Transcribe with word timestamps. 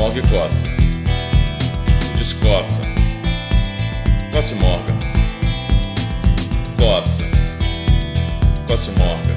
Morgue 0.00 0.22
coça. 0.30 0.66
Descoça. 2.16 2.80
Coça 4.32 4.54
e 4.54 4.56
morga. 4.56 4.94
Coça. 6.78 7.22
Coça 8.66 8.90
e 8.90 8.98
morga. 8.98 9.36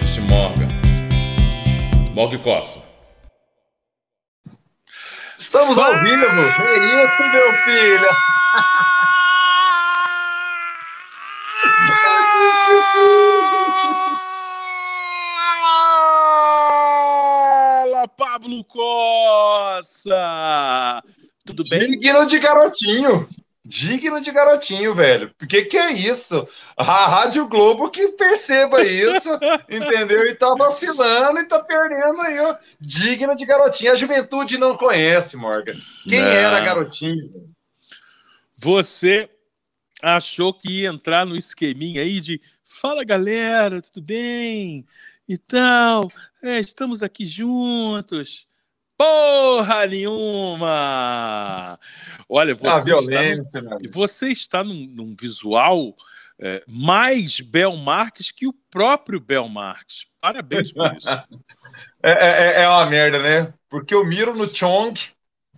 Disse 0.00 0.20
morga. 0.22 0.66
Morgue 2.12 2.38
coça. 2.38 2.92
Estamos 5.38 5.78
ao 5.78 5.96
vivo. 6.02 6.24
É 6.24 7.04
isso, 7.04 7.22
meu 7.28 7.52
filho. 7.62 8.08
Fala, 18.04 18.08
Pablo 18.08 18.62
Costa! 18.64 20.12
Tudo 21.44 21.62
bem? 21.68 21.90
Digno 21.90 22.26
de 22.26 22.38
garotinho. 22.38 23.26
Digno 23.64 24.20
de 24.20 24.30
garotinho, 24.30 24.94
velho. 24.94 25.34
O 25.40 25.46
que, 25.46 25.62
que 25.64 25.78
é 25.78 25.90
isso? 25.92 26.46
A 26.76 27.06
Rádio 27.06 27.48
Globo 27.48 27.90
que 27.90 28.08
perceba 28.08 28.82
isso, 28.82 29.30
entendeu? 29.70 30.26
E 30.26 30.34
tá 30.34 30.54
vacilando 30.54 31.38
e 31.40 31.46
tá 31.46 31.60
perdendo 31.60 32.20
aí, 32.20 32.38
ó. 32.40 32.54
Digno 32.78 33.34
de 33.34 33.46
garotinho. 33.46 33.92
A 33.92 33.96
juventude 33.96 34.58
não 34.58 34.76
conhece, 34.76 35.36
Morgan. 35.36 35.76
Quem 36.06 36.20
Não. 36.20 36.28
era 36.28 36.60
garotinho? 36.60 37.30
Você 38.56 39.30
achou 40.02 40.52
que 40.52 40.82
ia 40.82 40.88
entrar 40.88 41.24
no 41.24 41.36
esqueminha 41.36 42.02
aí 42.02 42.20
de 42.20 42.40
fala 42.68 43.02
galera, 43.04 43.80
tudo 43.80 44.02
bem? 44.02 44.84
E 45.28 45.38
tal, 45.38 46.10
é, 46.42 46.60
estamos 46.60 47.02
aqui 47.02 47.24
juntos. 47.26 48.46
Porra 48.96 49.86
nenhuma! 49.86 51.78
Olha, 52.28 52.52
A 52.54 52.56
você 52.56 52.94
está, 52.94 53.22
num, 53.22 53.78
você 53.90 54.28
está 54.28 54.64
num, 54.64 54.86
num 54.86 55.16
visual 55.18 55.96
é, 56.38 56.62
mais 56.68 57.40
Bel 57.40 57.76
Marques 57.76 58.30
que 58.30 58.46
o 58.46 58.52
próprio 58.70 59.18
Bel 59.18 59.48
Marques. 59.48 60.06
Parabéns 60.20 60.72
por 60.72 60.94
isso. 60.96 61.08
É, 62.06 62.60
é, 62.60 62.62
é 62.62 62.68
uma 62.68 62.84
merda, 62.86 63.18
né? 63.18 63.52
Porque 63.68 63.94
eu 63.94 64.04
miro 64.04 64.36
no 64.36 64.46
Chong 64.54 65.00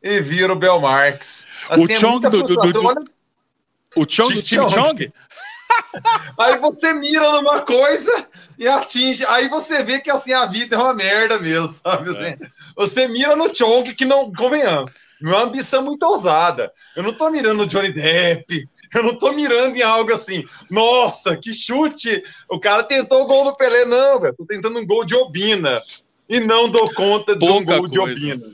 e 0.00 0.20
viro 0.20 0.52
o 0.52 0.56
Bel 0.56 0.80
Marx. 0.80 1.44
O 1.76 1.90
é 1.90 1.96
Chong 1.96 2.12
muita 2.12 2.30
do- 2.30 2.42
do- 2.44 2.72
do- 2.72 2.86
Olha, 2.86 3.04
O 3.96 4.06
Chong 4.08 4.32
do 4.32 4.42
time 4.42 4.70
Chong. 4.70 5.12
Aí 6.38 6.58
você 6.58 6.92
mira 6.94 7.30
numa 7.32 7.60
coisa 7.62 8.28
e 8.58 8.66
atinge. 8.66 9.24
Aí 9.26 9.48
você 9.48 9.82
vê 9.82 10.00
que 10.00 10.10
assim 10.10 10.32
a 10.32 10.46
vida 10.46 10.76
é 10.76 10.78
uma 10.78 10.94
merda 10.94 11.38
mesmo, 11.38 11.68
sabe? 11.68 12.10
Assim, 12.10 12.36
Você 12.76 13.08
mira 13.08 13.34
no 13.36 13.54
Chong, 13.54 13.94
que 13.94 14.04
não, 14.04 14.32
convenhamos, 14.32 14.94
não 15.20 15.32
é 15.32 15.36
uma 15.36 15.44
ambição 15.44 15.82
muito 15.82 16.02
ousada. 16.04 16.72
Eu 16.94 17.02
não 17.02 17.12
tô 17.12 17.30
mirando 17.30 17.58
no 17.58 17.66
Johnny 17.66 17.92
Depp, 17.92 18.68
eu 18.94 19.02
não 19.02 19.18
tô 19.18 19.32
mirando 19.32 19.76
em 19.76 19.82
algo 19.82 20.12
assim, 20.12 20.44
nossa, 20.70 21.36
que 21.36 21.54
chute! 21.54 22.22
O 22.50 22.60
cara 22.60 22.82
tentou 22.82 23.22
o 23.22 23.26
gol 23.26 23.44
do 23.44 23.56
Pelé, 23.56 23.84
não, 23.84 24.20
velho. 24.20 24.34
Tô 24.36 24.44
tentando 24.44 24.78
um 24.78 24.86
gol 24.86 25.04
de 25.04 25.14
Obina. 25.14 25.82
E 26.28 26.40
não 26.40 26.68
dou 26.68 26.92
conta 26.92 27.36
de 27.36 27.44
um 27.44 27.48
Pouca 27.48 27.78
gol 27.78 27.88
de 27.88 27.98
coisa. 27.98 28.12
Obina. 28.12 28.52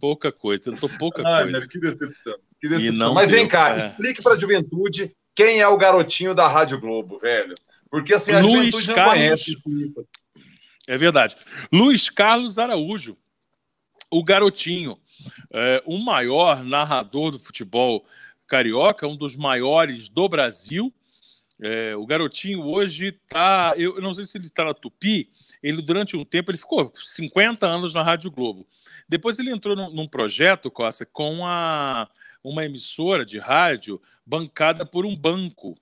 Pouca 0.00 0.30
coisa, 0.30 0.70
eu 0.70 0.76
tô 0.76 0.88
pouca 0.88 1.22
Ai, 1.26 1.42
coisa. 1.42 1.58
velho, 1.58 1.68
que 1.68 1.80
decepção. 1.80 2.36
Que 2.60 2.68
decepção. 2.68 3.12
Mas 3.12 3.30
vem 3.30 3.40
deu, 3.40 3.50
cá, 3.50 3.74
é. 3.74 3.78
explique 3.78 4.22
pra 4.22 4.36
juventude 4.36 5.12
quem 5.38 5.60
é 5.60 5.68
o 5.68 5.76
garotinho 5.76 6.34
da 6.34 6.48
Rádio 6.48 6.80
Globo, 6.80 7.16
velho. 7.16 7.54
Porque 7.88 8.12
assim, 8.12 8.32
a 8.32 8.40
Luiz 8.40 8.74
juventude 8.74 8.88
não 8.88 8.94
Carlos. 8.96 9.14
conhece 9.14 9.42
esse 9.52 9.84
ícone. 9.84 10.08
É 10.84 10.98
verdade. 10.98 11.36
Luiz 11.72 12.10
Carlos 12.10 12.58
Araújo, 12.58 13.16
o 14.10 14.24
garotinho, 14.24 14.98
é, 15.52 15.80
o 15.86 15.96
maior 15.98 16.64
narrador 16.64 17.30
do 17.30 17.38
futebol 17.38 18.04
carioca, 18.48 19.06
um 19.06 19.14
dos 19.14 19.36
maiores 19.36 20.08
do 20.08 20.28
Brasil. 20.28 20.92
É, 21.60 21.94
o 21.94 22.04
garotinho 22.04 22.64
hoje 22.64 23.16
está, 23.22 23.74
eu 23.76 24.00
não 24.00 24.14
sei 24.14 24.24
se 24.24 24.38
ele 24.38 24.46
está 24.46 24.64
na 24.64 24.74
Tupi, 24.74 25.30
ele 25.62 25.80
durante 25.80 26.16
um 26.16 26.24
tempo, 26.24 26.50
ele 26.50 26.58
ficou 26.58 26.92
50 26.96 27.64
anos 27.64 27.94
na 27.94 28.02
Rádio 28.02 28.32
Globo. 28.32 28.66
Depois 29.08 29.38
ele 29.38 29.52
entrou 29.52 29.76
num, 29.76 29.90
num 29.92 30.08
projeto, 30.08 30.68
Costa, 30.68 31.06
com 31.06 31.46
a, 31.46 32.08
uma 32.42 32.64
emissora 32.64 33.24
de 33.24 33.38
rádio 33.38 34.00
bancada 34.24 34.84
por 34.86 35.04
um 35.04 35.14
banco. 35.16 35.78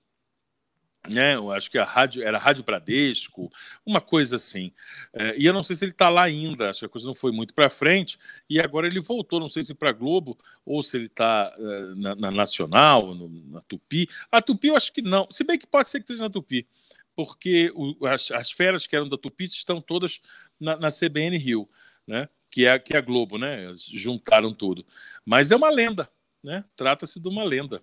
Né? 1.09 1.35
Eu 1.35 1.51
acho 1.51 1.71
que 1.71 1.77
a 1.77 1.85
rádio 1.85 2.21
era 2.21 2.37
a 2.37 2.39
Rádio 2.39 2.65
Bradesco, 2.65 3.49
uma 3.85 4.01
coisa 4.01 4.35
assim. 4.35 4.73
É, 5.13 5.37
e 5.37 5.45
eu 5.45 5.53
não 5.53 5.63
sei 5.63 5.75
se 5.77 5.85
ele 5.85 5.93
está 5.93 6.09
lá 6.09 6.23
ainda, 6.23 6.69
acho 6.69 6.79
que 6.79 6.85
a 6.85 6.89
coisa 6.89 7.07
não 7.07 7.15
foi 7.15 7.31
muito 7.31 7.53
para 7.53 7.69
frente, 7.69 8.19
e 8.49 8.59
agora 8.59 8.87
ele 8.87 8.99
voltou, 8.99 9.39
não 9.39 9.47
sei 9.47 9.63
se 9.63 9.73
para 9.73 9.93
Globo 9.93 10.37
ou 10.65 10.83
se 10.83 10.97
ele 10.97 11.05
está 11.05 11.55
na, 11.95 12.13
na 12.15 12.31
Nacional, 12.31 13.15
no- 13.15 13.29
na 13.51 13.61
Tupi. 13.61 14.09
A 14.29 14.41
Tupi 14.41 14.67
eu 14.67 14.75
acho 14.75 14.91
que 14.91 15.01
não, 15.01 15.25
se 15.31 15.45
bem 15.45 15.57
que 15.57 15.65
pode 15.65 15.89
ser 15.89 15.99
que 15.99 16.03
esteja 16.03 16.23
na 16.23 16.29
Tupi, 16.29 16.67
porque 17.15 17.71
o- 17.73 18.05
as, 18.05 18.29
as 18.31 18.51
feras 18.51 18.85
que 18.85 18.93
eram 18.95 19.07
da 19.07 19.17
Tupi 19.17 19.45
estão 19.45 19.79
todas 19.79 20.19
na, 20.59 20.75
na 20.75 20.89
CBN 20.91 21.37
Rio, 21.37 21.69
né? 22.05 22.27
que, 22.49 22.65
é, 22.65 22.77
que 22.79 22.93
é 22.93 22.97
a 22.97 23.01
Globo, 23.01 23.37
né? 23.37 23.71
Juntaram 23.93 24.53
tudo. 24.53 24.85
Mas 25.25 25.51
é 25.51 25.55
uma 25.55 25.69
lenda, 25.69 26.09
né? 26.47 26.63
trata-se 26.75 27.19
de 27.19 27.27
uma 27.27 27.43
lenda 27.43 27.81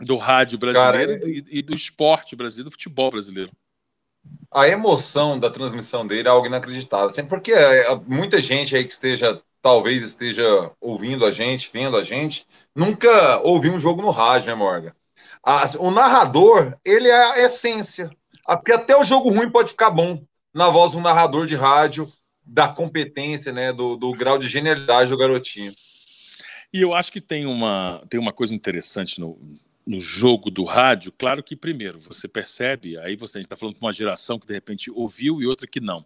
do 0.00 0.16
rádio 0.16 0.58
brasileiro 0.58 1.18
Cara, 1.18 1.30
e, 1.30 1.44
e 1.58 1.62
do 1.62 1.74
esporte 1.74 2.36
brasileiro, 2.36 2.70
do 2.70 2.72
futebol 2.72 3.10
brasileiro. 3.10 3.50
A 4.50 4.68
emoção 4.68 5.38
da 5.38 5.50
transmissão 5.50 6.06
dele 6.06 6.28
é 6.28 6.30
algo 6.30 6.46
inacreditável. 6.46 7.10
Sempre 7.10 7.30
porque 7.30 7.52
é, 7.52 7.94
muita 8.06 8.40
gente 8.40 8.76
aí 8.76 8.84
que 8.84 8.92
esteja, 8.92 9.40
talvez 9.60 10.02
esteja 10.02 10.70
ouvindo 10.80 11.24
a 11.24 11.30
gente, 11.30 11.70
vendo 11.72 11.96
a 11.96 12.02
gente, 12.02 12.46
nunca 12.74 13.40
ouviu 13.40 13.72
um 13.72 13.80
jogo 13.80 14.02
no 14.02 14.10
rádio, 14.10 14.48
né, 14.48 14.54
Morgan? 14.54 14.92
A- 15.42 15.64
o 15.78 15.90
narrador, 15.90 16.76
ele 16.84 17.08
é 17.08 17.32
a 17.32 17.38
essência. 17.40 18.10
Ah, 18.46 18.56
Porque 18.56 18.72
até 18.72 18.96
o 18.96 19.04
jogo 19.04 19.30
ruim 19.30 19.50
pode 19.50 19.70
ficar 19.70 19.90
bom 19.90 20.22
na 20.54 20.68
voz 20.68 20.92
de 20.92 20.98
um 20.98 21.02
narrador 21.02 21.46
de 21.46 21.56
rádio, 21.56 22.12
da 22.44 22.68
competência, 22.68 23.52
né, 23.52 23.72
do, 23.72 23.96
do 23.96 24.12
grau 24.12 24.36
de 24.38 24.48
genialidade 24.48 25.10
do 25.10 25.16
garotinho. 25.16 25.72
E 26.72 26.80
eu 26.80 26.94
acho 26.94 27.12
que 27.12 27.20
tem 27.20 27.46
uma, 27.46 28.02
tem 28.08 28.18
uma 28.18 28.32
coisa 28.32 28.54
interessante 28.54 29.20
no, 29.20 29.38
no 29.86 30.00
jogo 30.00 30.50
do 30.50 30.64
rádio. 30.64 31.12
Claro 31.12 31.42
que, 31.42 31.56
primeiro, 31.56 32.00
você 32.00 32.28
percebe, 32.28 32.96
aí 32.98 33.16
você 33.16 33.40
está 33.40 33.56
falando 33.56 33.78
com 33.78 33.86
uma 33.86 33.92
geração 33.92 34.38
que 34.38 34.46
de 34.46 34.54
repente 34.54 34.90
ouviu 34.90 35.42
e 35.42 35.46
outra 35.46 35.66
que 35.66 35.80
não. 35.80 36.04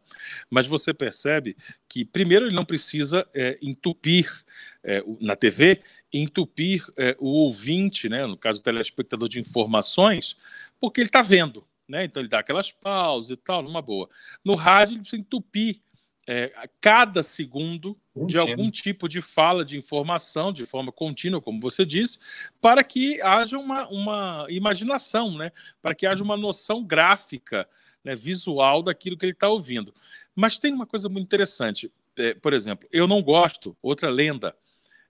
Mas 0.51 0.67
você 0.67 0.93
percebe 0.93 1.57
que, 1.89 2.05
primeiro, 2.05 2.47
ele 2.47 2.55
não 2.55 2.65
precisa 2.65 3.27
é, 3.35 3.59
entupir 3.63 4.45
é, 4.83 5.03
na 5.21 5.37
TV, 5.37 5.83
entupir 6.13 6.85
é, 6.97 7.17
o 7.19 7.29
ouvinte, 7.29 8.09
né, 8.09 8.27
no 8.27 8.37
caso 8.37 8.61
o 8.61 8.63
telespectador 8.63 9.29
de 9.29 9.41
informações, 9.41 10.37
porque 10.81 11.01
ele 11.01 11.09
está 11.09 11.23
vendo. 11.23 11.67
Né? 11.89 12.05
Então 12.05 12.21
ele 12.21 12.29
dá 12.29 12.41
aquelas 12.41 12.73
pausas 12.73 13.31
e 13.31 13.37
tal, 13.37 13.63
numa 13.63 13.81
boa. 13.81 14.09
No 14.45 14.57
rádio, 14.57 14.95
ele 14.95 15.01
precisa 15.01 15.21
entupir 15.21 15.81
é, 16.27 16.53
a 16.57 16.67
cada 16.81 17.23
segundo 17.23 17.97
de 18.27 18.37
algum 18.37 18.71
tipo 18.71 19.09
de 19.09 19.23
fala, 19.23 19.65
de 19.65 19.79
informação, 19.79 20.53
de 20.53 20.67
forma 20.67 20.91
contínua, 20.91 21.41
como 21.41 21.61
você 21.61 21.85
disse, 21.85 22.19
para 22.61 22.83
que 22.83 23.21
haja 23.23 23.59
uma, 23.59 23.87
uma 23.89 24.47
imaginação, 24.49 25.37
né? 25.37 25.53
para 25.81 25.95
que 25.95 26.07
haja 26.07 26.25
uma 26.25 26.37
noção 26.37 26.83
gráfica, 26.83 27.69
né? 28.03 28.17
visual 28.17 28.83
daquilo 28.83 29.17
que 29.17 29.27
ele 29.27 29.33
está 29.33 29.49
ouvindo. 29.49 29.95
Mas 30.35 30.59
tem 30.59 30.73
uma 30.73 30.87
coisa 30.87 31.09
muito 31.09 31.27
interessante. 31.27 31.93
É, 32.17 32.35
por 32.35 32.53
exemplo, 32.53 32.89
eu 32.91 33.07
não 33.07 33.23
gosto, 33.23 33.77
outra 33.83 34.11
lenda, 34.11 34.57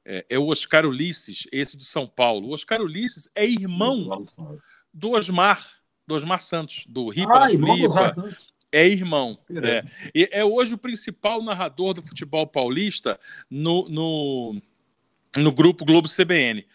é, 0.04 0.26
é 0.28 0.38
o 0.38 0.48
Oscar 0.48 0.84
Ulisses, 0.84 1.46
esse 1.50 1.76
de 1.76 1.84
São 1.84 2.06
Paulo. 2.06 2.48
O 2.48 2.52
Oscar 2.52 2.80
Ulisses 2.80 3.28
é 3.34 3.46
irmão 3.46 4.24
do 4.92 5.12
Osmar, 5.12 5.64
do 6.06 6.14
Osmar 6.14 6.40
Santos, 6.40 6.84
do 6.88 7.08
Ripa 7.08 7.32
Ah, 7.98 8.46
É 8.72 8.86
irmão. 8.86 9.38
É. 9.50 9.68
É. 9.68 9.84
E 10.14 10.28
é 10.32 10.44
hoje 10.44 10.74
o 10.74 10.78
principal 10.78 11.42
narrador 11.42 11.94
do 11.94 12.02
futebol 12.02 12.46
paulista 12.46 13.18
no, 13.50 13.88
no, 13.88 14.62
no 15.36 15.52
grupo 15.52 15.84
Globo 15.84 16.08
CBN. 16.08 16.66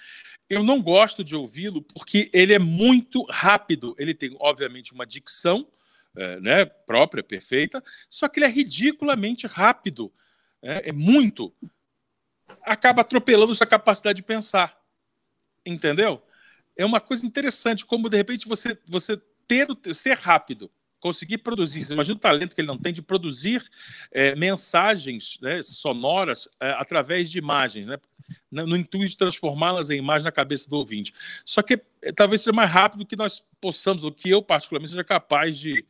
Eu 0.49 0.63
não 0.63 0.81
gosto 0.81 1.23
de 1.23 1.35
ouvi-lo 1.35 1.81
porque 1.81 2.29
ele 2.33 2.53
é 2.53 2.59
muito 2.59 3.23
rápido. 3.29 3.95
Ele 3.97 4.13
tem, 4.13 4.35
obviamente, 4.39 4.93
uma 4.93 5.05
dicção 5.05 5.67
é, 6.15 6.39
né, 6.39 6.65
própria, 6.65 7.23
perfeita, 7.23 7.81
só 8.09 8.27
que 8.27 8.39
ele 8.39 8.45
é 8.45 8.49
ridiculamente 8.49 9.47
rápido. 9.47 10.11
É, 10.61 10.89
é 10.89 10.91
muito. 10.91 11.53
Acaba 12.63 13.01
atropelando 13.01 13.55
sua 13.55 13.67
capacidade 13.67 14.17
de 14.17 14.23
pensar. 14.23 14.77
Entendeu? 15.65 16.21
É 16.75 16.85
uma 16.85 16.99
coisa 16.99 17.25
interessante, 17.25 17.85
como 17.85 18.09
de 18.09 18.17
repente 18.17 18.47
você, 18.47 18.77
você 18.85 19.21
ter 19.47 19.69
o, 19.69 19.95
ser 19.95 20.17
rápido 20.17 20.69
conseguir 21.01 21.39
produzir. 21.39 21.83
Você 21.83 21.93
imagina 21.93 22.15
o 22.15 22.19
talento 22.19 22.55
que 22.55 22.61
ele 22.61 22.67
não 22.67 22.77
tem 22.77 22.93
de 22.93 23.01
produzir 23.01 23.67
é, 24.11 24.35
mensagens 24.35 25.37
né, 25.41 25.61
sonoras 25.63 26.47
é, 26.59 26.71
através 26.71 27.29
de 27.29 27.39
imagens, 27.39 27.87
né, 27.87 27.97
no, 28.49 28.67
no 28.67 28.77
intuito 28.77 29.09
de 29.09 29.17
transformá-las 29.17 29.89
em 29.89 29.97
imagem 29.97 30.23
na 30.23 30.31
cabeça 30.31 30.69
do 30.69 30.77
ouvinte. 30.77 31.13
Só 31.43 31.61
que 31.61 31.81
é, 32.01 32.11
talvez 32.13 32.41
seja 32.41 32.53
mais 32.53 32.69
rápido 32.69 33.05
que 33.05 33.15
nós 33.15 33.43
possamos, 33.59 34.03
ou 34.03 34.11
que 34.11 34.29
eu, 34.29 34.41
particularmente, 34.41 34.91
seja 34.91 35.03
capaz 35.03 35.57
de, 35.57 35.83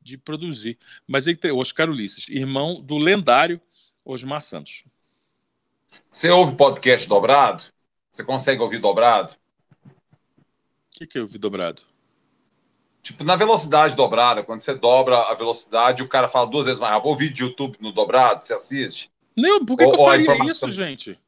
de 0.00 0.18
produzir. 0.18 0.78
Mas 1.08 1.26
ele 1.26 1.38
tem 1.38 1.50
Oscar 1.50 1.88
Ulisses, 1.88 2.28
irmão 2.28 2.80
do 2.80 2.98
lendário 2.98 3.60
Osmar 4.04 4.42
Santos. 4.42 4.84
Você 6.08 6.28
ouve 6.28 6.54
podcast 6.54 7.08
dobrado? 7.08 7.64
Você 8.12 8.22
consegue 8.22 8.60
ouvir 8.60 8.78
dobrado? 8.78 9.32
O 9.86 9.88
que, 10.90 11.06
que 11.06 11.18
eu 11.18 11.22
ouvi 11.22 11.38
dobrado? 11.38 11.89
Tipo, 13.02 13.24
na 13.24 13.34
velocidade 13.34 13.96
dobrada, 13.96 14.42
quando 14.42 14.60
você 14.62 14.74
dobra 14.74 15.16
a 15.22 15.34
velocidade, 15.34 16.02
o 16.02 16.08
cara 16.08 16.28
fala 16.28 16.46
duas 16.46 16.66
vezes 16.66 16.80
mais 16.80 16.92
rápido. 16.92 17.08
Ou 17.08 17.16
vídeo 17.16 17.34
de 17.34 17.42
YouTube 17.44 17.78
no 17.80 17.92
dobrado, 17.92 18.44
você 18.44 18.52
assiste? 18.52 19.10
Não, 19.36 19.64
por 19.64 19.76
que, 19.78 19.84
Ou- 19.84 19.92
que 19.92 20.00
eu 20.00 20.04
faria 20.04 20.22
informação- 20.22 20.68
isso, 20.68 20.72
gente? 20.72 21.18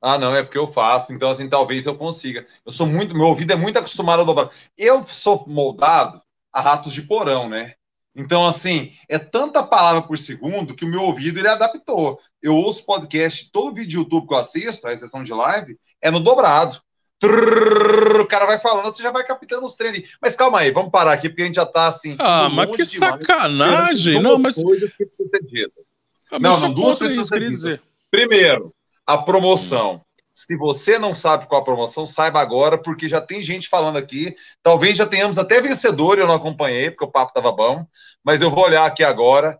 Ah, 0.00 0.18
não, 0.18 0.34
é 0.36 0.42
porque 0.42 0.58
eu 0.58 0.66
faço. 0.66 1.14
Então, 1.14 1.30
assim, 1.30 1.48
talvez 1.48 1.86
eu 1.86 1.96
consiga. 1.96 2.46
Eu 2.66 2.70
sou 2.70 2.86
muito, 2.86 3.14
meu 3.14 3.26
ouvido 3.26 3.52
é 3.52 3.56
muito 3.56 3.78
acostumado 3.78 4.20
a 4.20 4.24
dobrar. 4.24 4.50
Eu 4.76 5.02
sou 5.02 5.42
moldado 5.46 6.20
a 6.52 6.60
ratos 6.60 6.92
de 6.92 7.02
porão, 7.02 7.48
né? 7.48 7.74
Então, 8.14 8.46
assim, 8.46 8.92
é 9.08 9.18
tanta 9.18 9.62
palavra 9.62 10.02
por 10.02 10.18
segundo 10.18 10.74
que 10.74 10.84
o 10.84 10.88
meu 10.88 11.02
ouvido 11.02 11.38
ele 11.38 11.48
adaptou. 11.48 12.20
Eu 12.42 12.54
ouço 12.54 12.84
podcast, 12.84 13.50
todo 13.50 13.74
vídeo 13.74 13.88
de 13.88 13.96
YouTube 13.96 14.28
que 14.28 14.34
eu 14.34 14.38
assisto, 14.38 14.86
a 14.86 14.92
exceção 14.92 15.24
de 15.24 15.32
live, 15.32 15.76
é 16.02 16.10
no 16.10 16.20
dobrado. 16.20 16.80
Trrr, 17.20 18.20
o 18.20 18.26
cara 18.26 18.46
vai 18.46 18.58
falando, 18.58 18.86
você 18.86 19.02
já 19.02 19.10
vai 19.10 19.24
captando 19.24 19.64
os 19.64 19.76
treinos. 19.76 20.16
Mas 20.20 20.36
calma 20.36 20.60
aí, 20.60 20.70
vamos 20.70 20.90
parar 20.90 21.12
aqui, 21.12 21.28
porque 21.28 21.42
a 21.42 21.46
gente 21.46 21.54
já 21.56 21.66
tá 21.66 21.86
assim. 21.88 22.16
Ah, 22.18 22.48
mas 22.48 22.74
que 22.74 22.84
sacanagem! 22.84 24.20
Não, 24.20 24.38
mas. 24.38 24.62
coisas 24.62 24.90
que 24.92 25.04
precisam 25.06 25.30
ser 25.30 25.42
ditas. 25.44 25.84
Ah, 26.30 26.38
Não, 26.38 26.58
não, 26.60 26.72
duas 26.74 26.98
coisas 26.98 27.28
queria 27.30 27.48
ditas. 27.48 27.62
dizer. 27.62 27.82
Primeiro, 28.10 28.74
a 29.06 29.18
promoção. 29.18 30.02
Se 30.36 30.56
você 30.56 30.98
não 30.98 31.14
sabe 31.14 31.46
qual 31.46 31.60
a 31.60 31.64
promoção, 31.64 32.04
saiba 32.06 32.40
agora, 32.40 32.76
porque 32.76 33.08
já 33.08 33.20
tem 33.20 33.40
gente 33.40 33.68
falando 33.68 33.96
aqui. 33.96 34.34
Talvez 34.64 34.96
já 34.96 35.06
tenhamos 35.06 35.38
até 35.38 35.60
vencedor, 35.60 36.18
eu 36.18 36.26
não 36.26 36.34
acompanhei, 36.34 36.90
porque 36.90 37.04
o 37.04 37.10
papo 37.10 37.30
estava 37.30 37.52
bom. 37.52 37.86
Mas 38.24 38.42
eu 38.42 38.50
vou 38.50 38.64
olhar 38.64 38.84
aqui 38.84 39.04
agora. 39.04 39.56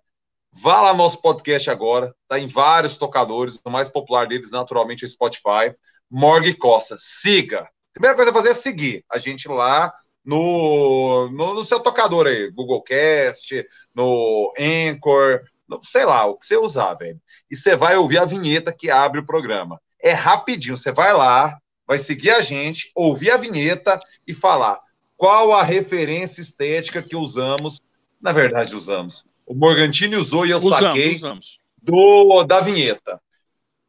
Vá 0.53 0.81
lá 0.81 0.93
no 0.93 0.99
nosso 0.99 1.21
podcast 1.23 1.71
agora. 1.71 2.13
Está 2.23 2.41
em 2.41 2.49
vários 2.49 2.97
tocadores. 2.97 3.61
O 3.65 3.71
mais 3.71 3.89
popular 3.89 4.27
deles, 4.27 4.51
naturalmente, 4.51 5.05
é 5.05 5.07
o 5.07 5.11
Spotify. 5.11 5.73
Morgue 6.15 6.55
Costa. 6.55 6.97
Siga. 6.99 7.69
Primeira 7.93 8.15
coisa 8.17 8.31
a 8.31 8.35
fazer 8.35 8.51
é 8.51 8.55
seguir 8.55 9.05
a 9.13 9.19
gente 9.19 9.49
lá 9.49 9.93
no, 10.25 11.29
no, 11.33 11.55
no 11.55 11.65
seu 11.65 11.81
tocador 11.81 12.27
aí. 12.27 12.51
Google 12.51 12.83
Cast, 12.83 13.67
no 13.95 14.53
Anchor, 14.59 15.41
no- 15.69 15.81
sei 15.83 16.05
lá, 16.05 16.27
o 16.27 16.37
que 16.37 16.47
você 16.47 16.57
usar, 16.57 16.95
velho 16.95 17.21
e 17.51 17.57
você 17.57 17.77
vai 17.77 17.97
ouvir 17.97 18.19
a 18.19 18.25
vinheta 18.25 18.73
que 18.73 18.91
abre 18.91 19.21
o 19.21 19.27
programa. 19.27 19.81
É 20.03 20.13
rapidinho, 20.13 20.77
você 20.77 20.91
vai 20.91 21.13
lá, 21.13 21.57
vai 21.87 21.99
seguir 21.99 22.31
a 22.31 22.41
gente, 22.41 22.91
ouvir 22.95 23.31
a 23.31 23.37
vinheta 23.37 23.99
e 24.27 24.35
falar 24.35 24.81
qual 25.17 25.53
a 25.53 25.63
referência 25.63 26.41
estética 26.43 27.03
que 27.03 27.15
usamos. 27.15 27.81
Na 28.21 28.33
verdade, 28.33 28.75
usamos. 28.75 29.25
O 29.47 29.55
Morgantini 29.55 30.17
usou 30.17 30.45
e 30.47 30.51
eu 30.51 30.59
Usamos, 30.59 30.79
saquei 30.79 31.15
usamos. 31.15 31.59
do, 31.83 32.43
da 32.45 32.61
vinheta. 32.61 33.21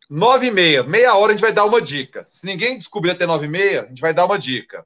Nove 0.10 0.48
e 0.48 0.52
meia, 0.52 0.84
meia 0.84 1.16
hora 1.16 1.32
a 1.32 1.36
gente 1.36 1.42
vai 1.42 1.52
dar 1.54 1.66
uma 1.66 1.82
dica. 1.82 2.24
Se 2.28 2.46
ninguém 2.46 2.78
descobrir 2.78 3.12
até 3.12 3.26
nove 3.26 3.46
e 3.46 3.50
meia, 3.50 3.84
a 3.84 3.88
gente 3.88 4.02
vai 4.02 4.14
dar 4.14 4.26
uma 4.26 4.38
dica. 4.38 4.86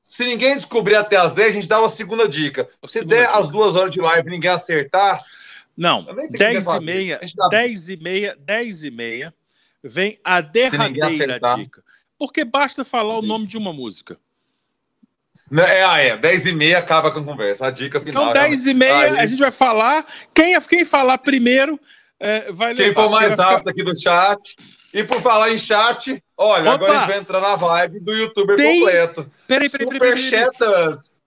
Se 0.00 0.24
ninguém 0.24 0.54
descobrir 0.56 0.94
até 0.96 1.16
as 1.16 1.34
10, 1.34 1.48
a 1.48 1.52
gente 1.52 1.68
dá 1.68 1.78
uma 1.80 1.88
segunda 1.88 2.26
dica. 2.26 2.68
A 2.82 2.88
Se 2.88 2.94
segunda 2.94 3.16
der 3.16 3.26
dica. 3.26 3.38
as 3.38 3.50
duas 3.50 3.76
horas 3.76 3.92
de 3.92 4.00
live 4.00 4.26
e 4.26 4.30
ninguém 4.30 4.50
acertar, 4.50 5.22
Não, 5.76 6.04
Eu 6.08 6.14
nem 6.14 6.26
sei 6.26 6.28
o 6.28 6.32
que 6.32 6.38
10 6.38 6.64
vai 6.64 6.78
e 6.78 6.84
meia, 6.84 7.20
dá- 7.36 7.48
10 7.48 7.88
e 7.88 7.96
meia, 7.98 8.36
10 8.40 8.84
e 8.84 8.90
meia, 8.90 9.34
vem 9.84 10.18
a 10.24 10.40
derradeira 10.40 11.38
dica. 11.56 11.84
Porque 12.18 12.44
basta 12.44 12.84
falar 12.84 13.18
o 13.18 13.22
nome 13.22 13.46
de 13.46 13.56
uma 13.56 13.72
música. 13.72 14.18
É, 15.52 15.84
ah, 15.84 15.98
é. 15.98 16.16
10 16.16 16.46
e 16.46 16.52
meia 16.52 16.78
acaba 16.78 17.10
com 17.10 17.20
a 17.20 17.24
conversa. 17.24 17.66
A 17.66 17.70
dica 17.70 18.00
final. 18.00 18.30
Então, 18.30 18.32
10 18.32 18.66
e 18.66 18.74
meia, 18.74 19.20
a 19.20 19.26
gente 19.26 19.38
vai 19.38 19.52
falar. 19.52 20.06
Quem, 20.34 20.60
quem 20.62 20.84
falar 20.84 21.18
primeiro 21.18 21.78
é, 22.20 22.50
vai 22.52 22.74
Quem 22.74 22.86
levar. 22.88 23.02
for 23.02 23.10
mais 23.10 23.26
Quem 23.28 23.36
vai 23.36 23.46
ficar- 23.46 23.50
rápido 23.56 23.68
aqui 23.70 23.82
do 23.84 23.98
chat. 24.00 24.56
E 24.92 25.04
por 25.04 25.20
falar 25.20 25.50
em 25.52 25.58
chat, 25.58 26.22
olha, 26.36 26.62
Opa! 26.62 26.74
agora 26.74 26.92
a 26.92 26.98
gente 27.00 27.08
vai 27.08 27.18
entrar 27.18 27.40
na 27.40 27.56
vibe 27.56 28.00
do 28.00 28.12
youtuber 28.14 28.56
Tem- 28.56 28.80
completo. 28.80 29.30
Peraí, 29.46 29.68
peraí, 29.70 29.86
peraí. 29.86 30.16
Superchatas. 30.18 31.20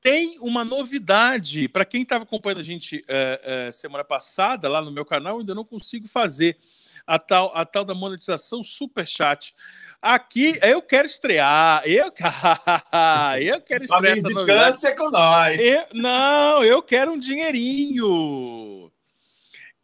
Tem 0.00 0.38
uma 0.40 0.64
novidade. 0.64 1.68
Para 1.68 1.84
quem 1.84 2.02
estava 2.02 2.22
acompanhando 2.22 2.60
a 2.60 2.64
gente 2.64 3.02
é, 3.08 3.66
é, 3.66 3.72
semana 3.72 4.04
passada 4.04 4.68
lá 4.68 4.80
no 4.80 4.92
meu 4.92 5.04
canal, 5.04 5.34
eu 5.34 5.40
ainda 5.40 5.54
não 5.54 5.64
consigo 5.64 6.06
fazer 6.06 6.56
a 7.04 7.18
tal, 7.18 7.50
a 7.54 7.64
tal 7.64 7.84
da 7.84 7.94
monetização 7.94 8.62
super 8.62 9.06
chat. 9.08 9.52
Aqui 10.00 10.56
eu 10.62 10.80
quero 10.80 11.06
estrear. 11.06 11.82
Eu, 11.84 12.04
eu 13.42 13.60
quero 13.60 13.84
estrear 13.84 14.16
essa 14.16 14.30
novidade. 14.30 14.96
com 14.96 15.10
nós. 15.10 15.60
Eu- 15.60 15.86
não, 15.92 16.62
eu 16.64 16.80
quero 16.80 17.10
um 17.12 17.18
dinheirinho. 17.18 18.92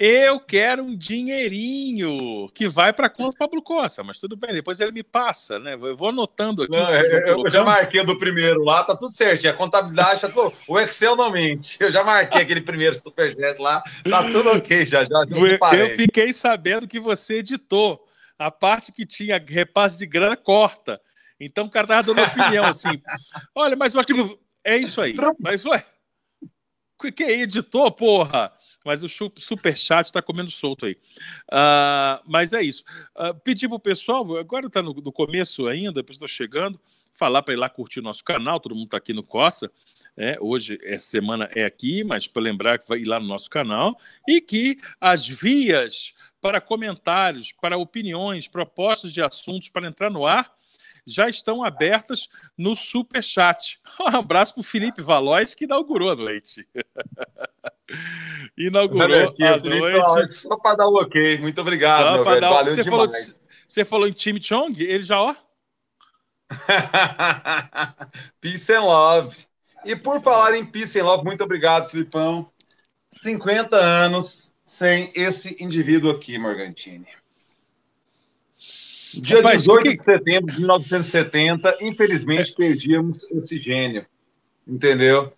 Eu 0.07 0.39
quero 0.39 0.83
um 0.83 0.95
dinheirinho 0.95 2.51
que 2.55 2.69
vai 2.69 2.93
para 2.93 3.09
conta 3.09 3.31
do 3.31 3.37
Pablo 3.39 3.63
Costa, 3.63 4.03
mas 4.05 4.21
tudo 4.21 4.37
bem, 4.37 4.53
depois 4.53 4.79
ele 4.79 4.93
me 4.93 5.03
passa, 5.03 5.59
né? 5.59 5.75
Eu 5.81 5.97
vou 5.97 6.11
anotando 6.11 6.63
aqui. 6.65 6.73
Não, 6.77 6.91
eu, 6.93 7.27
eu 7.27 7.45
eu 7.45 7.51
já 7.51 7.65
marquei 7.65 8.05
do 8.05 8.19
primeiro 8.19 8.63
lá, 8.63 8.85
tá 8.85 8.95
tudo 8.95 9.13
certinho. 9.13 9.53
A 9.53 9.57
contabilidade, 9.57 10.21
tá 10.21 10.29
tudo- 10.29 10.53
o 10.69 10.79
Excel 10.79 11.17
não 11.17 11.31
mente. 11.31 11.79
Eu 11.81 11.91
já 11.91 12.05
marquei 12.05 12.43
aquele 12.43 12.61
primeiro 12.61 12.95
superchat 12.97 13.59
lá, 13.59 13.83
tá 14.09 14.23
tudo 14.31 14.51
ok 14.51 14.85
já. 14.85 15.05
já, 15.05 15.25
já 15.27 15.37
Eu 15.37 15.59
parei. 15.59 15.95
fiquei 15.97 16.33
sabendo 16.35 16.87
que 16.87 17.01
você 17.01 17.37
editou 17.39 18.07
a 18.39 18.51
parte 18.51 18.93
que 18.93 19.07
tinha 19.07 19.43
repasse 19.49 19.99
de 19.99 20.07
grana 20.07 20.37
corta. 20.37 21.01
Então 21.41 21.65
o 21.65 21.71
cara 21.71 21.87
tava 21.87 22.03
dando 22.03 22.21
opinião 22.23 22.65
assim. 22.67 23.01
Olha, 23.55 23.75
mas 23.75 23.95
eu 23.95 24.01
acho 24.01 24.07
que 24.09 24.39
é 24.63 24.77
isso 24.77 25.01
aí. 25.01 25.15
Mas 25.41 25.65
ué, 25.65 25.83
que 27.13 27.25
é 27.25 27.41
editor, 27.41 27.91
porra? 27.93 28.53
Mas 28.85 29.03
o 29.03 29.09
chu- 29.09 29.33
superchat 29.39 30.07
está 30.07 30.21
comendo 30.21 30.51
solto 30.51 30.87
aí. 30.87 30.97
Ah, 31.51 32.23
mas 32.27 32.53
é 32.53 32.63
isso. 32.63 32.85
Ah, 33.15 33.33
pedir 33.33 33.69
pro 33.69 33.79
pessoal, 33.79 34.37
agora 34.37 34.67
está 34.67 34.83
no, 34.83 34.93
no 34.93 35.13
começo 35.13 35.67
ainda, 35.67 36.05
estou 36.09 36.29
chegando, 36.29 36.81
falar 37.15 37.43
para 37.43 37.55
ir 37.55 37.57
lá 37.57 37.69
curtir 37.69 38.01
o 38.01 38.03
nosso 38.03 38.25
canal, 38.25 38.61
todo 38.61 38.75
mundo 38.75 38.87
está 38.87 38.99
aqui 38.99 39.13
no 39.13 39.23
Coça. 39.23 39.71
É, 40.17 40.37
hoje, 40.41 40.79
essa 40.85 41.07
semana 41.07 41.51
é 41.55 41.65
aqui, 41.65 42.05
mas 42.05 42.29
para 42.29 42.43
lembrar 42.43 42.79
que 42.79 42.89
vai 42.89 42.99
ir 42.99 43.05
lá 43.05 43.19
no 43.19 43.27
nosso 43.27 43.51
canal 43.51 43.99
e 44.29 44.41
que 44.41 44.79
as 45.01 45.27
vias 45.27 46.15
para 46.41 46.61
comentários, 46.61 47.53
para 47.53 47.77
opiniões, 47.77 48.47
propostas 48.47 49.13
de 49.13 49.21
assuntos 49.21 49.71
para 49.71 49.89
entrar 49.89 50.11
no 50.11 50.27
ar 50.27 50.55
já 51.07 51.29
estão 51.29 51.63
abertas 51.63 52.29
no 52.57 52.75
Superchat. 52.75 53.81
Um 54.01 54.17
abraço 54.17 54.55
para 54.55 54.61
o 54.61 54.65
Felipe 54.65 55.03
Valois, 55.03 55.55
que 55.55 55.65
inaugurou 55.65 56.11
a 56.11 56.17
noite. 56.17 56.67
inaugurou 58.59 59.29
aqui, 59.29 59.45
a 59.45 59.55
Felipe, 59.55 59.79
noite. 59.79 59.99
ó, 59.99 60.27
só 60.27 60.57
para 60.57 60.77
dar 60.77 60.89
o 60.89 61.01
ok. 61.01 61.39
Muito 61.39 61.61
obrigado, 61.61 62.03
Só 62.03 62.25
meu 62.25 62.41
dar 62.41 62.51
Valeu 62.51 62.75
você, 62.75 62.83
falou, 62.83 63.11
você 63.67 63.85
falou 63.85 64.09
em 64.09 64.13
time 64.13 64.43
Chong, 64.43 64.83
ele 64.83 65.03
já, 65.03 65.21
ó. 65.21 65.35
Peace 68.41 68.73
and 68.73 68.83
love. 68.83 69.47
E 69.85 69.95
por 69.95 70.21
falar 70.21 70.57
em 70.57 70.65
peace 70.65 70.99
and 70.99 71.05
love, 71.05 71.25
muito 71.25 71.45
obrigado, 71.45 71.91
Filipão. 71.91 72.51
50 73.23 73.77
anos 73.77 74.53
sem 74.63 75.13
esse 75.15 75.63
indivíduo 75.63 76.11
aqui, 76.11 76.39
Morgantini. 76.39 77.07
Dia 79.21 79.37
Rapaz, 79.39 79.63
18 79.63 79.83
que- 79.83 79.97
de 79.97 80.03
setembro 80.03 80.53
de 80.53 80.59
1970, 80.61 81.77
infelizmente 81.81 82.53
perdíamos 82.55 83.31
esse 83.33 83.59
gênio. 83.59 84.07
Entendeu? 84.67 85.33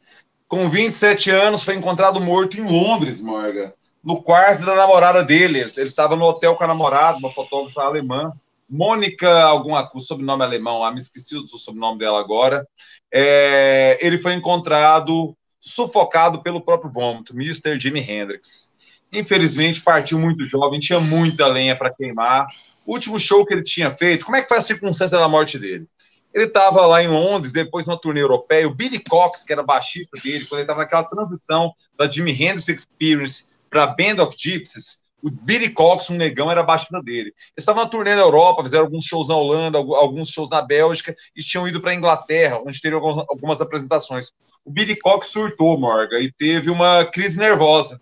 Com 0.49 0.69
27 0.69 1.31
anos, 1.31 1.65
foi 1.65 1.75
encontrado 1.75 2.21
morto 2.21 2.59
em 2.59 2.65
Londres, 2.65 3.21
Morgan. 3.21 3.73
No 4.03 4.23
quarto 4.23 4.65
da 4.65 4.75
namorada 4.77 5.25
dele. 5.25 5.61
Ele 5.77 5.89
estava 5.89 6.15
no 6.15 6.25
hotel 6.25 6.55
com 6.55 6.63
a 6.63 6.69
namorada, 6.69 7.19
uma 7.19 7.33
fotógrafa 7.33 7.83
alemã. 7.83 8.33
Mônica, 8.69 9.29
alguma 9.43 9.87
coisa, 9.89 10.07
sobrenome 10.07 10.43
alemão, 10.43 10.85
ah, 10.85 10.93
me 10.93 10.99
esqueci 10.99 11.35
do 11.35 11.59
sobrenome 11.59 11.99
dela 11.99 12.21
agora. 12.21 12.67
É, 13.13 13.99
ele 14.01 14.19
foi 14.19 14.35
encontrado 14.35 15.37
sufocado 15.61 16.43
pelo 16.43 16.61
próprio 16.61 16.91
vômito, 16.91 17.33
Mr. 17.33 17.79
Jimi 17.81 18.01
Hendrix. 18.01 18.75
Infelizmente, 19.13 19.81
partiu 19.81 20.19
muito 20.19 20.45
jovem, 20.45 20.81
tinha 20.81 21.01
muita 21.01 21.47
lenha 21.47 21.77
para 21.77 21.93
queimar. 21.93 22.47
O 22.87 22.93
último 22.95 23.19
show 23.19 23.45
que 23.45 23.53
ele 23.53 23.65
tinha 23.65 23.91
feito, 23.91 24.25
como 24.25 24.37
é 24.37 24.43
que 24.43 24.49
foi 24.49 24.59
a 24.59 24.63
circunstância 24.63 25.19
da 25.19 25.29
morte 25.29 25.59
dele? 25.59 25.87
Ele 26.33 26.45
estava 26.45 26.87
lá 26.87 27.03
em 27.03 27.09
Londres, 27.09 27.53
depois 27.53 27.87
numa 27.87 27.99
turnê 27.99 28.23
europeia. 28.23 28.69
O 28.69 28.75
Billy 28.75 29.01
Cox, 29.01 29.43
que 29.43 29.53
era 29.53 29.63
baixista 29.63 30.21
dele, 30.23 30.47
quando 30.47 30.61
ele 30.61 30.63
estava 30.63 30.81
naquela 30.81 31.03
transição 31.03 31.73
da 31.99 32.09
Jimi 32.09 32.31
Hendrix 32.31 32.69
Experience 32.69 33.49
para 33.69 33.87
Band 33.87 34.23
of 34.23 34.37
Gypsies, 34.39 35.03
o 35.23 35.31
Billy 35.31 35.71
Cox, 35.71 36.11
um 36.11 36.17
negão, 36.17 36.51
era 36.51 36.63
baixista 36.63 37.03
dele. 37.03 37.31
Eles 37.31 37.59
estavam 37.59 37.83
na 37.83 37.89
turnê 37.89 38.15
na 38.15 38.21
Europa, 38.21 38.63
fizeram 38.63 38.85
alguns 38.85 39.05
shows 39.05 39.29
na 39.29 39.35
Holanda, 39.35 39.79
alguns 39.79 40.29
shows 40.29 40.49
na 40.51 40.63
Bélgica 40.63 41.17
e 41.35 41.43
tinham 41.43 41.67
ido 41.67 41.81
para 41.81 41.91
a 41.91 41.95
Inglaterra, 41.95 42.61
onde 42.65 42.81
teriam 42.81 43.01
algumas, 43.01 43.27
algumas 43.29 43.61
apresentações. 43.61 44.31
O 44.65 44.71
Billy 44.71 44.97
Cox 44.97 45.29
surtou, 45.29 45.79
Morgan, 45.81 46.21
e 46.21 46.31
teve 46.31 46.71
uma 46.71 47.05
crise 47.07 47.39
nervosa. 47.39 48.01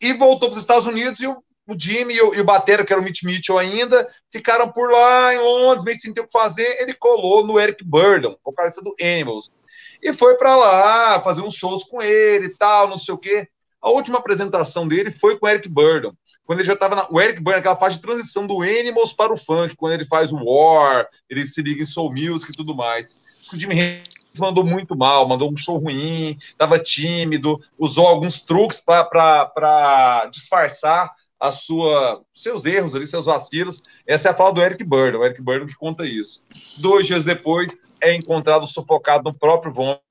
E 0.00 0.12
voltou 0.12 0.48
para 0.48 0.56
os 0.56 0.60
Estados 0.60 0.86
Unidos 0.86 1.20
e 1.20 1.26
o, 1.26 1.42
o 1.68 1.78
Jimmy 1.78 2.14
e 2.14 2.22
o, 2.22 2.34
e 2.34 2.40
o 2.40 2.44
Batera, 2.44 2.82
que 2.82 2.92
era 2.92 3.00
o 3.00 3.04
Mitch 3.04 3.22
Mitchell 3.22 3.58
ainda, 3.58 4.08
ficaram 4.32 4.72
por 4.72 4.90
lá 4.90 5.34
em 5.34 5.38
Londres, 5.38 5.84
meio 5.84 5.96
sem 5.96 6.14
ter 6.14 6.22
o 6.22 6.26
que 6.26 6.32
fazer. 6.32 6.80
Ele 6.80 6.94
colou 6.94 7.46
no 7.46 7.60
Eric 7.60 7.84
Burdon, 7.84 8.36
vocalista 8.42 8.80
do 8.80 8.94
Animals, 9.00 9.50
e 10.02 10.12
foi 10.14 10.36
para 10.36 10.56
lá 10.56 11.20
fazer 11.20 11.42
uns 11.42 11.54
shows 11.54 11.84
com 11.84 12.00
ele 12.00 12.46
e 12.46 12.56
tal, 12.56 12.88
não 12.88 12.96
sei 12.96 13.14
o 13.14 13.18
quê. 13.18 13.46
A 13.82 13.90
última 13.90 14.18
apresentação 14.18 14.88
dele 14.88 15.10
foi 15.10 15.38
com 15.38 15.44
o 15.44 15.48
Eric 15.48 15.68
Burdon. 15.68 16.12
quando 16.46 16.60
ele 16.60 16.66
já 16.66 16.72
estava 16.72 16.96
na. 16.96 17.06
O 17.10 17.20
Eric 17.20 17.40
Burdon, 17.40 17.58
aquela 17.58 17.76
fase 17.76 17.96
de 17.96 18.02
transição 18.02 18.46
do 18.46 18.62
Animals 18.62 19.12
para 19.12 19.32
o 19.32 19.36
funk, 19.36 19.76
quando 19.76 19.92
ele 19.92 20.06
faz 20.06 20.32
o 20.32 20.42
War, 20.42 21.06
ele 21.28 21.46
se 21.46 21.60
liga 21.60 21.82
em 21.82 21.86
Soul 21.86 22.12
Music 22.12 22.50
e 22.50 22.56
tudo 22.56 22.74
mais. 22.74 23.20
O 23.52 23.56
Hendrix 23.56 24.08
mandou 24.40 24.64
muito 24.64 24.96
mal, 24.96 25.28
mandou 25.28 25.52
um 25.52 25.56
show 25.56 25.76
ruim, 25.78 26.38
estava 26.40 26.78
tímido, 26.78 27.60
usou 27.78 28.06
alguns 28.06 28.40
truques 28.40 28.80
para 28.80 30.28
disfarçar 30.32 31.12
a 31.40 31.52
sua, 31.52 32.22
seus 32.34 32.64
erros 32.64 32.94
ali, 32.94 33.06
seus 33.06 33.26
vacilos. 33.26 33.82
Essa 34.06 34.28
é 34.28 34.30
a 34.32 34.34
fala 34.34 34.52
do 34.52 34.62
Eric 34.62 34.82
Burdon, 34.84 35.18
o 35.18 35.24
Eric 35.24 35.40
Burdon 35.40 35.66
que 35.66 35.76
conta 35.76 36.04
isso. 36.04 36.44
Dois 36.78 37.06
dias 37.06 37.24
depois, 37.24 37.88
é 38.00 38.14
encontrado 38.14 38.66
sufocado 38.66 39.24
no 39.24 39.34
próprio 39.34 39.72
vômito 39.72 40.02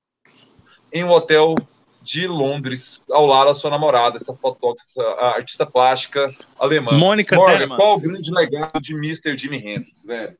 em 0.92 1.04
um 1.04 1.10
hotel 1.10 1.54
de 2.00 2.26
Londres, 2.26 3.04
ao 3.10 3.26
lado 3.26 3.48
da 3.48 3.54
sua 3.54 3.70
namorada, 3.70 4.16
essa 4.16 4.32
fotógrafa, 4.34 4.80
essa 4.82 5.02
artista 5.36 5.66
plástica 5.66 6.34
alemã. 6.58 6.92
Mônica 6.92 7.36
Morgan, 7.36 7.68
qual 7.76 7.96
o 7.96 8.00
grande 8.00 8.32
legado 8.32 8.80
de 8.80 8.94
Mr. 8.94 9.36
Jimi 9.36 9.58
Hendrix, 9.58 10.06
velho? 10.06 10.36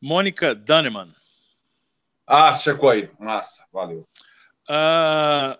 Mônica 0.00 0.54
Dunneman. 0.54 1.12
Ah, 2.26 2.54
checou 2.54 2.90
aí. 2.90 3.10
Massa, 3.18 3.66
valeu. 3.72 4.06
Uh, 4.68 5.58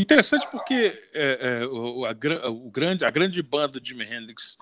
interessante 0.00 0.48
porque 0.50 0.92
é, 1.12 1.60
é, 1.62 1.66
o, 1.66 2.04
a, 2.06 2.48
o, 2.48 2.70
grande, 2.70 3.04
a 3.04 3.10
grande 3.10 3.42
banda 3.42 3.80
de 3.80 3.90
Jimi 3.90 4.04
Hendrix 4.04 4.56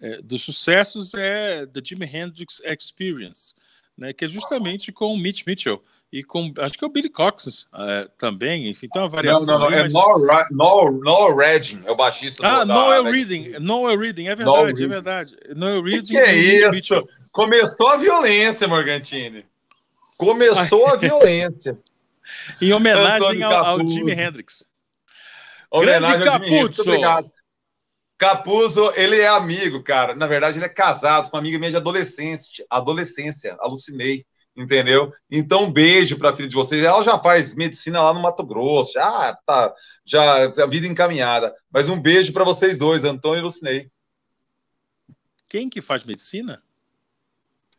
é, 0.00 0.20
dos 0.20 0.42
sucessos 0.42 1.14
é 1.14 1.66
The 1.66 1.80
Jimi 1.82 2.06
Hendrix 2.06 2.60
Experience, 2.64 3.54
né, 3.96 4.12
que 4.12 4.24
é 4.24 4.28
justamente 4.28 4.92
com 4.92 5.06
o 5.06 5.16
Mitch 5.16 5.46
Mitchell 5.46 5.82
e 6.12 6.22
com 6.22 6.52
acho 6.58 6.78
que 6.78 6.84
é 6.84 6.86
o 6.86 6.90
Billy 6.90 7.08
Cox 7.08 7.66
é, 7.74 8.08
também, 8.18 8.68
enfim, 8.68 8.88
tem 8.88 9.02
uma 9.02 9.08
variação. 9.08 9.58
Não, 9.58 9.64
não, 9.64 9.70
não, 9.70 9.78
é 9.78 9.82
mas... 9.82 9.92
Noel, 10.50 10.92
Noel 10.92 11.36
Redding, 11.36 11.82
é 11.84 11.90
o 11.90 11.96
baixista. 11.96 12.46
Ah, 12.46 12.64
Noel 12.64 13.04
Reading, 13.04 13.54
Noel 13.60 13.98
Reading, 13.98 14.26
é 14.28 14.36
verdade, 14.36 14.72
Noel 14.72 14.84
é 14.84 14.86
verdade. 14.86 15.36
Noel 15.56 15.82
Reading. 15.82 16.12
Que, 16.12 16.12
que 16.12 16.18
é 16.18 16.36
isso? 16.36 16.70
Mitchell. 16.70 17.08
Começou 17.32 17.88
a 17.88 17.96
violência, 17.96 18.68
Morgantini. 18.68 19.44
Começou 20.16 20.86
a 20.86 20.94
violência. 20.94 21.76
em 22.60 22.72
homenagem 22.72 23.42
ao, 23.42 23.64
ao 23.64 23.88
Jimi 23.88 24.12
Hendrix. 24.12 24.66
Grande 25.80 26.24
Capuzzo. 26.24 26.84
Capuzzo, 28.16 28.92
ele 28.94 29.18
é 29.20 29.26
amigo, 29.26 29.82
cara. 29.82 30.14
Na 30.14 30.26
verdade, 30.26 30.58
ele 30.58 30.64
é 30.64 30.68
casado 30.68 31.28
com 31.28 31.36
uma 31.36 31.40
amiga 31.40 31.58
minha 31.58 31.70
de 31.70 31.76
adolescência. 31.76 32.64
Adolescência, 32.70 33.56
alucinei, 33.58 34.24
entendeu? 34.56 35.12
Então, 35.30 35.64
um 35.64 35.72
beijo 35.72 36.16
para 36.16 36.30
a 36.30 36.36
filha 36.36 36.48
de 36.48 36.54
vocês. 36.54 36.82
Ela 36.82 37.02
já 37.02 37.18
faz 37.18 37.54
medicina 37.54 38.00
lá 38.00 38.14
no 38.14 38.22
Mato 38.22 38.44
Grosso, 38.46 38.92
já 38.92 39.36
tá, 39.44 39.74
já 40.04 40.44
a 40.44 40.66
vida 40.66 40.86
encaminhada. 40.86 41.52
Mas 41.70 41.88
um 41.88 42.00
beijo 42.00 42.32
para 42.32 42.44
vocês 42.44 42.78
dois, 42.78 43.04
Antônio 43.04 43.40
e 43.40 43.42
Lucinei. 43.42 43.90
Quem 45.48 45.68
que 45.68 45.82
faz 45.82 46.04
medicina? 46.04 46.62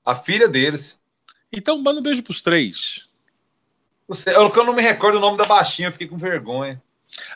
A 0.03 0.15
filha 0.15 0.49
deles. 0.49 0.99
Então, 1.51 1.77
manda 1.77 2.01
um 2.01 2.03
beijo 2.03 2.21
pros 2.21 2.41
três. 2.41 3.07
Eu, 4.27 4.47
eu 4.53 4.65
não 4.65 4.75
me 4.75 4.81
recordo 4.81 5.17
o 5.17 5.21
nome 5.21 5.37
da 5.37 5.45
baixinha, 5.45 5.87
eu 5.87 5.91
fiquei 5.91 6.07
com 6.07 6.17
vergonha. 6.17 6.83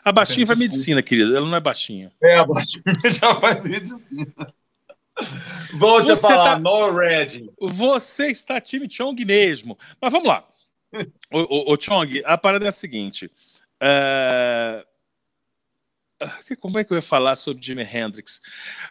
A 0.04 0.12
baixinha 0.12 0.46
faz 0.46 0.58
medicina, 0.58 1.02
querida. 1.02 1.36
Ela 1.36 1.46
não 1.46 1.56
é 1.56 1.60
baixinha. 1.60 2.12
É, 2.22 2.38
a 2.38 2.44
baixinha 2.44 2.82
já 3.08 3.34
faz 3.36 3.64
medicina. 3.64 4.54
Volte 5.74 6.08
você 6.08 6.26
a 6.26 6.30
falar, 6.30 6.54
tá... 6.54 6.58
no 6.58 6.92
red. 6.92 7.50
Você 7.60 8.30
está 8.30 8.60
time 8.60 8.88
Chong 8.90 9.24
mesmo. 9.24 9.78
Mas 10.00 10.12
vamos 10.12 10.28
lá. 10.28 10.46
o, 11.32 11.72
o, 11.72 11.74
o 11.74 11.76
Chong, 11.76 12.22
a 12.24 12.38
parada 12.38 12.64
é 12.64 12.68
a 12.68 12.72
seguinte. 12.72 13.30
Uh... 13.82 14.90
Como 16.60 16.78
é 16.78 16.84
que 16.84 16.92
eu 16.92 16.96
ia 16.96 17.02
falar 17.02 17.34
sobre 17.34 17.64
Jimi 17.64 17.82
Hendrix? 17.82 18.42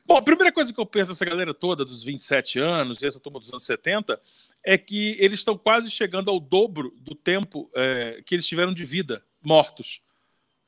Bom, 0.04 0.18
a 0.18 0.22
primeira 0.22 0.52
coisa 0.52 0.74
que 0.74 0.80
eu 0.80 0.86
penso 0.86 1.10
dessa 1.10 1.24
galera 1.24 1.54
toda, 1.54 1.86
dos 1.86 2.04
27 2.04 2.58
anos, 2.60 3.02
e 3.02 3.06
essa 3.06 3.20
turma 3.20 3.40
dos 3.40 3.50
anos 3.52 3.66
70, 3.66 4.20
é 4.66 4.80
que 4.80 5.16
eles 5.20 5.40
estão 5.40 5.56
quase 5.56 5.92
chegando 5.92 6.32
ao 6.32 6.40
dobro 6.40 6.92
do 6.98 7.14
tempo 7.14 7.70
é, 7.76 8.22
que 8.26 8.34
eles 8.34 8.48
tiveram 8.48 8.74
de 8.74 8.84
vida, 8.84 9.24
mortos. 9.44 10.02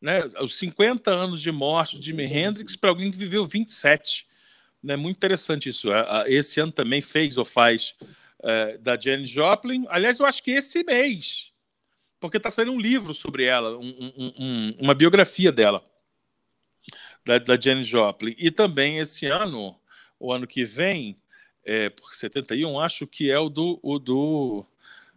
Né? 0.01 0.25
Os 0.39 0.57
50 0.57 1.11
anos 1.11 1.41
de 1.41 1.51
morte 1.51 1.99
de 1.99 2.07
Jimi 2.07 2.25
Hendrix 2.25 2.75
para 2.75 2.89
alguém 2.89 3.11
que 3.11 3.17
viveu 3.17 3.45
27. 3.45 4.27
É 4.83 4.87
né? 4.87 4.95
muito 4.95 5.17
interessante 5.17 5.69
isso. 5.69 5.89
Esse 6.25 6.59
ano 6.59 6.71
também 6.71 7.01
fez 7.01 7.37
ou 7.37 7.45
faz 7.45 7.93
é, 8.43 8.77
da 8.79 8.99
Jane 8.99 9.25
Joplin. 9.25 9.85
Aliás, 9.89 10.19
eu 10.19 10.25
acho 10.25 10.41
que 10.41 10.51
esse 10.51 10.83
mês, 10.83 11.51
porque 12.19 12.37
está 12.37 12.49
saindo 12.49 12.71
um 12.71 12.79
livro 12.79 13.13
sobre 13.13 13.45
ela, 13.45 13.77
um, 13.77 14.11
um, 14.17 14.33
um, 14.39 14.75
uma 14.79 14.95
biografia 14.95 15.51
dela 15.51 15.85
da, 17.25 17.37
da 17.37 17.59
Janis 17.59 17.87
Joplin. 17.87 18.35
E 18.37 18.51
também 18.51 18.97
esse 18.97 19.25
ano, 19.25 19.79
o 20.19 20.31
ano 20.31 20.47
que 20.47 20.65
vem, 20.65 21.17
é, 21.63 21.89
porque 21.89 22.15
71, 22.15 22.79
acho 22.79 23.05
que 23.05 23.29
é 23.29 23.39
o 23.39 23.49
do, 23.49 23.79
o 23.83 23.99
do 23.99 24.65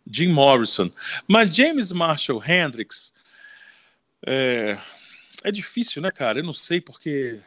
Jim 0.06 0.28
Morrison. 0.28 0.90
Mas 1.26 1.54
James 1.54 1.90
Marshall 1.92 2.42
Hendrix 2.44 3.12
é, 4.26 4.78
é 5.42 5.52
difícil, 5.52 6.02
né, 6.02 6.10
cara? 6.10 6.38
Eu 6.38 6.44
não 6.44 6.52
sei 6.52 6.80
porque 6.80 7.40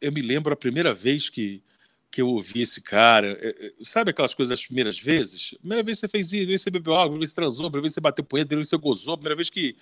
eu 0.00 0.12
me 0.12 0.22
lembro 0.22 0.52
a 0.52 0.56
primeira 0.56 0.92
vez 0.92 1.28
que, 1.28 1.62
que 2.10 2.22
eu 2.22 2.28
ouvi 2.28 2.62
esse 2.62 2.80
cara. 2.80 3.38
É, 3.40 3.66
é 3.66 3.72
sabe 3.84 4.10
aquelas 4.10 4.34
coisas 4.34 4.50
das 4.50 4.66
primeiras 4.66 4.98
vezes? 4.98 5.54
Primeira 5.58 5.82
vez 5.82 5.98
que 5.98 6.06
você 6.06 6.08
fez 6.08 6.26
isso, 6.26 6.30
primeira 6.32 6.48
vez 6.48 6.60
que 6.60 6.64
você 6.64 6.70
bebeu 6.70 6.94
água, 6.94 7.04
primeira 7.04 7.20
vez 7.20 7.30
que 7.30 7.34
você 7.34 7.40
transou, 7.40 7.70
primeira 7.70 7.82
vez 7.82 7.92
que 7.92 7.94
você 7.94 8.00
bateu 8.00 8.24
punheta, 8.24 8.48
primeira 8.48 8.62
vez 8.62 8.70
que 8.70 8.76
você 8.76 8.82
gozou, 8.82 9.16
primeira 9.16 9.36
vez 9.36 9.50
que 9.50 9.76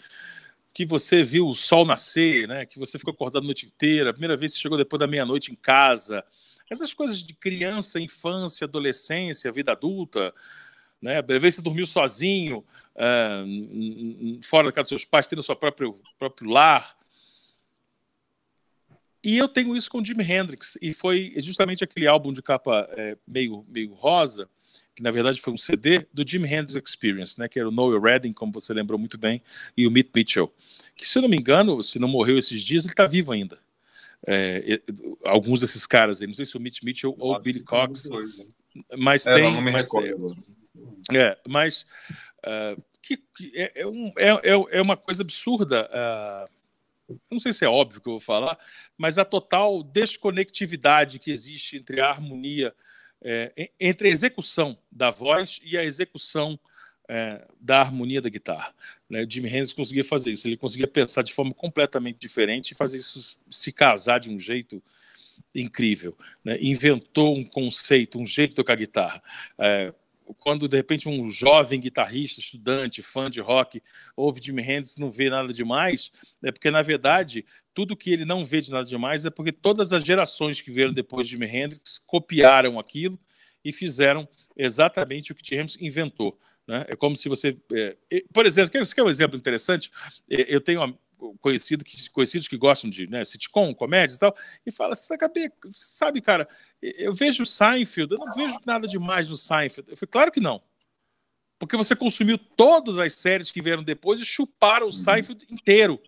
que 0.72 0.86
você 0.86 1.22
viu 1.22 1.48
o 1.48 1.54
sol 1.54 1.84
nascer, 1.84 2.46
né? 2.46 2.64
Que 2.64 2.78
você 2.78 2.98
ficou 2.98 3.12
acordado 3.12 3.42
a 3.42 3.46
noite 3.46 3.66
inteira, 3.66 4.12
primeira 4.12 4.36
vez 4.36 4.52
que 4.52 4.58
você 4.58 4.62
chegou 4.62 4.78
depois 4.78 5.00
da 5.00 5.06
meia-noite 5.06 5.50
em 5.50 5.56
casa. 5.56 6.24
Essas 6.70 6.94
coisas 6.94 7.22
de 7.24 7.34
criança, 7.34 8.00
infância, 8.00 8.64
adolescência, 8.64 9.50
vida 9.50 9.72
adulta, 9.72 10.32
né? 11.00 11.18
A 11.18 11.22
primeira 11.22 11.42
vez 11.42 11.54
que 11.54 11.60
você 11.60 11.64
dormiu 11.64 11.86
sozinho, 11.86 12.64
uh, 12.96 14.42
fora 14.42 14.66
da 14.66 14.72
casa 14.72 14.82
dos 14.82 14.88
seus 14.90 15.04
pais, 15.04 15.26
tendo 15.26 15.42
seu 15.42 15.56
próprio, 15.56 15.98
próprio 16.18 16.50
lar. 16.50 16.96
E 19.22 19.36
eu 19.36 19.48
tenho 19.48 19.76
isso 19.76 19.90
com 19.90 19.98
o 19.98 20.04
Jimi 20.04 20.24
Hendrix, 20.24 20.78
e 20.80 20.94
foi 20.94 21.34
justamente 21.36 21.84
aquele 21.84 22.06
álbum 22.06 22.32
de 22.32 22.42
capa 22.42 22.88
é, 22.92 23.18
meio, 23.26 23.66
meio 23.68 23.92
rosa, 23.92 24.48
que 24.94 25.02
na 25.02 25.10
verdade 25.10 25.40
foi 25.40 25.52
um 25.52 25.58
CD 25.58 26.06
do 26.12 26.26
Jimi 26.26 26.48
Hendrix 26.48 26.88
Experience, 26.88 27.38
né, 27.38 27.46
que 27.46 27.58
era 27.58 27.68
o 27.68 27.72
Noel 27.72 28.00
Redding, 28.00 28.32
como 28.32 28.50
você 28.50 28.72
lembrou 28.72 28.98
muito 28.98 29.18
bem, 29.18 29.42
e 29.76 29.86
o 29.86 29.90
Mitch 29.90 30.10
Mitchell, 30.14 30.50
que 30.96 31.06
se 31.06 31.18
eu 31.18 31.22
não 31.22 31.28
me 31.28 31.36
engano, 31.36 31.82
se 31.82 31.98
não 31.98 32.08
morreu 32.08 32.38
esses 32.38 32.62
dias, 32.62 32.84
ele 32.84 32.94
está 32.94 33.06
vivo 33.06 33.30
ainda. 33.30 33.58
É, 34.26 34.80
alguns 35.24 35.60
desses 35.60 35.86
caras 35.86 36.20
aí, 36.20 36.26
não 36.26 36.34
sei 36.34 36.46
se 36.46 36.56
o 36.56 36.60
Mitch 36.60 36.82
Mitchell 36.82 37.14
ou 37.18 37.34
o 37.34 37.38
Billy 37.38 37.60
Cox, 37.60 38.08
mas 38.96 39.26
é, 39.26 39.34
tem, 39.34 39.60
mas, 39.62 39.88
é, 41.12 41.38
mas 41.48 41.86
uh, 42.44 42.82
que, 43.02 43.16
que 43.16 43.52
é, 43.54 43.82
é, 43.82 43.86
um, 43.86 44.12
é, 44.16 44.28
é, 44.28 44.78
é 44.78 44.82
uma 44.82 44.96
coisa 44.96 45.22
absurda. 45.22 45.88
Uh, 47.08 47.18
não 47.30 47.40
sei 47.40 47.52
se 47.52 47.64
é 47.64 47.68
óbvio 47.68 48.00
que 48.00 48.08
eu 48.08 48.12
vou 48.12 48.20
falar, 48.20 48.56
mas 48.96 49.18
a 49.18 49.24
total 49.24 49.82
desconectividade 49.82 51.18
que 51.18 51.32
existe 51.32 51.76
entre 51.76 52.00
a 52.00 52.08
harmonia 52.08 52.72
é, 53.22 53.70
entre 53.78 54.08
a 54.08 54.10
execução 54.10 54.78
da 54.90 55.10
voz 55.10 55.60
e 55.62 55.76
a 55.76 55.84
execução 55.84 56.58
é, 57.08 57.44
da 57.60 57.80
harmonia 57.80 58.22
da 58.22 58.28
guitarra. 58.28 58.72
Né? 59.08 59.26
Jimi 59.28 59.48
Hendrix 59.48 59.72
conseguia 59.72 60.04
fazer 60.04 60.32
isso, 60.32 60.46
ele 60.46 60.56
conseguia 60.56 60.86
pensar 60.86 61.22
de 61.22 61.34
forma 61.34 61.52
completamente 61.52 62.18
diferente 62.18 62.70
e 62.70 62.74
fazer 62.74 62.98
isso 62.98 63.38
se 63.50 63.72
casar 63.72 64.20
de 64.20 64.30
um 64.30 64.38
jeito 64.38 64.82
incrível. 65.54 66.16
Né? 66.44 66.56
Inventou 66.60 67.36
um 67.36 67.44
conceito, 67.44 68.18
um 68.18 68.26
jeito 68.26 68.50
de 68.50 68.56
tocar 68.56 68.76
guitarra. 68.76 69.22
É, 69.58 69.92
quando 70.38 70.68
de 70.68 70.76
repente 70.76 71.08
um 71.08 71.30
jovem 71.30 71.80
guitarrista, 71.80 72.40
estudante, 72.40 73.02
fã 73.02 73.30
de 73.30 73.40
rock, 73.40 73.82
ouve 74.16 74.40
Jimi 74.42 74.62
Hendrix 74.62 74.96
não 74.96 75.10
vê 75.10 75.30
nada 75.30 75.52
demais, 75.52 76.10
é 76.42 76.50
porque 76.50 76.70
na 76.70 76.82
verdade 76.82 77.44
tudo 77.74 77.96
que 77.96 78.12
ele 78.12 78.24
não 78.24 78.44
vê 78.44 78.60
de 78.60 78.70
nada 78.70 78.84
demais 78.84 79.24
é 79.24 79.30
porque 79.30 79.52
todas 79.52 79.92
as 79.92 80.04
gerações 80.04 80.60
que 80.60 80.70
vieram 80.70 80.92
depois 80.92 81.26
de 81.26 81.32
Jimi 81.32 81.46
Hendrix 81.46 81.98
copiaram 81.98 82.78
aquilo 82.78 83.18
e 83.64 83.72
fizeram 83.72 84.28
exatamente 84.56 85.32
o 85.32 85.34
que 85.34 85.46
Jimi 85.46 85.62
Hendrix 85.62 85.80
inventou. 85.80 86.38
Né? 86.66 86.84
É 86.88 86.96
como 86.96 87.16
se 87.16 87.28
você, 87.28 87.56
é, 87.72 87.96
por 88.32 88.46
exemplo, 88.46 88.84
você 88.84 88.94
quer 88.94 89.02
um 89.02 89.08
exemplo 89.08 89.36
interessante? 89.36 89.90
É, 90.30 90.54
eu 90.54 90.60
tenho 90.60 90.96
conhecido 91.40 91.84
que, 91.84 92.08
conhecidos 92.10 92.48
que 92.48 92.56
gostam 92.56 92.88
de 92.90 93.06
né, 93.06 93.24
sitcom, 93.24 93.74
comédias 93.74 94.16
e 94.16 94.20
tal, 94.20 94.36
e 94.64 94.72
fala, 94.72 94.94
você 94.94 95.14
sabe, 95.72 96.20
cara, 96.20 96.48
eu 96.82 97.14
vejo 97.14 97.44
Seinfeld, 97.44 98.12
eu 98.12 98.18
não 98.18 98.32
vejo 98.34 98.58
nada 98.64 98.88
demais 98.88 99.28
no 99.28 99.36
Seinfeld. 99.36 99.90
Eu 99.90 99.96
falei, 99.96 100.10
claro 100.10 100.32
que 100.32 100.40
não. 100.40 100.62
Porque 101.58 101.76
você 101.76 101.94
consumiu 101.94 102.38
todas 102.38 102.98
as 102.98 103.14
séries 103.14 103.50
que 103.50 103.60
vieram 103.60 103.82
depois 103.82 104.20
e 104.20 104.24
chuparam 104.24 104.88
o 104.88 104.92
Seinfeld 104.92 105.46
inteiro. 105.50 106.00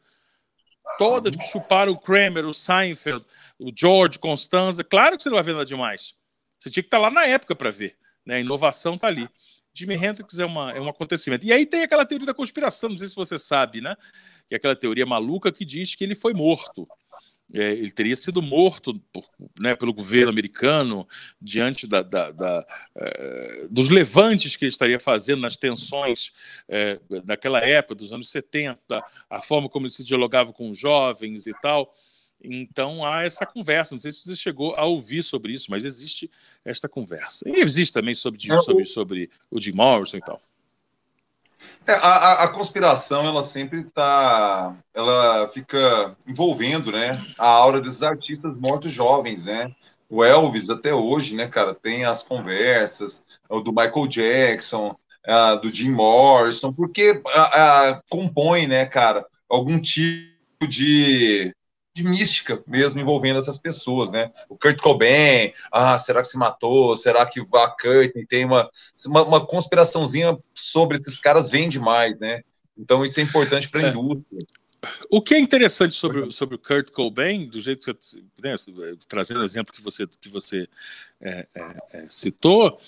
Todas 0.98 1.36
que 1.36 1.44
chuparam 1.44 1.92
o 1.92 1.98
Kramer, 1.98 2.46
o 2.46 2.54
Seinfeld, 2.54 3.24
o 3.58 3.70
George, 3.74 4.18
Constanza. 4.18 4.82
Claro 4.82 5.16
que 5.16 5.22
você 5.22 5.28
não 5.28 5.36
vai 5.36 5.44
ver 5.44 5.52
nada 5.52 5.66
demais. 5.66 6.14
Você 6.58 6.70
tinha 6.70 6.82
que 6.82 6.86
estar 6.86 6.98
lá 6.98 7.10
na 7.10 7.26
época 7.26 7.54
para 7.54 7.70
ver. 7.70 7.96
Né? 8.24 8.36
A 8.36 8.40
inovação 8.40 8.94
está 8.94 9.08
ali. 9.08 9.28
Jimi 9.74 9.94
Hendrix 9.94 10.38
é, 10.38 10.44
uma, 10.44 10.72
é 10.72 10.80
um 10.80 10.88
acontecimento. 10.88 11.44
E 11.44 11.52
aí 11.52 11.64
tem 11.64 11.82
aquela 11.82 12.04
teoria 12.04 12.26
da 12.26 12.34
conspiração, 12.34 12.90
não 12.90 12.98
sei 12.98 13.08
se 13.08 13.14
você 13.14 13.38
sabe, 13.38 13.80
né? 13.80 13.96
Que 14.48 14.54
é 14.54 14.56
aquela 14.56 14.76
teoria 14.76 15.06
maluca 15.06 15.52
que 15.52 15.64
diz 15.64 15.94
que 15.94 16.04
ele 16.04 16.14
foi 16.14 16.32
morto. 16.34 16.86
é, 17.52 17.72
ele 17.72 17.90
teria 17.90 18.16
sido 18.16 18.40
morto 18.40 18.98
por, 19.12 19.24
né, 19.60 19.76
pelo 19.76 19.92
governo 19.92 20.30
americano 20.30 21.06
diante 21.40 21.86
da, 21.86 22.02
da, 22.02 22.30
da, 22.30 22.66
é, 22.96 23.68
dos 23.70 23.90
levantes 23.90 24.56
que 24.56 24.64
ele 24.64 24.70
estaria 24.70 24.98
fazendo 24.98 25.42
nas 25.42 25.56
tensões 25.56 26.32
é, 26.68 26.98
naquela 27.24 27.60
época, 27.60 27.94
dos 27.94 28.12
anos 28.12 28.30
70, 28.30 28.78
a 29.28 29.42
forma 29.42 29.68
como 29.68 29.86
ele 29.86 29.92
se 29.92 30.04
dialogava 30.04 30.52
com 30.52 30.70
os 30.70 30.78
jovens 30.78 31.46
e 31.46 31.52
tal. 31.60 31.94
Então 32.42 33.04
há 33.04 33.22
essa 33.22 33.46
conversa. 33.46 33.94
Não 33.94 34.00
sei 34.00 34.10
se 34.10 34.22
você 34.22 34.34
chegou 34.34 34.74
a 34.74 34.84
ouvir 34.84 35.22
sobre 35.22 35.52
isso, 35.52 35.70
mas 35.70 35.84
existe 35.84 36.30
esta 36.64 36.88
conversa. 36.88 37.48
E 37.48 37.60
existe 37.60 37.92
também 37.92 38.14
sobre, 38.14 38.40
sobre, 38.62 38.84
sobre 38.84 39.30
o 39.50 39.60
Jim 39.60 39.72
Morrison 39.72 40.16
e 40.16 40.20
tal. 40.20 40.42
É, 41.86 41.94
a, 41.94 42.44
a, 42.44 42.48
conspiração, 42.48 43.26
ela 43.26 43.42
sempre 43.42 43.80
está, 43.80 44.76
ela 44.94 45.48
fica 45.48 46.16
envolvendo, 46.26 46.92
né, 46.92 47.12
a 47.36 47.46
aura 47.48 47.80
desses 47.80 48.02
artistas 48.02 48.56
mortos 48.56 48.92
jovens, 48.92 49.46
né? 49.46 49.74
O 50.08 50.22
Elvis 50.22 50.70
até 50.70 50.94
hoje, 50.94 51.34
né, 51.34 51.48
cara, 51.48 51.74
tem 51.74 52.04
as 52.04 52.22
conversas, 52.22 53.24
o 53.48 53.60
do 53.60 53.72
Michael 53.72 54.06
Jackson, 54.06 54.96
a, 55.26 55.56
do 55.56 55.74
Jim 55.74 55.90
Morrison, 55.90 56.72
porque 56.72 57.20
a, 57.26 58.00
compõe, 58.08 58.66
né, 58.66 58.86
cara, 58.86 59.26
algum 59.48 59.80
tipo 59.80 60.68
de 60.68 61.52
de 61.94 62.04
mística 62.04 62.62
mesmo 62.66 63.00
envolvendo 63.00 63.38
essas 63.38 63.58
pessoas, 63.58 64.10
né? 64.10 64.32
O 64.48 64.56
Kurt 64.56 64.80
Cobain, 64.80 65.52
ah, 65.70 65.98
será 65.98 66.22
que 66.22 66.28
se 66.28 66.38
matou? 66.38 66.96
Será 66.96 67.26
que 67.26 67.40
a 67.40 67.68
Kurt 67.68 68.12
tem 68.28 68.44
uma, 68.44 68.70
uma, 69.06 69.22
uma 69.22 69.46
conspiraçãozinha 69.46 70.38
sobre 70.54 70.98
esses 70.98 71.18
caras 71.18 71.50
vende 71.50 71.78
mais, 71.78 72.18
né? 72.18 72.42
Então 72.78 73.04
isso 73.04 73.20
é 73.20 73.22
importante 73.22 73.68
para 73.68 73.82
a 73.82 73.84
é. 73.84 73.90
indústria. 73.90 74.46
O 75.10 75.22
que 75.22 75.34
é 75.34 75.38
interessante 75.38 75.94
sobre, 75.94 76.32
sobre 76.32 76.56
o 76.56 76.58
Kurt 76.58 76.90
Cobain, 76.90 77.46
do 77.46 77.60
jeito 77.60 77.78
que 77.84 77.84
você, 77.84 78.22
né, 78.42 78.56
trazendo 79.06 79.40
o 79.40 79.44
exemplo 79.44 79.72
que 79.72 79.82
você, 79.82 80.06
que 80.20 80.28
você 80.28 80.66
é, 81.20 81.46
é, 81.54 81.76
é 81.92 82.06
citou, 82.10 82.80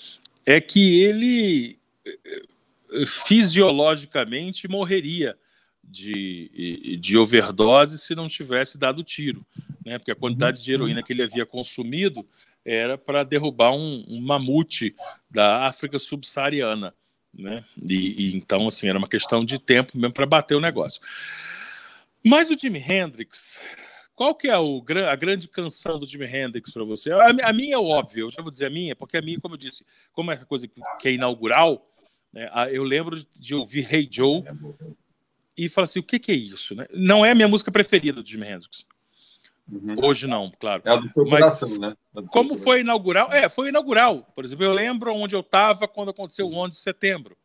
é 0.44 0.60
que 0.60 1.00
ele 1.02 1.78
é, 2.04 3.06
fisiologicamente 3.06 4.66
morreria 4.66 5.38
de, 5.88 6.98
de 7.00 7.16
overdose 7.16 7.98
se 7.98 8.14
não 8.14 8.28
tivesse 8.28 8.78
dado 8.78 9.02
tiro, 9.02 9.44
né? 9.84 9.98
Porque 9.98 10.10
a 10.10 10.16
quantidade 10.16 10.62
de 10.62 10.72
heroína 10.72 11.02
que 11.02 11.12
ele 11.12 11.22
havia 11.22 11.46
consumido 11.46 12.26
era 12.64 12.96
para 12.96 13.22
derrubar 13.22 13.72
um, 13.72 14.04
um, 14.08 14.20
mamute 14.20 14.94
da 15.30 15.66
África 15.66 15.98
subsaariana, 15.98 16.94
né? 17.32 17.64
E, 17.88 18.26
e, 18.26 18.36
então 18.36 18.66
assim 18.66 18.88
era 18.88 18.98
uma 18.98 19.08
questão 19.08 19.44
de 19.44 19.58
tempo 19.58 19.96
mesmo 19.96 20.12
para 20.12 20.26
bater 20.26 20.56
o 20.56 20.60
negócio. 20.60 21.00
Mas 22.24 22.48
o 22.48 22.58
Jimi 22.58 22.78
Hendrix, 22.78 23.60
qual 24.14 24.34
que 24.34 24.48
é 24.48 24.58
o, 24.58 24.82
a 25.10 25.16
grande 25.16 25.46
canção 25.46 25.98
do 25.98 26.06
Jimi 26.06 26.24
Hendrix 26.24 26.72
para 26.72 26.84
você? 26.84 27.12
A, 27.12 27.28
a, 27.44 27.52
minha 27.52 27.74
é 27.74 27.78
óbvio, 27.78 28.26
eu 28.26 28.30
já 28.30 28.40
vou 28.40 28.50
dizer 28.50 28.66
a 28.66 28.70
minha, 28.70 28.96
porque 28.96 29.18
a 29.18 29.22
minha, 29.22 29.38
como 29.38 29.54
eu 29.54 29.58
disse, 29.58 29.84
como 30.12 30.30
é 30.30 30.34
essa 30.34 30.46
coisa 30.46 30.66
que 30.98 31.08
é 31.08 31.12
inaugural, 31.12 31.86
né, 32.32 32.50
eu 32.72 32.82
lembro 32.82 33.22
de 33.34 33.54
ouvir 33.54 33.92
Hey 33.92 34.08
Joe 34.10 34.42
e 35.56 35.68
fala 35.68 35.86
assim: 35.86 36.00
o 36.00 36.02
que, 36.02 36.18
que 36.18 36.32
é 36.32 36.34
isso? 36.34 36.74
Né? 36.74 36.86
Não 36.92 37.24
é 37.24 37.30
a 37.30 37.34
minha 37.34 37.48
música 37.48 37.70
preferida 37.70 38.22
do 38.22 38.28
Jimi 38.28 38.46
Hendrix. 38.46 38.84
Uhum. 39.70 39.94
Hoje 40.02 40.26
não, 40.26 40.50
claro. 40.58 40.82
É 40.84 40.90
a 40.90 40.96
do 40.96 41.08
seu 41.08 41.24
Mas, 41.24 41.58
coração, 41.58 41.78
né? 41.78 41.96
É 42.16 42.22
como 42.32 42.50
coração. 42.50 42.64
foi 42.64 42.80
inaugural? 42.80 43.32
É, 43.32 43.48
foi 43.48 43.68
inaugural. 43.68 44.30
Por 44.34 44.44
exemplo, 44.44 44.64
eu 44.64 44.72
lembro 44.72 45.14
onde 45.14 45.34
eu 45.34 45.40
estava 45.40 45.88
quando 45.88 46.10
aconteceu 46.10 46.46
o 46.46 46.54
11 46.54 46.70
de 46.72 46.78
setembro. 46.78 47.36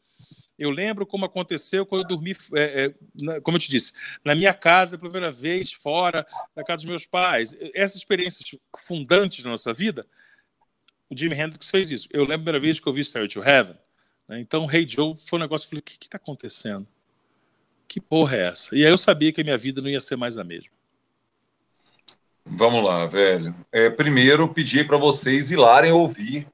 Eu 0.58 0.70
lembro 0.70 1.06
como 1.06 1.24
aconteceu 1.24 1.86
quando 1.86 2.02
eu 2.02 2.08
dormi, 2.10 2.36
é, 2.54 2.94
é, 3.32 3.40
como 3.40 3.56
eu 3.56 3.62
te 3.62 3.70
disse, 3.70 3.94
na 4.26 4.36
minha 4.36 4.54
casa, 4.54 4.98
pela 4.98 5.10
primeira 5.10 5.32
vez, 5.34 5.72
fora 5.72 6.28
da 6.54 6.66
casa 6.66 6.78
dos 6.78 6.86
meus 6.86 7.06
pais. 7.06 7.56
Essas 7.74 7.96
experiências 7.96 8.60
fundantes 8.78 9.42
da 9.42 9.50
nossa 9.50 9.74
vida, 9.74 10.06
o 11.10 11.18
Jimi 11.18 11.34
Hendrix 11.34 11.70
fez 11.70 11.90
isso. 11.90 12.10
Eu 12.12 12.24
lembro 12.24 12.34
a 12.34 12.40
primeira 12.40 12.60
vez 12.60 12.78
que 12.78 12.86
eu 12.86 12.92
vi 12.92 13.02
Stairway 13.02 13.30
to 13.30 13.42
Heaven. 13.42 13.78
Né? 14.28 14.42
Então, 14.42 14.70
Hey 14.70 14.86
Joe 14.86 15.16
foi 15.18 15.40
um 15.40 15.42
negócio, 15.42 15.66
eu 15.66 15.70
falei, 15.70 15.80
o 15.80 15.84
que 15.84 16.06
está 16.06 16.18
acontecendo? 16.18 16.86
Que 17.90 18.00
porra 18.00 18.38
é 18.38 18.48
essa? 18.48 18.76
E 18.76 18.86
aí 18.86 18.92
eu 18.92 18.98
sabia 18.98 19.34
que 19.34 19.42
a 19.42 19.44
minha 19.44 19.58
vida 19.58 19.82
não 19.82 19.90
ia 19.90 20.00
ser 20.00 20.16
mais 20.16 20.38
a 20.38 20.44
mesma. 20.44 20.70
Vamos 22.46 22.86
lá, 22.86 23.08
velho. 23.08 23.54
É, 23.72 23.90
primeiro, 23.90 24.48
pedi 24.54 24.84
para 24.84 24.98
vocês 24.98 25.52
ir 25.52 25.58
lá 25.58 25.86
e 25.86 25.92
ouvir, 25.92 26.48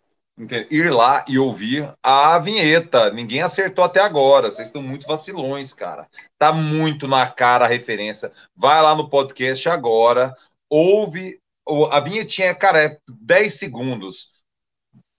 ir 0.71 0.91
lá 0.91 1.25
e 1.27 1.37
ouvir 1.37 1.93
a 2.01 2.39
vinheta. 2.39 3.11
Ninguém 3.11 3.41
acertou 3.41 3.83
até 3.83 3.99
agora. 3.99 4.49
Vocês 4.49 4.69
estão 4.69 4.81
muito 4.81 5.05
vacilões, 5.05 5.73
cara. 5.73 6.07
Tá 6.37 6.53
muito 6.53 7.07
na 7.07 7.27
cara 7.27 7.65
a 7.65 7.67
referência. 7.67 8.31
Vai 8.55 8.81
lá 8.81 8.95
no 8.95 9.09
podcast 9.09 9.67
agora, 9.69 10.35
ouve 10.69 11.39
a 11.91 11.99
vinhetinha, 11.99 12.53
cara, 12.53 12.83
é 12.83 12.97
10 13.09 13.53
segundos. 13.53 14.34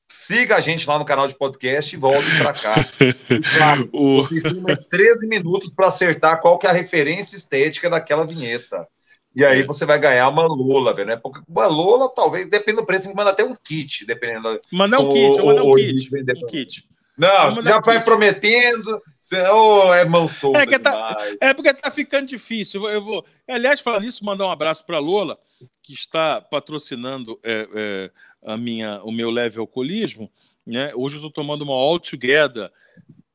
Siga 0.08 0.56
a 0.56 0.60
gente 0.60 0.88
lá 0.88 0.98
no 0.98 1.04
canal 1.04 1.26
de 1.26 1.34
podcast 1.34 1.94
e 1.94 1.98
volte 1.98 2.28
para 2.38 2.52
cá. 2.52 2.74
E, 3.28 3.40
claro, 3.40 3.90
vocês 3.92 4.42
têm 4.42 4.60
mais 4.60 4.86
13 4.86 5.26
minutos 5.26 5.74
para 5.74 5.88
acertar 5.88 6.40
qual 6.40 6.58
que 6.58 6.66
é 6.66 6.70
a 6.70 6.72
referência 6.72 7.36
estética 7.36 7.90
daquela 7.90 8.24
vinheta. 8.24 8.86
E 9.34 9.44
aí 9.44 9.62
você 9.64 9.84
vai 9.84 9.98
ganhar 9.98 10.28
uma 10.28 10.46
Lola, 10.46 10.94
velho. 10.94 11.08
Né? 11.08 11.16
Porque 11.16 11.40
uma 11.46 11.66
Lola, 11.66 12.08
talvez, 12.08 12.48
depende 12.48 12.78
do 12.78 12.86
preço, 12.86 13.02
tem 13.02 13.12
que 13.12 13.16
mandar 13.16 13.32
até 13.32 13.44
um 13.44 13.54
kit, 13.54 14.06
dependendo. 14.06 14.60
Mandar 14.72 15.00
um 15.00 15.08
kit, 15.08 15.42
mandar 15.42 15.62
um 15.64 15.72
kit. 15.72 16.10
Um 16.14 16.46
kit. 16.46 16.88
Não, 17.18 17.50
você 17.50 17.68
já 17.68 17.80
vai 17.80 18.02
prometendo, 18.04 19.00
você, 19.18 19.40
oh, 19.48 19.92
é 19.92 20.04
mão 20.04 20.28
solta 20.28 20.60
é, 20.60 20.78
tá, 20.78 21.16
é 21.40 21.54
porque 21.54 21.72
tá 21.72 21.90
ficando 21.90 22.26
difícil. 22.26 22.86
Eu 22.88 23.02
vou, 23.02 23.24
aliás, 23.48 23.80
falando 23.80 24.02
nisso, 24.02 24.24
mandar 24.24 24.46
um 24.46 24.50
abraço 24.50 24.84
para 24.84 24.98
Lola, 24.98 25.38
que 25.82 25.94
está 25.94 26.42
patrocinando 26.42 27.40
é, 27.42 27.68
é, 27.74 28.10
a 28.46 28.56
minha, 28.56 29.02
o 29.02 29.10
meu 29.10 29.28
leve 29.28 29.58
alcoolismo. 29.58 30.30
Né? 30.64 30.94
Hoje 30.94 31.16
eu 31.16 31.18
estou 31.18 31.30
tomando 31.32 31.62
uma 31.62 31.74
All 31.74 31.98
Together 31.98 32.70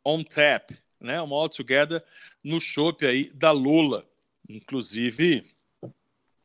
on 0.06 0.24
tap, 0.24 0.72
né? 1.00 1.22
uma 1.22 1.36
All 1.36 1.50
Together 1.50 2.02
no 2.42 2.62
chopp 2.62 3.06
aí 3.06 3.30
da 3.34 3.52
Lola. 3.52 4.08
Inclusive, 4.50 5.46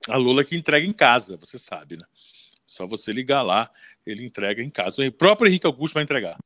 a 0.09 0.17
Lola 0.17 0.45
que 0.45 0.57
entrega 0.57 0.85
em 0.85 0.93
casa, 0.93 1.37
você 1.37 1.59
sabe, 1.59 1.97
né? 1.97 2.05
Só 2.67 2.87
você 2.87 3.13
ligar 3.13 3.43
lá, 3.43 3.71
ele 4.05 4.25
entrega 4.25 4.63
em 4.63 4.71
casa. 4.71 5.07
O 5.07 5.13
próprio 5.13 5.49
Henrique 5.49 5.67
Augusto 5.67 5.95
vai 5.95 6.03
entregar. 6.03 6.37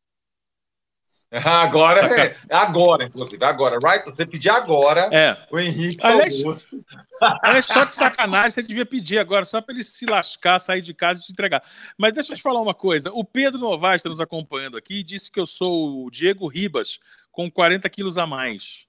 Agora 1.32 2.20
é, 2.20 2.26
é, 2.26 2.36
agora, 2.50 3.04
inclusive, 3.04 3.44
agora, 3.44 3.78
right? 3.78 4.04
Você 4.04 4.26
pedir 4.26 4.50
agora 4.50 5.08
é. 5.12 5.36
o 5.48 5.60
Henrique 5.60 6.04
aliás, 6.04 6.38
Augusto. 6.40 6.84
Aliás, 7.20 7.66
só 7.66 7.84
de 7.84 7.92
sacanagem 7.92 8.50
você 8.50 8.62
devia 8.62 8.84
pedir 8.84 9.18
agora, 9.18 9.44
só 9.44 9.60
para 9.60 9.74
ele 9.74 9.84
se 9.84 10.06
lascar, 10.06 10.58
sair 10.58 10.82
de 10.82 10.92
casa 10.92 11.20
e 11.20 11.26
te 11.26 11.32
entregar. 11.32 11.62
Mas 11.96 12.12
deixa 12.14 12.32
eu 12.32 12.36
te 12.36 12.42
falar 12.42 12.60
uma 12.60 12.74
coisa: 12.74 13.12
o 13.12 13.24
Pedro 13.24 13.60
Novaes 13.60 14.00
está 14.00 14.10
nos 14.10 14.20
acompanhando 14.20 14.76
aqui 14.76 15.00
e 15.00 15.04
disse 15.04 15.30
que 15.30 15.38
eu 15.38 15.46
sou 15.46 16.04
o 16.04 16.10
Diego 16.10 16.48
Ribas 16.48 16.98
com 17.30 17.48
40 17.48 17.88
quilos 17.88 18.18
a 18.18 18.26
mais. 18.26 18.86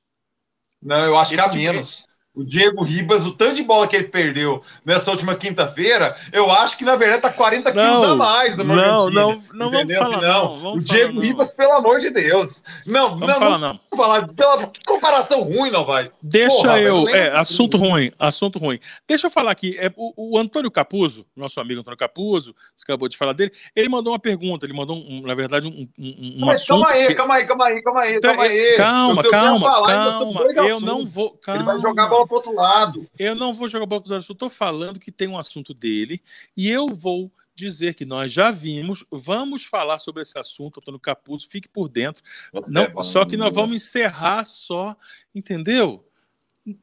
Não, 0.82 1.04
eu 1.04 1.15
acho 1.15 1.36
Esse 1.36 1.43
que 1.47 1.67
há 1.67 1.73
menos 1.73 2.08
o 2.33 2.45
Diego 2.45 2.81
Ribas, 2.81 3.25
o 3.25 3.31
tanto 3.31 3.55
de 3.55 3.63
bola 3.63 3.87
que 3.87 3.95
ele 3.95 4.07
perdeu 4.07 4.61
nessa 4.85 5.11
última 5.11 5.35
quinta-feira, 5.35 6.15
eu 6.31 6.49
acho 6.49 6.77
que 6.77 6.85
na 6.85 6.95
verdade 6.95 7.21
tá 7.21 7.31
40 7.31 7.73
não, 7.73 7.93
quilos 7.93 8.09
a 8.09 8.15
mais 8.15 8.55
do 8.55 8.63
Não, 8.63 9.09
não, 9.09 9.43
não 9.53 9.69
vamos 9.69 9.93
falar, 9.93 10.15
assim, 10.15 10.25
não. 10.25 10.59
não. 10.59 10.73
o 10.75 10.79
Diego 10.79 11.13
falar, 11.13 11.25
Ribas, 11.25 11.51
pelo 11.51 11.73
amor 11.73 11.99
de 11.99 12.09
Deus. 12.09 12.63
Não, 12.85 13.17
vamos 13.17 13.27
não, 13.27 13.39
falar, 13.39 13.57
não. 13.57 13.79
não. 13.91 13.97
falar. 13.97 14.27
Pela 14.33 14.67
que 14.67 14.85
comparação 14.85 15.41
ruim, 15.41 15.69
não 15.69 15.83
vai. 15.83 16.09
Deixa 16.21 16.61
Porra, 16.61 16.79
eu. 16.79 17.09
é, 17.09 17.35
assunto 17.35 17.77
ruim, 17.77 18.13
assunto 18.17 18.57
ruim. 18.57 18.79
Deixa 19.05 19.27
eu 19.27 19.31
falar 19.31 19.51
aqui. 19.51 19.77
É, 19.77 19.91
o, 19.97 20.35
o 20.35 20.37
Antônio 20.37 20.71
Capuzo, 20.71 21.25
nosso 21.35 21.59
amigo 21.59 21.81
Antônio 21.81 21.97
Capuzo, 21.97 22.55
você 22.73 22.83
acabou 22.83 23.09
de 23.09 23.17
falar 23.17 23.33
dele, 23.33 23.51
ele 23.75 23.89
mandou 23.89 24.13
uma 24.13 24.19
pergunta, 24.19 24.65
ele 24.65 24.73
mandou, 24.73 24.95
um, 24.95 25.23
na 25.23 25.35
verdade, 25.35 25.67
um. 25.67 25.87
um, 25.99 26.37
um 26.37 26.45
Mas 26.45 26.65
calma 26.65 26.89
aí, 26.89 27.07
que... 27.07 27.15
calma 27.15 27.35
aí, 27.35 27.45
calma 27.45 27.65
aí, 27.65 27.81
calma 27.81 28.01
aí, 28.01 28.15
então, 28.15 28.35
calma 28.35 28.43
aí. 28.49 28.77
Calma, 28.77 29.23
calma, 29.29 29.85
calma. 29.85 30.41
Eu 30.65 30.79
não 30.79 31.05
vou. 31.05 31.31
Calma. 31.31 31.59
Ele 31.59 31.65
vai 31.65 31.79
jogar 31.79 32.07
bola 32.07 32.20
bola 32.25 32.27
pro 32.27 32.36
outro 32.38 32.53
lado. 32.53 33.10
Eu 33.17 33.36
não 33.36 33.53
vou 33.53 33.67
jogar 33.67 33.86
bola 33.86 34.01
pro 34.01 34.12
outro 34.12 34.12
lado. 34.13 34.25
Eu 34.29 34.34
estou 34.34 34.49
falando 34.49 34.99
que 34.99 35.12
tem 35.12 35.27
um 35.27 35.38
assunto 35.38 35.73
dele 35.73 36.21
e 36.55 36.69
eu 36.69 36.88
vou 36.88 37.31
dizer 37.53 37.93
que 37.93 38.05
nós 38.05 38.31
já 38.31 38.49
vimos, 38.49 39.05
vamos 39.12 39.65
falar 39.65 39.99
sobre 39.99 40.21
esse 40.21 40.38
assunto, 40.38 40.79
Antônio 40.79 40.99
Capuzzo, 40.99 41.49
fique 41.49 41.67
por 41.67 41.88
dentro. 41.88 42.23
não, 42.69 42.84
é 42.84 43.03
só 43.03 43.25
que 43.25 43.38
nós 43.38 43.53
vamos 43.53 43.75
encerrar 43.75 44.45
só, 44.45 44.95
entendeu? 45.34 46.07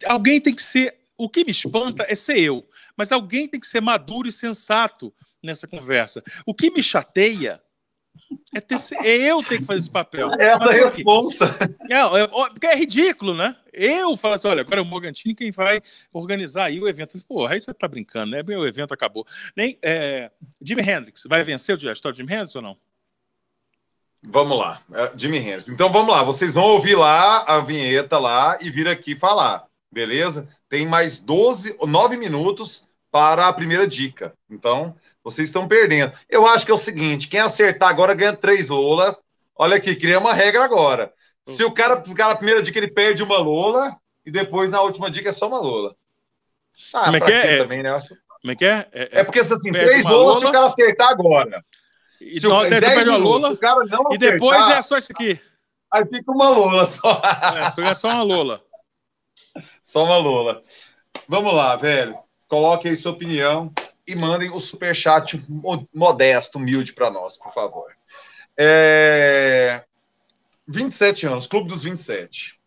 Alguém 0.06 0.40
tem 0.40 0.54
que 0.54 0.62
ser. 0.62 0.98
O 1.16 1.28
que 1.28 1.44
me 1.44 1.50
espanta 1.50 2.06
é 2.08 2.14
ser 2.14 2.38
eu, 2.38 2.68
mas 2.96 3.10
alguém 3.10 3.48
tem 3.48 3.58
que 3.58 3.66
ser 3.66 3.80
maduro 3.80 4.28
e 4.28 4.32
sensato 4.32 5.12
nessa 5.42 5.66
conversa. 5.66 6.22
O 6.46 6.54
que 6.54 6.70
me 6.70 6.82
chateia 6.82 7.60
é, 8.54 8.60
ter, 8.60 8.76
é 9.02 9.16
eu 9.30 9.42
ter 9.42 9.58
que 9.58 9.64
fazer 9.64 9.80
esse 9.80 9.90
papel. 9.90 10.30
Essa 10.32 10.72
é 10.72 10.84
a 10.84 10.88
responsa. 10.90 11.56
É, 11.90 11.98
é, 11.98 12.26
porque 12.28 12.66
é 12.66 12.74
ridículo, 12.74 13.34
né? 13.34 13.56
Eu 13.72 14.16
falo 14.16 14.34
assim: 14.34 14.48
olha, 14.48 14.62
agora 14.62 14.80
é 14.80 14.82
o 14.82 14.86
Morgantini 14.86 15.34
quem 15.34 15.50
vai 15.50 15.80
organizar 16.12 16.64
aí 16.64 16.80
o 16.80 16.88
evento. 16.88 17.18
Porra, 17.26 17.54
aí 17.54 17.60
você 17.60 17.72
tá 17.72 17.86
brincando, 17.86 18.32
né? 18.32 18.42
O 18.46 18.66
evento 18.66 18.92
acabou. 18.92 19.26
Nem, 19.56 19.78
é, 19.82 20.30
Jimi 20.60 20.82
Hendrix, 20.82 21.24
vai 21.28 21.42
vencer 21.44 21.78
a 21.88 21.92
história 21.92 22.14
de 22.14 22.18
Jimi 22.18 22.32
Hendrix 22.32 22.54
ou 22.56 22.62
não? 22.62 22.76
Vamos 24.26 24.58
lá, 24.58 24.82
é, 24.92 25.12
Jimi 25.16 25.38
Hendrix. 25.38 25.68
Então 25.68 25.92
vamos 25.92 26.10
lá, 26.10 26.22
vocês 26.22 26.54
vão 26.54 26.64
ouvir 26.64 26.96
lá 26.96 27.44
a 27.44 27.60
vinheta 27.60 28.18
lá 28.18 28.58
e 28.60 28.70
vir 28.70 28.88
aqui 28.88 29.14
falar, 29.14 29.66
beleza? 29.92 30.48
Tem 30.68 30.86
mais 30.86 31.18
12, 31.18 31.76
9 31.86 32.16
minutos 32.16 32.87
para 33.10 33.48
a 33.48 33.52
primeira 33.52 33.86
dica. 33.86 34.34
Então, 34.50 34.94
vocês 35.22 35.48
estão 35.48 35.68
perdendo. 35.68 36.12
Eu 36.28 36.46
acho 36.46 36.64
que 36.64 36.70
é 36.70 36.74
o 36.74 36.78
seguinte: 36.78 37.28
quem 37.28 37.40
acertar 37.40 37.88
agora 37.88 38.14
ganha 38.14 38.36
três 38.36 38.68
Lola. 38.68 39.16
Olha 39.56 39.76
aqui, 39.76 39.96
cria 39.96 40.18
uma 40.18 40.32
regra 40.32 40.64
agora. 40.64 41.12
Se 41.44 41.64
o 41.64 41.72
cara 41.72 42.02
ficar 42.02 42.28
na 42.28 42.36
primeira 42.36 42.62
dica, 42.62 42.78
ele 42.78 42.90
perde 42.90 43.22
uma 43.22 43.38
Lola, 43.38 43.96
e 44.24 44.30
depois 44.30 44.70
na 44.70 44.80
última 44.82 45.10
dica 45.10 45.30
é 45.30 45.32
só 45.32 45.48
uma 45.48 45.58
Lola. 45.58 45.96
Ah, 46.92 47.06
Como 47.06 47.16
é 47.16 47.20
que 47.20 47.32
é? 47.32 47.58
Também, 47.58 47.82
né? 47.82 47.98
Como 48.40 48.52
é 48.52 48.54
que 48.54 48.64
é? 48.64 48.88
É, 48.92 49.20
é 49.20 49.24
porque 49.24 49.40
assim, 49.40 49.72
três 49.72 50.04
Lolas 50.04 50.40
se 50.40 50.46
o 50.46 50.52
cara 50.52 50.66
acertar 50.66 51.08
agora. 51.08 51.62
E 52.20 52.40
se 52.40 52.46
o, 52.46 52.66
então, 52.66 52.80
perde 52.80 53.08
uma 53.08 53.16
Lola, 53.16 53.50
o 53.50 53.56
cara 53.56 53.84
não 53.86 54.06
acertar, 54.06 54.14
e 54.14 54.18
depois 54.18 54.68
é 54.68 54.82
só 54.82 54.98
isso 54.98 55.12
aqui. 55.12 55.40
Aí 55.90 56.04
fica 56.04 56.30
uma 56.30 56.50
Lola 56.50 56.86
só. 56.86 57.22
É, 57.78 57.94
só 57.94 58.08
uma 58.08 58.22
Lola. 58.22 58.62
Só 59.82 60.04
uma 60.04 60.18
Lola. 60.18 60.62
Vamos 61.26 61.52
lá, 61.52 61.74
velho. 61.74 62.16
Coloque 62.48 62.88
aí 62.88 62.96
sua 62.96 63.12
opinião 63.12 63.72
e 64.06 64.16
mandem 64.16 64.50
o 64.50 64.58
superchat 64.58 65.44
modesto, 65.94 66.58
humilde 66.58 66.94
para 66.94 67.10
nós, 67.10 67.36
por 67.36 67.52
favor. 67.52 67.92
É... 68.56 69.84
27 70.66 71.26
anos, 71.26 71.46
Clube 71.46 71.68
dos 71.68 71.84
27. 71.84 72.58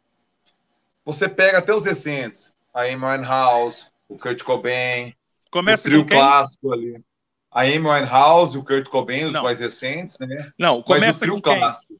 Você 1.03 1.27
pega 1.27 1.57
até 1.57 1.73
os 1.73 1.83
recentes, 1.83 2.53
a 2.73 2.83
Amy 2.83 3.03
Winehouse, 3.03 3.87
o 4.07 4.17
Kurt 4.17 4.43
Cobain, 4.43 5.15
Começa 5.51 5.87
o 5.87 5.91
trio 5.91 6.05
clássico 6.05 6.71
ali. 6.71 7.03
A 7.51 7.61
Amy 7.63 7.79
Winehouse 7.79 8.55
e 8.55 8.59
o 8.59 8.63
Kurt 8.63 8.87
Cobain, 8.87 9.25
os 9.25 9.33
Não. 9.33 9.43
mais 9.43 9.59
recentes, 9.59 10.17
né? 10.19 10.51
Não, 10.57 10.81
começa 10.81 11.05
Mas 11.05 11.17
o 11.17 11.19
trio 11.19 11.33
com 11.33 11.41
clássico. 11.41 11.93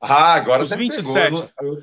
Ah, 0.00 0.34
agora 0.34 0.62
os 0.62 0.68
você 0.68 0.76
27. 0.76 1.30
Pegou. 1.30 1.50
Eu, 1.60 1.82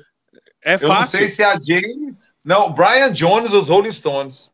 é 0.66 0.76
fácil. 0.76 0.88
Eu 0.88 0.94
não 0.94 1.06
sei 1.06 1.28
se 1.28 1.42
é 1.44 1.46
a 1.46 1.60
James. 1.62 2.34
Não, 2.44 2.72
Brian 2.72 3.12
Jones, 3.12 3.52
os 3.52 3.68
Rolling 3.68 3.92
Stones. 3.92 4.50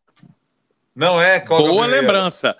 Não 0.94 1.18
é? 1.18 1.40
Qual 1.40 1.66
Boa 1.66 1.86
é 1.86 1.88
lembrança. 1.88 2.54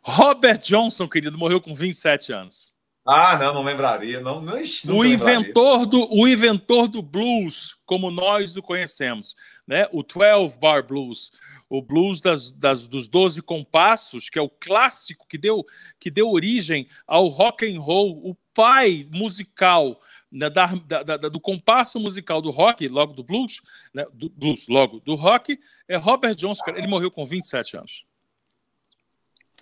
Robert 0.00 0.58
Johnson, 0.58 1.08
querido, 1.08 1.36
morreu 1.36 1.60
com 1.60 1.74
27 1.74 2.32
anos. 2.32 2.72
Ah, 3.04 3.36
não, 3.36 3.52
não 3.52 3.64
lembraria. 3.64 4.20
Não, 4.20 4.40
não, 4.40 4.54
não 4.84 4.96
o, 4.96 5.04
inventor 5.04 5.86
do, 5.86 6.06
o 6.08 6.28
inventor 6.28 6.86
do 6.86 7.02
blues, 7.02 7.76
como 7.84 8.12
nós 8.12 8.56
o 8.56 8.62
conhecemos, 8.62 9.34
né? 9.66 9.88
o 9.92 10.04
12 10.04 10.56
Bar 10.60 10.86
Blues, 10.86 11.32
o 11.68 11.80
blues 11.82 12.20
das, 12.20 12.50
das, 12.50 12.86
dos 12.86 13.08
12 13.08 13.42
compassos, 13.42 14.28
que 14.28 14.38
é 14.38 14.42
o 14.42 14.48
clássico 14.48 15.26
que 15.26 15.38
deu, 15.38 15.64
que 15.98 16.10
deu 16.10 16.30
origem 16.30 16.88
ao 17.06 17.26
rock 17.26 17.66
and 17.66 17.80
roll, 17.80 18.20
o 18.28 18.36
pai 18.52 19.08
musical 19.10 20.00
né, 20.30 20.50
da, 20.50 20.66
da, 20.66 21.16
do 21.16 21.40
compasso 21.40 21.98
musical 22.00 22.42
do 22.42 22.50
rock, 22.50 22.86
logo 22.88 23.12
do 23.12 23.22
blues, 23.22 23.60
né, 23.92 24.04
do 24.12 24.28
blues, 24.28 24.66
logo 24.68 25.00
do 25.00 25.14
rock, 25.14 25.58
é 25.88 25.96
Robert 25.96 26.34
Johnson. 26.34 26.62
Ele 26.68 26.86
morreu 26.86 27.10
com 27.10 27.24
27 27.24 27.76
anos. 27.76 28.04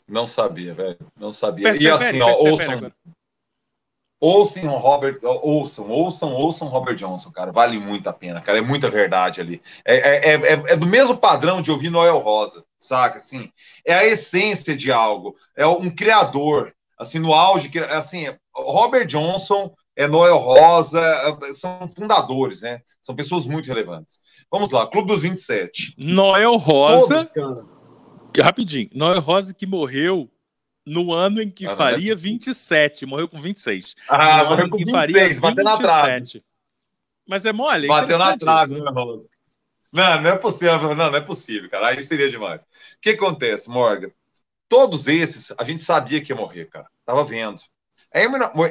Não 0.08 0.26
sabia, 0.26 0.74
velho. 0.74 0.98
Não 1.18 1.30
sabia. 1.30 1.74
E 1.74 1.88
assim, 1.88 2.20
ó, 2.20 2.32
ouçam, 2.48 2.92
ouçam 4.22 4.76
Robert, 4.76 5.18
ouçam, 5.20 5.90
ouçam, 5.90 6.32
ouçam 6.32 6.68
Robert 6.68 6.94
Johnson, 6.94 7.32
cara. 7.32 7.50
Vale 7.50 7.76
muito 7.80 8.08
a 8.08 8.12
pena, 8.12 8.40
cara. 8.40 8.58
É 8.58 8.62
muita 8.62 8.88
verdade 8.88 9.40
ali. 9.40 9.60
É, 9.84 9.96
é, 9.96 10.34
é, 10.34 10.52
é 10.52 10.76
do 10.76 10.86
mesmo 10.86 11.16
padrão 11.16 11.60
de 11.60 11.72
ouvir 11.72 11.90
Noel 11.90 12.20
Rosa, 12.20 12.64
saca? 12.78 13.16
Assim, 13.16 13.50
é 13.84 13.92
a 13.92 14.06
essência 14.06 14.76
de 14.76 14.92
algo. 14.92 15.34
É 15.56 15.66
um 15.66 15.90
criador, 15.90 16.72
assim, 16.96 17.18
no 17.18 17.34
auge, 17.34 17.68
assim, 17.90 18.32
Robert 18.54 19.06
Johnson 19.06 19.74
é 19.96 20.06
Noel 20.06 20.38
Rosa, 20.38 21.00
é, 21.00 21.52
são 21.52 21.88
fundadores, 21.88 22.62
né? 22.62 22.80
São 23.02 23.16
pessoas 23.16 23.44
muito 23.44 23.66
relevantes. 23.66 24.20
Vamos 24.50 24.70
lá, 24.70 24.86
Clube 24.86 25.08
dos 25.08 25.22
27. 25.22 25.94
Noel 25.98 26.56
Rosa. 26.56 27.26
Todos, 27.26 27.64
rapidinho, 28.38 28.88
Noel 28.94 29.20
Rosa 29.20 29.52
que 29.52 29.66
morreu 29.66 30.30
no 30.84 31.12
ano 31.12 31.40
em 31.40 31.50
que 31.50 31.66
ah, 31.66 31.76
faria 31.76 32.12
é 32.12 32.16
27, 32.16 33.06
morreu 33.06 33.28
com 33.28 33.40
26. 33.40 33.94
Ah, 34.08 34.42
no 34.42 34.50
morreu 34.50 34.70
com 34.70 34.78
26, 34.78 35.40
bateu 35.40 35.64
na 35.64 35.78
trave. 35.78 36.42
Mas 37.28 37.44
é 37.44 37.52
mole, 37.52 37.86
é 37.86 37.88
Bateu 37.88 38.18
na 38.18 38.36
trave, 38.36 38.80
né, 38.80 38.90
Rosa? 38.90 39.24
Não, 39.92 40.22
não 40.22 40.30
é 40.30 40.36
possível, 40.36 40.94
não, 40.94 40.94
não 40.94 41.16
é 41.16 41.20
possível, 41.20 41.68
cara. 41.70 41.88
Aí 41.88 42.02
seria 42.02 42.30
demais. 42.30 42.62
O 42.62 42.66
que 43.00 43.10
acontece, 43.10 43.68
Morgan? 43.68 44.10
Todos 44.68 45.06
esses, 45.06 45.52
a 45.58 45.64
gente 45.64 45.82
sabia 45.82 46.20
que 46.20 46.32
ia 46.32 46.36
morrer, 46.36 46.64
cara. 46.66 46.86
Tava 47.04 47.22
vendo. 47.24 47.60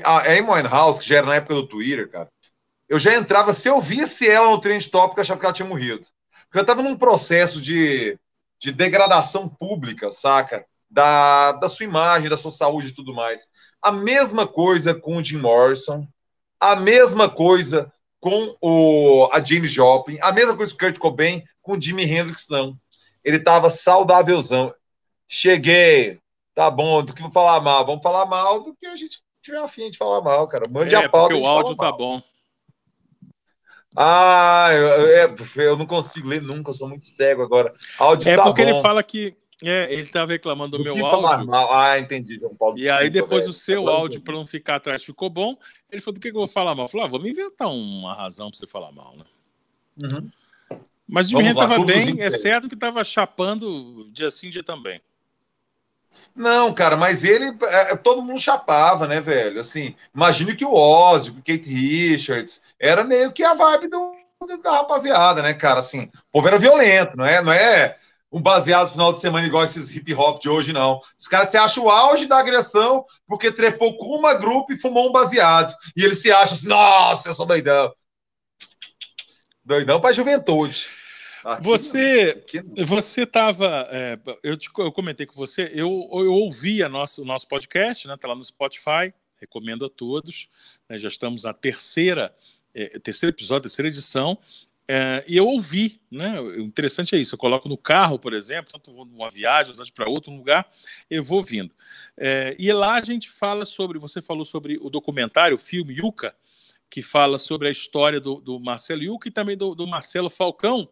A 0.03 0.19
Amy 0.31 0.41
Winehouse, 0.41 0.99
que 0.99 1.07
já 1.07 1.17
era 1.17 1.27
na 1.27 1.35
época 1.35 1.55
do 1.55 1.67
Twitter, 1.67 2.09
cara, 2.09 2.29
eu 2.89 2.99
já 2.99 3.15
entrava, 3.15 3.53
se 3.53 3.69
eu 3.69 3.79
visse 3.79 4.27
ela 4.27 4.49
no 4.49 4.59
trend 4.59 4.89
top, 4.89 5.15
eu 5.15 5.21
achava 5.21 5.39
que 5.39 5.45
ela 5.45 5.53
tinha 5.53 5.67
morrido. 5.67 6.05
Porque 6.45 6.59
eu 6.59 6.65
tava 6.65 6.81
num 6.81 6.97
processo 6.97 7.61
de, 7.61 8.19
de 8.59 8.71
degradação 8.71 9.47
pública, 9.47 10.11
saca? 10.11 10.65
Da, 10.93 11.53
da 11.53 11.69
sua 11.69 11.85
imagem, 11.85 12.29
da 12.29 12.35
sua 12.35 12.51
saúde 12.51 12.87
e 12.87 12.93
tudo 12.93 13.13
mais. 13.13 13.49
A 13.81 13.91
mesma 13.91 14.45
coisa 14.45 14.93
com 14.93 15.15
o 15.15 15.23
Jim 15.23 15.37
Morrison, 15.37 16.05
a 16.59 16.75
mesma 16.75 17.29
coisa 17.29 17.91
com 18.19 18.55
o, 18.61 19.27
a 19.33 19.43
James 19.43 19.71
Joplin, 19.71 20.17
a 20.21 20.31
mesma 20.31 20.55
coisa 20.55 20.71
com 20.71 20.77
o 20.77 20.79
Kurt 20.79 20.99
Cobain, 20.99 21.43
com 21.61 21.73
o 21.73 21.81
Jimi 21.81 22.03
Hendrix, 22.03 22.47
não. 22.49 22.77
Ele 23.23 23.39
tava 23.39 23.69
saudávelzão. 23.69 24.73
Cheguei, 25.27 26.19
tá 26.53 26.69
bom, 26.69 27.03
do 27.03 27.13
que 27.13 27.21
vou 27.21 27.31
falar 27.31 27.59
mal? 27.61 27.85
Vamos 27.85 28.03
falar 28.03 28.25
mal 28.25 28.61
do 28.61 28.75
que 28.75 28.85
a 28.85 28.95
gente 28.95 29.19
tiver 29.41 29.57
afim 29.57 29.89
de 29.89 29.97
falar 29.97 30.21
mal, 30.21 30.47
cara. 30.47 30.69
Mande 30.69 30.93
é, 30.93 30.99
a 30.99 31.09
pauta. 31.09 31.33
Porque 31.33 31.43
o 31.43 31.47
áudio 31.47 31.75
tá 31.75 31.91
bom. 31.91 32.21
Ah, 33.95 34.69
eu, 34.71 34.87
eu, 34.87 35.35
eu, 35.57 35.77
não 35.77 35.85
consigo 35.85 36.27
ler 36.27 36.41
nunca, 36.41 36.69
eu 36.69 36.73
sou 36.73 36.87
muito 36.87 37.05
cego 37.05 37.41
agora. 37.41 37.73
Áudio 37.97 38.29
é 38.29 38.37
tá 38.37 38.43
porque 38.43 38.63
bom. 38.63 38.69
ele 38.69 38.81
fala 38.81 39.03
que 39.03 39.35
é, 39.63 39.93
ele 39.93 40.03
estava 40.03 40.31
reclamando 40.31 40.77
do, 40.77 40.83
do 40.83 40.95
meu 40.95 41.05
áudio. 41.05 41.47
Mal. 41.47 41.73
Ah, 41.73 41.99
entendi, 41.99 42.39
João 42.39 42.55
Paulo. 42.55 42.79
E 42.79 42.89
aí 42.89 43.09
depois 43.09 43.41
velho. 43.41 43.51
o 43.51 43.53
seu 43.53 43.87
áudio, 43.87 44.21
para 44.21 44.33
não 44.33 44.47
ficar 44.47 44.75
atrás, 44.75 45.03
ficou 45.03 45.29
bom. 45.29 45.55
Ele 45.91 46.01
falou: 46.01 46.15
do 46.15 46.19
que, 46.19 46.31
que 46.31 46.35
eu 46.35 46.41
vou 46.41 46.47
falar 46.47 46.73
mal? 46.73 46.85
Eu 46.85 46.89
falei: 46.89 47.05
ah, 47.05 47.09
vamos 47.09 47.29
inventar 47.29 47.69
uma 47.69 48.13
razão 48.13 48.49
para 48.49 48.57
você 48.57 48.67
falar 48.67 48.91
mal, 48.91 49.15
né? 49.15 49.25
Uhum. 50.03 50.29
Mas 51.07 51.27
o 51.27 51.29
Jimmy 51.31 51.49
estava 51.49 51.83
bem, 51.83 52.21
é 52.21 52.31
certo 52.31 52.69
que 52.69 52.73
estava 52.73 53.03
chapando 53.03 54.09
dia 54.11 54.29
sim, 54.31 54.49
dia 54.49 54.63
também. 54.63 55.01
Não, 56.35 56.73
cara, 56.73 56.95
mas 56.95 57.23
ele, 57.23 57.45
é, 57.63 57.91
é, 57.91 57.95
todo 57.97 58.21
mundo 58.21 58.39
chapava, 58.39 59.05
né, 59.07 59.19
velho? 59.19 59.59
Assim, 59.59 59.95
imagine 60.15 60.55
que 60.55 60.65
o 60.65 60.73
Ozzy, 60.73 61.31
o 61.31 61.35
Kate 61.35 61.69
Richards, 61.69 62.63
era 62.79 63.03
meio 63.03 63.31
que 63.31 63.43
a 63.43 63.53
vibe 63.53 63.89
do, 63.89 64.13
da 64.63 64.71
rapaziada, 64.71 65.41
né, 65.41 65.53
cara? 65.53 65.81
Assim, 65.81 66.09
o 66.29 66.31
povo 66.31 66.47
era 66.47 66.57
violento, 66.57 67.17
não 67.17 67.25
é, 67.25 67.43
não 67.43 67.51
é 67.51 67.97
um 68.31 68.41
baseado 68.41 68.91
final 68.91 69.11
de 69.11 69.19
semana 69.19 69.45
igual 69.45 69.65
esses 69.65 69.93
hip 69.93 70.13
hop 70.13 70.41
de 70.41 70.47
hoje, 70.47 70.71
não. 70.71 71.01
Os 71.19 71.27
caras 71.27 71.49
se 71.49 71.57
acham 71.57 71.83
o 71.83 71.89
auge 71.89 72.25
da 72.25 72.39
agressão 72.39 73.05
porque 73.27 73.51
trepou 73.51 73.97
com 73.97 74.17
uma 74.17 74.33
grupo 74.33 74.71
e 74.71 74.79
fumou 74.79 75.09
um 75.09 75.11
baseado. 75.11 75.73
E 75.95 76.03
ele 76.03 76.15
se 76.15 76.31
acha 76.31 76.53
assim, 76.53 76.67
nossa, 76.67 77.29
eu 77.29 77.33
sou 77.33 77.45
doidão. 77.45 77.93
Doidão 79.63 79.99
pra 79.99 80.13
juventude. 80.13 80.87
Aqui 81.43 81.63
você 81.63 82.43
não, 82.77 82.85
você 82.85 83.23
estava. 83.23 83.87
É, 83.91 84.17
eu, 84.43 84.57
eu 84.77 84.91
comentei 84.91 85.25
com 85.25 85.33
você, 85.33 85.71
eu, 85.73 86.07
eu 86.11 86.33
ouvi 86.33 86.83
a 86.83 86.89
nossa, 86.89 87.21
o 87.21 87.25
nosso 87.25 87.47
podcast, 87.47 88.07
né? 88.07 88.13
Está 88.13 88.27
lá 88.27 88.35
no 88.35 88.45
Spotify, 88.45 89.13
recomendo 89.37 89.85
a 89.85 89.89
todos. 89.89 90.47
Né, 90.87 90.97
já 90.97 91.07
estamos 91.07 91.43
na 91.43 91.53
terceira, 91.53 92.33
é, 92.73 92.99
terceiro 92.99 93.35
episódio, 93.35 93.63
terceira 93.63 93.89
edição. 93.89 94.37
É, 94.93 95.23
e 95.25 95.37
eu 95.37 95.47
ouvi, 95.47 96.01
né? 96.11 96.37
O 96.41 96.59
interessante 96.59 97.15
é 97.15 97.17
isso. 97.17 97.35
Eu 97.35 97.39
coloco 97.39 97.69
no 97.69 97.77
carro, 97.77 98.19
por 98.19 98.33
exemplo, 98.33 98.73
tanto 98.73 98.91
numa 99.05 99.29
viagem, 99.29 99.73
para 99.95 100.09
outro 100.09 100.33
lugar, 100.33 100.69
eu 101.09 101.23
vou 101.23 101.37
ouvindo. 101.37 101.73
É, 102.17 102.57
e 102.59 102.69
lá 102.73 102.95
a 102.95 103.01
gente 103.01 103.29
fala 103.29 103.63
sobre. 103.63 103.97
Você 103.97 104.21
falou 104.21 104.43
sobre 104.43 104.77
o 104.81 104.89
documentário, 104.89 105.55
o 105.55 105.57
filme 105.57 105.93
Yuka, 105.93 106.35
que 106.89 107.01
fala 107.01 107.37
sobre 107.37 107.69
a 107.69 107.71
história 107.71 108.19
do, 108.19 108.41
do 108.41 108.59
Marcelo 108.59 109.01
Yuka 109.01 109.29
e 109.29 109.31
também 109.31 109.55
do, 109.55 109.73
do 109.73 109.87
Marcelo 109.87 110.29
Falcão, 110.29 110.89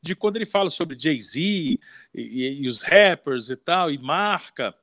de 0.00 0.16
quando 0.16 0.36
ele 0.36 0.46
fala 0.46 0.70
sobre 0.70 0.98
Jay-Z 0.98 1.38
e, 1.38 1.78
e, 2.14 2.62
e, 2.62 2.66
os 2.66 2.80
rappers 2.80 3.50
e 3.50 3.56
tal, 3.56 3.90
e 3.90 3.98
marca. 3.98 4.74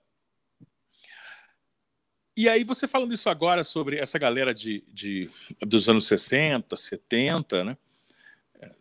E 2.38 2.48
aí, 2.48 2.64
você 2.64 2.88
falando 2.88 3.16
isso 3.16 3.32
agora 3.32 3.64
sobre 3.64 3.98
essa 3.98 4.20
galera 4.20 4.54
de, 4.54 4.84
de, 4.94 5.28
dos 5.60 5.90
anos 5.90 6.06
60, 6.06 6.78
70, 6.78 7.64
né? 7.64 7.76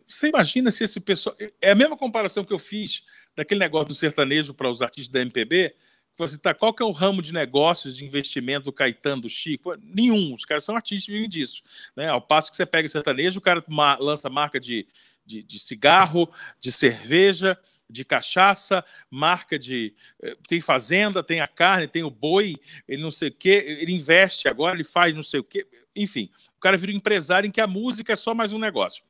Você 0.07 0.29
imagina 0.29 0.71
se 0.71 0.83
esse 0.83 0.99
pessoal. 0.99 1.35
É 1.61 1.71
a 1.71 1.75
mesma 1.75 1.97
comparação 1.97 2.43
que 2.43 2.53
eu 2.53 2.59
fiz 2.59 3.03
daquele 3.35 3.59
negócio 3.59 3.89
do 3.89 3.95
sertanejo 3.95 4.53
para 4.53 4.69
os 4.69 4.81
artistas 4.81 5.11
da 5.11 5.21
MPB. 5.21 5.75
Você 6.17 6.37
tá, 6.37 6.53
qual 6.53 6.73
que 6.73 6.83
é 6.83 6.85
o 6.85 6.91
ramo 6.91 7.21
de 7.21 7.31
negócios, 7.31 7.95
de 7.95 8.03
investimento 8.03 8.65
do 8.65 8.73
Caetano, 8.73 9.21
do 9.21 9.29
Chico? 9.29 9.73
Nenhum. 9.81 10.33
Os 10.33 10.43
caras 10.43 10.65
são 10.65 10.75
artistas 10.75 11.07
e 11.07 11.11
vivem 11.11 11.29
disso. 11.29 11.61
Né? 11.95 12.09
Ao 12.09 12.21
passo 12.21 12.51
que 12.51 12.57
você 12.57 12.65
pega 12.65 12.89
sertanejo, 12.89 13.39
o 13.39 13.41
cara 13.41 13.63
lança 13.99 14.29
marca 14.29 14.59
de 14.59 14.85
de, 15.29 15.43
de 15.43 15.59
cigarro, 15.59 16.27
de 16.59 16.71
cerveja, 16.71 17.55
de 17.87 18.03
cachaça, 18.03 18.83
marca 19.11 19.59
de. 19.59 19.93
Eh, 20.23 20.35
tem 20.47 20.59
fazenda, 20.59 21.23
tem 21.23 21.39
a 21.39 21.47
carne, 21.47 21.87
tem 21.87 22.03
o 22.03 22.09
boi, 22.09 22.55
ele 22.87 23.01
não 23.01 23.11
sei 23.11 23.29
o 23.29 23.31
quê, 23.31 23.63
ele 23.79 23.93
investe 23.93 24.47
agora, 24.47 24.75
ele 24.75 24.83
faz 24.83 25.13
não 25.13 25.21
sei 25.21 25.39
o 25.39 25.43
quê. 25.43 25.67
Enfim, 25.95 26.31
o 26.57 26.59
cara 26.59 26.77
vira 26.77 26.91
um 26.91 26.95
empresário 26.95 27.47
em 27.47 27.51
que 27.51 27.61
a 27.61 27.67
música 27.67 28.13
é 28.13 28.15
só 28.15 28.33
mais 28.33 28.51
um 28.51 28.57
negócio. 28.57 29.03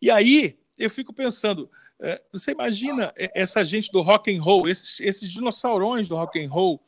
E 0.00 0.10
aí 0.10 0.58
eu 0.76 0.88
fico 0.88 1.12
pensando, 1.12 1.70
É, 2.00 2.22
você 2.32 2.52
imagina 2.52 3.12
essa 3.16 3.64
gente 3.64 3.90
do 3.90 4.02
rock 4.02 4.34
and 4.34 4.40
roll, 4.40 4.68
esses, 4.68 5.00
esses 5.00 5.28
dinossaurões 5.32 6.06
do 6.08 6.14
rock 6.14 6.38
and 6.38 6.48
roll, 6.48 6.80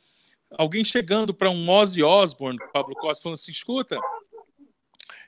alguém 0.57 0.85
chegando 0.85 1.35
para 1.35 1.51
um 1.51 1.69
Ozzy 1.69 2.03
Osbourne, 2.03 2.59
Pablo 2.73 2.95
Costa, 2.95 3.23
falando 3.23 3.35
assim: 3.35 3.51
escuta, 3.51 3.99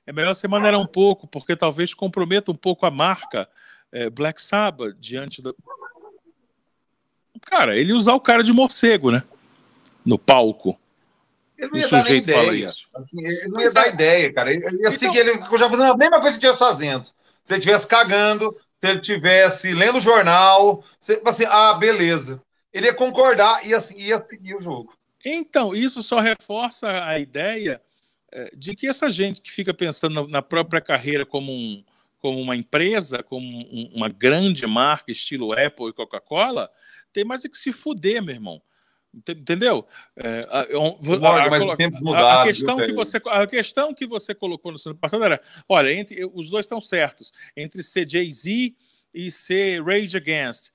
é 0.07 0.13
melhor 0.13 0.35
você 0.35 0.47
maneirar 0.47 0.81
um 0.81 0.87
pouco, 0.87 1.27
porque 1.27 1.57
talvez 1.57 1.95
comprometa 1.95 2.53
um 2.53 2.55
pouco 2.55 2.87
a 2.87 2.91
marca 2.91 3.49
é, 3.91 4.09
Black 4.09 4.41
Sabbath 4.41 4.97
diante 5.01 5.43
da. 5.43 5.53
Cara, 7.43 7.77
ele 7.77 7.93
usar 7.93 8.15
o 8.15 8.21
cara 8.21 8.45
de 8.45 8.53
morcego, 8.53 9.11
né? 9.11 9.25
No 10.05 10.17
palco. 10.17 10.79
Ele 11.59 11.71
não 11.71 11.79
ia 11.79 11.89
dar 11.89 12.05
nem 12.05 12.17
ideia. 12.17 12.69
Assim, 12.69 13.27
ele 13.27 13.49
não 13.49 13.61
ia 13.61 13.73
dar 13.73 13.87
é. 13.87 13.89
ideia, 13.91 14.33
cara. 14.33 14.53
Ele 14.53 14.65
ia 14.65 14.71
então... 14.71 14.93
seguir 14.93 15.19
ele 15.19 15.33
já 15.59 15.69
fazendo 15.69 15.93
a 15.93 15.97
mesma 15.97 16.21
coisa 16.21 16.39
que 16.39 16.45
estivesse 16.45 16.59
fazendo. 16.59 17.09
Se 17.45 17.55
ele 17.55 17.59
estivesse 17.59 17.87
cagando, 17.87 18.57
se 18.81 18.89
ele 18.89 19.01
estivesse 19.01 19.73
lendo 19.75 19.99
o 19.99 20.01
jornal, 20.01 20.85
você, 21.01 21.21
assim, 21.25 21.45
ah, 21.49 21.75
beleza. 21.75 22.43
Ele 22.73 22.87
ia 22.87 22.95
concordar 22.95 23.65
e 23.65 23.71
ia, 23.71 23.79
ia 23.97 24.19
seguir 24.19 24.55
o 24.55 24.61
jogo. 24.61 24.95
Então, 25.25 25.75
isso 25.75 26.03
só 26.03 26.21
reforça 26.21 27.05
a 27.05 27.19
ideia 27.19 27.81
é, 28.33 28.51
de 28.57 28.75
que 28.75 28.89
essa 28.89 29.11
gente 29.11 29.41
que 29.41 29.53
fica 29.53 29.75
pensando 29.75 30.27
na 30.27 30.43
própria 30.43 30.81
carreira 30.81 31.25
como, 31.25 31.53
um, 31.53 31.85
como 32.19 32.41
uma 32.41 32.57
empresa, 32.57 33.23
como 33.23 33.47
um, 33.47 33.91
uma 33.95 34.09
grande 34.09 34.67
marca, 34.67 35.13
estilo 35.13 35.53
Apple 35.53 35.91
e 35.91 35.93
Coca-Cola, 35.93 36.71
tem 37.13 37.25
mais 37.25 37.45
é 37.45 37.49
que 37.49 37.59
se 37.59 37.73
fuder, 37.73 38.23
meu 38.23 38.35
irmão. 38.35 38.63
Entendeu? 39.15 39.87
É, 40.17 40.47
a, 40.49 40.61
a, 40.61 42.17
a, 42.17 42.43
a, 42.43 42.45
questão 42.45 42.79
que 42.79 42.93
você, 42.93 43.21
a 43.27 43.47
questão 43.47 43.93
que 43.93 44.07
você 44.07 44.35
colocou 44.35 44.73
no 44.73 44.79
seu 44.79 44.95
passado 44.95 45.23
era: 45.23 45.41
olha, 45.69 45.93
entre, 45.93 46.25
os 46.33 46.49
dois 46.49 46.65
estão 46.65 46.81
certos, 46.81 47.31
entre 47.55 47.83
ser 47.83 48.09
Jay-Z 48.09 48.75
e 49.13 49.31
ser 49.31 49.83
Rage 49.83 50.17
Against. 50.17 50.71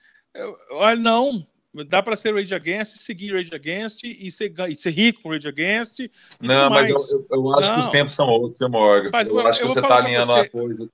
Olha, 0.69 0.99
não, 0.99 1.47
dá 1.87 2.03
para 2.03 2.15
ser 2.15 2.33
Rage 2.33 2.53
Against, 2.53 2.99
seguir 2.99 3.33
Rage 3.33 3.53
Against 3.53 4.03
e 4.03 4.31
ser, 4.31 4.53
e 4.69 4.75
ser 4.75 4.91
rico 4.91 5.23
com 5.23 5.29
Rage 5.29 5.47
Against. 5.47 6.01
Não, 6.39 6.69
mas 6.69 6.89
eu, 6.89 7.25
eu, 7.31 7.51
acho 7.53 7.61
não. 7.61 7.73
que 7.73 7.79
os 7.79 7.89
tempos 7.89 8.13
são 8.13 8.27
outros, 8.29 8.57
seu 8.57 8.69
Morgan. 8.69 9.09
Mas, 9.11 9.29
eu, 9.29 9.39
eu 9.39 9.47
acho 9.47 9.61
que 9.61 9.67
você 9.67 9.79
está 9.79 9.97
alinhando 9.97 10.27
você. 10.27 10.39
uma 10.39 10.49
coisa. 10.49 10.89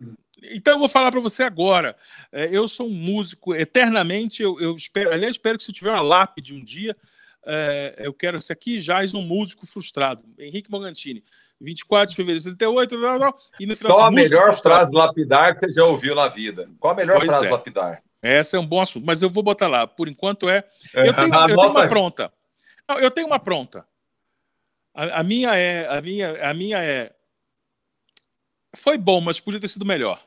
Então 0.51 0.73
eu 0.73 0.79
vou 0.79 0.89
falar 0.89 1.11
para 1.11 1.21
você 1.21 1.43
agora. 1.43 1.95
É, 2.31 2.49
eu 2.51 2.67
sou 2.67 2.87
um 2.87 2.93
músico 2.93 3.55
eternamente. 3.55 4.41
Eu, 4.41 4.59
eu 4.59 4.75
espero, 4.75 5.11
aliás, 5.11 5.35
espero 5.35 5.57
que 5.57 5.63
se 5.63 5.71
tiver 5.71 5.91
uma 5.91 6.01
lápide 6.01 6.53
um 6.53 6.63
dia, 6.63 6.95
é, 7.45 7.95
eu 7.99 8.13
quero 8.13 8.41
ser 8.41 8.53
aqui 8.53 8.79
jaz 8.79 9.13
um 9.13 9.21
músico 9.21 9.65
frustrado. 9.65 10.23
Henrique 10.37 10.71
Morgantini, 10.71 11.23
24 11.59 12.09
de 12.09 12.15
fevereiro 12.15 12.39
de 12.39 12.43
78, 12.43 13.01
tal, 13.01 13.19
tal, 13.19 13.39
e 13.59 13.65
no 13.65 13.75
final. 13.75 13.95
Qual 13.95 14.05
a 14.05 14.11
melhor 14.11 14.47
frustrado. 14.47 14.75
frase 14.75 14.95
lapidar 14.95 15.53
que 15.53 15.65
você 15.65 15.79
já 15.79 15.85
ouviu 15.85 16.15
na 16.15 16.27
vida? 16.27 16.69
Qual 16.79 16.93
a 16.93 16.95
melhor 16.95 17.17
pois 17.17 17.27
frase 17.27 17.47
é. 17.47 17.51
lapidar? 17.51 18.03
Essa 18.21 18.55
é 18.55 18.59
um 18.59 18.65
bom 18.65 18.79
assunto, 18.79 19.05
mas 19.05 19.21
eu 19.21 19.29
vou 19.29 19.43
botar 19.43 19.67
lá. 19.67 19.85
Por 19.85 20.07
enquanto 20.07 20.49
é. 20.49 20.63
Eu 20.93 21.13
tenho, 21.13 21.35
eu 21.35 21.57
tenho 21.57 21.69
uma 21.69 21.87
pronta. 21.89 22.33
Não, 22.87 22.99
eu 22.99 23.11
tenho 23.11 23.27
uma 23.27 23.39
pronta. 23.39 23.85
A, 24.93 25.19
a, 25.19 25.23
minha 25.23 25.55
é, 25.57 25.87
a 25.87 26.01
minha, 26.01 26.49
a 26.49 26.53
minha 26.53 26.81
é. 26.81 27.13
Foi 28.75 28.97
bom, 28.97 29.19
mas 29.19 29.39
podia 29.39 29.59
ter 29.59 29.67
sido 29.67 29.85
melhor. 29.85 30.25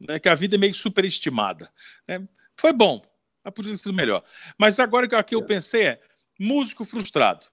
Né? 0.00 0.18
Que 0.18 0.28
a 0.28 0.34
vida 0.34 0.56
é 0.56 0.58
meio 0.58 0.74
superestimada. 0.74 1.70
Né? 2.08 2.26
Foi 2.56 2.72
bom, 2.72 3.02
mas 3.44 3.52
podia 3.52 3.72
ter 3.72 3.78
sido 3.78 3.92
melhor. 3.92 4.24
Mas 4.58 4.80
agora 4.80 5.06
que 5.06 5.14
aqui 5.14 5.34
eu 5.34 5.44
pensei 5.44 5.88
é 5.88 6.00
músico 6.38 6.84
frustrado. 6.84 7.46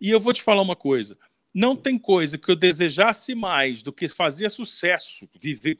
E 0.00 0.10
eu 0.10 0.20
vou 0.20 0.32
te 0.32 0.42
falar 0.42 0.62
uma 0.62 0.76
coisa. 0.76 1.16
Não 1.54 1.76
tem 1.76 1.98
coisa 1.98 2.38
que 2.38 2.50
eu 2.50 2.56
desejasse 2.56 3.34
mais 3.34 3.82
do 3.82 3.92
que 3.92 4.08
fazer 4.08 4.50
sucesso, 4.50 5.28
viver, 5.38 5.76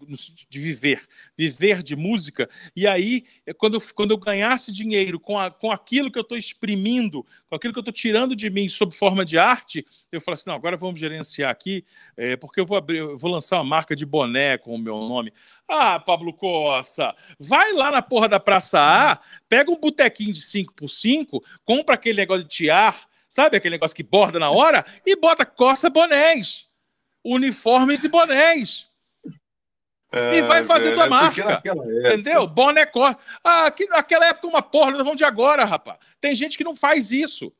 de 0.48 0.58
viver, 0.58 1.00
viver 1.36 1.82
de 1.82 1.96
música. 1.96 2.48
E 2.76 2.86
aí, 2.86 3.24
é 3.46 3.52
quando 3.52 3.74
eu, 3.74 3.82
quando 3.94 4.10
eu 4.10 4.18
ganhasse 4.18 4.70
dinheiro 4.70 5.18
com, 5.18 5.38
a, 5.38 5.50
com 5.50 5.70
aquilo 5.70 6.10
que 6.10 6.18
eu 6.18 6.22
estou 6.22 6.36
exprimindo, 6.36 7.24
com 7.48 7.56
aquilo 7.56 7.72
que 7.72 7.78
eu 7.78 7.82
estou 7.82 7.92
tirando 7.92 8.36
de 8.36 8.50
mim 8.50 8.68
sob 8.68 8.94
forma 8.94 9.24
de 9.24 9.38
arte, 9.38 9.86
eu 10.10 10.20
falo 10.20 10.34
assim: 10.34 10.50
não, 10.50 10.56
agora 10.56 10.76
vamos 10.76 11.00
gerenciar 11.00 11.50
aqui, 11.50 11.84
é, 12.16 12.36
porque 12.36 12.60
eu 12.60 12.66
vou 12.66 12.76
abrir, 12.76 12.98
eu 12.98 13.16
vou 13.16 13.30
lançar 13.30 13.56
uma 13.56 13.64
marca 13.64 13.96
de 13.96 14.04
boné 14.04 14.58
com 14.58 14.74
o 14.74 14.78
meu 14.78 14.98
nome. 14.98 15.32
Ah, 15.68 15.98
Pablo 15.98 16.34
Coça, 16.34 17.14
vai 17.38 17.72
lá 17.72 17.90
na 17.90 18.02
porra 18.02 18.28
da 18.28 18.38
Praça 18.38 18.78
A, 18.78 19.18
pega 19.48 19.70
um 19.70 19.78
botequinho 19.78 20.32
de 20.32 20.42
5 20.42 20.74
por 20.74 20.88
5 20.88 21.42
compra 21.64 21.94
aquele 21.94 22.18
negócio 22.18 22.44
de 22.44 22.48
tiar 22.48 23.06
sabe 23.32 23.56
aquele 23.56 23.76
negócio 23.76 23.96
que 23.96 24.02
borda 24.02 24.38
na 24.38 24.50
hora? 24.50 24.84
E 25.06 25.16
bota 25.16 25.46
coça 25.46 25.88
bonés, 25.88 26.66
uniformes 27.24 28.04
e 28.04 28.08
bonés. 28.08 28.86
É, 30.12 30.36
e 30.36 30.42
vai 30.42 30.62
fazer 30.62 30.92
tua 30.92 31.06
é 31.06 31.08
marca. 31.08 31.62
Entendeu? 31.64 32.46
Boné 32.46 32.84
coça. 32.84 33.16
Ah, 33.42 33.64
aqui, 33.64 33.86
naquela 33.86 34.26
época 34.26 34.46
uma 34.46 34.60
porra, 34.60 34.90
nós 34.90 34.98
vamos 34.98 35.16
de 35.16 35.24
agora, 35.24 35.64
rapaz. 35.64 35.96
Tem 36.20 36.34
gente 36.34 36.58
que 36.58 36.64
não 36.64 36.76
faz 36.76 37.10
isso. 37.10 37.50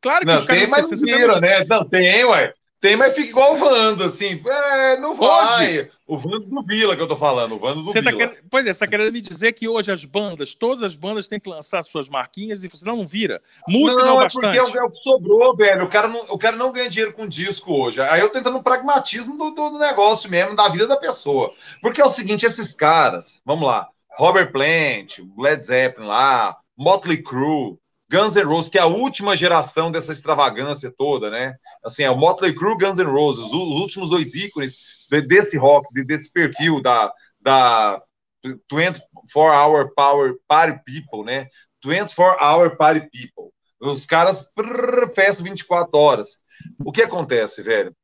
Claro 0.00 0.20
que 0.20 0.26
não, 0.26 0.38
os 0.38 0.46
caras 0.46 0.62
tem, 0.62 0.70
mas 0.70 0.90
não 1.02 1.40
né? 1.40 1.64
Não, 1.68 1.84
tem, 1.84 2.24
ué. 2.24 2.54
Tem, 2.80 2.94
mas 2.94 3.12
fica 3.12 3.30
igual 3.30 3.54
o 3.54 3.56
Vando, 3.56 4.04
assim. 4.04 4.40
É, 4.46 4.96
não 4.98 5.14
vai. 5.14 5.78
Hoje, 5.78 5.90
o 6.06 6.16
Vando 6.16 6.46
do 6.46 6.62
Vila 6.62 6.94
que 6.94 7.02
eu 7.02 7.08
tô 7.08 7.16
falando, 7.16 7.56
o 7.56 7.58
Vando 7.58 7.80
do 7.80 7.82
você 7.82 8.00
Vila. 8.00 8.28
Tá 8.28 8.36
pois 8.48 8.64
é, 8.66 8.72
você 8.72 8.80
tá 8.80 8.86
querendo 8.86 9.12
me 9.12 9.20
dizer 9.20 9.52
que 9.52 9.66
hoje 9.66 9.90
as 9.90 10.04
bandas, 10.04 10.54
todas 10.54 10.84
as 10.84 10.94
bandas 10.94 11.26
têm 11.26 11.40
que 11.40 11.48
lançar 11.48 11.82
suas 11.82 12.08
marquinhas 12.08 12.62
e 12.62 12.70
senão 12.72 12.96
não 12.96 13.06
vira. 13.06 13.42
Música 13.66 14.04
não, 14.04 14.14
não 14.14 14.20
é, 14.20 14.20
é 14.20 14.24
bastante. 14.26 14.58
porque 14.60 14.78
é 14.78 14.82
o 14.82 14.90
que 14.90 15.02
sobrou, 15.02 15.56
velho. 15.56 15.84
O 15.84 15.88
cara, 15.88 16.06
não, 16.06 16.20
o 16.28 16.38
cara 16.38 16.56
não 16.56 16.70
ganha 16.70 16.88
dinheiro 16.88 17.12
com 17.12 17.26
disco 17.26 17.72
hoje. 17.72 18.00
Aí 18.00 18.20
eu 18.20 18.30
tentando 18.30 18.58
um 18.58 18.62
pragmatismo 18.62 19.36
do, 19.36 19.50
do, 19.50 19.70
do 19.70 19.78
negócio 19.78 20.30
mesmo, 20.30 20.54
da 20.54 20.68
vida 20.68 20.86
da 20.86 20.96
pessoa. 20.96 21.52
Porque 21.82 22.00
é 22.00 22.04
o 22.04 22.10
seguinte, 22.10 22.46
esses 22.46 22.72
caras, 22.72 23.42
vamos 23.44 23.66
lá, 23.66 23.88
Robert 24.16 24.52
Plant, 24.52 25.18
Led 25.36 25.64
Zeppelin 25.64 26.06
lá, 26.06 26.56
Motley 26.76 27.22
Crue, 27.22 27.76
Guns 28.10 28.36
N' 28.36 28.44
Roses, 28.44 28.70
que 28.70 28.78
é 28.78 28.80
a 28.80 28.86
última 28.86 29.36
geração 29.36 29.92
dessa 29.92 30.12
extravagância 30.12 30.92
toda, 30.96 31.30
né? 31.30 31.56
Assim, 31.84 32.02
é 32.02 32.10
o 32.10 32.16
Motley 32.16 32.54
Crue, 32.54 32.78
Guns 32.78 32.98
N' 32.98 33.04
Roses, 33.04 33.46
os, 33.46 33.52
últimos 33.52 34.08
dois 34.08 34.34
ícones 34.34 34.78
desse 35.26 35.58
rock, 35.58 35.86
desse 36.04 36.32
perfil 36.32 36.80
da, 36.80 37.12
da 37.40 38.02
24 38.42 39.02
Hour 39.34 39.92
Power 39.94 40.36
Party 40.46 40.80
People, 40.84 41.24
né? 41.24 41.48
24 41.84 42.44
Hour 42.44 42.76
Party 42.76 43.00
People. 43.00 43.52
Os 43.80 44.06
caras, 44.06 44.42
prrr, 44.54 45.08
festa 45.14 45.42
24 45.42 45.96
horas. 45.98 46.38
O 46.84 46.90
que 46.90 47.02
acontece, 47.02 47.62
velho? 47.62 47.94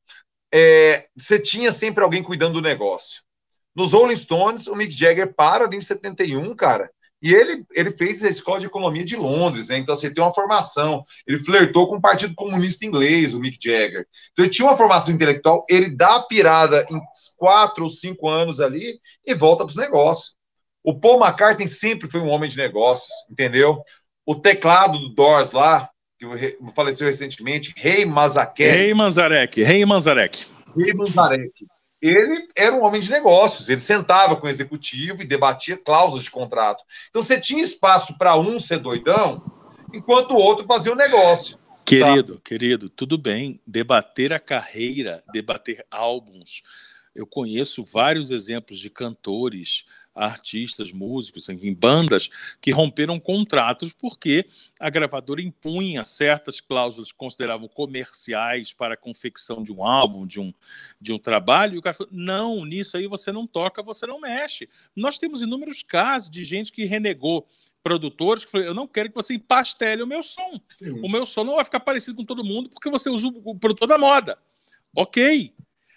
É, 0.53 1.09
você 1.17 1.39
tinha 1.39 1.73
sempre 1.73 2.05
alguém 2.05 2.23
cuidando 2.23 2.55
do 2.55 2.63
negócio. 2.63 3.23
Nos 3.75 3.93
Rolling 3.93 4.17
Stones, 4.17 4.69
o 4.69 4.77
Mick 4.77 4.93
Jagger 4.93 5.35
para 5.35 5.65
ali 5.65 5.79
em 5.79 5.81
71, 5.81 6.55
cara, 6.55 6.89
e 7.25 7.35
ele, 7.35 7.65
ele 7.75 7.91
fez 7.91 8.23
a 8.23 8.29
Escola 8.29 8.61
de 8.61 8.67
Economia 8.67 9.03
de 9.03 9.17
Londres, 9.17 9.69
né? 9.69 9.79
Então, 9.79 9.95
você 9.95 10.09
assim, 10.09 10.15
tem 10.15 10.23
uma 10.23 10.35
formação. 10.35 11.03
Ele 11.27 11.39
flertou 11.39 11.89
com 11.89 11.97
o 11.97 12.01
Partido 12.01 12.35
Comunista 12.35 12.85
Inglês, 12.85 13.33
o 13.33 13.41
Mick 13.41 13.57
Jagger. 13.59 14.07
Então, 14.31 14.45
ele 14.45 14.53
tinha 14.53 14.69
uma 14.69 14.77
formação 14.77 15.15
intelectual, 15.15 15.65
ele 15.71 15.97
dá 15.97 16.17
a 16.17 16.23
pirada 16.25 16.87
em 16.91 17.01
quatro 17.39 17.85
ou 17.85 17.89
cinco 17.89 18.29
anos 18.29 18.61
ali 18.61 19.01
e 19.27 19.35
volta 19.35 19.65
para 19.65 19.71
os 19.71 19.77
negócios. 19.77 20.37
O 20.83 21.01
Paul 21.01 21.19
McCartney 21.19 21.67
sempre 21.67 22.11
foi 22.11 22.21
um 22.21 22.29
homem 22.29 22.51
de 22.51 22.59
negócios, 22.59 23.09
entendeu? 23.31 23.83
O 24.27 24.35
teclado 24.35 24.99
do 24.99 25.09
Doors 25.15 25.53
lá, 25.53 25.89
que 26.19 26.27
faleceu 26.77 27.07
recentemente, 27.07 27.73
Rei 27.75 28.05
Mazarek. 28.05 28.63
Rei 28.63 28.93
Mazarek, 28.93 29.63
Rei 29.63 29.87
Mazarek. 29.87 30.47
Rei 30.77 30.93
Mazarek 30.93 31.65
ele 32.07 32.49
era 32.55 32.77
um 32.77 32.85
homem 32.85 33.01
de 33.01 33.11
negócios, 33.11 33.71
ele 33.71 33.81
sentava 33.81 34.37
com 34.37 34.47
o 34.47 34.51
executivo 34.51 35.23
e 35.23 35.27
debatia 35.27 35.75
cláusulas 35.75 36.25
de 36.25 36.31
contrato. 36.31 36.85
Então 37.09 37.23
você 37.23 37.41
tinha 37.41 37.63
espaço 37.63 38.19
para 38.19 38.37
um 38.37 38.61
ser 38.61 38.79
doidão, 38.79 39.43
enquanto 39.91 40.33
o 40.33 40.37
outro 40.37 40.67
fazia 40.67 40.93
o 40.93 40.97
negócio. 40.97 41.59
Querido, 41.83 42.35
sabe? 42.35 42.45
querido, 42.45 42.91
tudo 42.91 43.17
bem. 43.17 43.59
Debater 43.67 44.35
a 44.35 44.39
carreira, 44.39 45.25
debater 45.33 45.83
álbuns. 45.91 46.63
Eu 47.15 47.27
conheço 47.27 47.83
vários 47.85 48.31
exemplos 48.31 48.79
de 48.79 48.91
cantores 48.91 49.87
artistas, 50.15 50.93
músicos, 50.93 51.49
em 51.49 51.75
bandas 51.75 52.31
que 52.61 52.71
romperam 52.71 53.19
contratos 53.19 53.93
porque 53.93 54.47
a 54.79 54.89
gravadora 54.89 55.43
impunha 55.43 56.05
certas 56.05 56.61
cláusulas 56.61 57.11
que 57.11 57.19
consideravam 57.19 57.69
comerciais 57.69 58.73
para 58.73 58.95
a 58.95 58.97
confecção 58.97 59.63
de 59.63 59.73
um 59.73 59.85
álbum, 59.85 60.27
de 60.27 60.41
um, 60.41 60.53
de 61.01 61.13
um 61.13 61.19
trabalho, 61.19 61.75
e 61.75 61.79
o 61.79 61.83
cara 61.83 61.95
falou: 61.95 62.13
não, 62.13 62.65
nisso 62.65 62.97
aí 62.97 63.07
você 63.07 63.33
não 63.33 63.47
toca, 63.47 63.83
você 63.83 64.07
não 64.07 64.21
mexe. 64.21 64.69
Nós 64.95 65.19
temos 65.19 65.43
inúmeros 65.43 65.83
casos 65.83 66.31
de 66.31 66.45
gente 66.45 66.71
que 66.71 66.85
renegou 66.85 67.47
produtores 67.83 68.47
que 68.47 68.51
falaram, 68.51 68.71
eu 68.71 68.75
não 68.75 68.87
quero 68.87 69.11
que 69.11 69.15
você 69.15 69.35
empastele 69.35 70.03
o 70.03 70.07
meu 70.07 70.23
som. 70.23 70.59
Sim. 70.69 71.01
O 71.03 71.09
meu 71.09 71.27
som 71.27 71.45
não 71.45 71.57
vai 71.57 71.65
ficar 71.65 71.81
parecido 71.81 72.17
com 72.17 72.25
todo 72.25 72.43
mundo 72.43 72.71
porque 72.71 72.89
você 72.89 73.11
usa 73.11 73.27
o 73.27 73.55
produtor 73.55 73.87
da 73.87 73.99
moda. 73.99 74.39
Ok, 74.97 75.53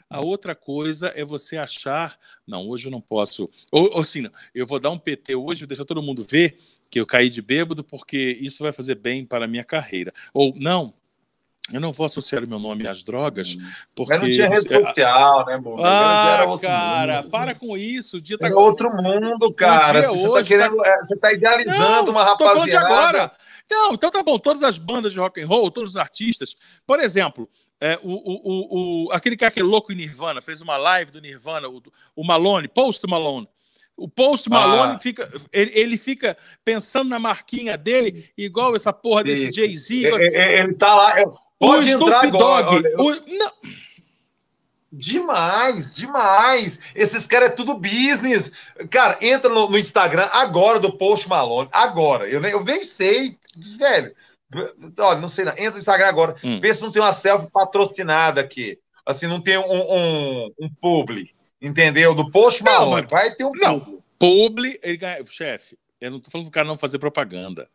a 0.10 0.22
outra 0.22 0.56
coisa 0.56 1.12
é 1.16 1.24
você 1.26 1.58
achar, 1.58 2.18
não, 2.46 2.68
hoje 2.68 2.88
eu 2.88 2.92
não 2.92 3.02
posso, 3.02 3.50
ou, 3.72 3.92
ou 3.94 4.02
assim, 4.02 4.28
eu 4.56 4.66
vou 4.66 4.80
dar 4.80 4.90
um 4.90 4.98
PT 4.98 5.36
hoje, 5.36 5.62
vou 5.62 5.68
deixar 5.68 5.86
todo 5.86 6.02
mundo 6.02 6.26
ver 6.28 6.58
que 6.90 7.00
eu 7.00 7.06
caí 7.06 7.30
de 7.30 7.42
bêbado 7.42 7.84
porque 7.84 8.38
isso 8.40 8.64
vai 8.64 8.72
fazer 8.72 8.96
bem 8.96 9.26
para 9.26 9.44
a 9.46 9.48
minha 9.48 9.64
carreira. 9.64 10.14
Ou 10.34 10.54
não, 10.56 10.94
Eu 11.74 11.82
não 11.82 11.92
vou 11.92 12.06
associar 12.06 12.42
o 12.42 12.48
meu 12.48 12.60
nome 12.60 12.88
às 12.88 13.04
drogas, 13.04 13.58
porque. 13.94 14.14
Mas 14.14 14.22
não 14.22 14.32
tinha 14.32 14.48
rede 14.48 14.72
social, 14.72 15.46
né, 15.46 15.58
Bob? 15.58 15.82
Ah, 15.84 16.58
cara, 16.62 17.22
mundo. 17.24 17.30
para 17.30 17.54
com 17.54 17.78
isso. 17.78 18.18
O 18.18 18.22
dia 18.22 18.38
tá... 18.38 18.46
Era 18.46 18.56
outro 18.58 18.90
mundo, 18.96 19.52
cara. 19.54 20.00
dia 20.00 20.10
Você 20.10 20.24
tá 20.24 20.30
hoje 20.30 20.48
querendo. 20.48 20.86
é, 20.86 20.96
Você 21.00 21.18
tá 21.18 21.34
idealizando 21.34 22.12
uma 22.12 22.38
Tô 22.38 22.46
falando 22.46 22.70
de 22.70 22.76
rapaziada. 22.76 22.88
agora. 22.88 23.32
Não, 23.70 23.94
então 23.94 24.10
tá 24.10 24.24
bom. 24.24 24.40
Todas 24.40 24.64
as 24.64 24.78
bandas 24.78 25.12
de 25.12 25.20
rock 25.20 25.42
and 25.42 25.48
roll, 25.48 25.70
todos 25.70 25.90
os 25.92 25.98
artistas. 25.98 26.56
Por 26.86 27.02
exemplo, 27.02 27.50
é, 27.80 28.00
o, 28.02 28.12
o, 28.12 28.42
o, 28.44 29.06
o- 29.08 29.12
aquele 29.12 29.38
cara 29.38 29.52
que 29.52 29.60
é 29.60 29.64
louco 29.64 29.92
em 29.92 29.96
Nirvana, 29.96 30.42
fez 30.42 30.62
uma 30.62 30.78
live 30.78 31.12
do 31.12 31.22
Nirvana, 31.22 31.68
o, 31.70 31.82
o 32.16 32.24
Malone, 32.26 32.68
Post 32.68 33.06
Malone. 33.08 33.48
O 33.96 34.08
Post 34.08 34.48
Malone 34.50 34.94
Ah. 34.96 35.00
fica. 35.00 35.28
Ele, 35.52 35.72
ele 35.74 35.98
fica 35.98 36.38
pensando 36.64 37.10
na 37.10 37.18
marquinha 37.18 37.76
dele, 37.78 38.30
igual 38.38 38.76
essa 38.76 38.94
porra 38.94 39.24
desse 39.24 39.48
Sim. 39.48 39.52
Jay-Z. 39.52 40.06
É, 40.06 40.10
é, 40.10 40.56
é, 40.56 40.60
Ele 40.60 40.74
tá 40.76 40.94
lá. 40.94 41.16
o 41.24 41.38
Pode 41.58 41.90
entrar 41.90 42.26
Snoop. 42.26 42.38
Dogg. 42.38 42.88
o- 43.00 43.38
não, 43.38 43.52
Demais, 44.92 45.94
demais. 45.94 46.80
Esses 46.96 47.28
caras 47.28 47.50
é 47.50 47.52
tudo 47.54 47.76
business. 47.78 48.52
Cara, 48.90 49.18
entra 49.22 49.50
no, 49.50 49.70
no 49.70 49.78
Instagram 49.78 50.28
agora 50.32 50.80
do 50.80 50.94
Post 50.98 51.28
Malone. 51.28 51.70
Agora. 51.74 52.28
Eu, 52.30 52.42
eu 52.44 52.64
nem 52.64 52.82
sei, 52.82 53.38
velho. 53.78 54.16
Olha, 55.00 55.20
não 55.20 55.28
sei, 55.28 55.46
não. 55.46 55.52
Entra 55.54 55.72
no 55.72 55.80
Instagram 55.80 56.08
agora. 56.08 56.36
Hum. 56.44 56.60
Vê 56.60 56.74
se 56.74 56.82
não 56.82 56.92
tem 56.92 57.02
uma 57.02 57.14
selfie 57.14 57.50
patrocinada 57.52 58.40
aqui. 58.42 58.80
Assim, 59.06 59.28
não 59.28 59.42
tem 59.42 59.58
um, 59.58 59.64
um, 59.72 60.52
um 60.60 60.70
publi. 60.82 61.34
Entendeu? 61.62 62.14
Do 62.14 62.30
Post 62.30 62.64
Não, 62.64 62.72
Malone. 62.72 63.02
mas- 63.04 63.12
Vai 63.12 63.36
ter 63.36 63.46
um 63.46 63.52
não. 63.52 63.80
publi. 63.80 64.00
publi, 64.20 64.80
ele 64.84 64.98
ganha. 64.98 65.26
Chefe, 65.26 65.78
eu 66.00 66.12
não 66.12 66.20
tô 66.20 66.30
falando 66.30 66.46
do 66.48 66.52
cara 66.52 66.68
não 66.68 66.78
fazer 66.78 67.00
propaganda. 67.00 67.68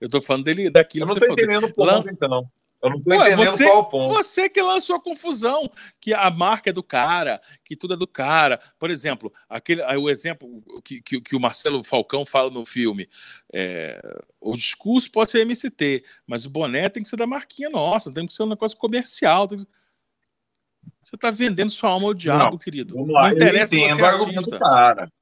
Eu 0.00 0.08
tô 0.08 0.20
falando 0.20 0.44
dele 0.44 0.68
daquilo 0.70 1.04
Eu 1.04 1.08
não 1.08 1.14
que 1.14 1.20
tô 1.26 1.32
entendendo 1.32 1.64
o 1.64 1.72
ponto, 1.74 1.86
Lan- 1.86 2.04
então. 2.10 2.50
Eu 2.80 2.90
não 2.90 3.02
tô 3.02 3.12
entendendo 3.12 3.50
você- 3.50 3.64
qual 3.64 3.76
é 3.76 3.80
o 3.80 3.84
ponto. 3.86 4.14
Você 4.14 4.48
que 4.48 4.62
lançou 4.62 4.94
a 4.96 5.00
confusão, 5.02 5.68
que 6.00 6.14
a 6.14 6.30
marca 6.30 6.70
é 6.70 6.72
do 6.72 6.82
cara, 6.82 7.40
que 7.64 7.74
tudo 7.74 7.94
é 7.94 7.96
do 7.96 8.06
cara. 8.06 8.60
Por 8.78 8.88
exemplo, 8.90 9.32
aquele, 9.48 9.82
o 9.82 10.08
exemplo 10.08 10.62
que, 10.84 11.02
que, 11.02 11.20
que 11.20 11.34
o 11.34 11.40
Marcelo 11.40 11.82
Falcão 11.82 12.24
fala 12.24 12.50
no 12.50 12.64
filme: 12.64 13.08
é, 13.52 14.00
o 14.40 14.54
discurso 14.56 15.10
pode 15.10 15.30
ser 15.32 15.40
MST, 15.40 16.04
mas 16.26 16.46
o 16.46 16.50
boné 16.50 16.88
tem 16.88 17.02
que 17.02 17.08
ser 17.08 17.16
da 17.16 17.26
marquinha 17.26 17.68
nossa, 17.68 18.12
tem 18.12 18.26
que 18.26 18.32
ser 18.32 18.44
um 18.44 18.48
negócio 18.48 18.78
comercial. 18.78 19.48
que- 19.48 19.56
Você 21.02 21.16
está 21.16 21.30
vendendo 21.32 21.70
sua 21.70 21.90
alma 21.90 22.06
ao 22.06 22.14
diabo, 22.14 22.58
querido. 22.58 22.94
Vamos 22.94 23.12
lá, 23.12 23.28
não 23.30 23.36
interessa 23.36 23.74
eu 23.74 23.80
você 23.80 23.84
entendo 23.86 23.98
é 23.98 24.02
o 24.02 24.06
argumento 24.06 24.38
artista. 24.38 24.50
do 24.56 24.58
cara. 24.60 25.12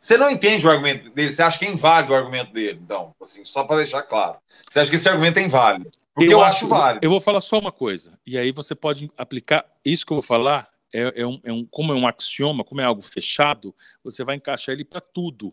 Você 0.00 0.16
não 0.16 0.30
entende 0.30 0.66
o 0.66 0.70
argumento 0.70 1.10
dele, 1.10 1.30
você 1.30 1.42
acha 1.42 1.58
que 1.58 1.64
é 1.64 1.70
inválido 1.70 2.12
o 2.12 2.16
argumento 2.16 2.52
dele, 2.52 2.78
então, 2.82 3.14
assim, 3.20 3.44
só 3.44 3.64
para 3.64 3.78
deixar 3.78 4.02
claro. 4.02 4.38
Você 4.68 4.78
acha 4.80 4.90
que 4.90 4.96
esse 4.96 5.08
argumento 5.08 5.38
é 5.38 5.42
inválido? 5.42 5.90
Porque 6.16 6.32
eu, 6.32 6.42
acho 6.42 6.66
válido. 6.66 7.04
Eu 7.04 7.10
vou 7.10 7.20
falar 7.20 7.42
só 7.42 7.58
uma 7.58 7.70
coisa, 7.70 8.18
e 8.26 8.38
aí 8.38 8.50
você 8.50 8.74
pode 8.74 9.10
aplicar 9.18 9.66
isso 9.84 10.04
que 10.06 10.12
eu 10.12 10.16
vou 10.16 10.22
falar. 10.22 10.66
É, 10.92 11.12
é 11.20 11.26
um, 11.26 11.38
é 11.44 11.52
um- 11.52 11.66
como 11.66 11.92
é 11.92 11.94
um 11.96 12.06
axioma, 12.08 12.64
como 12.64 12.80
é 12.80 12.84
algo 12.84 13.02
fechado, 13.02 13.74
você 14.02 14.24
vai 14.24 14.36
encaixar 14.36 14.74
ele 14.74 14.84
para 14.84 15.00
tudo. 15.00 15.52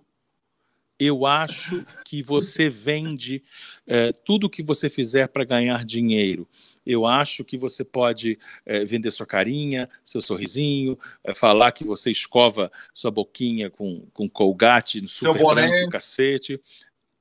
Eu 0.97 1.25
acho 1.25 1.85
que 2.05 2.21
você 2.23 2.69
vende 2.69 3.43
é, 3.85 4.13
tudo 4.13 4.49
que 4.49 4.63
você 4.63 4.89
fizer 4.89 5.27
para 5.27 5.43
ganhar 5.43 5.83
dinheiro. 5.83 6.47
Eu 6.85 7.05
acho 7.05 7.43
que 7.43 7.57
você 7.57 7.83
pode 7.83 8.39
é, 8.65 8.85
vender 8.85 9.11
sua 9.11 9.25
carinha, 9.25 9.89
seu 10.05 10.21
sorrisinho, 10.21 10.97
é, 11.25 11.35
falar 11.35 11.73
que 11.73 11.83
você 11.83 12.09
escova 12.09 12.71
sua 12.93 13.11
boquinha 13.11 13.69
com, 13.69 14.05
com 14.13 14.29
colgate 14.29 15.01
no 15.01 15.09
Seu 15.09 15.33
super 15.33 15.41
boné. 15.43 15.67
branco, 15.67 15.91
cacete. 15.91 16.61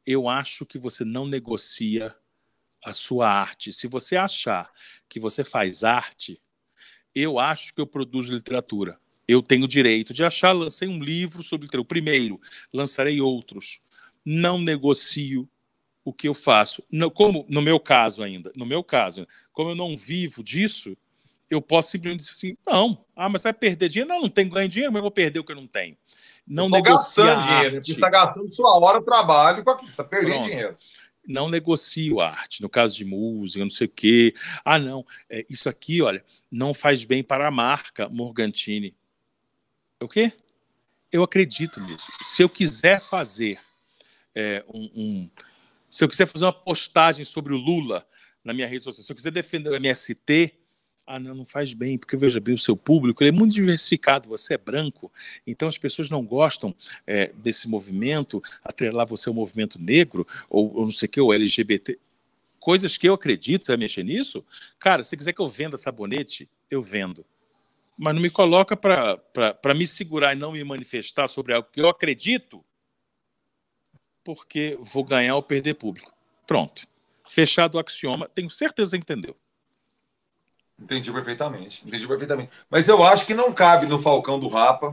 Eu 0.06 0.28
acho 0.28 0.64
que 0.64 0.78
você 0.78 1.04
não 1.04 1.26
negocia 1.26 2.14
a 2.84 2.92
sua 2.92 3.28
arte. 3.28 3.72
Se 3.72 3.86
você 3.86 4.16
achar 4.16 4.70
que 5.08 5.20
você 5.20 5.44
faz 5.44 5.84
arte, 5.84 6.40
eu 7.14 7.38
acho 7.38 7.74
que 7.74 7.80
eu 7.80 7.86
produzo 7.86 8.32
literatura. 8.32 8.98
Eu 9.26 9.42
tenho 9.42 9.64
o 9.64 9.68
direito 9.68 10.12
de 10.12 10.24
achar, 10.24 10.52
lancei 10.52 10.88
um 10.88 11.02
livro 11.02 11.42
sobre 11.42 11.66
literatura. 11.66 11.82
O 11.82 11.88
primeiro, 11.88 12.40
lançarei 12.72 13.20
outros. 13.20 13.80
Não 14.24 14.58
negocio 14.58 15.48
o 16.04 16.12
que 16.12 16.28
eu 16.28 16.34
faço. 16.34 16.82
Não, 16.90 17.08
como 17.08 17.46
no 17.48 17.62
meu 17.62 17.78
caso 17.78 18.22
ainda, 18.22 18.52
no 18.56 18.66
meu 18.66 18.82
caso, 18.82 19.26
como 19.52 19.70
eu 19.70 19.74
não 19.74 19.96
vivo 19.96 20.42
disso, 20.42 20.96
eu 21.48 21.60
posso 21.60 21.90
simplesmente 21.90 22.20
dizer 22.20 22.32
assim: 22.32 22.56
não, 22.66 23.04
ah, 23.14 23.28
mas 23.28 23.42
vai 23.42 23.52
perder 23.52 23.88
dinheiro? 23.88 24.08
Não, 24.08 24.22
não 24.22 24.28
tenho 24.28 24.50
ganho 24.50 24.68
dinheiro, 24.68 24.92
mas 24.92 24.98
eu 24.98 25.02
vou 25.02 25.10
perder 25.10 25.38
o 25.38 25.44
que 25.44 25.52
eu 25.52 25.56
não 25.56 25.66
tenho. 25.66 25.96
Não 26.46 26.68
negocia 26.68 27.26
gastando 27.26 27.46
dinheiro. 27.46 27.84
Você 27.84 27.92
está 27.92 28.10
gastando 28.10 28.52
sua 28.52 28.76
hora 28.78 28.98
de 28.98 29.04
trabalho 29.04 29.62
com 29.62 29.70
aquilo. 29.70 29.90
Você 29.90 30.00
está 30.00 30.04
perdendo 30.04 30.34
Pronto. 30.34 30.48
dinheiro. 30.50 30.76
Não 31.26 31.48
negocio 31.48 32.20
arte, 32.20 32.60
no 32.62 32.68
caso 32.68 32.96
de 32.96 33.04
música, 33.04 33.62
não 33.64 33.70
sei 33.70 33.86
o 33.86 33.90
quê. 33.90 34.34
Ah, 34.64 34.78
não, 34.78 35.06
é, 35.30 35.44
isso 35.48 35.68
aqui, 35.68 36.02
olha, 36.02 36.24
não 36.50 36.74
faz 36.74 37.04
bem 37.04 37.22
para 37.22 37.46
a 37.46 37.50
marca 37.50 38.08
Morgantini. 38.08 38.94
O 40.00 40.08
quê? 40.08 40.32
Eu 41.10 41.22
acredito 41.22 41.80
nisso. 41.80 42.06
Se 42.22 42.42
eu 42.42 42.48
quiser 42.48 43.00
fazer 43.02 43.60
é, 44.34 44.64
um, 44.68 44.90
um- 44.94 45.30
Se 45.90 46.02
eu 46.02 46.08
quiser 46.08 46.26
fazer 46.26 46.46
uma 46.46 46.52
postagem 46.52 47.22
sobre 47.24 47.52
o 47.52 47.56
Lula 47.58 48.06
na 48.42 48.54
minha 48.54 48.66
rede 48.66 48.82
social, 48.82 49.04
se 49.04 49.12
eu 49.12 49.16
quiser 49.16 49.30
defender 49.30 49.68
o 49.68 49.74
MST, 49.74 50.54
ah, 51.06 51.18
não, 51.18 51.34
não 51.34 51.44
faz 51.44 51.74
bem, 51.74 51.98
porque 51.98 52.16
veja 52.16 52.40
bem, 52.40 52.54
o 52.54 52.58
seu 52.58 52.76
público 52.76 53.22
ele 53.22 53.30
é 53.30 53.32
muito 53.32 53.52
diversificado, 53.52 54.28
você 54.28 54.54
é 54.54 54.58
branco, 54.58 55.12
então 55.46 55.68
as 55.68 55.78
pessoas 55.78 56.08
não 56.08 56.24
gostam 56.24 56.74
é, 57.06 57.32
desse 57.34 57.68
movimento, 57.68 58.42
atrelar 58.64 59.06
você 59.06 59.28
ao 59.28 59.34
movimento 59.34 59.80
negro, 59.80 60.26
ou, 60.48 60.74
ou 60.76 60.84
não 60.84 60.92
sei 60.92 61.06
o 61.06 61.10
que, 61.10 61.20
ou 61.20 61.34
LGBT. 61.34 61.98
Coisas 62.60 62.96
que 62.96 63.08
eu 63.08 63.14
acredito, 63.14 63.66
você 63.66 63.72
vai 63.72 63.78
mexer 63.78 64.04
nisso? 64.04 64.44
Cara, 64.78 65.02
se 65.02 65.16
quiser 65.16 65.32
que 65.32 65.40
eu 65.40 65.48
venda 65.48 65.76
sabonete, 65.76 66.48
eu 66.70 66.82
vendo. 66.82 67.26
Mas 67.98 68.14
não 68.14 68.22
me 68.22 68.30
coloca 68.30 68.76
para 68.76 69.74
me 69.74 69.86
segurar 69.86 70.32
e 70.32 70.38
não 70.38 70.52
me 70.52 70.62
manifestar 70.62 71.26
sobre 71.26 71.52
algo 71.52 71.68
que 71.70 71.80
eu 71.80 71.88
acredito, 71.88 72.64
porque 74.24 74.78
vou 74.80 75.02
ganhar 75.02 75.34
ou 75.34 75.42
perder 75.42 75.74
público. 75.74 76.12
Pronto. 76.46 76.86
Fechado 77.28 77.74
o 77.74 77.78
axioma, 77.78 78.28
tenho 78.28 78.50
certeza 78.50 78.96
que 78.96 79.02
entendeu. 79.02 79.36
Entendi 80.82 81.12
perfeitamente. 81.12 81.82
Entendi 81.86 82.06
perfeitamente. 82.06 82.50
Mas 82.68 82.88
eu 82.88 83.02
acho 83.04 83.24
que 83.24 83.34
não 83.34 83.52
cabe 83.52 83.86
no 83.86 84.00
Falcão 84.00 84.38
do 84.38 84.48
Rapa. 84.48 84.90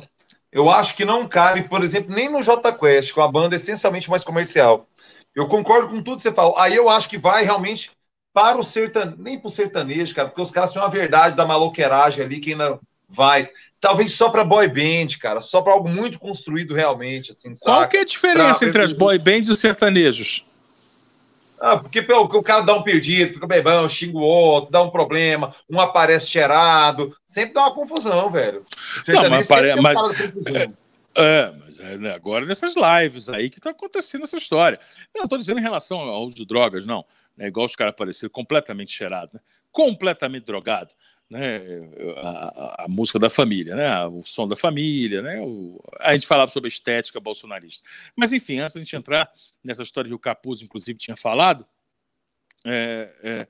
Eu 0.52 0.70
acho 0.70 0.96
que 0.96 1.04
não 1.04 1.28
cabe, 1.28 1.64
por 1.64 1.84
exemplo, 1.84 2.14
nem 2.14 2.30
no 2.30 2.44
J 2.44 2.72
Quest, 2.74 3.12
com 3.14 3.22
a 3.22 3.32
banda 3.32 3.56
essencialmente 3.56 4.10
mais 4.10 4.24
comercial. 4.24 4.88
Eu 5.36 5.48
concordo 5.48 5.90
com 5.90 6.02
tudo 6.02 6.18
que 6.18 6.24
você 6.24 6.32
falou. 6.32 6.58
Aí 6.58 6.76
eu 6.76 6.90
acho 6.90 7.10
que 7.10 7.18
vai 7.18 7.44
realmente 7.44 7.92
para 8.34 8.58
o 8.58 8.64
sertanejo, 8.64 9.18
nem 9.20 9.40
para 9.40 9.48
o 9.48 9.52
sertanejo, 9.52 10.14
cara, 10.14 10.28
porque 10.30 10.42
os 10.42 10.52
caras 10.52 10.72
têm 10.72 10.82
uma 10.82 10.90
verdade 10.90 11.36
da 11.36 11.46
maloqueiragem 11.46 12.24
ali 12.24 12.40
que 12.40 12.52
ainda 12.52 12.80
vai. 13.08 13.50
Talvez 13.82 14.12
só 14.12 14.30
para 14.30 14.44
boy 14.44 14.68
band, 14.68 15.18
cara, 15.20 15.42
só 15.42 15.62
para 15.62 15.74
algo 15.74 15.90
muito 15.90 16.20
construído 16.20 16.74
realmente, 16.76 17.32
assim, 17.32 17.52
Qual 17.60 17.88
que 17.88 17.98
é 17.98 18.02
a 18.02 18.06
diferença 18.06 18.60
Pra- 18.60 18.68
entre 18.68 18.84
as 18.84 18.94
boy 18.94 19.18
bands 19.18 19.50
e 19.50 19.54
os 19.54 19.60
sertanejos? 19.60 20.46
Ah, 21.62 21.78
porque 21.78 22.02
pelo, 22.02 22.24
o 22.24 22.44
cara 22.44 22.62
dá 22.62 22.74
um 22.74 22.82
perdido, 22.84 23.34
fica 23.34 23.46
bebão, 23.46 23.88
xinga 23.90 24.18
o 24.18 24.22
outro, 24.22 24.72
dá 24.72 24.82
um 24.82 24.90
problema, 24.90 25.54
um 25.70 25.80
aparece 25.80 26.28
cheirado, 26.28 27.16
sempre 27.26 27.54
dá 27.54 27.62
uma 27.62 27.76
confusão, 27.76 28.30
velho. 28.30 28.66
O 28.98 29.04
sertanejo 29.04 29.32
mas 29.36 29.48
pare- 29.48 29.76
mas- 29.76 30.02
confusão. 30.02 30.74
É, 31.16 31.52
mas 31.60 31.80
é, 31.80 31.98
né, 31.98 32.14
agora 32.14 32.46
nessas 32.46 32.76
lives 32.76 33.28
aí 33.28 33.50
que 33.50 33.60
tá 33.60 33.72
acontecendo 33.72 34.24
essa 34.24 34.38
história. 34.38 34.80
Eu 35.14 35.22
não 35.22 35.28
tô 35.28 35.38
dizendo 35.38 35.60
em 35.60 35.64
relação 35.64 36.00
ao 36.00 36.24
uso 36.24 36.36
de 36.36 36.46
drogas, 36.46 36.86
não. 36.86 37.04
É 37.38 37.48
igual 37.48 37.66
os 37.66 37.76
caras 37.76 37.92
apareceram 37.92 38.32
completamente 38.32 38.92
cheirados, 38.92 39.34
né? 39.34 39.40
completamente 39.72 40.46
drogado. 40.46 40.94
Né? 41.30 41.60
A, 42.18 42.86
a- 42.86 42.88
música 42.88 43.20
da 43.20 43.30
família, 43.30 43.76
né? 43.76 44.06
o 44.08 44.24
som 44.26 44.48
da 44.48 44.56
família, 44.56 45.22
né? 45.22 45.40
O- 45.42 45.80
a 46.00 46.14
gente 46.14 46.26
falava 46.26 46.50
sobre 46.52 46.68
a 46.68 46.74
estética 46.74 47.20
bolsonarista. 47.20 47.88
Mas, 48.16 48.34
enfim, 48.34 48.58
antes 48.60 48.74
de 48.74 48.80
a 48.80 48.84
gente 48.84 48.96
entrar 48.96 49.32
nessa 49.64 49.84
história 49.84 50.10
que 50.10 50.16
o 50.16 50.20
Capuz, 50.20 50.62
inclusive, 50.64 50.98
tinha 50.98 51.16
falado, 51.16 51.68
é, 52.66 53.16
é, 53.24 53.48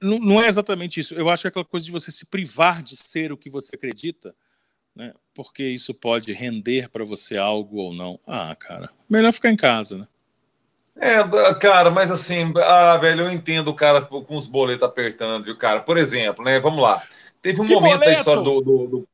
não, 0.00 0.18
não 0.18 0.42
é 0.42 0.46
exatamente 0.46 1.00
isso. 1.00 1.14
Eu 1.14 1.28
acho 1.30 1.42
que 1.42 1.46
é 1.46 1.50
aquela 1.50 1.64
coisa 1.64 1.86
de 1.86 1.92
você 1.92 2.12
se 2.12 2.26
privar 2.26 2.82
de 2.82 2.96
ser 2.96 3.32
o 3.32 3.36
que 3.36 3.48
você 3.50 3.74
acredita, 3.76 4.34
né? 4.94 5.12
Porque 5.34 5.62
isso 5.64 5.92
pode 5.94 6.32
render 6.32 6.88
para 6.90 7.04
você 7.04 7.36
algo 7.36 7.78
ou 7.78 7.92
não. 7.94 8.20
Ah, 8.26 8.54
cara, 8.54 8.90
melhor 9.08 9.32
ficar 9.32 9.50
em 9.50 9.56
casa, 9.56 9.98
né? 9.98 10.08
É, 10.98 11.54
cara, 11.60 11.90
mas 11.90 12.10
assim, 12.10 12.52
ah, 12.56 12.96
velho, 12.96 13.24
eu 13.26 13.30
entendo 13.30 13.68
o 13.68 13.74
cara 13.74 14.00
com 14.02 14.24
os 14.34 14.46
boletos 14.46 14.82
apertando, 14.82 15.44
viu, 15.44 15.56
cara? 15.56 15.80
Por 15.80 15.98
exemplo, 15.98 16.44
né? 16.44 16.58
Vamos 16.58 16.82
lá. 16.82 17.02
Teve 17.42 17.60
um 17.60 17.66
Que 17.66 17.74
momento 17.74 17.92
da 17.92 17.98
boleto? 17.98 18.18
história 18.18 18.42
do, 18.42 18.60
do, 18.60 18.86
do- 18.86 19.08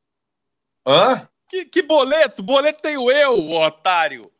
Hã? 0.87 1.27
Que, 1.49 1.65
que 1.65 1.81
boleto? 1.81 2.41
Boleto 2.41 2.81
tenho 2.81 3.11
eu, 3.11 3.49
otário. 3.51 4.31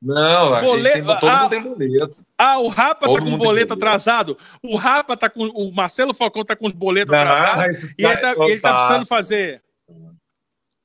Não, 0.00 0.54
a 0.54 0.60
Boleto- 0.60 0.96
gente 0.96 1.06
tem, 1.06 1.18
todo 1.18 1.28
ah, 1.28 1.40
mundo 1.42 1.50
tem 1.50 1.62
boleto. 1.62 2.26
Ah, 2.38 2.58
o 2.58 2.68
Rapa 2.68 3.06
Todo 3.06 3.24
tá 3.24 3.30
com 3.30 3.36
boleto 3.38 3.74
atrasado. 3.74 4.38
O 4.62 4.76
Rapa 4.76 5.16
tá 5.16 5.28
com. 5.28 5.46
O 5.48 5.72
Marcelo 5.72 6.14
Falcão 6.14 6.44
tá 6.44 6.54
com 6.54 6.66
os 6.66 6.72
boletos 6.72 7.12
atrasados. 7.12 7.98
E 7.98 8.04
ele 8.04 8.16
tá, 8.16 8.34
e 8.36 8.50
ele 8.50 8.60
tá 8.60 8.74
precisando 8.74 9.06
fazer. 9.06 9.62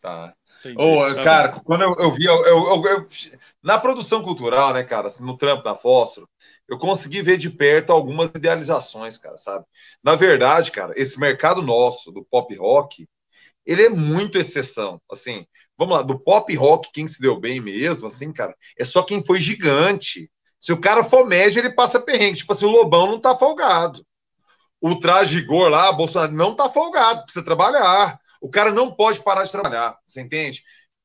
Tá. 0.01 0.33
Entendi, 0.65 0.99
Ô, 0.99 1.03
tá 1.11 1.23
cara, 1.23 1.49
bom. 1.51 1.61
quando 1.63 1.83
eu, 1.83 1.95
eu 1.99 2.11
vi, 2.11 2.25
eu, 2.25 2.45
eu- 2.45 2.85
eu- 2.85 3.07
na 3.61 3.77
produção 3.77 4.23
cultural, 4.23 4.73
né, 4.73 4.83
cara, 4.83 5.07
assim, 5.07 5.23
no 5.23 5.37
trampo 5.37 5.63
da 5.63 5.75
Fósforo, 5.75 6.27
eu 6.67 6.77
consegui 6.79 7.21
ver 7.21 7.37
de 7.37 7.49
perto 7.49 7.91
algumas 7.91 8.29
idealizações, 8.33 9.17
cara, 9.17 9.37
sabe? 9.37 9.65
Na 10.03 10.15
verdade, 10.15 10.71
cara, 10.71 10.93
esse 10.97 11.19
mercado 11.19 11.61
nosso 11.61 12.11
do 12.11 12.25
pop 12.25 12.55
rock, 12.55 13.07
ele 13.65 13.83
é 13.83 13.89
muito 13.89 14.37
exceção. 14.39 15.01
Assim, 15.11 15.45
vamos 15.77 15.95
lá, 15.97 16.03
do 16.03 16.19
pop 16.19 16.55
rock, 16.55 16.89
quem 16.93 17.07
se 17.07 17.21
deu 17.21 17.39
bem 17.39 17.61
mesmo, 17.61 18.07
assim, 18.07 18.33
cara, 18.33 18.55
é 18.77 18.85
só 18.85 19.03
quem 19.03 19.23
foi 19.25 19.41
gigante. 19.41 20.31
Se 20.61 20.73
o 20.73 20.81
cara 20.81 21.03
for 21.03 21.25
médio, 21.27 21.59
ele 21.59 21.71
passa 21.73 21.99
perrengue. 22.01 22.37
Tipo 22.39 22.53
assim, 22.53 22.65
o 22.65 22.71
Lobão 22.71 23.07
não 23.07 23.19
tá 23.21 23.35
folgado. 23.37 24.05
O 24.81 24.99
traje 24.99 25.39
rigor 25.39 25.69
lá, 25.69 25.91
Bolsonaro, 25.93 26.33
não 26.33 26.55
tá 26.55 26.69
folgado, 26.69 27.23
precisa 27.23 27.45
trabalhar. 27.45 28.19
O 28.43 28.49
cara 28.49 28.73
não 28.73 28.91
pode 28.91 29.23
parar 29.23 29.43
de 29.43 29.51
trabalhar, 29.53 29.97
você 30.05 30.19
entende? 30.19 30.63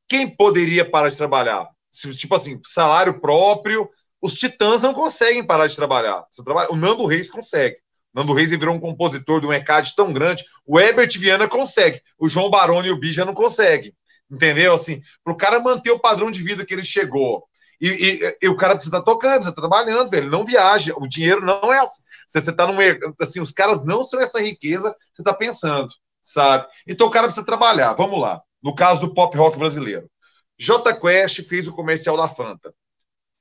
Quem 0.09 0.29
poderia 0.29 0.85
parar 0.85 1.09
de 1.09 1.17
trabalhar? 1.17 1.69
Tipo 2.17 2.35
assim, 2.35 2.61
salário 2.67 3.21
próprio, 3.21 3.89
os 4.21 4.35
titãs 4.35 4.83
não 4.83 4.93
conseguem 4.93 5.47
parar 5.47 5.69
de 5.69 5.77
trabalhar. 5.77 6.27
O 6.69 6.75
Nando 6.75 7.07
Reis 7.07 7.31
consegue. 7.31 7.77
O 8.13 8.19
Nando 8.19 8.33
Reis 8.33 8.51
virou 8.51 8.75
um 8.75 8.81
compositor 8.81 9.41
de 9.41 9.47
um 9.47 9.53
ECAD 9.53 9.95
tão 9.95 10.13
grande. 10.13 10.45
O 10.67 10.81
Herbert 10.81 11.17
Viana 11.17 11.47
consegue. 11.47 12.03
O 12.19 12.29
João 12.29 12.51
Baroni 12.51 12.89
e 12.89 12.91
o 12.91 12.99
Bija 12.99 13.25
não 13.25 13.35
conseguem. 13.35 13.95
Entendeu? 14.29 14.75
Assim, 14.75 15.01
para 15.23 15.33
o 15.33 15.37
cara 15.37 15.61
manter 15.61 15.93
o 15.93 16.01
padrão 16.01 16.33
de 16.33 16.43
vida 16.43 16.67
que 16.67 16.75
ele 16.75 16.83
chegou. 16.83 17.45
E, 17.81 17.89
e, 17.89 18.37
e 18.43 18.49
o 18.49 18.57
cara 18.57 18.75
precisa 18.75 18.97
estar 18.97 19.05
tocando, 19.09 19.35
precisa 19.35 19.51
estar 19.51 19.63
trabalhando, 19.63 20.11
velho. 20.11 20.25
Ele 20.25 20.31
não 20.31 20.45
viaja. 20.45 20.93
O 20.97 21.07
dinheiro 21.07 21.41
não 21.41 21.73
é 21.73 21.79
assim. 21.79 22.03
Você 22.27 22.39
está 22.51 22.67
num. 22.67 22.77
Assim, 23.21 23.41
os 23.41 23.53
caras 23.53 23.87
não 23.87 24.03
são 24.03 24.21
essa 24.21 24.41
riqueza 24.41 24.91
que 24.91 24.99
você 25.15 25.23
está 25.23 25.33
pensando, 25.33 25.89
sabe? 26.33 26.67
Então 26.87 27.07
o 27.07 27.11
cara 27.11 27.27
precisa 27.27 27.47
trabalhar. 27.47 27.95
Vamos 27.95 28.21
lá. 28.21 28.43
No 28.63 28.75
caso 28.75 29.01
do 29.01 29.15
pop 29.15 29.37
rock 29.37 29.59
brasileiro. 29.59 30.11
J 30.59 30.95
Quest 30.95 31.49
fez 31.49 31.69
o 31.69 31.75
comercial 31.75 32.17
da 32.17 32.29
Fanta. 32.29 32.75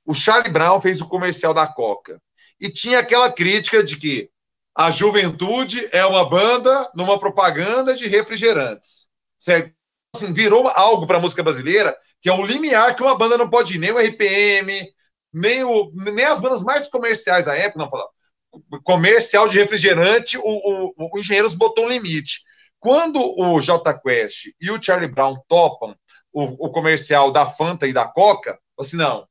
O 0.04 0.14
Charlie 0.14 0.52
Brown 0.52 0.80
fez 0.80 1.00
o 1.00 1.08
comercial 1.08 1.52
da 1.52 1.66
Coca. 1.66 2.20
E 2.60 2.70
tinha 2.70 3.00
aquela 3.00 3.30
crítica 3.30 3.82
de 3.82 3.96
que 3.96 4.30
a 4.74 4.90
juventude 4.90 5.88
é 5.92 6.04
uma 6.06 6.28
banda 6.28 6.90
numa 6.94 7.18
propaganda 7.18 7.94
de 7.94 8.06
refrigerantes. 8.06 9.08
Certo? 9.38 9.74
Assim, 10.14 10.32
virou 10.32 10.68
algo 10.68 11.06
para 11.06 11.18
a 11.18 11.20
música 11.20 11.42
brasileira 11.42 11.96
que 12.20 12.28
é 12.28 12.32
um 12.32 12.44
limiar 12.44 12.96
que 12.96 13.02
uma 13.02 13.16
banda 13.16 13.38
não 13.38 13.48
pode 13.48 13.76
ir, 13.76 13.78
nem 13.78 13.92
o 13.92 13.98
RPM, 13.98 14.92
nem, 15.32 15.62
o, 15.62 15.92
nem 15.94 16.24
as 16.24 16.40
bandas 16.40 16.62
mais 16.62 16.88
comerciais 16.88 17.44
da 17.44 17.54
época, 17.54 17.78
não, 17.78 18.80
comercial 18.82 19.48
de 19.48 19.58
refrigerante, 19.58 20.36
o, 20.38 20.42
o, 20.42 21.10
o 21.12 21.18
Engenheiros 21.18 21.54
botou 21.54 21.84
um 21.84 21.88
limite. 21.88 22.40
Quando 22.80 23.20
o 23.20 23.60
J 23.60 23.98
Quest 24.00 24.52
e 24.60 24.70
o 24.70 24.82
Charlie 24.82 25.10
Brown 25.10 25.36
topam 25.48 25.96
o, 26.32 26.66
o 26.66 26.70
comercial 26.70 27.32
da 27.32 27.46
Fanta 27.46 27.86
e 27.86 27.92
da 27.92 28.06
Coca, 28.06 28.58
assim, 28.78 28.96
não, 28.96 29.26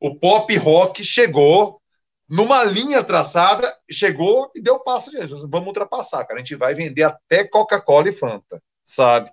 o 0.00 0.14
pop 0.14 0.54
rock 0.56 1.04
chegou 1.04 1.80
numa 2.28 2.64
linha 2.64 3.04
traçada, 3.04 3.70
chegou 3.90 4.50
e 4.54 4.60
deu 4.60 4.80
passo 4.80 5.10
de 5.10 5.18
vamos 5.46 5.68
ultrapassar, 5.68 6.24
cara. 6.24 6.40
A 6.40 6.42
gente 6.42 6.56
vai 6.56 6.74
vender 6.74 7.02
até 7.02 7.44
Coca-Cola 7.44 8.08
e 8.08 8.12
Fanta, 8.12 8.62
sabe? 8.82 9.30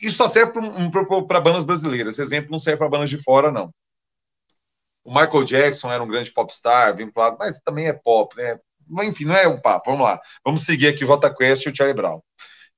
Isso 0.00 0.16
só 0.16 0.28
serve 0.28 0.52
para 1.26 1.40
bandas 1.40 1.64
brasileiras. 1.64 2.14
Esse 2.14 2.22
exemplo 2.22 2.50
não 2.50 2.58
serve 2.58 2.78
para 2.78 2.88
bandas 2.88 3.10
de 3.10 3.18
fora, 3.22 3.50
não. 3.50 3.72
O 5.04 5.10
Michael 5.10 5.44
Jackson 5.44 5.92
era 5.92 6.02
um 6.02 6.08
grande 6.08 6.30
popstar, 6.32 6.96
vinculado, 6.96 7.36
mas 7.38 7.60
também 7.60 7.88
é 7.88 7.92
pop, 7.92 8.36
né? 8.36 8.58
Enfim, 9.02 9.24
não 9.24 9.34
é 9.34 9.48
um 9.48 9.60
papo. 9.60 9.90
Vamos 9.90 10.06
lá. 10.06 10.20
Vamos 10.44 10.62
seguir 10.64 10.88
aqui 10.88 11.04
o 11.04 11.06
J 11.06 11.34
Quest 11.34 11.66
e 11.66 11.68
o 11.68 11.76
Charlie 11.76 11.94
Brown. 11.94 12.20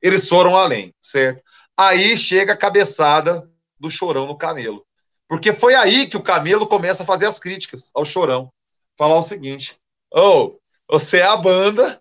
Eles 0.03 0.29
foram 0.29 0.57
além, 0.57 0.93
certo? 1.01 1.43
Aí 1.77 2.17
chega 2.17 2.53
a 2.53 2.57
cabeçada 2.57 3.49
do 3.79 3.91
chorão 3.91 4.27
no 4.27 4.37
camelo. 4.37 4.85
Porque 5.33 5.51
foi 5.55 5.75
aí 5.75 6.07
que 6.07 6.17
o 6.19 6.23
Camelo 6.23 6.67
começa 6.67 7.05
a 7.05 7.07
fazer 7.07 7.25
as 7.25 7.39
críticas 7.39 7.91
ao 7.95 8.05
Chorão. 8.05 8.53
Falar 8.99 9.19
o 9.19 9.23
seguinte: 9.23 9.81
Ô, 10.13 10.21
oh, 10.21 10.61
você 10.87 11.21
é 11.21 11.27
a 11.27 11.39
banda 11.39 11.99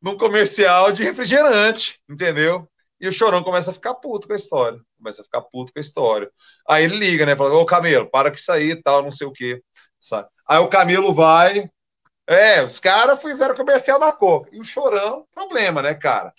num 0.00 0.16
comercial 0.16 0.90
de 0.90 1.02
refrigerante, 1.04 2.00
entendeu? 2.08 2.66
E 2.98 3.06
o 3.06 3.12
Chorão 3.12 3.42
começa 3.42 3.70
a 3.70 3.74
ficar 3.74 3.96
puto 3.96 4.26
com 4.26 4.32
a 4.32 4.36
história. 4.36 4.80
Começa 4.96 5.20
a 5.20 5.24
ficar 5.24 5.42
puto 5.42 5.70
com 5.70 5.78
a 5.78 5.82
história. 5.82 6.30
Aí 6.66 6.84
ele 6.84 6.96
liga, 6.96 7.26
né? 7.26 7.36
Fala, 7.36 7.52
ô 7.52 7.66
Camelo, 7.66 8.08
para 8.08 8.30
com 8.30 8.36
isso 8.36 8.50
aí 8.50 8.70
e 8.70 8.82
tal, 8.82 9.02
não 9.02 9.12
sei 9.12 9.26
o 9.26 9.32
quê. 9.32 9.62
Sabe? 10.00 10.28
Aí 10.48 10.58
o 10.58 10.68
Camelo 10.68 11.12
vai. 11.12 11.70
É, 12.26 12.64
os 12.64 12.80
caras 12.80 13.20
fizeram 13.20 13.54
comercial 13.54 13.98
na 13.98 14.12
Coca. 14.12 14.48
E 14.50 14.58
o 14.58 14.64
Chorão, 14.64 15.26
problema, 15.30 15.82
né, 15.82 15.92
cara? 15.92 16.32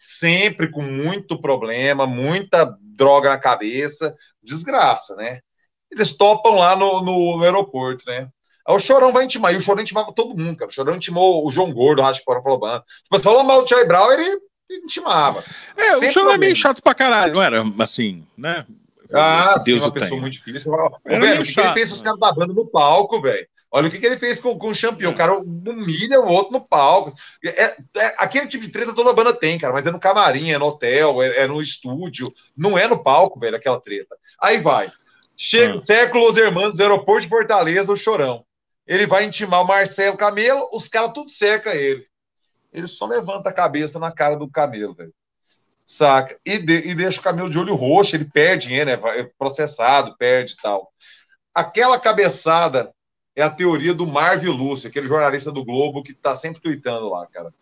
Sempre 0.00 0.70
com 0.70 0.82
muito 0.82 1.40
problema, 1.40 2.06
muita 2.06 2.76
droga 2.80 3.28
na 3.28 3.38
cabeça, 3.38 4.14
desgraça, 4.42 5.14
né? 5.16 5.40
Eles 5.90 6.14
topam 6.14 6.54
lá 6.54 6.74
no, 6.74 7.02
no, 7.02 7.36
no 7.38 7.44
aeroporto, 7.44 8.04
né? 8.06 8.28
Aí 8.66 8.76
o 8.76 8.80
Chorão 8.80 9.12
vai 9.12 9.24
intimar, 9.24 9.52
e 9.52 9.56
o 9.56 9.60
Chorão 9.60 9.82
intimava 9.82 10.12
todo 10.12 10.36
mundo, 10.36 10.56
cara. 10.56 10.70
O 10.70 10.74
Chorão 10.74 10.96
intimou 10.96 11.46
o 11.46 11.50
João 11.50 11.72
Gordo, 11.72 12.00
o 12.00 12.04
Raspa 12.04 12.40
falou. 12.42 12.60
Tipo, 12.60 12.84
você 13.10 13.24
falou 13.24 13.44
mal 13.44 13.62
do 13.62 13.68
Charlie 13.68 13.88
Brown, 13.88 14.12
ele 14.12 14.40
intimava. 14.70 15.44
É, 15.76 15.90
Sempre 15.92 16.08
o 16.08 16.12
Chorão 16.12 16.32
é 16.32 16.38
meio 16.38 16.56
chato 16.56 16.82
pra 16.82 16.94
caralho, 16.94 17.34
não 17.34 17.42
era 17.42 17.62
assim, 17.80 18.24
né? 18.36 18.64
Ah, 19.12 19.56
Deus 19.64 19.82
sim, 19.82 19.86
uma 19.86 19.92
pessoa 19.92 20.20
muito 20.20 20.32
difícil. 20.32 20.72
velho, 21.04 21.42
o 21.42 21.44
que 21.44 21.60
ele 21.60 21.72
fez 21.74 21.88
com 21.90 21.96
os 21.96 22.02
caras 22.02 22.18
da 22.18 22.32
banda 22.32 22.54
no 22.54 22.66
palco, 22.66 23.20
velho? 23.20 23.46
Olha 23.74 23.88
o 23.88 23.90
que, 23.90 23.98
que 23.98 24.04
ele 24.04 24.18
fez 24.18 24.38
com, 24.38 24.58
com 24.58 24.68
o 24.68 24.74
Champion. 24.74 25.08
É. 25.08 25.12
O 25.12 25.16
cara 25.16 25.38
humilha 25.38 26.20
o 26.20 26.28
outro 26.28 26.52
no 26.52 26.60
palco. 26.60 27.10
É, 27.42 27.74
é, 27.96 28.14
aquele 28.18 28.46
tipo 28.46 28.66
de 28.66 28.70
treta 28.70 28.94
toda 28.94 29.14
banda 29.14 29.32
tem, 29.32 29.58
cara, 29.58 29.72
mas 29.72 29.86
é 29.86 29.90
no 29.90 29.98
camarim, 29.98 30.52
é 30.52 30.58
no 30.58 30.66
hotel, 30.66 31.22
é, 31.22 31.44
é 31.44 31.46
no 31.46 31.60
estúdio. 31.62 32.30
Não 32.54 32.76
é 32.76 32.86
no 32.86 33.02
palco, 33.02 33.40
velho, 33.40 33.56
aquela 33.56 33.80
treta. 33.80 34.14
Aí 34.38 34.58
vai. 34.58 34.92
Chega, 35.34 35.72
ah. 35.72 35.78
século 35.78 36.26
Los 36.26 36.36
Hermanos, 36.36 36.78
aeroporto 36.78 37.22
de 37.22 37.30
Fortaleza, 37.30 37.90
o 37.90 37.96
chorão. 37.96 38.44
Ele 38.86 39.06
vai 39.06 39.24
intimar 39.24 39.62
o 39.62 39.66
Marcelo 39.66 40.18
Camelo, 40.18 40.68
os 40.70 40.86
caras 40.86 41.14
tudo 41.14 41.30
cerca 41.30 41.74
ele. 41.74 42.06
Ele 42.70 42.86
só 42.86 43.06
levanta 43.06 43.48
a 43.48 43.54
cabeça 43.54 43.98
na 43.98 44.12
cara 44.12 44.36
do 44.36 44.50
Camelo, 44.50 44.94
velho. 44.94 45.14
Saca? 45.86 46.38
E, 46.44 46.58
de, 46.58 46.88
e 46.88 46.94
deixa 46.94 47.20
o 47.20 47.22
Camelo 47.22 47.48
de 47.48 47.58
olho 47.58 47.74
roxo, 47.74 48.16
ele 48.16 48.26
perde 48.26 48.68
né? 48.84 48.92
É 48.92 49.30
processado, 49.38 50.14
perde 50.18 50.52
e 50.52 50.56
tal. 50.56 50.92
Aquela 51.54 51.98
cabeçada 51.98 52.92
é 53.34 53.42
a 53.42 53.50
teoria 53.50 53.94
do 53.94 54.06
Marvin 54.06 54.48
Lúcio, 54.48 54.88
aquele 54.88 55.06
jornalista 55.06 55.50
do 55.50 55.64
Globo 55.64 56.02
que 56.02 56.12
está 56.12 56.34
sempre 56.34 56.60
tweetando 56.60 57.08
lá, 57.08 57.26
cara. 57.26 57.52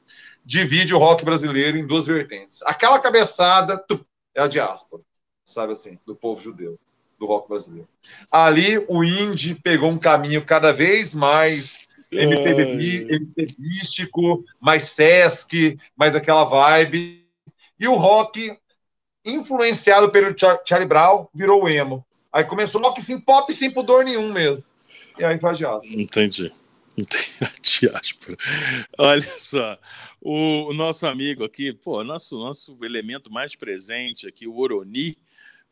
Divide 0.44 0.92
o 0.94 0.98
rock 0.98 1.24
brasileiro 1.24 1.78
em 1.78 1.86
duas 1.86 2.06
vertentes. 2.06 2.60
Aquela 2.62 2.98
cabeçada 2.98 3.84
é 4.34 4.42
a 4.42 4.48
diáspora, 4.48 5.02
sabe 5.44 5.72
assim, 5.72 5.98
do 6.04 6.16
povo 6.16 6.40
judeu, 6.40 6.78
do 7.18 7.26
rock 7.26 7.48
brasileiro. 7.48 7.88
Ali 8.30 8.78
o 8.88 9.04
indie 9.04 9.54
pegou 9.54 9.90
um 9.90 9.98
caminho 9.98 10.44
cada 10.44 10.72
vez 10.72 11.14
mais 11.14 11.88
MPBístico, 12.10 14.44
mais 14.58 14.84
Sesc, 14.84 15.78
mais 15.96 16.16
aquela 16.16 16.44
vibe. 16.44 17.20
E 17.78 17.86
o 17.86 17.94
rock, 17.94 18.58
influenciado 19.24 20.10
pelo 20.10 20.34
Charlie 20.36 20.88
Brown, 20.88 21.28
virou 21.32 21.68
emo. 21.68 22.04
Aí 22.32 22.44
começou 22.44 22.80
rock 22.80 23.00
sem 23.00 23.20
pop 23.20 23.52
sem 23.52 23.70
pudor 23.70 24.04
nenhum 24.04 24.32
mesmo 24.32 24.64
aí 25.24 25.38
faz 25.38 25.58
diáspora. 25.58 26.00
Entendi. 26.00 26.52
Entendi. 26.96 27.30
diáspora. 27.80 28.36
Olha 28.98 29.38
só, 29.38 29.78
o, 30.20 30.72
nosso 30.72 31.06
amigo 31.06 31.44
aqui, 31.44 31.72
pô, 31.72 32.02
nosso, 32.04 32.38
nosso 32.38 32.76
elemento 32.82 33.32
mais 33.32 33.56
presente 33.56 34.26
aqui, 34.26 34.46
o 34.46 34.58
Oroni, 34.58 35.16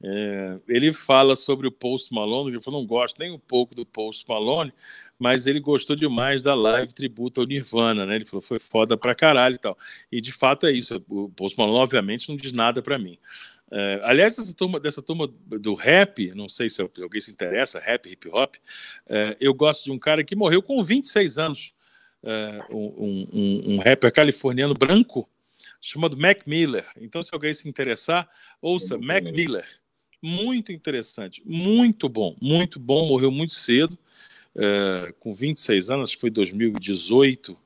é, 0.00 0.60
ele 0.68 0.92
fala 0.92 1.34
sobre 1.34 1.66
o 1.66 1.72
Post 1.72 2.14
Malone, 2.14 2.52
ele 2.52 2.60
falou, 2.60 2.80
não 2.80 2.86
gosto 2.86 3.18
nem 3.18 3.32
um 3.32 3.38
pouco 3.38 3.74
do 3.74 3.84
Post 3.84 4.24
Malone, 4.28 4.72
mas 5.18 5.46
ele 5.46 5.58
gostou 5.58 5.96
demais 5.96 6.40
da 6.40 6.54
live 6.54 6.94
tributo 6.94 7.40
ao 7.40 7.46
Nirvana, 7.46 8.06
né? 8.06 8.14
Ele 8.16 8.24
falou, 8.24 8.40
foi 8.40 8.60
foda 8.60 8.96
pra 8.96 9.14
caralho 9.14 9.56
e 9.56 9.58
tal. 9.58 9.76
E 10.10 10.20
de 10.20 10.32
fato 10.32 10.66
é 10.66 10.72
isso, 10.72 11.02
o 11.08 11.28
Post 11.30 11.58
Malone 11.58 11.78
obviamente 11.78 12.28
não 12.28 12.36
diz 12.36 12.52
nada 12.52 12.80
para 12.80 12.96
mim. 12.96 13.18
Uh, 13.70 14.00
aliás, 14.02 14.38
essa 14.38 14.54
turma, 14.54 14.80
dessa 14.80 15.02
turma 15.02 15.26
do 15.26 15.74
rap, 15.74 16.32
não 16.34 16.48
sei 16.48 16.70
se 16.70 16.80
alguém 16.80 17.20
se 17.20 17.30
interessa, 17.30 17.78
rap, 17.78 18.10
hip 18.10 18.28
hop, 18.28 18.56
uh, 18.56 19.36
eu 19.38 19.52
gosto 19.52 19.84
de 19.84 19.92
um 19.92 19.98
cara 19.98 20.24
que 20.24 20.34
morreu 20.34 20.62
com 20.62 20.82
26 20.82 21.36
anos, 21.36 21.74
uh, 22.22 22.74
um, 22.74 23.28
um, 23.30 23.74
um, 23.74 23.78
rapper 23.78 24.10
californiano 24.10 24.72
branco, 24.72 25.28
chamado 25.82 26.16
Mac 26.16 26.46
Miller. 26.46 26.86
Então, 26.98 27.22
se 27.22 27.30
alguém 27.32 27.52
se 27.52 27.68
interessar, 27.68 28.28
ouça 28.62 28.94
é 28.94 28.98
Mac 28.98 29.24
Miller. 29.24 29.66
Muito 30.22 30.72
interessante, 30.72 31.42
muito 31.44 32.08
bom, 32.08 32.34
muito 32.40 32.80
bom, 32.80 33.06
morreu 33.06 33.30
muito 33.30 33.54
cedo, 33.54 33.96
com 35.20 35.32
26 35.32 35.90
anos, 35.90 36.10
acho 36.10 36.16
que 36.16 36.20
foi 36.22 36.30
2018 36.30 37.56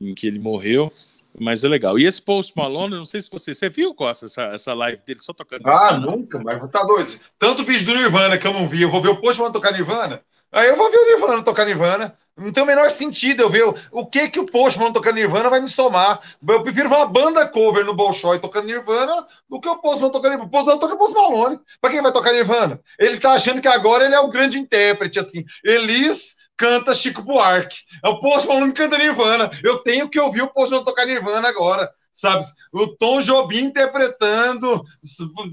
em 0.00 0.12
que 0.12 0.26
ele 0.26 0.40
morreu 0.40 0.92
mas 1.38 1.64
é 1.64 1.68
legal. 1.68 1.98
E 1.98 2.06
esse 2.06 2.20
Post 2.20 2.52
Malone, 2.56 2.94
não 2.94 3.06
sei 3.06 3.22
se 3.22 3.30
você. 3.30 3.54
Você 3.54 3.68
viu, 3.68 3.94
Costa, 3.94 4.26
essa, 4.26 4.42
essa 4.44 4.74
live 4.74 5.02
dele 5.04 5.20
só 5.20 5.32
tocando? 5.32 5.66
Ah, 5.66 5.92
Nirvana? 5.92 6.16
nunca, 6.16 6.40
mas 6.42 6.66
tá 6.68 6.82
doido. 6.84 7.18
Tanto 7.38 7.64
vídeo 7.64 7.86
do 7.86 7.94
Nirvana 7.94 8.38
que 8.38 8.46
eu 8.46 8.52
não 8.52 8.66
vi, 8.66 8.82
eu 8.82 8.90
vou 8.90 9.00
ver 9.00 9.10
o 9.10 9.20
Post 9.20 9.38
Malone 9.38 9.54
tocar 9.54 9.72
Nirvana. 9.72 10.22
Aí 10.50 10.68
eu 10.68 10.76
vou 10.76 10.90
ver 10.90 10.98
o 10.98 11.06
Nirvana 11.06 11.42
tocar 11.42 11.64
Nirvana. 11.64 12.14
Não 12.36 12.50
tem 12.50 12.62
o 12.62 12.66
menor 12.66 12.90
sentido 12.90 13.42
eu 13.42 13.50
ver 13.50 13.64
o, 13.64 13.74
o 13.90 14.06
que 14.06 14.28
que 14.28 14.40
o 14.40 14.46
Post 14.46 14.78
Malone 14.78 14.94
tocando 14.94 15.14
Nirvana 15.14 15.50
vai 15.50 15.60
me 15.60 15.68
somar. 15.68 16.20
Eu 16.46 16.62
prefiro 16.62 16.88
ver 16.88 16.96
uma 16.96 17.06
banda 17.06 17.46
cover 17.46 17.84
no 17.84 17.94
Bolshoi 17.94 18.38
tocando 18.38 18.66
Nirvana 18.66 19.26
do 19.48 19.60
que 19.60 19.68
o 19.68 19.76
Post 19.76 19.96
Malone 20.00 20.12
tocando 20.12 20.30
Nirvana. 20.30 20.48
O 20.48 20.50
Post 20.50 20.66
Malone 20.66 20.80
toca 20.80 20.96
Post 20.96 21.14
Malone. 21.14 21.60
Pra 21.80 21.90
quem 21.90 22.02
vai 22.02 22.12
tocar 22.12 22.32
Nirvana? 22.32 22.80
Ele 22.98 23.18
tá 23.18 23.32
achando 23.32 23.60
que 23.60 23.68
agora 23.68 24.04
ele 24.04 24.14
é 24.14 24.20
o 24.20 24.28
grande 24.28 24.58
intérprete, 24.58 25.18
assim. 25.18 25.44
Elis 25.64 26.36
canta 26.56 26.94
Chico 26.94 27.22
Buarque. 27.22 27.82
É 28.04 28.08
o 28.08 28.20
Post 28.20 28.48
Malone 28.48 28.72
canta 28.72 28.98
Nirvana. 28.98 29.50
Eu 29.62 29.78
tenho 29.78 30.08
que 30.08 30.18
ouvir 30.18 30.42
o 30.42 30.48
Post 30.48 30.70
Malone 30.70 30.86
tocar 30.86 31.06
Nirvana 31.06 31.48
agora. 31.48 31.90
Sabe? 32.12 32.44
O 32.70 32.88
Tom 32.88 33.20
Jobim 33.22 33.64
interpretando, 33.64 34.84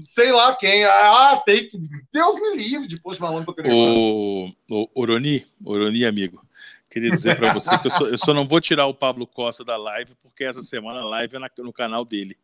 sei 0.02 0.30
lá 0.30 0.54
quem. 0.54 0.84
Ah, 0.84 1.42
tem 1.44 1.66
que. 1.66 1.78
Deus 2.12 2.34
me 2.36 2.56
livre 2.56 2.86
de 2.86 3.00
Post 3.00 3.20
Malone 3.20 3.46
tocar 3.46 3.62
Nirvana. 3.62 3.94
O, 3.98 4.52
o 4.68 4.90
Oroni, 4.94 5.46
Oroni, 5.64 6.04
amigo. 6.04 6.44
Queria 6.90 7.10
dizer 7.10 7.36
para 7.36 7.52
você 7.52 7.78
que 7.78 7.86
eu 7.86 7.90
só, 7.90 8.06
eu 8.06 8.18
só, 8.18 8.34
não 8.34 8.46
vou 8.46 8.60
tirar 8.60 8.86
o 8.86 8.94
Pablo 8.94 9.24
Costa 9.26 9.64
da 9.64 9.76
live, 9.76 10.12
porque 10.22 10.42
essa 10.42 10.60
semana 10.60 11.00
a 11.00 11.04
live 11.04 11.36
é 11.36 11.38
na, 11.38 11.48
no 11.58 11.72
canal 11.72 12.04
dele 12.04 12.36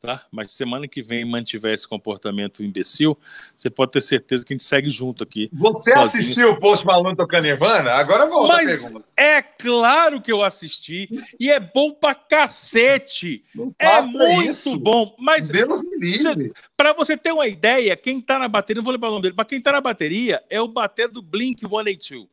tá? 0.00 0.24
Mas 0.30 0.52
semana 0.52 0.88
que 0.88 1.02
vem 1.02 1.24
mantiver 1.24 1.72
esse 1.74 1.86
comportamento 1.86 2.62
imbecil, 2.62 3.18
você 3.56 3.70
pode 3.70 3.92
ter 3.92 4.00
certeza 4.00 4.44
que 4.44 4.52
a 4.52 4.54
gente 4.54 4.64
segue 4.64 4.90
junto 4.90 5.22
aqui. 5.22 5.48
Você 5.52 5.92
sozinho. 5.92 6.06
assistiu 6.06 6.50
o 6.52 6.60
Post 6.60 6.86
Malone 6.86 7.16
tocando 7.16 7.42
Nirvana? 7.44 7.90
Agora 7.92 8.26
volta 8.26 8.54
Mas 8.56 8.80
a 8.80 8.82
pergunta. 8.84 9.06
é 9.16 9.42
claro 9.42 10.20
que 10.20 10.32
eu 10.32 10.42
assisti 10.42 11.08
e 11.38 11.50
é 11.50 11.60
bom 11.60 11.92
pra 11.92 12.14
cacete. 12.14 13.44
É 13.78 14.02
muito 14.02 14.50
isso. 14.50 14.78
bom. 14.78 15.14
Mas 15.18 15.48
Deus 15.48 15.82
me 15.84 15.98
livre. 15.98 16.52
Para 16.76 16.92
você 16.92 17.16
ter 17.16 17.32
uma 17.32 17.46
ideia, 17.46 17.96
quem 17.96 18.20
tá 18.20 18.38
na 18.38 18.48
bateria, 18.48 18.78
não 18.80 18.84
vou 18.84 18.92
lembrar 18.92 19.08
o 19.08 19.12
nome 19.12 19.22
dele, 19.22 19.34
mas 19.36 19.46
quem 19.46 19.60
tá 19.60 19.72
na 19.72 19.80
bateria 19.80 20.42
é 20.48 20.60
o 20.60 20.68
bater 20.68 21.08
do 21.08 21.22
Blink 21.22 21.60
182. 21.60 22.28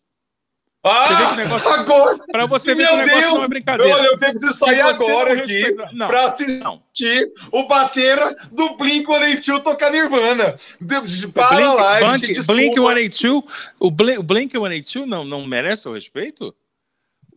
Ah, 0.88 1.06
você 1.08 1.16
vê 1.16 1.26
que 1.26 1.32
o 1.32 1.36
negócio. 1.36 1.70
Agora! 1.70 2.18
Pra 2.32 2.46
você 2.46 2.76
ver 2.76 2.88
que 2.88 2.94
o 2.94 2.98
negócio 2.98 3.22
Deus, 3.22 3.34
não 3.34 3.44
é 3.44 3.48
brincadeira. 3.48 3.98
Eu, 4.00 4.12
eu 4.12 4.18
preciso 4.18 4.54
sair 4.54 4.82
agora 4.82 5.34
aqui 5.34 5.76
não, 5.94 6.08
pra 6.08 6.26
assistir 6.26 6.64
não. 6.64 6.82
o 7.52 7.68
batera 7.68 8.36
do 8.52 8.76
Blink 8.78 9.06
182 9.06 9.64
tocar 9.64 9.92
Nirvana. 9.92 10.56
Para 11.34 11.56
Blink, 11.56 11.76
lá, 11.76 12.00
Blink, 12.18 12.46
Blink 12.46 12.76
182, 12.76 13.44
o 13.80 13.92
Blink, 13.92 14.20
o 14.20 14.24
Blink 14.24 14.52
182 14.52 15.10
não, 15.10 15.24
não 15.24 15.46
merece 15.46 15.88
o 15.88 15.94
respeito? 15.94 16.54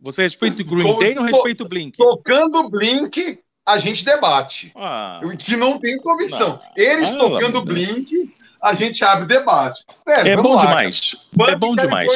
Você 0.01 0.23
respeita 0.23 0.63
o 0.63 0.65
Green 0.65 0.97
Day 0.97 1.17
ou 1.17 1.23
respeita 1.23 1.63
o 1.63 1.67
Blink? 1.67 1.97
Tocando 1.97 2.67
Blink, 2.69 3.39
a 3.65 3.77
gente 3.77 4.03
debate. 4.03 4.71
Ah, 4.75 5.21
que 5.37 5.55
não 5.55 5.77
tem 5.77 5.97
convicção. 5.97 6.49
Não. 6.49 6.61
Eles 6.75 7.11
ah, 7.11 7.17
tocando 7.17 7.61
Blink, 7.61 8.33
a 8.61 8.73
gente 8.73 9.03
abre 9.03 9.25
debate. 9.25 9.85
é 10.07 10.35
bom 10.35 10.55
lá, 10.55 10.61
demais. 10.61 11.15
É 11.47 11.55
bom 11.55 11.75
demais 11.75 12.11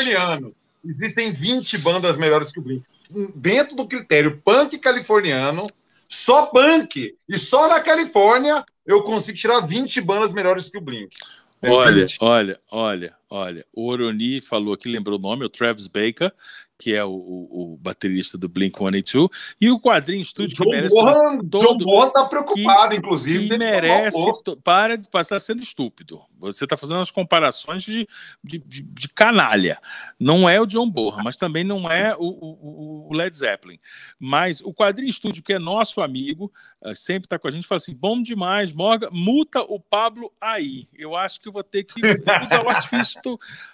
existem 0.86 1.32
20 1.32 1.78
bandas 1.80 2.18
melhores 2.18 2.52
que 2.52 2.60
o 2.60 2.62
Blink. 2.62 2.88
Dentro 3.36 3.76
do 3.76 3.88
critério 3.88 4.42
punk 4.44 4.78
californiano, 4.78 5.68
só 6.08 6.48
punk, 6.48 7.16
e 7.28 7.38
só 7.38 7.68
na 7.68 7.80
Califórnia 7.80 8.64
eu 8.86 9.02
consigo 9.04 9.38
tirar 9.38 9.62
20 9.62 10.02
bandas 10.02 10.32
melhores 10.32 10.70
que 10.70 10.78
o 10.78 10.82
Blink. 10.82 11.16
É 11.62 11.70
olha, 11.70 12.02
20. 12.02 12.18
olha, 12.22 12.60
olha, 12.72 13.16
olha. 13.30 13.66
O 13.74 13.88
Oroni 13.88 14.42
falou 14.42 14.74
aqui, 14.74 14.88
lembrou 14.88 15.18
o 15.18 15.22
nome, 15.22 15.46
o 15.46 15.50
Travis 15.50 15.88
Baker, 15.88 16.32
que 16.78 16.94
é 16.94 17.04
o, 17.04 17.10
o, 17.10 17.74
o 17.74 17.78
baterista 17.78 18.38
do 18.38 18.50
Blink 18.50 18.78
182, 18.78 19.30
e 19.60 19.70
o 19.70 19.80
quadrinho 19.80 20.22
estúdio 20.22 20.58
que 20.58 20.70
merece. 20.70 20.96
Bohan, 20.96 21.40
todo, 21.50 21.68
John 21.68 21.78
Bohan 21.78 22.10
tá 22.10 22.26
preocupado, 22.26 22.92
que, 22.92 22.98
inclusive. 22.98 23.48
Que 23.48 23.58
merece. 23.58 24.18
Para 24.64 24.98
de 24.98 25.08
estar 25.08 25.40
sendo 25.40 25.64
estúpido. 25.64 26.22
Você 26.38 26.66
está 26.66 26.76
fazendo 26.76 27.00
as 27.00 27.12
comparações 27.12 27.84
de, 27.84 28.08
de, 28.44 28.60
de, 28.60 28.82
de, 28.84 29.10
canalha. 29.10 29.80
Não 30.20 30.50
é 30.50 30.60
o 30.60 30.66
John 30.66 30.90
Bohan, 30.90 31.24
mas 31.24 31.38
também 31.38 31.64
não 31.64 31.90
é 31.90 32.16
o, 32.18 33.08
o, 33.10 33.14
Led 33.14 33.36
Zeppelin. 33.36 33.80
Mas 34.20 34.62
o 34.62 34.74
quadrinho 34.74 35.10
estúdio, 35.10 35.44
que 35.44 35.54
é 35.54 35.60
nosso 35.60 36.02
amigo, 36.02 36.52
eh, 36.84 36.96
sempre 36.96 37.26
está 37.26 37.40
com 37.40 37.48
a 37.48 37.52
gente, 37.52 37.68
fala 37.68 37.78
assim: 37.78 37.96
bom 37.96 38.22
demais, 38.22 38.74
Morgan, 38.74 39.10
multa 39.12 39.62
o 39.62 39.80
Pablo 39.80 40.32
aí. 40.42 40.88
Eu 40.94 41.16
acho 41.16 41.40
que 41.40 41.50
vou 41.50 41.64
ter 41.64 41.86
que 41.86 42.02
usar 42.44 42.66
o 42.66 42.70
artifício. 42.70 43.22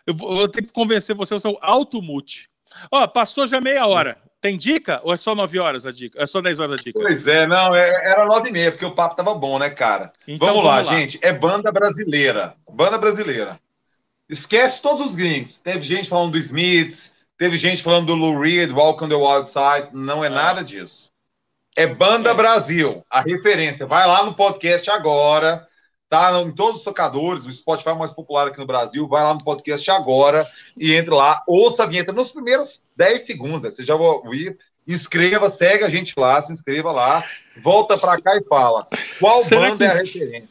eu 0.06 0.14
vou 0.14 0.48
ter 0.48 0.62
que 0.62 0.72
convencer 0.72 1.16
você 1.16 1.34
a 1.34 1.38
usar 1.38 1.50
o 1.50 1.58
automute. 1.62 2.51
Ó, 2.92 3.08
passou 3.08 3.48
já 3.48 3.60
meia 3.60 3.86
hora. 3.86 4.18
Tem 4.40 4.58
dica 4.58 5.00
ou 5.04 5.14
é 5.14 5.18
só 5.18 5.36
9 5.36 5.60
horas 5.60 5.86
a 5.86 5.92
dica? 5.92 6.22
É 6.22 6.26
só 6.26 6.42
10 6.42 6.60
horas 6.60 6.74
a 6.74 6.84
dica? 6.84 7.00
Pois 7.00 7.28
é, 7.28 7.46
não, 7.46 7.76
é, 7.76 8.10
era 8.10 8.26
9 8.26 8.50
e 8.50 8.52
meia, 8.52 8.72
porque 8.72 8.86
o 8.86 8.96
papo 8.96 9.16
tava 9.16 9.36
bom, 9.36 9.60
né, 9.60 9.70
cara? 9.70 10.12
Então, 10.28 10.48
vamos, 10.48 10.64
vamos 10.64 10.64
lá, 10.64 10.76
lá, 10.78 10.84
gente. 10.84 11.20
É 11.22 11.32
banda 11.32 11.72
brasileira. 11.72 12.56
Banda 12.72 12.98
brasileira. 12.98 13.60
Esquece 14.28 14.82
todos 14.82 15.06
os 15.06 15.16
gringos. 15.16 15.58
Teve 15.58 15.82
gente 15.84 16.10
falando 16.10 16.32
do 16.32 16.38
Smiths, 16.40 17.12
teve 17.38 17.56
gente 17.56 17.84
falando 17.84 18.08
do 18.08 18.16
Lou 18.16 18.40
Reed, 18.40 18.72
Walk 18.72 19.04
on 19.04 19.10
the 19.10 19.16
Wild 19.16 19.52
Side. 19.52 19.90
Não 19.94 20.24
é 20.24 20.28
ah. 20.28 20.32
nada 20.32 20.64
disso. 20.64 21.12
É 21.76 21.86
Banda 21.86 22.32
é. 22.32 22.34
Brasil, 22.34 23.06
a 23.10 23.22
referência. 23.22 23.86
Vai 23.86 24.08
lá 24.08 24.24
no 24.24 24.34
podcast 24.34 24.90
agora 24.90 25.68
Tá 26.12 26.42
em 26.42 26.52
todos 26.52 26.80
os 26.80 26.84
tocadores, 26.84 27.46
o 27.46 27.52
Spotify 27.54 27.92
é 27.92 27.94
mais 27.94 28.12
popular 28.12 28.46
aqui 28.46 28.60
no 28.60 28.66
Brasil. 28.66 29.08
Vai 29.08 29.24
lá 29.24 29.34
no 29.34 29.42
podcast 29.42 29.90
agora 29.90 30.46
e 30.76 30.94
entre 30.94 31.14
lá, 31.14 31.42
ouça 31.48 31.84
a 31.84 31.86
vinheta 31.86 32.12
nos 32.12 32.34
primeiros 32.34 32.86
10 32.98 33.22
segundos. 33.22 33.64
Né? 33.64 33.70
Você 33.70 33.86
já 33.86 33.96
vai 33.96 34.08
ouvir. 34.08 34.58
Inscreva, 34.86 35.50
segue 35.50 35.86
a 35.86 35.90
gente 35.90 36.14
lá, 36.18 36.42
se 36.42 36.52
inscreva 36.52 36.92
lá, 36.92 37.24
volta 37.64 37.98
para 37.98 38.22
cá 38.22 38.36
e 38.36 38.44
fala 38.44 38.86
qual 39.22 39.38
Será 39.38 39.70
banda 39.70 39.78
que... 39.78 39.84
é 39.86 39.88
a 39.88 40.04
referência. 40.04 40.50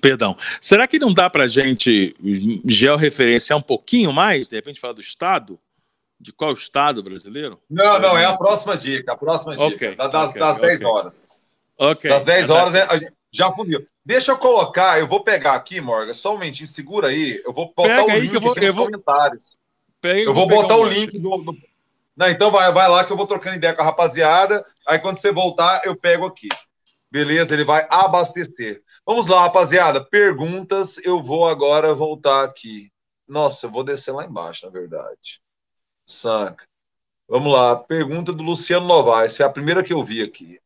Perdão. 0.00 0.34
Será 0.58 0.86
que 0.86 0.98
não 0.98 1.12
dá 1.12 1.28
para 1.28 1.46
gente 1.46 2.16
georreferenciar 2.64 3.58
um 3.58 3.62
pouquinho 3.62 4.10
mais? 4.10 4.48
De 4.48 4.56
repente 4.56 4.80
falar 4.80 4.94
do 4.94 5.02
estado? 5.02 5.60
De 6.18 6.32
qual 6.32 6.54
estado 6.54 7.02
brasileiro? 7.02 7.60
Não, 7.68 8.00
não, 8.00 8.16
é 8.16 8.24
a 8.24 8.38
próxima 8.38 8.74
dica. 8.74 9.12
A 9.12 9.16
próxima 9.18 9.54
dica. 9.54 9.66
Okay, 9.66 9.96
das, 9.96 10.30
okay, 10.30 10.40
das 10.40 10.56
10 10.56 10.76
okay. 10.76 10.86
horas. 10.86 11.26
Ok. 11.76 12.10
Das 12.10 12.24
10 12.24 12.50
horas, 12.50 12.74
é, 12.74 13.12
já 13.32 13.50
fundiu. 13.52 13.86
Deixa 14.04 14.32
eu 14.32 14.38
colocar, 14.38 14.98
eu 14.98 15.06
vou 15.06 15.22
pegar 15.22 15.54
aqui, 15.54 15.80
Morgan, 15.80 16.14
só 16.14 16.30
um 16.30 16.34
momentinho, 16.34 16.66
segura 16.66 17.08
aí. 17.08 17.40
Eu 17.44 17.52
vou 17.52 17.72
botar 17.74 18.04
Pega 18.04 18.16
o 18.16 18.18
link 18.18 18.38
vou, 18.38 18.52
aqui 18.52 18.66
nos 18.66 18.74
vou... 18.74 18.86
comentários. 18.86 19.58
Pega, 20.00 20.20
eu 20.20 20.34
vou, 20.34 20.48
vou 20.48 20.62
botar 20.62 20.76
um 20.76 20.82
o 20.82 20.88
link 20.88 21.18
do, 21.18 21.36
do... 21.36 21.56
Não, 22.16 22.28
então 22.28 22.50
vai, 22.50 22.70
vai 22.72 22.88
lá 22.88 23.04
que 23.04 23.12
eu 23.12 23.16
vou 23.16 23.26
trocando 23.26 23.56
ideia 23.56 23.74
com 23.74 23.82
a 23.82 23.84
rapaziada. 23.84 24.64
Aí 24.86 24.98
quando 24.98 25.18
você 25.18 25.30
voltar, 25.32 25.82
eu 25.84 25.96
pego 25.96 26.26
aqui. 26.26 26.48
Beleza? 27.10 27.54
Ele 27.54 27.64
vai 27.64 27.86
abastecer. 27.88 28.82
Vamos 29.06 29.26
lá, 29.26 29.42
rapaziada. 29.42 30.04
Perguntas. 30.04 30.98
Eu 30.98 31.22
vou 31.22 31.48
agora 31.48 31.94
voltar 31.94 32.44
aqui. 32.44 32.90
Nossa, 33.26 33.66
eu 33.66 33.70
vou 33.70 33.82
descer 33.82 34.12
lá 34.12 34.24
embaixo, 34.24 34.66
na 34.66 34.72
verdade. 34.72 35.40
Saca. 36.06 36.64
Vamos 37.28 37.52
lá. 37.52 37.76
Pergunta 37.76 38.32
do 38.32 38.42
Luciano 38.42 38.86
Novaes. 38.86 39.36
Foi 39.36 39.46
a 39.46 39.50
primeira 39.50 39.82
que 39.82 39.92
eu 39.92 40.04
vi 40.04 40.22
aqui. 40.22 40.58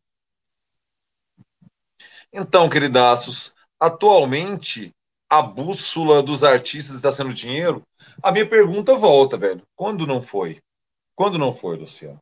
Então, 2.37 2.69
queridaços, 2.69 3.55
atualmente 3.79 4.91
a 5.31 5.41
bússola 5.41 6.21
dos 6.21 6.43
artistas 6.43 6.97
está 6.97 7.13
sendo 7.13 7.33
dinheiro? 7.33 7.81
A 8.21 8.33
minha 8.33 8.49
pergunta 8.49 8.97
volta, 8.97 9.37
velho. 9.37 9.63
Quando 9.77 10.05
não 10.05 10.21
foi? 10.21 10.59
Quando 11.15 11.39
não 11.39 11.55
foi, 11.55 11.77
Luciano? 11.77 12.19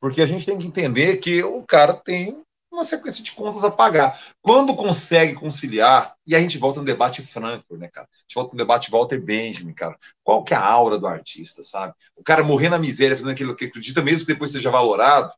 Porque 0.00 0.22
a 0.22 0.26
gente 0.26 0.46
tem 0.46 0.56
que 0.56 0.68
entender 0.68 1.16
que 1.16 1.42
o 1.42 1.64
cara 1.64 1.94
tem 1.94 2.40
uma 2.70 2.84
sequência 2.84 3.24
de 3.24 3.32
contas 3.32 3.64
a 3.64 3.70
pagar. 3.70 4.16
Quando 4.40 4.76
consegue 4.76 5.34
conciliar, 5.34 6.14
e 6.24 6.36
a 6.36 6.40
gente 6.40 6.58
volta 6.58 6.78
no 6.78 6.86
debate 6.86 7.22
Frankfurt, 7.22 7.80
né, 7.80 7.88
cara? 7.88 8.06
A 8.06 8.18
gente 8.20 8.34
volta 8.36 8.52
no 8.52 8.58
debate 8.58 8.88
Walter 8.88 9.20
Benjamin, 9.20 9.74
cara. 9.74 9.96
Qual 10.22 10.44
que 10.44 10.54
é 10.54 10.56
a 10.56 10.64
aura 10.64 10.96
do 10.96 11.08
artista, 11.08 11.64
sabe? 11.64 11.92
O 12.14 12.22
cara 12.22 12.44
morrer 12.44 12.68
na 12.68 12.78
miséria 12.78 13.16
fazendo 13.16 13.32
aquilo 13.32 13.56
que 13.56 13.64
acredita, 13.64 14.00
mesmo 14.00 14.26
que 14.26 14.32
depois 14.32 14.52
seja 14.52 14.70
valorado, 14.70 15.32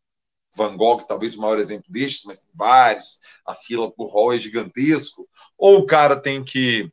Van 0.54 0.76
Gogh, 0.76 1.02
talvez 1.02 1.36
o 1.36 1.40
maior 1.40 1.58
exemplo 1.58 1.90
destes, 1.90 2.24
mas 2.24 2.46
vários, 2.54 3.20
a 3.46 3.54
fila 3.54 3.90
por 3.90 4.12
hall 4.12 4.32
é 4.32 4.38
gigantesco, 4.38 5.28
ou 5.56 5.78
o 5.78 5.86
cara 5.86 6.16
tem 6.20 6.44
que 6.44 6.90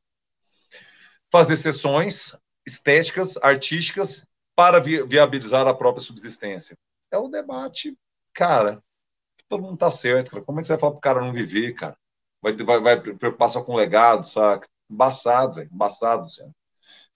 fazer 1.32 1.58
sessões 1.58 2.38
estéticas, 2.66 3.38
artísticas, 3.38 4.26
para 4.56 4.80
vi 4.80 5.04
viabilizar 5.04 5.68
a 5.68 5.74
própria 5.74 6.04
subsistência. 6.04 6.78
É 7.12 7.18
o 7.18 7.28
debate, 7.28 7.98
cara, 8.34 8.82
todo 9.48 9.64
mundo 9.64 9.78
tá 9.78 9.92
certo, 9.92 10.32
cara. 10.32 10.44
Como 10.44 10.60
é 10.60 10.62
que 10.62 10.68
você 10.68 10.74
vai 10.74 10.80
falar 10.80 10.92
pro 10.94 11.02
cara 11.02 11.22
não 11.22 11.34
viver, 11.34 11.74
cara? 11.74 11.98
Vai, 12.42 12.56
vai, 12.56 12.80
vai 12.80 13.02
preocupar 13.02 13.50
só 13.50 13.64
com 13.64 13.74
o 13.74 13.76
legado, 13.76 14.24
saca? 14.24 14.68
Embaçado, 14.90 15.56
velho, 15.56 15.70
embaçado, 15.72 16.24
Luciano. 16.24 16.56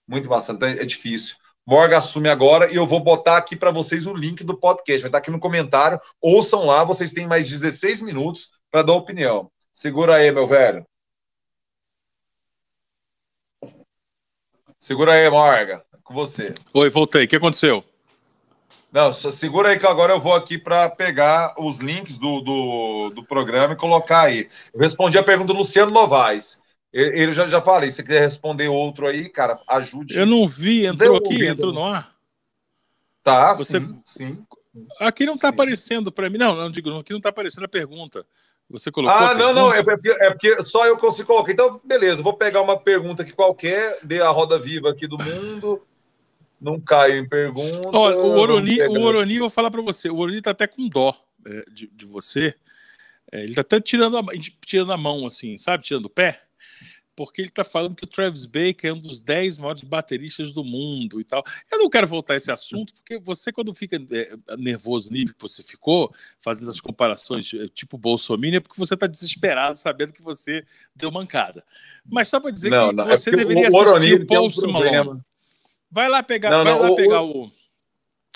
Muito 0.06 0.26
embaçado, 0.26 0.56
então 0.56 0.68
é 0.68 0.84
difícil. 0.84 1.36
Morgan 1.70 1.98
assume 1.98 2.28
agora 2.28 2.68
e 2.68 2.74
eu 2.74 2.84
vou 2.84 2.98
botar 2.98 3.36
aqui 3.36 3.54
para 3.54 3.70
vocês 3.70 4.04
o 4.04 4.12
link 4.12 4.42
do 4.42 4.58
podcast. 4.58 5.02
Vai 5.02 5.08
estar 5.08 5.18
aqui 5.18 5.30
no 5.30 5.38
comentário. 5.38 6.00
Ouçam 6.20 6.66
lá, 6.66 6.82
vocês 6.82 7.12
têm 7.12 7.28
mais 7.28 7.48
16 7.48 8.00
minutos 8.00 8.50
para 8.72 8.82
dar 8.82 8.94
opinião. 8.94 9.48
Segura 9.72 10.16
aí, 10.16 10.32
meu 10.32 10.48
velho. 10.48 10.84
Segura 14.80 15.12
aí, 15.12 15.30
Morgan. 15.30 15.80
É 15.94 15.96
com 16.02 16.12
você. 16.12 16.50
Oi, 16.74 16.90
voltei. 16.90 17.26
O 17.26 17.28
que 17.28 17.36
aconteceu? 17.36 17.84
Não, 18.90 19.12
segura 19.12 19.68
aí 19.68 19.78
que 19.78 19.86
agora 19.86 20.12
eu 20.12 20.20
vou 20.20 20.34
aqui 20.34 20.58
para 20.58 20.90
pegar 20.90 21.54
os 21.56 21.78
links 21.78 22.18
do, 22.18 22.40
do, 22.40 23.10
do 23.10 23.22
programa 23.22 23.74
e 23.74 23.76
colocar 23.76 24.22
aí. 24.22 24.48
Eu 24.74 24.80
respondi 24.80 25.16
a 25.16 25.22
pergunta 25.22 25.52
do 25.52 25.58
Luciano 25.60 25.92
Novaes. 25.92 26.60
Ele 26.92 27.32
já, 27.32 27.46
já 27.46 27.62
falei, 27.62 27.88
se 27.88 27.96
você 27.96 28.02
quiser 28.02 28.20
responder 28.20 28.68
outro 28.68 29.06
aí, 29.06 29.28
cara, 29.28 29.60
ajude. 29.68 30.18
Eu 30.18 30.26
não 30.26 30.48
vi, 30.48 30.86
entrou 30.86 31.16
aqui, 31.16 31.34
ouvido. 31.34 31.44
entrou 31.44 31.72
no 31.72 31.84
ar. 31.84 32.16
Tá, 33.22 33.54
você... 33.54 33.78
sim, 33.78 34.00
sim. 34.04 34.44
Aqui 34.98 35.24
não 35.24 35.34
está 35.34 35.48
aparecendo 35.48 36.10
para 36.10 36.28
mim. 36.28 36.38
Não, 36.38 36.54
não 36.54 36.70
digo, 36.70 36.90
aqui 36.98 37.12
não 37.12 37.18
está 37.18 37.28
aparecendo 37.28 37.64
a 37.64 37.68
pergunta. 37.68 38.26
Você 38.68 38.90
colocou. 38.90 39.16
Ah, 39.16 39.34
não, 39.34 39.52
não, 39.52 39.72
é 39.72 39.82
porque, 39.82 40.10
é 40.10 40.30
porque 40.30 40.62
só 40.62 40.86
eu 40.86 40.96
consigo 40.96 41.28
colocar. 41.28 41.52
Então, 41.52 41.80
beleza, 41.84 42.22
vou 42.22 42.34
pegar 42.34 42.60
uma 42.60 42.78
pergunta 42.78 43.22
aqui 43.22 43.32
qualquer, 43.32 43.98
dê 44.02 44.20
a 44.20 44.28
roda 44.28 44.58
viva 44.58 44.90
aqui 44.90 45.06
do 45.06 45.18
mundo. 45.18 45.82
Não 46.60 46.78
caiu 46.80 47.18
em 47.18 47.28
pergunta. 47.28 47.96
Olha, 47.96 48.16
o 48.16 48.38
Oroni, 48.38 48.80
o 48.82 49.02
Oroni, 49.02 49.38
vou 49.38 49.50
falar 49.50 49.70
para 49.70 49.80
você, 49.80 50.10
o 50.10 50.18
Oroni 50.18 50.42
tá 50.42 50.50
até 50.50 50.66
com 50.66 50.88
dó 50.88 51.16
é, 51.46 51.64
de, 51.70 51.88
de 51.88 52.04
você. 52.04 52.54
É, 53.32 53.42
ele 53.42 53.54
tá 53.54 53.62
até 53.62 53.80
tirando 53.80 54.18
a, 54.18 54.22
tirando 54.64 54.92
a 54.92 54.96
mão, 54.96 55.26
assim, 55.26 55.56
sabe? 55.58 55.84
Tirando 55.84 56.04
o 56.06 56.10
pé 56.10 56.42
porque 57.26 57.42
ele 57.42 57.48
está 57.48 57.62
falando 57.64 57.94
que 57.94 58.04
o 58.04 58.06
Travis 58.06 58.46
Baker 58.46 58.88
é 58.88 58.92
um 58.94 58.98
dos 58.98 59.20
10 59.20 59.58
maiores 59.58 59.84
bateristas 59.84 60.52
do 60.52 60.64
mundo 60.64 61.20
e 61.20 61.24
tal. 61.24 61.44
Eu 61.70 61.80
não 61.80 61.90
quero 61.90 62.06
voltar 62.08 62.32
a 62.32 62.36
esse 62.38 62.50
assunto, 62.50 62.94
porque 62.94 63.18
você, 63.18 63.52
quando 63.52 63.74
fica 63.74 64.00
é, 64.10 64.56
nervoso, 64.56 65.12
nível 65.12 65.34
que 65.34 65.42
você 65.42 65.62
ficou, 65.62 66.14
fazendo 66.40 66.62
essas 66.62 66.80
comparações 66.80 67.52
é, 67.52 67.68
tipo 67.68 67.98
Bolsonaro, 67.98 68.56
é 68.56 68.60
porque 68.60 68.78
você 68.78 68.94
está 68.94 69.06
desesperado, 69.06 69.78
sabendo 69.78 70.14
que 70.14 70.22
você 70.22 70.64
deu 70.96 71.10
mancada. 71.10 71.62
Mas 72.06 72.28
só 72.28 72.40
para 72.40 72.52
dizer 72.52 72.70
não, 72.70 72.88
que 72.88 72.96
não, 72.96 73.04
é 73.04 73.18
você 73.18 73.28
é 73.28 73.36
deveria 73.36 73.68
o 73.70 73.82
assistir 73.82 74.22
o 74.22 74.26
Post 74.26 74.66
um 74.66 74.72
Malone. 74.72 75.20
Vai 75.90 76.08
lá 76.08 76.22
pegar, 76.22 76.50
não, 76.50 76.64
vai 76.64 76.78
lá 76.78 76.90
o, 76.90 76.96
pegar 76.96 77.22
o... 77.22 77.52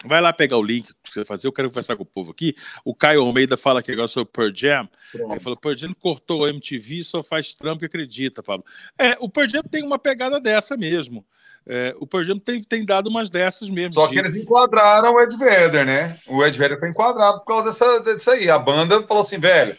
Vai 0.05 0.21
lá 0.21 0.33
pegar 0.33 0.59
o 0.59 0.63
link 0.63 0.93
que 1.03 1.13
você 1.13 1.25
fazer. 1.25 1.47
Eu 1.47 1.53
quero 1.53 1.69
conversar 1.69 1.97
com 1.97 2.03
o 2.03 2.07
povo 2.07 2.31
aqui. 2.31 2.55
O 2.85 2.95
Caio 2.95 3.23
Almeida 3.23 3.57
fala 3.57 3.81
aqui 3.81 3.93
agora 3.93 4.09
sobre 4.09 4.29
o 4.29 4.33
Pearl 4.33 4.53
Jam. 4.55 4.89
Pronto. 5.13 5.33
Ele 5.33 5.41
falou: 5.41 5.59
Pearl 5.59 5.77
Jam 5.77 5.95
cortou 5.95 6.43
o 6.43 6.47
MTV 6.49 7.03
só 7.03 7.23
faz 7.23 7.55
trampo 7.55 7.85
e 7.85 7.87
acredita, 7.87 8.43
Pablo. 8.43 8.65
É, 8.99 9.17
o 9.21 9.29
Pearl 9.29 9.49
Jam 9.49 9.63
tem 9.63 9.83
uma 9.83 9.99
pegada 9.99 10.39
dessa 10.39 10.77
mesmo. 10.77 11.25
É, 11.67 11.95
o 11.99 12.07
Pearl 12.07 12.25
Jam 12.25 12.39
tem, 12.39 12.63
tem 12.63 12.85
dado 12.85 13.09
umas 13.09 13.31
dessas 13.31 13.71
mesmo. 13.71 13.95
Só 13.95 14.09
que 14.09 14.19
eles 14.19 14.37
enquadraram 14.37 15.15
o 15.15 15.21
Ed 15.21 15.37
Vedder, 15.37 15.87
né? 15.87 16.19
O 16.27 16.45
Ed 16.45 16.59
Vedder 16.59 16.79
foi 16.79 16.91
enquadrado 16.91 17.39
por 17.39 17.47
causa 17.47 17.71
dessa, 17.71 18.15
disso 18.15 18.31
aí. 18.31 18.51
A 18.51 18.59
banda 18.59 19.03
falou 19.07 19.23
assim, 19.23 19.39
velho, 19.39 19.77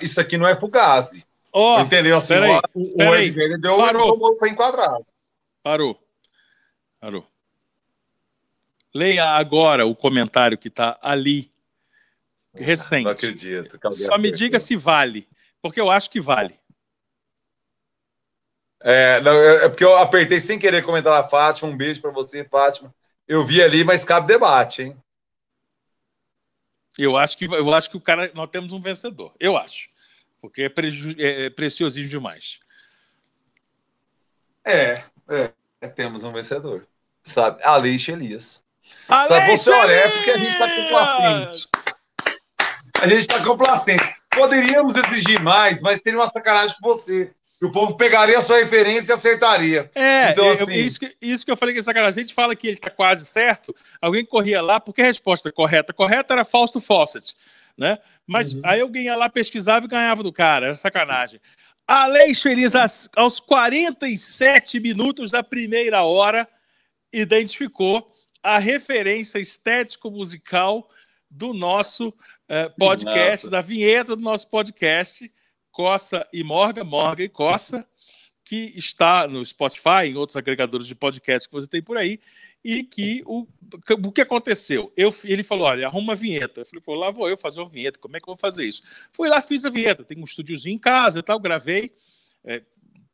isso 0.00 0.20
aqui 0.20 0.38
não 0.38 0.46
é 0.46 0.56
Fugazi. 0.56 1.24
Oh, 1.52 1.80
Entendeu? 1.80 2.16
Assim, 2.16 2.34
peraí, 2.34 2.60
o, 2.74 3.02
o 3.02 3.14
Ed 3.14 3.30
Vedder 3.30 3.60
deu, 3.60 3.76
Parou. 3.76 4.36
foi 4.38 4.48
enquadrado. 4.48 5.04
Parou. 5.62 5.98
Parou. 6.98 7.24
Leia 8.96 9.24
agora 9.24 9.84
o 9.84 9.94
comentário 9.94 10.56
que 10.56 10.68
está 10.68 10.98
ali, 11.02 11.52
recente. 12.54 13.04
Não 13.04 13.10
acredito. 13.10 13.78
Só 13.92 14.16
me 14.16 14.30
diga 14.30 14.58
se 14.58 14.74
vale, 14.74 15.28
porque 15.60 15.78
eu 15.78 15.90
acho 15.90 16.10
que 16.10 16.20
vale. 16.20 16.58
É, 18.80 19.20
não, 19.20 19.32
é 19.32 19.68
porque 19.68 19.84
eu 19.84 19.96
apertei 19.96 20.40
sem 20.40 20.58
querer 20.58 20.82
comentar 20.82 21.12
a 21.12 21.28
Fátima. 21.28 21.70
Um 21.70 21.76
beijo 21.76 22.00
para 22.00 22.10
você, 22.10 22.44
Fátima. 22.44 22.94
Eu 23.28 23.44
vi 23.44 23.62
ali, 23.62 23.84
mas 23.84 24.04
cabe 24.04 24.28
debate, 24.28 24.82
hein? 24.82 24.96
Eu 26.96 27.16
acho 27.18 27.36
que 27.36 27.44
eu 27.44 27.74
acho 27.74 27.90
que 27.90 27.96
o 27.96 28.00
cara 28.00 28.30
nós 28.34 28.48
temos 28.48 28.72
um 28.72 28.80
vencedor. 28.80 29.34
Eu 29.38 29.56
acho, 29.56 29.90
porque 30.40 30.62
é, 30.62 30.68
preju, 30.70 31.14
é, 31.18 31.46
é 31.46 31.50
preciosismo 31.50 32.08
demais. 32.08 32.60
É, 34.64 35.04
é, 35.28 35.88
temos 35.88 36.24
um 36.24 36.32
vencedor. 36.32 36.86
Sabe, 37.22 37.62
Aleixo 37.62 38.12
Elias. 38.12 38.65
Só 39.06 39.46
você 39.46 39.70
olhar 39.70 39.92
é 39.92 40.08
porque 40.08 40.30
a 40.30 40.38
gente 40.38 40.50
está 40.50 40.68
complacente. 40.68 41.68
A 43.00 43.06
gente 43.06 43.20
está 43.20 43.44
complacente. 43.44 44.14
Poderíamos 44.30 44.94
exigir 44.96 45.40
mais, 45.42 45.80
mas 45.80 46.00
teria 46.00 46.18
uma 46.18 46.28
sacanagem 46.28 46.76
com 46.80 46.88
você. 46.88 47.30
o 47.62 47.70
povo 47.70 47.96
pegaria 47.96 48.38
a 48.38 48.42
sua 48.42 48.58
referência 48.58 49.12
e 49.12 49.14
acertaria. 49.14 49.90
É, 49.94 50.30
então, 50.30 50.50
assim... 50.50 50.72
isso, 50.72 51.00
que, 51.00 51.16
isso 51.20 51.44
que 51.44 51.50
eu 51.50 51.56
falei 51.56 51.74
que 51.74 51.80
é 51.80 51.82
sacanagem. 51.82 52.20
A 52.20 52.26
gente 52.26 52.34
fala 52.34 52.56
que 52.56 52.66
ele 52.66 52.76
está 52.76 52.90
quase 52.90 53.24
certo, 53.24 53.74
alguém 54.00 54.24
corria 54.24 54.60
lá, 54.60 54.80
porque 54.80 55.02
a 55.02 55.06
resposta 55.06 55.52
correta 55.52 55.92
correta 55.92 56.34
era 56.34 56.44
Fausto 56.44 56.80
Fawcett. 56.80 57.34
Né? 57.78 57.98
Mas 58.26 58.54
uhum. 58.54 58.62
aí 58.64 58.80
alguém 58.80 59.04
ia 59.04 59.16
lá, 59.16 59.28
pesquisava 59.28 59.84
e 59.84 59.88
ganhava 59.88 60.22
do 60.22 60.32
cara. 60.32 60.66
Era 60.66 60.76
sacanagem. 60.76 61.40
Aleixo 61.86 62.42
Feliz, 62.42 62.72
aos 63.14 63.38
47 63.38 64.80
minutos 64.80 65.30
da 65.30 65.42
primeira 65.42 66.02
hora, 66.02 66.48
identificou 67.12 68.12
a 68.46 68.58
referência 68.58 69.40
estético-musical 69.40 70.88
do 71.28 71.52
nosso 71.52 72.10
uh, 72.10 72.72
podcast, 72.78 73.46
Nossa. 73.46 73.50
da 73.50 73.60
vinheta 73.60 74.14
do 74.14 74.22
nosso 74.22 74.48
podcast, 74.48 75.30
Coça 75.72 76.24
e 76.32 76.44
Morga, 76.44 76.84
Morga 76.84 77.24
e 77.24 77.28
Coça, 77.28 77.84
que 78.44 78.72
está 78.76 79.26
no 79.26 79.44
Spotify, 79.44 80.06
em 80.06 80.14
outros 80.14 80.36
agregadores 80.36 80.86
de 80.86 80.94
podcast 80.94 81.48
que 81.48 81.54
você 81.54 81.68
tem 81.68 81.82
por 81.82 81.98
aí, 81.98 82.20
e 82.64 82.84
que 82.84 83.20
o, 83.26 83.48
o 84.04 84.12
que 84.12 84.20
aconteceu? 84.20 84.92
Eu, 84.96 85.12
ele 85.24 85.42
falou: 85.42 85.66
olha, 85.66 85.88
arruma 85.88 86.12
uma 86.12 86.14
vinheta. 86.14 86.60
Eu 86.60 86.66
falei, 86.66 86.80
pô, 86.80 86.94
lá 86.94 87.10
vou 87.10 87.28
eu 87.28 87.36
fazer 87.36 87.60
uma 87.60 87.68
vinheta, 87.68 87.98
como 87.98 88.16
é 88.16 88.20
que 88.20 88.28
eu 88.28 88.34
vou 88.34 88.40
fazer 88.40 88.64
isso? 88.64 88.82
Fui 89.12 89.28
lá, 89.28 89.42
fiz 89.42 89.64
a 89.64 89.70
vinheta, 89.70 90.04
tem 90.04 90.18
um 90.18 90.24
estúdiozinho 90.24 90.76
em 90.76 90.78
casa 90.78 91.18
e 91.18 91.22
tal, 91.22 91.40
gravei. 91.40 91.92
É, 92.44 92.62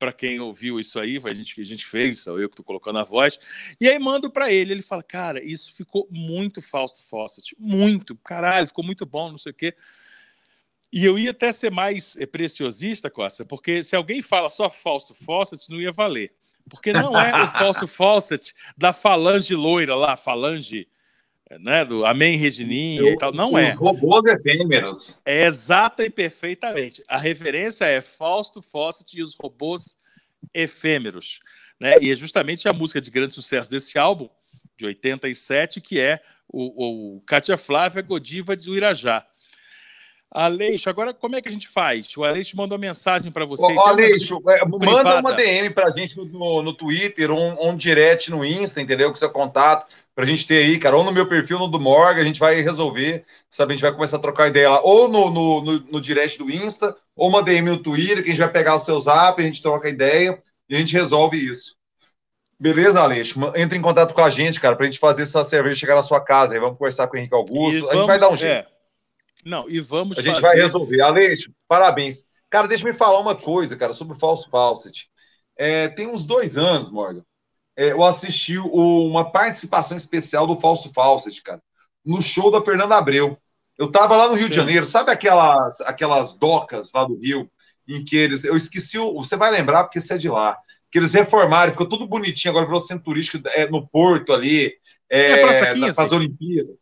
para 0.03 0.13
quem 0.13 0.41
ouviu 0.41 0.81
isso 0.81 0.99
aí, 0.99 1.21
a 1.25 1.33
gente, 1.33 1.61
a 1.61 1.65
gente 1.65 1.87
fez, 1.87 2.27
eu 2.27 2.49
que 2.49 2.55
estou 2.55 2.65
colocando 2.65 2.99
a 2.99 3.05
voz, 3.05 3.39
e 3.81 3.89
aí 3.89 3.97
mando 4.01 4.29
para 4.29 4.51
ele, 4.51 4.73
ele 4.73 4.83
fala, 4.83 5.01
cara, 5.01 5.41
isso 5.41 5.73
ficou 5.73 6.09
muito 6.11 6.61
Fausto 6.61 7.09
Fawcett, 7.09 7.55
muito, 7.57 8.17
caralho, 8.17 8.67
ficou 8.67 8.85
muito 8.85 9.07
bom, 9.07 9.31
não 9.31 9.39
sei 9.39 9.53
o 9.53 9.55
quê. 9.55 9.77
E 10.93 11.05
eu 11.05 11.17
ia 11.17 11.31
até 11.31 11.53
ser 11.53 11.71
mais 11.71 12.17
eh, 12.17 12.27
preciosista, 12.27 13.09
Costa, 13.09 13.45
porque 13.45 13.81
se 13.85 13.95
alguém 13.95 14.23
fala 14.23 14.51
só 14.51 14.69
Fausto 14.69 15.15
Fawcett, 15.15 15.71
não 15.71 15.81
ia 15.81 15.93
valer. 15.93 16.33
Porque 16.69 16.93
não 16.93 17.17
é 17.17 17.45
o 17.45 17.49
Fausto 17.53 17.87
Fawcett 17.87 18.53
da 18.77 18.93
falange 18.93 19.55
loira 19.55 19.95
lá, 19.95 20.17
falange 20.17 20.89
né, 21.59 21.85
do 21.85 22.05
Amém 22.05 22.37
Regininha 22.37 23.01
eu, 23.01 23.09
e 23.15 23.19
tal. 23.19 23.33
Não 23.33 23.53
os 23.53 23.61
é. 23.61 23.69
Os 23.69 23.79
robôs 23.79 24.25
efêmeros. 24.27 25.21
É 25.25 25.45
exata 25.45 26.05
e 26.05 26.11
perfeitamente. 26.11 27.03
A 27.09 27.19
referência 27.19 27.85
é 27.85 28.01
Fausto 28.01 28.63
Fawcett 28.63 29.19
e 29.19 29.23
os 29.23 29.35
robôs 29.35 29.97
efêmeros. 30.55 31.41
Né? 31.79 31.97
E 32.01 32.11
é 32.11 32.17
justamente 32.17 32.69
a 32.69 32.73
música 32.73 33.01
de 33.01 33.11
grande 33.11 33.35
sucesso 33.35 33.71
desse 33.71 33.99
álbum, 33.99 34.29
de 34.77 34.87
87, 34.87 35.81
que 35.81 35.99
é 35.99 36.21
o, 36.49 37.17
o 37.17 37.21
Cátia 37.23 37.57
Flávia 37.59 38.03
Godiva 38.03 38.55
do 38.55 38.77
Irajá. 38.77 39.27
Aleixo, 40.35 40.89
agora 40.89 41.13
como 41.13 41.37
é 41.37 41.43
que 41.43 41.49
a 41.49 41.53
gente 41.53 41.69
faz? 41.69 42.17
O 42.17 42.25
Aleixo 42.25 42.57
mandou 42.57 42.79
mensagem 42.79 43.31
para 43.31 43.45
você. 43.45 43.71
Ô, 43.71 43.81
Aleixo, 43.81 44.41
é, 44.49 44.65
manda 44.65 45.21
uma 45.21 45.33
DM 45.35 45.69
para 45.71 45.89
a 45.89 45.91
gente 45.91 46.17
no, 46.17 46.63
no 46.63 46.73
Twitter, 46.73 47.31
um, 47.31 47.69
um 47.69 47.77
direct 47.77 48.31
no 48.31 48.43
Insta, 48.43 48.81
entendeu? 48.81 49.11
Com 49.11 49.15
seu 49.15 49.29
contato, 49.29 49.87
para 50.15 50.25
a 50.25 50.27
gente 50.27 50.47
ter 50.47 50.65
aí, 50.65 50.79
cara, 50.79 50.97
ou 50.97 51.05
no 51.05 51.13
meu 51.13 51.29
perfil, 51.29 51.59
no 51.59 51.69
do 51.69 51.79
Morgan, 51.79 52.23
a 52.23 52.25
gente 52.25 52.41
vai 52.41 52.63
resolver, 52.63 53.27
sabe? 53.51 53.73
A 53.73 53.77
gente 53.77 53.83
vai 53.83 53.93
começar 53.93 54.17
a 54.17 54.21
trocar 54.21 54.49
ideia 54.49 54.71
lá, 54.71 54.81
ou 54.83 55.07
no, 55.07 55.31
no, 55.31 55.63
no, 55.63 55.81
no 55.81 56.01
direct 56.01 56.39
do 56.39 56.51
Insta, 56.51 56.97
ou 57.15 57.29
uma 57.29 57.43
DM 57.43 57.69
no 57.69 57.83
Twitter, 57.83 58.23
que 58.23 58.31
a 58.31 58.33
gente 58.33 58.41
vai 58.41 58.53
pegar 58.53 58.77
o 58.77 58.81
seu 58.81 58.99
zap, 58.99 59.39
a 59.39 59.45
gente 59.45 59.63
troca 59.63 59.91
ideia 59.91 60.43
e 60.67 60.75
a 60.75 60.79
gente 60.79 60.95
resolve 60.95 61.37
isso. 61.37 61.77
Beleza, 62.59 63.03
Aleixo? 63.03 63.39
Entra 63.55 63.77
em 63.77 63.83
contato 63.83 64.15
com 64.15 64.23
a 64.23 64.31
gente, 64.31 64.61
cara, 64.61 64.77
para 64.77 64.87
a 64.87 64.91
gente 64.91 64.99
fazer 64.99 65.25
essa 65.25 65.45
cerveja 65.45 65.77
chegar 65.77 65.97
na 65.97 66.03
sua 66.03 66.21
casa. 66.21 66.55
Aí 66.55 66.61
vamos 66.61 66.79
conversar 66.79 67.07
com 67.09 67.17
o 67.17 67.19
Henrique 67.19 67.35
Augusto. 67.35 67.81
Vamos, 67.81 67.91
a 67.91 67.95
gente 67.97 68.07
vai 68.07 68.19
dar 68.19 68.31
um 68.31 68.37
jeito. 68.37 68.67
É 68.69 68.72
não, 69.45 69.69
e 69.69 69.81
vamos 69.81 70.19
A 70.19 70.23
gente 70.23 70.41
fazer... 70.41 70.47
vai 70.47 70.57
resolver. 70.57 71.01
Aleixo, 71.01 71.51
parabéns. 71.67 72.29
Cara, 72.49 72.69
deixa 72.69 72.87
eu 72.87 72.93
me 72.93 72.99
falar 72.99 73.19
uma 73.19 73.35
coisa, 73.35 73.77
cara, 73.77 73.93
sobre 73.93 74.15
o 74.15 74.19
Falso 74.19 74.51
Fawcett. 74.51 75.09
É, 75.57 75.89
tem 75.89 76.07
uns 76.07 76.25
dois 76.25 76.57
anos, 76.57 76.91
Morgan, 76.91 77.25
é, 77.77 77.93
eu 77.93 78.03
assisti 78.05 78.59
o, 78.59 79.07
uma 79.07 79.31
participação 79.31 79.97
especial 79.97 80.47
do 80.47 80.61
Falso 80.61 80.93
Fawcett, 80.93 81.43
cara, 81.43 81.63
no 82.05 82.21
show 82.21 82.51
da 82.51 82.63
Fernanda 82.63 82.97
Abreu. 82.97 83.39
Eu 83.79 83.91
tava 83.91 84.17
lá 84.17 84.29
no 84.29 84.35
Rio 84.35 84.45
Sim. 84.45 84.51
de 84.51 84.57
Janeiro, 84.57 84.85
sabe 84.85 85.11
aquelas, 85.11 85.81
aquelas 85.81 86.37
docas 86.37 86.93
lá 86.93 87.05
do 87.05 87.17
Rio, 87.17 87.51
em 87.89 88.05
que 88.05 88.17
eles. 88.17 88.45
Eu 88.45 88.55
esqueci, 88.55 88.99
você 88.99 89.37
vai 89.37 89.51
lembrar 89.51 89.85
porque 89.85 90.01
você 90.01 90.15
é 90.15 90.19
de 90.19 90.29
lá. 90.29 90.59
Que 90.91 90.99
eles 90.99 91.15
reformaram, 91.15 91.73
ficou 91.73 91.89
tudo 91.89 92.07
bonitinho, 92.07 92.53
agora 92.53 92.67
virou 92.67 92.81
centro 92.81 93.05
turístico 93.05 93.43
é, 93.49 93.67
no 93.67 93.89
Porto 93.89 94.33
ali, 94.33 94.75
é, 95.09 95.33
é 95.33 95.37
para 95.41 96.05
as 96.05 96.13
Olimpíadas. 96.13 96.81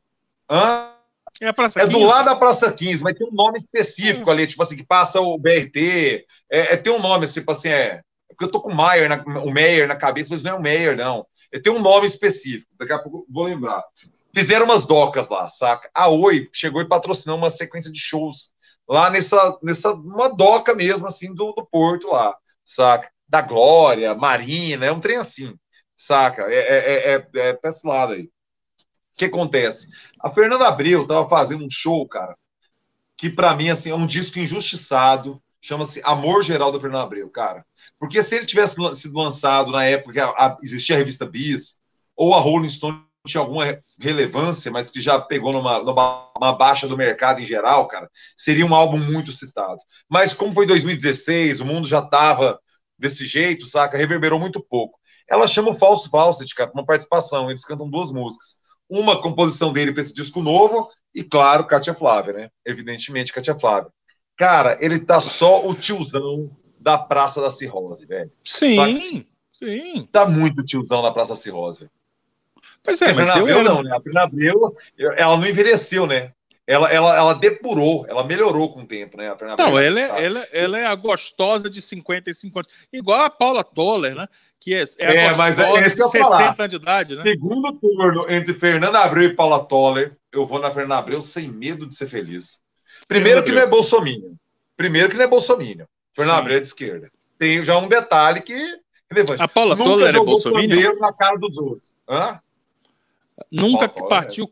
Hã? 0.51 1.00
É 1.41 1.49
a 1.49 1.53
Praça 1.55 1.81
é 1.81 1.87
15. 1.87 1.99
do 1.99 2.05
lado 2.05 2.25
da 2.27 2.37
Praça 2.37 2.71
15, 2.71 3.03
mas 3.03 3.15
tem 3.15 3.27
um 3.27 3.33
nome 3.33 3.57
específico 3.57 4.29
hum. 4.29 4.33
ali, 4.33 4.47
tipo 4.47 4.63
assim, 4.63 4.77
que 4.77 4.85
passa 4.85 5.21
o 5.21 5.39
BRT. 5.39 6.27
É, 6.51 6.75
é, 6.75 6.77
tem 6.77 6.93
um 6.93 7.01
nome, 7.01 7.25
assim, 7.25 7.41
tipo 7.41 7.51
assim, 7.51 7.69
é. 7.69 8.03
Porque 8.29 8.45
eu 8.45 8.51
tô 8.51 8.61
com 8.61 8.71
o 8.71 8.75
Maier, 8.75 9.09
na, 9.09 9.23
o 9.43 9.51
Meyer 9.51 9.89
na 9.89 9.97
cabeça, 9.97 10.29
mas 10.31 10.43
não 10.43 10.53
é 10.53 10.55
o 10.55 10.63
Meyer, 10.63 10.97
não. 10.97 11.27
É, 11.53 11.59
tem 11.59 11.73
um 11.73 11.81
nome 11.81 12.07
específico, 12.07 12.71
daqui 12.79 12.93
a 12.93 12.99
pouco 12.99 13.27
vou 13.29 13.45
lembrar. 13.45 13.83
Fizeram 14.35 14.67
umas 14.67 14.85
docas 14.85 15.29
lá, 15.29 15.49
saca? 15.49 15.91
A 15.95 16.09
Oi 16.09 16.49
chegou 16.53 16.81
e 16.83 16.89
patrocinou 16.89 17.37
uma 17.37 17.51
sequência 17.51 17.91
de 17.91 17.99
shows 17.99 18.53
lá 18.89 19.11
nessa, 19.11 19.59
nessa 19.63 19.93
uma 19.93 20.29
doca 20.29 20.75
mesmo, 20.75 21.07
assim, 21.07 21.35
do, 21.35 21.53
do 21.53 21.67
Porto 21.67 22.09
lá, 22.09 22.37
saca? 22.65 23.11
Da 23.29 23.41
Glória, 23.41 24.15
Marina, 24.15 24.87
é 24.87 24.93
um 24.93 25.01
trem 25.01 25.17
assim, 25.17 25.55
saca? 25.97 26.43
É, 26.53 26.57
é, 26.57 26.79
é, 26.79 27.15
é, 27.15 27.49
é 27.49 27.53
pra 27.55 27.71
esse 27.71 27.87
lado 27.87 28.13
aí 28.13 28.29
que 29.21 29.27
acontece? 29.27 29.89
A 30.19 30.31
Fernanda 30.31 30.67
Abreu 30.67 31.03
estava 31.03 31.29
fazendo 31.29 31.65
um 31.65 31.71
show, 31.71 32.07
cara, 32.09 32.35
que 33.17 33.29
para 33.29 33.55
mim 33.55 33.69
assim, 33.69 33.91
é 33.91 33.95
um 33.95 34.07
disco 34.07 34.39
injustiçado, 34.39 35.41
chama-se 35.61 36.01
Amor 36.05 36.43
Geral 36.43 36.73
da 36.73 36.81
Fernanda 36.81 37.05
Abreu, 37.05 37.29
cara. 37.29 37.65
Porque 37.99 38.23
se 38.23 38.37
ele 38.37 38.47
tivesse 38.47 38.77
sido 38.95 39.19
lançado 39.19 39.71
na 39.71 39.85
época 39.85 40.13
que 40.13 40.21
a, 40.21 40.29
a, 40.29 40.57
existia 40.63 40.97
a 40.97 40.99
revista 40.99 41.27
Bis, 41.27 41.81
ou 42.17 42.35
a 42.35 42.41
Rolling 42.41 42.71
Stone 42.71 43.05
tinha 43.27 43.43
alguma 43.43 43.79
relevância, 43.99 44.71
mas 44.71 44.91
que 44.91 45.03
já 45.03 45.21
pegou 45.21 45.53
numa, 45.53 45.81
numa 45.81 46.53
baixa 46.55 46.89
do 46.89 46.97
mercado 46.97 47.43
em 47.43 47.47
geral, 47.47 47.87
cara, 47.87 48.11
seria 48.35 48.65
um 48.65 48.75
álbum 48.75 48.97
muito 48.97 49.31
citado. 49.31 49.83
Mas 50.09 50.33
como 50.33 50.55
foi 50.55 50.67
2016, 50.67 51.61
o 51.61 51.67
mundo 51.67 51.87
já 51.87 51.99
estava 51.99 52.59
desse 52.99 53.27
jeito, 53.27 53.67
saca? 53.67 53.99
Reverberou 53.99 54.39
muito 54.39 54.63
pouco. 54.63 54.99
ela 55.29 55.47
chama 55.47 55.71
o 55.71 55.75
Falso 55.75 56.09
Fawcett, 56.09 56.55
cara, 56.55 56.71
uma 56.73 56.87
participação. 56.87 57.51
Eles 57.51 57.67
cantam 57.67 57.89
duas 57.89 58.11
músicas. 58.11 58.61
Uma 58.91 59.23
composição 59.23 59.73
dele 59.73 59.93
para 59.93 60.01
esse 60.01 60.13
disco 60.13 60.43
novo, 60.43 60.91
e 61.15 61.23
claro, 61.23 61.65
Katia 61.65 61.95
Flávia, 61.95 62.33
né? 62.33 62.51
Evidentemente, 62.67 63.33
Katia 63.33 63.55
Flávia. 63.59 63.91
Cara, 64.37 64.77
ele 64.81 64.99
tá 64.99 65.21
só 65.21 65.67
o 65.67 65.75
tiozão 65.75 66.51
da 66.79 66.99
Praça 66.99 67.41
da 67.41 67.51
Cirrose, 67.51 68.05
velho. 68.05 68.33
Sim, 68.45 69.27
sim. 69.53 70.09
Tá 70.11 70.27
muito 70.27 70.65
tiozão 70.65 71.03
da 71.03 71.13
Praça 71.13 71.35
da 71.35 71.37
Cirrose, 71.37 71.81
velho. 71.81 71.93
Pois 72.83 73.01
é, 73.03 73.13
mas 73.13 73.29
eu 73.37 73.43
Abreu, 73.43 73.63
não, 73.63 73.83
né? 73.83 73.91
A 73.93 74.23
Abreu, 74.23 74.77
ela 74.99 75.37
não 75.37 75.47
envelheceu, 75.47 76.07
né? 76.07 76.33
Ela, 76.71 76.89
ela, 76.89 77.17
ela 77.17 77.35
depurou, 77.35 78.07
ela 78.09 78.23
melhorou 78.23 78.73
com 78.73 78.83
o 78.83 78.87
tempo, 78.87 79.17
né? 79.17 79.29
A 79.29 79.57
não, 79.57 79.77
ela 79.77 79.99
é, 79.99 80.25
ela, 80.25 80.49
ela 80.53 80.79
é 80.79 80.87
a 80.87 80.95
gostosa 80.95 81.69
de 81.69 81.83
55 81.83 82.61
anos. 82.61 82.71
Igual 82.93 83.23
a 83.23 83.29
Paula 83.29 83.65
Toller, 83.65 84.15
né? 84.15 84.29
Que 84.61 84.75
é, 84.75 84.85
é 85.01 85.09
a 85.09 85.13
é, 85.13 85.29
gostosa 85.35 85.65
é 85.65 85.89
de 85.89 85.97
60 85.97 86.63
anos 86.63 86.69
de 86.69 86.77
idade, 86.77 87.17
né? 87.17 87.25
Segundo 87.25 87.73
turno 87.73 88.25
entre 88.31 88.55
Fernanda 88.55 89.01
Abreu 89.01 89.25
e 89.25 89.35
Paula 89.35 89.65
Toller, 89.65 90.17
eu 90.31 90.47
vou 90.47 90.61
na 90.61 90.71
Fernanda 90.71 90.99
Abreu 90.99 91.21
sem 91.21 91.49
medo 91.49 91.89
de 91.89 91.97
ser 91.97 92.07
feliz. 92.07 92.63
Primeiro 93.09 93.43
que 93.43 93.51
não 93.51 93.63
é 93.63 93.67
Bolsonaro. 93.67 94.37
Primeiro 94.77 95.11
que 95.11 95.17
não 95.17 95.25
é 95.25 95.27
Bolsonaro. 95.27 95.89
Fernanda 96.15 96.39
Abreu 96.39 96.57
é 96.59 96.61
de 96.61 96.69
esquerda. 96.69 97.11
Tem 97.37 97.65
já 97.65 97.77
um 97.79 97.89
detalhe 97.89 98.43
que 98.43 98.55
relevante. 99.11 99.43
A 99.43 99.49
Paula 99.49 99.75
Nunca 99.75 99.91
Toller 99.91 100.15
é 100.15 100.19
Bolsonaro? 100.21 100.99
na 101.01 101.13
cara 101.13 101.37
dos 101.37 101.59
outros. 101.59 101.93
Hã? 102.09 102.39
Nunca 103.51 103.89
que 103.89 104.07
partiu, 104.07 104.49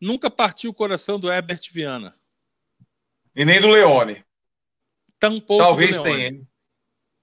nunca 0.00 0.30
partiu 0.30 0.70
o 0.70 0.74
coração 0.74 1.18
do 1.18 1.30
Herbert 1.30 1.60
Viana. 1.72 2.14
E 3.34 3.44
nem 3.44 3.60
do 3.60 3.68
Leone. 3.68 4.24
Tampouco 5.18 5.62
Talvez 5.62 6.00
tenha. 6.00 6.40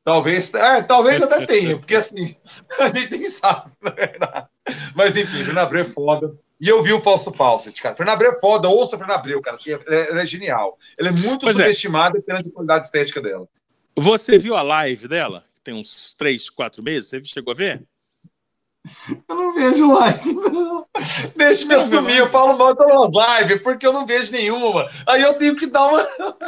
Talvez, 0.03 0.53
é, 0.53 0.83
talvez 0.83 1.21
até 1.21 1.45
tenha, 1.47 1.79
porque 1.79 1.95
assim, 1.95 2.35
a 2.79 2.87
gente 2.87 3.17
nem 3.17 3.25
sabe, 3.25 3.71
na 3.81 3.89
verdade. 3.89 4.47
Mas 4.93 5.17
enfim, 5.17 5.43
Fernando 5.43 5.57
Abreu 5.57 5.81
é 5.81 5.85
foda. 5.85 6.37
E 6.61 6.69
eu 6.69 6.81
vi 6.83 6.93
o 6.93 7.01
Fausto 7.01 7.33
Fawcett, 7.33 7.81
cara. 7.81 7.95
Fernando 7.95 8.13
Abreu 8.13 8.31
é 8.31 8.39
foda, 8.39 8.69
ouça 8.69 8.97
Fernando 8.97 9.17
Abreu, 9.17 9.41
cara. 9.41 9.57
Assim, 9.57 9.71
ela, 9.71 10.21
é 10.21 10.25
genial. 10.25 10.77
Ela 10.97 11.09
é 11.09 11.11
muito 11.11 11.41
pois 11.41 11.59
é. 11.59 11.63
subestimada 11.63 12.19
é. 12.19 12.21
pela 12.21 12.41
qualidade 12.43 12.85
estética 12.85 13.19
dela. 13.19 13.47
Você 13.97 14.37
viu 14.37 14.55
a 14.55 14.61
live 14.61 15.07
dela? 15.07 15.43
Tem 15.63 15.73
uns 15.73 16.13
três, 16.13 16.49
quatro 16.49 16.83
meses? 16.83 17.09
Você 17.09 17.23
chegou 17.25 17.51
a 17.51 17.55
ver? 17.55 17.83
Eu 19.27 19.35
não 19.35 19.53
vejo 19.53 19.91
live, 19.91 20.33
não. 20.33 20.85
Deixa 21.35 21.65
me 21.65 21.75
assumir, 21.75 22.17
eu 22.17 22.29
falo 22.29 22.57
mal 22.57 22.75
todas 22.75 22.95
as 22.95 23.41
lives, 23.41 23.61
porque 23.61 23.85
eu 23.85 23.93
não 23.93 24.05
vejo 24.05 24.31
nenhuma. 24.31 24.87
Aí 25.05 25.21
eu 25.21 25.33
tenho 25.33 25.55
que 25.55 25.65
dar 25.65 25.87
uma. 25.87 26.07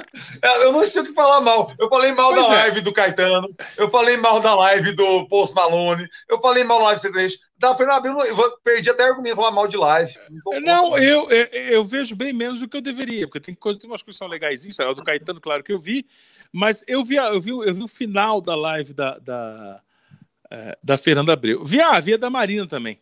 Eu 0.61 0.71
não 0.71 0.85
sei 0.85 1.01
o 1.01 1.05
que 1.05 1.13
falar 1.13 1.41
mal. 1.41 1.71
Eu 1.79 1.89
falei 1.89 2.11
mal 2.11 2.33
pois 2.33 2.47
da 2.47 2.53
é. 2.53 2.57
live 2.57 2.81
do 2.81 2.93
Caetano, 2.93 3.49
eu 3.77 3.89
falei 3.89 4.17
mal 4.17 4.39
da 4.39 4.55
live 4.55 4.93
do 4.93 5.27
Post 5.27 5.55
Malone, 5.55 6.07
eu 6.29 6.39
falei 6.39 6.63
mal 6.63 6.79
da 6.79 6.85
live 6.85 7.01
C3. 7.01 7.33
Da 7.59 7.75
Fernanda 7.75 8.07
eu 8.07 8.57
perdi 8.63 8.89
até 8.89 9.03
argumento 9.03 9.35
falar 9.35 9.51
mal 9.51 9.67
de 9.67 9.77
live. 9.77 10.13
Não, 10.29 10.61
não 10.61 10.97
eu, 10.97 11.29
eu, 11.29 11.45
eu, 11.45 11.83
vejo 11.83 12.15
bem 12.15 12.31
menos 12.31 12.59
do 12.59 12.69
que 12.69 12.77
eu 12.77 12.81
deveria, 12.81 13.27
porque 13.27 13.39
tem, 13.39 13.55
coisa, 13.55 13.79
tem 13.79 13.89
umas 13.89 14.03
coisas 14.03 14.17
que 14.17 14.23
são 14.23 14.27
legais. 14.27 14.63
O 14.63 14.93
do 14.93 15.03
Caetano, 15.03 15.41
claro 15.41 15.63
que 15.63 15.73
eu 15.73 15.79
vi, 15.79 16.05
mas 16.51 16.83
eu 16.87 17.03
vi, 17.03 17.15
eu 17.15 17.41
vi, 17.41 17.49
eu 17.49 17.73
vi 17.73 17.83
o 17.83 17.87
final 17.87 18.39
da 18.39 18.55
live 18.55 18.93
da, 18.93 19.17
da 19.17 19.81
é, 20.51 20.77
da 20.83 20.97
Fernanda 20.97 21.33
Abreu. 21.33 21.63
Vi 21.63 21.81
a 21.81 21.99
via 21.99 22.17
da 22.17 22.29
Marina 22.29 22.67
também. 22.67 23.01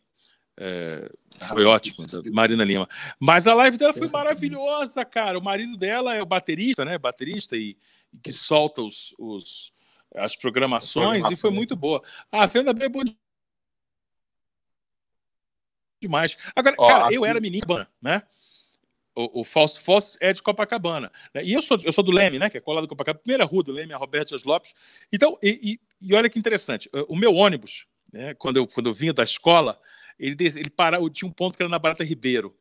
É, 0.57 1.11
foi 1.49 1.65
ah, 1.65 1.69
ótimo, 1.69 2.07
Marina 2.31 2.63
Lima. 2.63 2.87
Mas 3.19 3.45
a 3.45 3.53
live 3.53 3.77
dela 3.77 3.93
foi 3.93 4.09
maravilhosa, 4.09 5.03
cara. 5.03 5.37
O 5.37 5.43
marido 5.43 5.77
dela 5.77 6.15
é 6.15 6.21
o 6.21 6.25
baterista, 6.25 6.85
né? 6.85 6.97
Baterista 6.97 7.57
e, 7.57 7.77
e 8.13 8.17
que 8.17 8.31
solta 8.31 8.81
os, 8.81 9.13
os, 9.19 9.73
as 10.15 10.35
programações 10.35 11.29
e 11.29 11.35
foi 11.35 11.51
muito 11.51 11.75
boa. 11.75 12.01
Ah, 12.31 12.45
a 12.45 12.49
Fernanda 12.49 12.71
Abreu 12.71 12.85
é 12.85 12.89
boa 12.89 13.03
demais. 16.01 16.37
Agora, 16.55 16.75
Ó, 16.77 16.87
cara, 16.87 17.05
aqui... 17.05 17.15
eu 17.15 17.25
era 17.25 17.41
menino, 17.41 17.85
né? 18.01 18.23
o, 19.15 19.41
o 19.41 19.43
Falso 19.43 19.81
Falso 19.81 20.17
é 20.19 20.33
de 20.33 20.43
Copacabana. 20.43 21.11
Né? 21.33 21.43
E 21.45 21.53
eu 21.53 21.61
sou, 21.61 21.79
eu 21.83 21.93
sou 21.93 22.03
do 22.03 22.11
Leme, 22.11 22.37
né? 22.37 22.49
Que 22.49 22.57
é 22.57 22.61
colado 22.61 22.83
do 22.83 22.89
Copacabana, 22.89 23.21
primeira 23.21 23.45
rua 23.45 23.63
do 23.63 23.71
Leme, 23.71 23.93
a 23.93 23.97
Roberto 23.97 24.29
Dias 24.29 24.43
Lopes. 24.43 24.75
Então, 25.11 25.39
e, 25.41 25.71
e, 25.71 25.79
e, 26.05 26.13
olha 26.13 26.29
que 26.29 26.39
interessante, 26.39 26.89
o 27.07 27.15
meu 27.15 27.33
ônibus, 27.33 27.85
né, 28.11 28.33
quando, 28.35 28.57
eu, 28.57 28.67
quando 28.67 28.87
eu 28.87 28.93
vinha 28.93 29.13
da 29.13 29.23
escola, 29.23 29.79
ele, 30.19 30.35
ele 30.39 30.69
parava, 30.69 31.09
tinha 31.09 31.27
um 31.27 31.31
ponto 31.31 31.57
que 31.57 31.63
era 31.63 31.69
na 31.69 31.79
Barata 31.79 32.03
Ribeiro. 32.03 32.55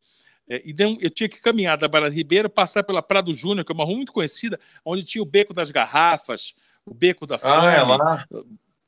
É, 0.47 0.61
e 0.63 0.73
deu, 0.73 0.97
eu 1.01 1.09
tinha 1.09 1.27
que 1.27 1.41
caminhar 1.41 1.77
da 1.77 1.87
Barata 1.87 2.13
Ribeiro, 2.13 2.49
passar 2.49 2.83
pela 2.83 3.01
Prado 3.01 3.33
Júnior, 3.33 3.65
que 3.65 3.71
é 3.71 3.75
uma 3.75 3.85
rua 3.85 3.95
muito 3.95 4.11
conhecida, 4.11 4.59
onde 4.83 5.03
tinha 5.03 5.21
o 5.21 5.25
Beco 5.25 5.53
das 5.53 5.71
Garrafas, 5.71 6.53
o 6.85 6.93
Beco 6.93 7.25
da 7.25 7.39
Fome. 7.39 7.67
Ah, 7.67 7.71
é 7.71 7.81
lá? 7.81 8.27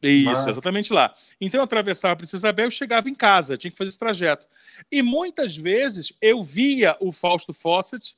Isso, 0.02 0.46
Mas... 0.46 0.48
exatamente 0.48 0.94
lá. 0.94 1.16
Então 1.42 1.60
eu 1.60 1.64
atravessava 1.64 2.14
a 2.14 2.16
Princesa 2.16 2.48
Isabel 2.48 2.68
e 2.68 2.72
chegava 2.72 3.10
em 3.10 3.16
casa, 3.16 3.58
tinha 3.58 3.72
que 3.72 3.78
fazer 3.78 3.90
esse 3.90 3.98
trajeto. 3.98 4.48
E 4.92 5.02
muitas 5.02 5.56
vezes 5.56 6.14
eu 6.22 6.44
via 6.44 6.96
o 7.00 7.12
Fausto 7.12 7.54
Fawcett 7.54 8.16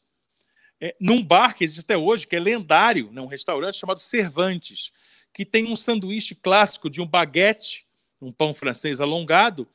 é, 0.82 0.96
num 1.00 1.24
bar 1.24 1.56
que 1.56 1.64
existe 1.64 1.82
até 1.82 1.98
hoje, 1.98 2.28
que 2.28 2.36
é 2.36 2.40
lendário, 2.40 3.10
né, 3.12 3.22
um 3.22 3.26
restaurante 3.28 3.78
chamado 3.78 4.00
Cervantes, 4.00 4.92
que 5.34 5.46
tem 5.46 5.72
um 5.72 5.76
sanduíche 5.76 6.36
clássico 6.36 6.90
de 6.90 7.02
um 7.02 7.08
baguete, 7.08 7.86
um 8.22 8.32
pão 8.32 8.54
francês 8.54 9.00
alongado, 9.00 9.68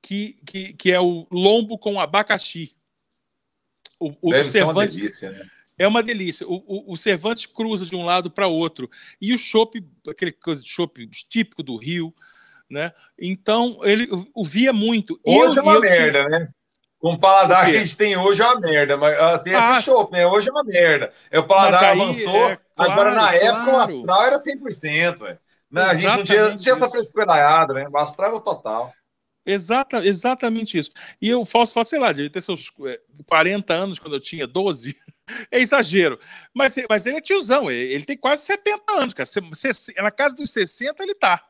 que, 0.00 0.38
que, 0.44 0.72
que 0.72 0.92
é 0.92 1.00
o 1.00 1.26
lombo 1.30 1.78
com 1.78 2.00
abacaxi. 2.00 2.74
O, 3.98 4.12
o 4.20 4.30
Deve 4.30 4.50
Cervantes, 4.50 4.96
uma 4.96 5.02
delícia, 5.02 5.30
né? 5.30 5.50
É 5.78 5.86
uma 5.86 6.02
delícia. 6.02 6.46
O, 6.46 6.56
o, 6.66 6.92
o 6.92 6.96
Cervantes 6.96 7.46
cruza 7.46 7.86
de 7.86 7.96
um 7.96 8.04
lado 8.04 8.30
para 8.30 8.48
outro. 8.48 8.90
E 9.20 9.32
o 9.32 9.38
chopp, 9.38 9.84
aquele 10.08 10.32
coisa 10.32 10.62
de 10.62 10.68
chopp 10.68 11.06
típico 11.28 11.62
do 11.62 11.76
Rio, 11.76 12.14
né? 12.68 12.92
Então, 13.18 13.78
ele 13.82 14.08
o 14.34 14.44
via 14.44 14.72
muito. 14.72 15.20
Hoje 15.24 15.58
eu, 15.58 15.62
é 15.62 15.62
uma 15.62 15.80
merda, 15.80 16.28
né? 16.28 16.48
Com 17.02 17.14
o 17.14 17.18
paladar 17.18 17.66
que 17.66 17.76
a 17.76 17.80
gente 17.80 17.96
tem 17.96 18.16
hoje 18.16 18.40
é 18.40 18.44
uma 18.46 18.60
merda, 18.60 18.96
mas 18.96 19.18
assim, 19.18 19.52
ah, 19.52 19.72
esse 19.80 19.90
chopp, 19.90 20.12
né? 20.12 20.24
Hoje 20.24 20.48
é 20.48 20.52
uma 20.52 20.62
merda. 20.62 21.12
É, 21.32 21.40
o 21.40 21.44
paladar 21.44 21.82
aí, 21.82 22.00
avançou, 22.00 22.48
é, 22.48 22.58
claro, 22.76 22.92
agora 22.92 23.14
na 23.16 23.34
época 23.34 23.64
claro. 23.64 23.76
o 23.76 23.80
astral 23.80 24.22
era 24.22 24.38
100%, 24.38 25.18
velho. 25.18 25.38
Né? 25.68 25.82
A 25.82 25.94
gente 25.94 26.16
não 26.16 26.22
tinha, 26.22 26.50
não 26.50 26.56
tinha 26.56 26.74
essa 26.76 26.86
frescuraiada, 26.86 27.74
né? 27.74 27.88
O 27.92 27.98
astral 27.98 28.28
era 28.28 28.36
o 28.36 28.40
total. 28.40 28.92
Exata, 29.44 30.06
exatamente 30.06 30.78
isso. 30.78 30.92
E 31.20 31.28
eu 31.28 31.44
faço, 31.44 31.74
faço, 31.74 31.90
sei 31.90 31.98
lá, 31.98 32.12
devia 32.12 32.30
ter 32.30 32.40
seus 32.40 32.70
40 33.26 33.74
é, 33.74 33.76
anos 33.76 33.98
quando 33.98 34.14
eu 34.14 34.20
tinha 34.20 34.46
12. 34.46 34.96
É 35.50 35.60
exagero. 35.60 36.18
Mas, 36.52 36.74
mas 36.90 37.06
ele 37.06 37.16
é 37.16 37.20
tiozão, 37.20 37.70
ele, 37.70 37.94
ele 37.94 38.04
tem 38.04 38.18
quase 38.18 38.42
70 38.42 38.92
anos, 38.92 39.14
cara. 39.14 39.28
Na 40.02 40.10
casa 40.10 40.34
dos 40.34 40.50
60 40.50 41.00
ele 41.02 41.14
tá. 41.14 41.42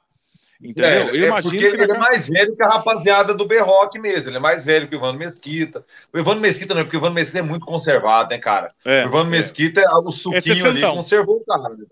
Entendeu? 0.63 0.91
É, 0.91 1.09
eu 1.09 1.25
é 1.25 1.27
imagino 1.27 1.51
porque 1.51 1.65
ele, 1.65 1.83
ele 1.83 1.93
é 1.93 1.99
mais 1.99 2.29
velho 2.29 2.55
que 2.55 2.63
a 2.63 2.69
rapaziada 2.69 3.35
do 3.35 3.45
B-Rock 3.45 3.99
mesmo. 3.99 4.31
Ele 4.31 4.37
é 4.37 4.41
mais 4.41 4.65
velho 4.65 4.89
que 4.89 4.95
o 4.95 4.99
Ivano 4.99 5.19
Mesquita. 5.19 5.85
O 6.13 6.19
Ivano 6.19 6.41
Mesquita 6.41 6.73
não, 6.73 6.83
porque 6.83 6.97
o 6.97 7.01
Ivano 7.01 7.15
Mesquita 7.15 7.41
é 7.41 7.43
muito 7.43 7.67
conservado, 7.67 8.31
né, 8.31 8.39
cara? 8.39 8.73
É, 8.85 9.05
o 9.05 9.09
Ivano 9.09 9.35
é. 9.35 9.39
Mesquita, 9.39 9.81
é, 9.81 9.89
o 9.89 10.11
suquinho 10.11 10.67
ali 10.67 10.81
conservou 10.83 11.37
o 11.37 11.45
cara. 11.45 11.75
Né? 11.75 11.85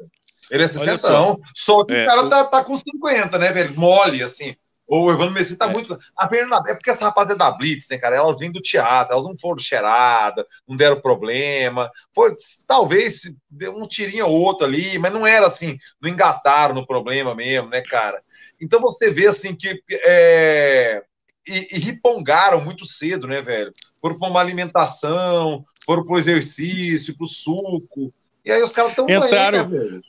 Ele 0.50 0.62
é 0.62 0.68
60 0.68 0.98
só. 0.98 1.36
só 1.54 1.84
que 1.84 1.92
o 1.92 2.06
cara 2.06 2.28
tá, 2.28 2.44
tá 2.44 2.64
com 2.64 2.76
50, 2.76 3.38
né, 3.38 3.52
velho? 3.52 3.74
Mole, 3.78 4.22
assim. 4.22 4.54
O 4.92 5.08
Evandro 5.08 5.32
Messi 5.32 5.56
tá 5.56 5.66
é. 5.66 5.72
muito. 5.72 5.96
A 6.16 6.28
Fernanda, 6.28 6.68
é 6.68 6.74
porque 6.74 6.90
essa 6.90 7.04
rapaziada 7.04 7.38
da 7.38 7.52
Blitz, 7.52 7.88
né, 7.88 7.96
cara? 7.96 8.16
Elas 8.16 8.40
vêm 8.40 8.50
do 8.50 8.60
teatro, 8.60 9.12
elas 9.12 9.24
não 9.24 9.38
foram 9.38 9.58
cheirada, 9.58 10.44
não 10.66 10.76
deram 10.76 11.00
problema. 11.00 11.88
Foi, 12.12 12.36
talvez 12.66 13.32
deu 13.48 13.76
um 13.76 13.86
tirinho 13.86 14.26
ou 14.26 14.32
outro 14.32 14.66
ali, 14.66 14.98
mas 14.98 15.12
não 15.12 15.24
era 15.24 15.46
assim, 15.46 15.78
não 16.02 16.10
engataram 16.10 16.74
no 16.74 16.84
problema 16.84 17.36
mesmo, 17.36 17.68
né, 17.68 17.80
cara? 17.82 18.20
Então 18.60 18.80
você 18.80 19.10
vê 19.10 19.26
assim 19.26 19.54
que. 19.54 19.82
É, 20.04 21.02
e, 21.46 21.76
e 21.76 21.78
ripongaram 21.78 22.60
muito 22.60 22.84
cedo, 22.84 23.26
né, 23.26 23.40
velho? 23.40 23.72
Foram 24.00 24.18
para 24.18 24.28
uma 24.28 24.40
alimentação, 24.40 25.64
foram 25.84 26.04
para 26.04 26.14
o 26.14 26.18
exercício, 26.18 27.16
para 27.16 27.24
o 27.24 27.28
suco. 27.28 28.12
E 28.44 28.52
aí 28.52 28.62
os 28.62 28.72
caras 28.72 28.92
estão 28.92 29.08
entraram, 29.08 29.68
né, 29.68 30.00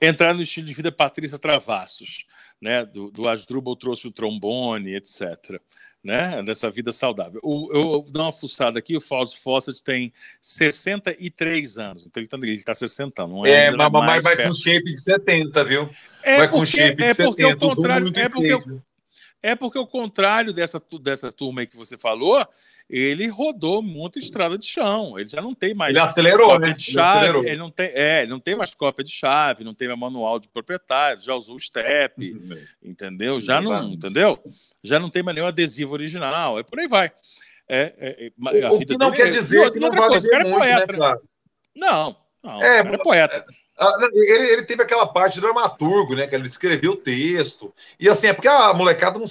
entraram 0.00 0.36
no 0.36 0.42
estilo 0.42 0.66
de 0.66 0.74
vida 0.74 0.92
Patrícia 0.92 1.38
Travassos 1.38 2.26
né, 2.64 2.82
do, 2.82 3.10
do 3.10 3.28
Asdrubal 3.28 3.76
trouxe 3.76 4.08
o 4.08 4.10
trombone, 4.10 4.96
etc. 4.96 5.60
Né, 6.04 6.42
dessa 6.42 6.70
vida 6.70 6.92
saudável. 6.92 7.40
O, 7.42 7.70
eu, 7.72 7.92
eu 7.94 8.04
dou 8.10 8.24
uma 8.24 8.30
fuçada 8.30 8.78
aqui, 8.78 8.94
o 8.94 9.00
Fausto 9.00 9.40
Fawcett 9.40 9.82
tem 9.82 10.12
63 10.42 11.78
anos, 11.78 12.04
então 12.04 12.22
ele 12.22 12.52
está 12.56 12.72
tá 12.72 12.74
60, 12.74 13.26
não 13.26 13.46
é? 13.46 13.68
É, 13.68 13.70
mas, 13.70 13.90
mas 13.90 14.22
vai 14.22 14.36
perto. 14.36 14.48
com 14.48 14.54
shape 14.54 14.84
de 14.84 15.00
70, 15.00 15.64
viu? 15.64 15.88
É 16.22 16.36
vai 16.36 16.48
porque, 16.50 16.58
com 16.58 16.66
shape 16.66 16.96
de 16.96 17.04
é 17.04 17.14
70, 17.14 17.28
porque 17.30 17.44
o 17.46 17.56
contrário, 17.56 18.12
é 18.14 18.28
porque, 18.28 18.80
é 19.42 19.56
porque 19.56 19.78
o 19.78 19.86
contrário 19.86 20.52
dessa, 20.52 20.82
dessa 21.00 21.32
turma 21.32 21.62
aí 21.62 21.66
que 21.66 21.76
você 21.76 21.96
falou, 21.96 22.46
ele 22.88 23.26
rodou 23.28 23.82
muita 23.82 24.18
estrada 24.18 24.58
de 24.58 24.66
chão. 24.66 25.18
Ele 25.18 25.28
já 25.28 25.40
não 25.40 25.54
tem 25.54 25.74
mais. 25.74 25.90
Ele 25.90 26.04
acelerou, 26.04 26.58
né? 26.58 26.72
De 26.72 26.82
chave, 26.82 27.38
ele, 27.38 27.50
ele, 27.50 27.56
não 27.56 27.70
tem, 27.70 27.90
é, 27.92 28.22
ele 28.22 28.30
não 28.30 28.40
tem 28.40 28.56
mais 28.56 28.74
cópia 28.74 29.04
de 29.04 29.10
chave, 29.10 29.64
não 29.64 29.74
tem 29.74 29.88
mais 29.88 29.98
manual 29.98 30.38
de 30.38 30.48
proprietário, 30.48 31.22
já 31.22 31.34
usou 31.34 31.56
o 31.56 31.60
step, 31.60 32.32
uhum. 32.32 32.58
entendeu? 32.82 33.40
Já 33.40 33.60
não, 33.60 33.92
entendeu? 33.92 34.38
Já 34.82 34.98
não 34.98 35.08
tem 35.08 35.22
mais 35.22 35.34
nenhum 35.34 35.46
adesivo 35.46 35.92
original, 35.92 36.58
é 36.58 36.62
por 36.62 36.78
aí 36.78 36.86
vai. 36.86 37.10
É, 37.66 37.94
é, 37.98 38.60
é 38.60 38.70
o 38.70 38.78
que 38.78 38.98
não 38.98 39.10
quer 39.10 39.28
é 39.28 39.30
dizer 39.30 39.70
que 39.70 39.80
não 39.80 39.90
vai 39.90 40.08
coisa, 40.08 40.28
o 40.28 40.30
cara 40.30 40.46
é 40.46 40.50
muito, 40.50 40.62
é 40.62 40.74
poeta. 40.74 40.92
Né, 40.92 40.98
claro. 40.98 41.22
Não, 41.74 42.16
não, 42.42 42.62
é, 42.62 42.80
o 42.80 42.84
cara 42.84 42.96
é 42.96 43.02
poeta. 43.02 43.46
Ele, 44.12 44.52
ele 44.52 44.62
teve 44.64 44.82
aquela 44.82 45.06
parte 45.06 45.40
dramaturgo, 45.40 46.14
né? 46.14 46.26
Que 46.26 46.34
ele 46.34 46.46
escreveu 46.46 46.92
o 46.92 46.96
texto. 46.96 47.74
E 47.98 48.08
assim, 48.08 48.28
é 48.28 48.32
porque 48.32 48.46
a 48.46 48.72
molecada 48.72 49.18
não 49.18 49.26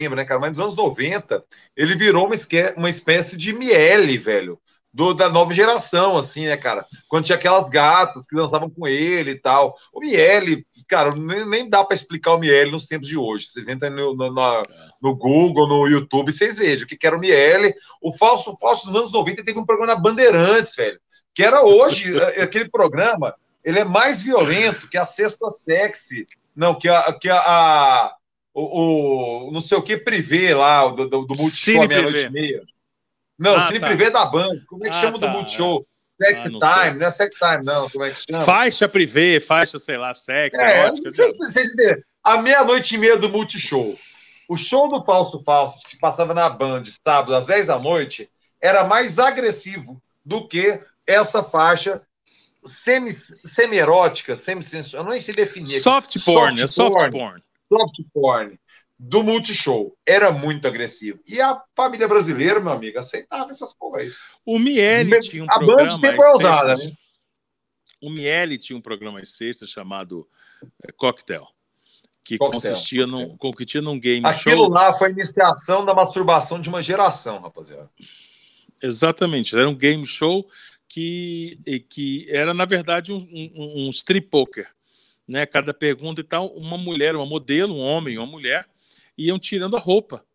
lembra, 0.00 0.16
né, 0.16 0.24
cara? 0.24 0.40
Mas 0.40 0.50
nos 0.50 0.60
anos 0.60 0.76
90, 0.76 1.44
ele 1.76 1.94
virou 1.94 2.26
uma, 2.26 2.34
uma 2.76 2.88
espécie 2.88 3.36
de 3.36 3.52
miele, 3.52 4.16
velho. 4.16 4.58
Do, 4.92 5.14
da 5.14 5.28
nova 5.28 5.54
geração, 5.54 6.16
assim, 6.16 6.46
né, 6.46 6.56
cara? 6.56 6.84
Quando 7.06 7.24
tinha 7.24 7.36
aquelas 7.38 7.68
gatas 7.68 8.26
que 8.26 8.34
dançavam 8.34 8.68
com 8.68 8.88
ele 8.88 9.32
e 9.32 9.38
tal. 9.38 9.76
O 9.92 10.00
Miele, 10.00 10.66
cara, 10.88 11.14
nem, 11.14 11.48
nem 11.48 11.70
dá 11.70 11.84
para 11.84 11.94
explicar 11.94 12.34
o 12.34 12.38
Miele 12.38 12.72
nos 12.72 12.86
tempos 12.86 13.06
de 13.06 13.16
hoje. 13.16 13.46
Vocês 13.46 13.68
entram 13.68 13.90
no, 13.90 14.16
no, 14.16 14.32
no, 14.32 14.62
no 15.00 15.14
Google, 15.14 15.68
no 15.68 15.86
YouTube, 15.86 16.32
vocês 16.32 16.58
vejam 16.58 16.84
o 16.84 16.88
que, 16.88 16.96
que 16.96 17.06
era 17.06 17.16
o 17.16 17.20
Miele. 17.20 17.72
O 18.02 18.12
Falso, 18.12 18.50
o 18.50 18.58
Falso 18.58 18.88
nos 18.88 18.96
anos 18.96 19.12
90 19.12 19.44
teve 19.44 19.60
um 19.60 19.64
programa 19.64 19.94
na 19.94 20.00
Bandeirantes, 20.00 20.74
velho. 20.74 20.98
Que 21.32 21.44
era 21.44 21.62
hoje, 21.62 22.12
aquele 22.42 22.68
programa, 22.68 23.32
ele 23.62 23.78
é 23.78 23.84
mais 23.84 24.22
violento 24.22 24.88
que 24.88 24.98
a 24.98 25.06
Sexta 25.06 25.52
Sexy. 25.52 26.26
Não, 26.56 26.74
que 26.74 26.88
a, 26.88 27.12
que 27.12 27.30
a, 27.30 27.36
a 27.38 28.16
o, 28.54 29.48
o, 29.48 29.52
não 29.52 29.60
sei 29.60 29.78
o 29.78 29.82
que 29.82 29.96
privê 29.96 30.54
lá, 30.54 30.86
do, 30.88 31.08
do, 31.08 31.24
do 31.24 31.34
Multishow 31.36 31.82
à 31.82 31.88
meia-noite 31.88 32.26
e 32.26 32.30
meia. 32.30 32.62
Não, 33.38 33.56
ah, 33.56 33.60
Cine 33.62 33.80
tá. 33.80 33.86
Privê 33.86 34.10
da 34.10 34.26
Band. 34.26 34.60
Como 34.66 34.84
é 34.84 34.90
que 34.90 34.96
ah, 34.96 35.00
chama 35.00 35.18
tá. 35.18 35.26
do 35.26 35.32
Multishow? 35.32 35.84
Sex 36.20 36.40
ah, 36.40 36.48
Time, 36.48 36.90
sei. 36.90 36.92
não 36.94 37.06
é 37.06 37.10
Sex 37.10 37.34
Time, 37.34 37.64
não. 37.64 37.88
Como 37.88 38.04
é 38.04 38.10
que 38.10 38.20
chama? 38.30 38.44
Faixa 38.44 38.88
privê, 38.88 39.40
faixa, 39.40 39.78
sei 39.78 39.96
lá, 39.96 40.12
sex, 40.12 40.58
é, 40.58 40.84
erótica. 40.84 41.10
A 42.22 42.36
meia-noite 42.42 42.94
e 42.94 42.98
meia 42.98 43.16
do 43.16 43.30
Multishow. 43.30 43.96
O 44.46 44.56
show 44.56 44.88
do 44.88 45.02
Falso 45.02 45.42
Falso, 45.42 45.86
que 45.88 45.96
passava 45.96 46.34
na 46.34 46.50
Band 46.50 46.82
sábado 47.06 47.34
às 47.34 47.46
10 47.46 47.68
da 47.68 47.78
noite, 47.78 48.28
era 48.60 48.84
mais 48.84 49.18
agressivo 49.18 50.02
do 50.24 50.46
que 50.46 50.78
essa 51.06 51.42
faixa 51.42 52.02
semi, 52.64 53.12
semi-erótica, 53.44 54.36
semi-sensual. 54.36 55.04
Eu 55.04 55.10
não 55.10 55.20
sei 55.20 55.34
definir. 55.34 55.80
Soft 55.80 56.22
porn, 56.24 56.58
soft 56.58 56.62
é 56.62 56.66
soft 56.66 57.10
porn. 57.10 57.40
Porn 57.70 57.82
soft 57.82 58.00
porn 58.12 58.58
do 59.02 59.22
Multishow 59.22 59.96
era 60.04 60.30
muito 60.30 60.68
agressivo. 60.68 61.18
E 61.26 61.40
a 61.40 61.58
família 61.74 62.06
brasileira, 62.06 62.60
meu 62.60 62.72
amigo, 62.72 62.98
aceitava 62.98 63.50
essas 63.50 63.72
coisas. 63.72 64.18
O 64.44 64.58
Miele 64.58 65.18
tinha 65.20 65.42
um 65.42 65.46
a 65.48 65.56
programa. 65.56 65.80
A 65.80 65.84
Band 65.84 65.90
sempre 65.90 66.22
é 66.22 66.30
usada, 66.34 66.76
né? 66.76 66.92
O 68.02 68.10
Miele 68.10 68.58
tinha 68.58 68.76
um 68.76 68.82
programa 68.82 69.20
às 69.20 69.30
sextas 69.30 69.70
chamado 69.70 70.28
é, 70.86 70.92
Cocktail. 70.92 71.46
Que 72.22 72.36
cocktail, 72.36 72.60
consistia 72.60 73.04
cocktail. 73.06 73.28
num, 73.28 73.36
consistia 73.38 73.80
num 73.80 73.98
game 73.98 74.26
Aquilo 74.26 74.56
show. 74.56 74.68
lá 74.68 74.92
foi 74.92 75.08
a 75.08 75.12
iniciação 75.12 75.82
da 75.82 75.94
masturbação 75.94 76.60
de 76.60 76.68
uma 76.68 76.82
geração, 76.82 77.40
rapaziada. 77.40 77.88
Exatamente. 78.82 79.56
Era 79.56 79.68
um 79.68 79.74
game 79.74 80.04
show 80.04 80.46
que, 80.86 81.58
que 81.88 82.26
era, 82.28 82.52
na 82.52 82.66
verdade, 82.66 83.14
um, 83.14 83.26
um, 83.32 83.86
um 83.86 83.90
strip 83.90 84.28
poker 84.28 84.68
né, 85.30 85.46
cada 85.46 85.72
pergunta 85.72 86.20
e 86.20 86.24
tal, 86.24 86.48
uma 86.56 86.76
mulher, 86.76 87.14
uma 87.14 87.24
modelo, 87.24 87.76
um 87.76 87.78
homem, 87.78 88.18
uma 88.18 88.26
mulher, 88.26 88.68
iam 89.16 89.38
tirando 89.38 89.76
a 89.76 89.78
roupa, 89.78 90.26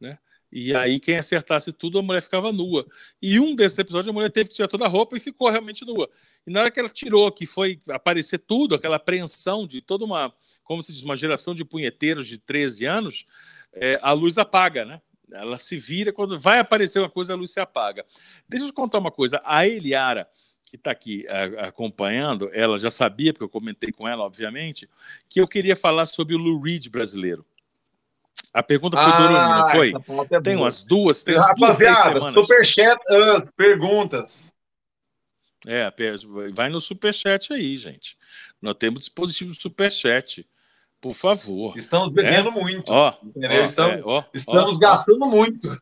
né? 0.00 0.16
E 0.50 0.74
aí 0.74 1.00
quem 1.00 1.16
acertasse 1.16 1.72
tudo, 1.72 1.98
a 1.98 2.02
mulher 2.02 2.22
ficava 2.22 2.52
nua. 2.52 2.86
E 3.20 3.40
um 3.40 3.54
desses 3.54 3.76
episódios, 3.78 4.08
a 4.08 4.12
mulher 4.12 4.30
teve 4.30 4.48
que 4.48 4.54
tirar 4.54 4.68
toda 4.68 4.84
a 4.84 4.88
roupa 4.88 5.16
e 5.16 5.20
ficou 5.20 5.50
realmente 5.50 5.84
nua. 5.84 6.08
E 6.46 6.52
na 6.52 6.60
hora 6.60 6.70
que 6.70 6.78
ela 6.78 6.88
tirou, 6.88 7.30
que 7.32 7.46
foi 7.46 7.82
aparecer 7.90 8.38
tudo, 8.38 8.76
aquela 8.76 8.96
apreensão 8.96 9.66
de 9.66 9.82
toda 9.82 10.04
uma, 10.04 10.32
como 10.62 10.84
se 10.84 10.92
diz, 10.92 11.02
uma 11.02 11.16
geração 11.16 11.52
de 11.52 11.64
punheteiros 11.64 12.28
de 12.28 12.38
13 12.38 12.86
anos, 12.86 13.26
é, 13.72 13.98
a 14.00 14.12
luz 14.12 14.38
apaga, 14.38 14.84
né? 14.84 15.00
Ela 15.32 15.58
se 15.58 15.76
vira, 15.76 16.12
quando 16.12 16.38
vai 16.38 16.60
aparecer 16.60 17.00
uma 17.00 17.10
coisa, 17.10 17.32
a 17.32 17.36
luz 17.36 17.50
se 17.50 17.58
apaga. 17.58 18.06
Deixa 18.48 18.64
eu 18.64 18.72
contar 18.72 18.98
uma 18.98 19.10
coisa. 19.10 19.42
A 19.44 19.66
Eliara, 19.66 20.28
que 20.68 20.76
está 20.76 20.90
aqui 20.90 21.26
a, 21.28 21.68
acompanhando, 21.68 22.50
ela 22.52 22.78
já 22.78 22.90
sabia, 22.90 23.32
porque 23.32 23.44
eu 23.44 23.48
comentei 23.48 23.90
com 23.90 24.06
ela, 24.06 24.24
obviamente, 24.24 24.88
que 25.28 25.40
eu 25.40 25.48
queria 25.48 25.74
falar 25.74 26.06
sobre 26.06 26.34
o 26.34 26.38
Lou 26.38 26.60
Reed 26.60 26.88
brasileiro. 26.88 27.44
A 28.52 28.62
pergunta 28.62 28.96
foi 28.96 29.12
ah, 29.12 29.18
do 29.18 29.62
não 29.62 29.70
foi? 29.70 29.92
É 30.30 30.40
tem 30.40 30.56
umas 30.56 30.82
duas, 30.82 31.24
tem 31.24 31.34
umas 31.34 31.54
duas, 31.56 31.76
semanas. 31.76 32.32
Superchat, 32.32 32.98
uh, 33.10 33.52
perguntas. 33.56 34.52
É, 35.66 35.92
vai 36.52 36.68
no 36.68 36.80
superchat 36.80 37.52
aí, 37.52 37.76
gente. 37.76 38.16
Nós 38.62 38.74
temos 38.78 39.00
dispositivo 39.00 39.52
de 39.52 39.60
superchat. 39.60 40.46
Por 41.00 41.14
favor. 41.14 41.76
Estamos 41.76 42.10
bebendo 42.10 42.48
é? 42.48 42.52
muito. 42.52 42.92
Ó, 42.92 43.10
ó, 43.10 43.16
estamos, 43.62 43.96
é, 43.96 44.02
ó, 44.04 44.24
estamos 44.34 44.78
gastando 44.78 45.26
muito. 45.26 45.80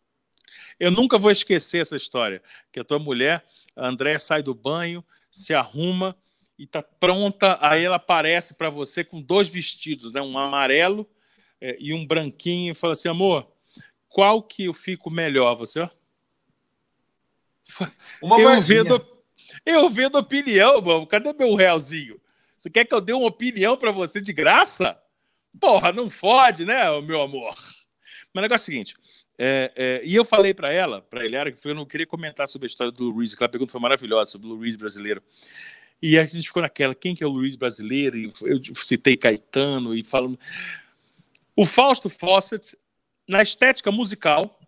Eu 0.78 0.90
nunca 0.90 1.18
vou 1.18 1.30
esquecer 1.30 1.80
essa 1.80 1.96
história, 1.96 2.42
que 2.70 2.80
a 2.80 2.84
tua 2.84 2.98
mulher, 2.98 3.44
a 3.74 3.88
André, 3.88 4.18
sai 4.18 4.42
do 4.42 4.54
banho, 4.54 5.04
se 5.30 5.54
arruma 5.54 6.16
e 6.58 6.66
tá 6.66 6.82
pronta, 6.82 7.58
aí 7.60 7.84
ela 7.84 7.96
aparece 7.96 8.54
para 8.54 8.70
você 8.70 9.04
com 9.04 9.20
dois 9.20 9.48
vestidos, 9.48 10.12
né? 10.12 10.20
um 10.20 10.38
amarelo 10.38 11.08
é, 11.60 11.76
e 11.78 11.92
um 11.92 12.06
branquinho, 12.06 12.72
e 12.72 12.74
fala 12.74 12.92
assim, 12.92 13.08
amor, 13.08 13.50
qual 14.08 14.42
que 14.42 14.64
eu 14.64 14.74
fico 14.74 15.10
melhor? 15.10 15.54
Você, 15.56 15.80
ó. 15.80 15.88
Uma 18.22 18.40
eu 18.40 18.62
vendo, 18.62 19.06
eu 19.64 19.90
vendo 19.90 20.16
opinião, 20.16 20.80
mano. 20.80 21.06
Cadê 21.06 21.32
meu 21.32 21.54
realzinho? 21.54 22.20
Você 22.56 22.70
quer 22.70 22.84
que 22.84 22.94
eu 22.94 23.00
dê 23.00 23.12
uma 23.12 23.26
opinião 23.26 23.76
para 23.76 23.90
você 23.90 24.20
de 24.20 24.32
graça? 24.32 24.98
Porra, 25.60 25.92
não 25.92 26.08
fode, 26.08 26.64
né, 26.64 26.88
meu 27.02 27.20
amor? 27.20 27.54
Mas 28.32 28.36
o 28.36 28.40
negócio 28.40 28.54
é 28.54 28.56
o 28.56 28.58
seguinte: 28.58 28.96
é, 29.38 29.72
é, 29.76 30.02
e 30.04 30.14
eu 30.14 30.24
falei 30.24 30.54
para 30.54 30.72
ela, 30.72 31.02
para 31.02 31.24
Eliara, 31.24 31.52
que 31.52 31.68
eu 31.68 31.74
não 31.74 31.84
queria 31.84 32.06
comentar 32.06 32.48
sobre 32.48 32.66
a 32.66 32.68
história 32.68 32.92
do 32.92 33.10
Luiz, 33.10 33.34
que 33.34 33.42
ela 33.42 33.50
pergunta 33.50 33.72
foi 33.72 33.80
maravilhosa 33.80 34.30
sobre 34.30 34.46
o 34.46 34.54
Luiz 34.54 34.76
brasileiro. 34.76 35.22
E 36.00 36.18
a 36.18 36.24
gente 36.24 36.46
ficou 36.46 36.62
naquela, 36.62 36.94
quem 36.94 37.14
que 37.14 37.22
é 37.22 37.26
o 37.26 37.30
Luiz 37.30 37.54
brasileiro? 37.56 38.16
E 38.18 38.32
eu 38.42 38.74
citei 38.74 39.16
Caetano 39.16 39.94
e 39.94 40.02
falando. 40.02 40.38
O 41.54 41.64
Fausto 41.64 42.10
Fawcett, 42.10 42.76
na 43.26 43.42
estética 43.42 43.90
musical, 43.90 44.58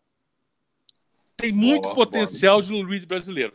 tem 1.37 1.53
muito 1.53 1.83
boa, 1.83 1.95
potencial 1.95 2.61
boa. 2.61 2.63
de 2.63 2.83
Luiz 2.83 3.05
brasileiro. 3.05 3.55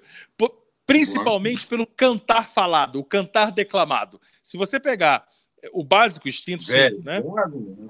Principalmente 0.85 1.61
boa. 1.61 1.69
pelo 1.69 1.87
cantar 1.87 2.47
falado, 2.47 2.99
o 2.99 3.03
cantar 3.03 3.51
declamado. 3.51 4.19
Se 4.41 4.57
você 4.57 4.79
pegar 4.79 5.27
o 5.71 5.83
básico 5.83 6.27
instinto, 6.27 6.63
sim, 6.63 6.73
né? 7.03 7.21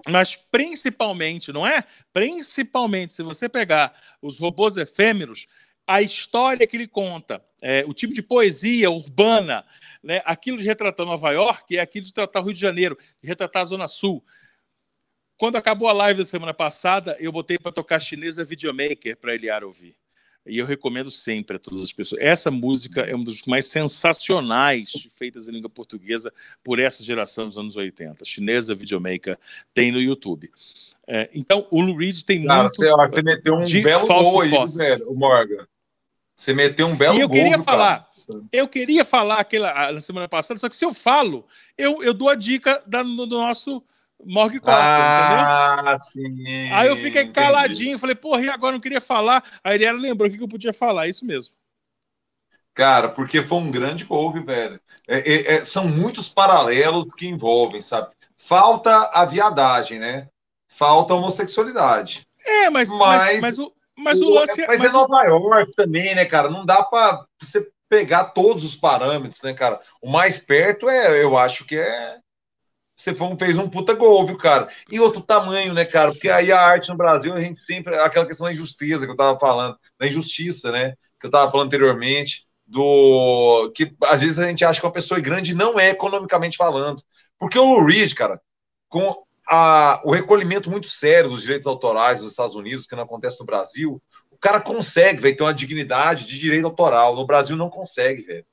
Mas 0.08 0.36
principalmente, 0.36 1.52
não 1.52 1.66
é? 1.66 1.84
Principalmente, 2.12 3.14
se 3.14 3.24
você 3.24 3.50
pegar 3.50 3.94
os 4.22 4.40
robôs 4.40 4.78
efêmeros, 4.78 5.48
a 5.88 6.02
história 6.02 6.66
que 6.66 6.78
ele 6.78 6.88
conta, 6.88 7.44
é, 7.62 7.84
o 7.88 7.94
tipo 7.94 8.14
de 8.14 8.22
poesia 8.22 8.90
urbana, 8.90 9.66
né? 10.02 10.22
aquilo 10.26 10.58
de 10.58 10.64
retratar 10.64 11.06
Nova 11.06 11.32
York 11.32 11.76
é 11.76 11.82
aquilo 11.82 12.06
de 12.06 12.14
tratar 12.14 12.42
o 12.42 12.44
Rio 12.44 12.54
de 12.54 12.60
Janeiro, 12.60 12.98
de 13.22 13.28
retratar 13.28 13.62
a 13.64 13.66
Zona 13.66 13.88
Sul. 13.88 14.24
Quando 15.38 15.56
acabou 15.56 15.88
a 15.90 15.94
live 15.94 16.20
da 16.20 16.26
semana 16.26 16.54
passada, 16.54 17.18
eu 17.20 17.32
botei 17.32 17.58
para 17.58 17.72
tocar 17.72 18.00
chinesa 18.00 18.46
videomaker 18.46 19.18
para 19.18 19.34
Eliar 19.34 19.64
ouvir. 19.64 19.98
E 20.46 20.58
eu 20.58 20.66
recomendo 20.66 21.10
sempre 21.10 21.56
a 21.56 21.60
todas 21.60 21.82
as 21.82 21.94
pessoas. 21.94 22.22
Essa 22.22 22.52
música 22.52 23.02
é 23.02 23.16
uma 23.16 23.24
das 23.24 23.42
mais 23.44 23.66
sensacionais 23.68 24.92
feitas 25.16 25.48
em 25.48 25.54
língua 25.54 25.70
portuguesa 25.70 26.34
por 26.64 26.80
essa 26.80 27.04
geração 27.04 27.48
dos 27.48 27.58
anos 27.58 27.76
80. 27.76 28.26
Chinesa 28.26 28.76
Videomaker 28.76 29.38
tem 29.74 29.92
no 29.92 30.02
YouTube. 30.02 30.52
É, 31.08 31.30
então, 31.34 31.68
o 31.70 31.82
Lou 31.82 31.96
Reed 31.96 32.22
tem 32.24 32.46
Cara, 32.46 32.64
muito. 32.64 32.76
Você, 32.76 32.90
você 32.92 33.22
meteu 33.22 33.56
um 33.56 33.66
belo 33.66 34.08
gol 34.08 34.42
aí, 34.42 34.52
velho, 34.78 35.14
Morgan. 35.14 35.68
Você 36.36 36.54
meteu 36.54 36.88
um 36.88 36.96
belo 36.96 37.16
e 37.16 37.22
eu 37.22 37.28
gol, 37.28 37.38
queria 37.38 37.60
falar, 37.60 38.10
cara. 38.28 38.44
eu 38.52 38.68
queria 38.68 39.06
falar 39.06 39.40
aquela 39.40 39.92
na 39.92 40.00
semana 40.00 40.28
passada, 40.28 40.60
só 40.60 40.68
que 40.68 40.76
se 40.76 40.84
eu 40.84 40.94
falo, 40.94 41.46
eu, 41.78 42.02
eu 42.02 42.14
dou 42.14 42.28
a 42.28 42.36
dica 42.36 42.84
da, 42.88 43.04
do 43.04 43.28
nosso 43.28 43.84
Morgue 44.26 44.60
Costa, 44.60 44.82
ah, 44.82 45.82
entendeu? 45.82 46.00
Sim, 46.00 46.72
Aí 46.72 46.88
eu 46.88 46.96
fiquei 46.96 47.28
caladinho, 47.30 47.90
entendi. 47.90 48.02
falei, 48.02 48.16
porra, 48.16 48.42
e 48.42 48.50
agora 48.50 48.74
não 48.74 48.80
queria 48.80 49.02
falar. 49.02 49.44
Aí 49.64 49.76
ele 49.76 49.86
era 49.86 49.98
lembrou 49.98 50.30
o 50.30 50.32
que 50.32 50.42
eu 50.42 50.48
podia 50.48 50.74
falar, 50.74 51.06
é 51.06 51.10
isso 51.10 51.26
mesmo. 51.26 51.56
Cara, 52.74 53.10
porque 53.10 53.42
foi 53.44 53.58
um 53.60 53.70
grande 53.70 54.04
gol, 54.04 54.32
velho. 54.32 54.80
É, 55.08 55.20
é, 55.20 55.54
é, 55.56 55.64
são 55.64 55.88
muitos 55.88 56.28
paralelos 56.28 57.14
que 57.14 57.28
envolvem, 57.28 57.82
sabe? 57.82 58.10
Falta 58.36 59.12
a 59.14 59.26
viadagem, 59.26 60.00
né? 60.00 60.28
Falta 60.68 61.14
a 61.14 61.16
homossexualidade. 61.16 62.28
É, 62.46 62.70
mas, 62.70 62.90
mas, 62.98 63.24
mas, 63.24 63.40
mas 63.40 63.60
o, 63.60 63.74
mas 63.96 64.22
o, 64.22 64.26
o 64.26 64.34
lance. 64.34 64.62
É, 64.62 64.68
mas, 64.68 64.80
mas 64.80 64.90
é 64.90 64.92
Nova 64.92 65.24
York 65.24 65.72
também, 65.76 66.16
né, 66.16 66.26
cara? 66.26 66.50
Não 66.50 66.66
dá 66.66 66.84
para 66.84 67.26
você 67.40 67.68
pegar 67.88 68.26
todos 68.26 68.64
os 68.64 68.76
parâmetros, 68.76 69.42
né, 69.44 69.54
cara? 69.54 69.80
O 70.02 70.12
mais 70.12 70.40
perto 70.40 70.90
é, 70.90 71.22
eu 71.22 71.38
acho 71.38 71.66
que 71.66 71.78
é 71.78 72.18
você 73.04 73.14
fez 73.38 73.58
um 73.58 73.70
puta 73.70 73.94
gol, 73.94 74.26
viu, 74.26 74.38
cara? 74.38 74.70
E 74.90 75.00
outro 75.00 75.22
tamanho, 75.22 75.74
né, 75.74 75.84
cara? 75.84 76.12
Porque 76.12 76.30
aí 76.30 76.52
a 76.52 76.60
arte 76.60 76.90
no 76.90 76.96
Brasil, 76.96 77.34
a 77.34 77.42
gente 77.42 77.60
sempre. 77.60 77.96
Aquela 77.98 78.26
questão 78.26 78.46
da 78.46 78.54
injustiça 78.54 79.06
que 79.06 79.12
eu 79.12 79.18
tava 79.18 79.38
falando, 79.38 79.78
da 80.00 80.08
injustiça, 80.08 80.72
né? 80.72 80.94
Que 81.20 81.28
eu 81.28 81.32
tava 81.32 81.52
falando 81.52 81.68
anteriormente, 81.68 82.48
do. 82.66 83.72
Que 83.76 83.94
às 84.06 84.22
vezes 84.22 84.40
a 84.40 84.48
gente 84.48 84.64
acha 84.64 84.80
que 84.80 84.86
uma 84.86 84.94
pessoa 84.94 85.20
grande 85.20 85.54
não 85.54 85.78
é 85.78 85.90
economicamente 85.90 86.56
falando. 86.56 87.04
Porque 87.38 87.60
o 87.60 87.66
Lou 87.66 87.86
Reed, 87.86 88.14
cara, 88.14 88.40
com 88.88 89.24
a, 89.50 90.02
o 90.06 90.12
recolhimento 90.12 90.72
muito 90.72 90.88
sério 90.88 91.30
dos 91.30 91.42
direitos 91.42 91.68
autorais 91.68 92.20
dos 92.20 92.32
Estados 92.32 92.56
Unidos, 92.56 92.86
que 92.86 92.96
não 92.96 93.04
acontece 93.04 93.38
no 93.40 93.46
Brasil, 93.46 94.02
o 94.32 94.38
cara 94.38 94.62
consegue, 94.62 95.22
velho, 95.22 95.36
ter 95.36 95.44
uma 95.44 95.54
dignidade 95.54 96.26
de 96.26 96.40
direito 96.40 96.66
autoral. 96.66 97.16
No 97.16 97.26
Brasil 97.26 97.58
não 97.58 97.70
consegue, 97.70 98.22
velho. 98.22 98.46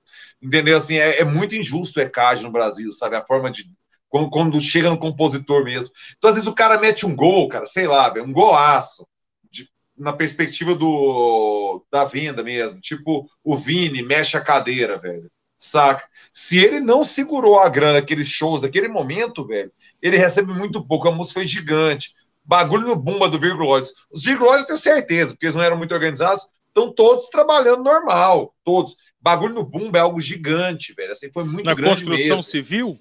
Entendeu? 0.43 0.77
Assim, 0.77 0.97
é, 0.97 1.21
é 1.21 1.25
muito 1.25 1.55
injusto 1.55 2.01
o 2.01 2.03
ECAD 2.03 2.43
no 2.43 2.51
Brasil, 2.51 2.91
sabe? 2.91 3.15
A 3.15 3.25
forma 3.25 3.49
de 3.49 3.71
quando, 4.11 4.29
quando, 4.29 4.61
chega 4.61 4.91
no 4.91 4.99
compositor 4.99 5.65
mesmo. 5.65 5.93
Então, 6.19 6.29
às 6.29 6.37
vezes, 6.37 6.49
o 6.49 6.55
cara 6.55 6.79
mete 6.79 7.07
um 7.07 7.15
gol, 7.15 7.49
cara, 7.49 7.65
sei 7.65 7.87
lá, 7.87 8.13
um 8.19 8.33
golaço, 8.33 9.07
de, 9.51 9.69
na 9.97 10.13
perspectiva 10.13 10.75
do, 10.75 11.83
da 11.91 12.05
venda 12.05 12.43
mesmo. 12.43 12.81
Tipo, 12.81 13.27
o 13.43 13.57
Vini 13.57 14.03
mexe 14.03 14.37
a 14.37 14.41
cadeira, 14.41 14.99
velho. 14.99 15.31
Saca? 15.57 16.05
Se 16.33 16.59
ele 16.59 16.81
não 16.81 17.05
segurou 17.05 17.61
a 17.61 17.69
grana, 17.69 17.99
aqueles 17.99 18.27
shows 18.27 18.63
daquele 18.63 18.89
momento, 18.89 19.47
velho, 19.47 19.71
ele 20.03 20.17
recebe 20.17 20.53
muito 20.53 20.85
pouco. 20.85 21.09
A 21.09 21.13
música 21.13 21.41
foi 21.41 21.47
gigante. 21.47 22.15
Bagulho 22.43 22.89
no 22.89 22.97
Bumba 22.97 23.29
do 23.29 23.39
Virguloides. 23.39 23.93
Os 24.11 24.25
Virguloides 24.25 24.63
eu 24.63 24.67
tenho 24.67 24.79
certeza, 24.79 25.33
porque 25.33 25.47
eles 25.47 25.55
não 25.55 25.63
eram 25.63 25.77
muito 25.77 25.95
organizados, 25.95 26.49
estão 26.67 26.93
todos 26.93 27.29
trabalhando 27.29 27.85
normal. 27.85 28.55
Todos. 28.65 28.97
Bagulho 29.21 29.55
no 29.55 29.65
Bumba 29.65 29.99
é 29.99 30.01
algo 30.01 30.21
gigante, 30.21 30.95
velho. 30.95 31.13
Assim, 31.13 31.31
foi 31.31 31.45
muito 31.45 31.67
Na 31.67 31.75
grande 31.75 32.03
construção 32.05 32.39
mesmo. 32.39 32.45
civil? 32.45 32.99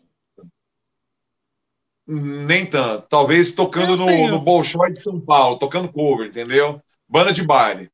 Nem 2.11 2.65
tanto. 2.65 3.05
Talvez 3.07 3.51
tocando 3.51 3.95
no, 3.95 4.27
no 4.29 4.39
Bolshoi 4.39 4.91
de 4.91 4.99
São 4.99 5.19
Paulo, 5.19 5.59
tocando 5.59 5.93
cover, 5.93 6.27
entendeu? 6.27 6.81
Banda 7.07 7.31
de 7.31 7.43
baile. 7.43 7.91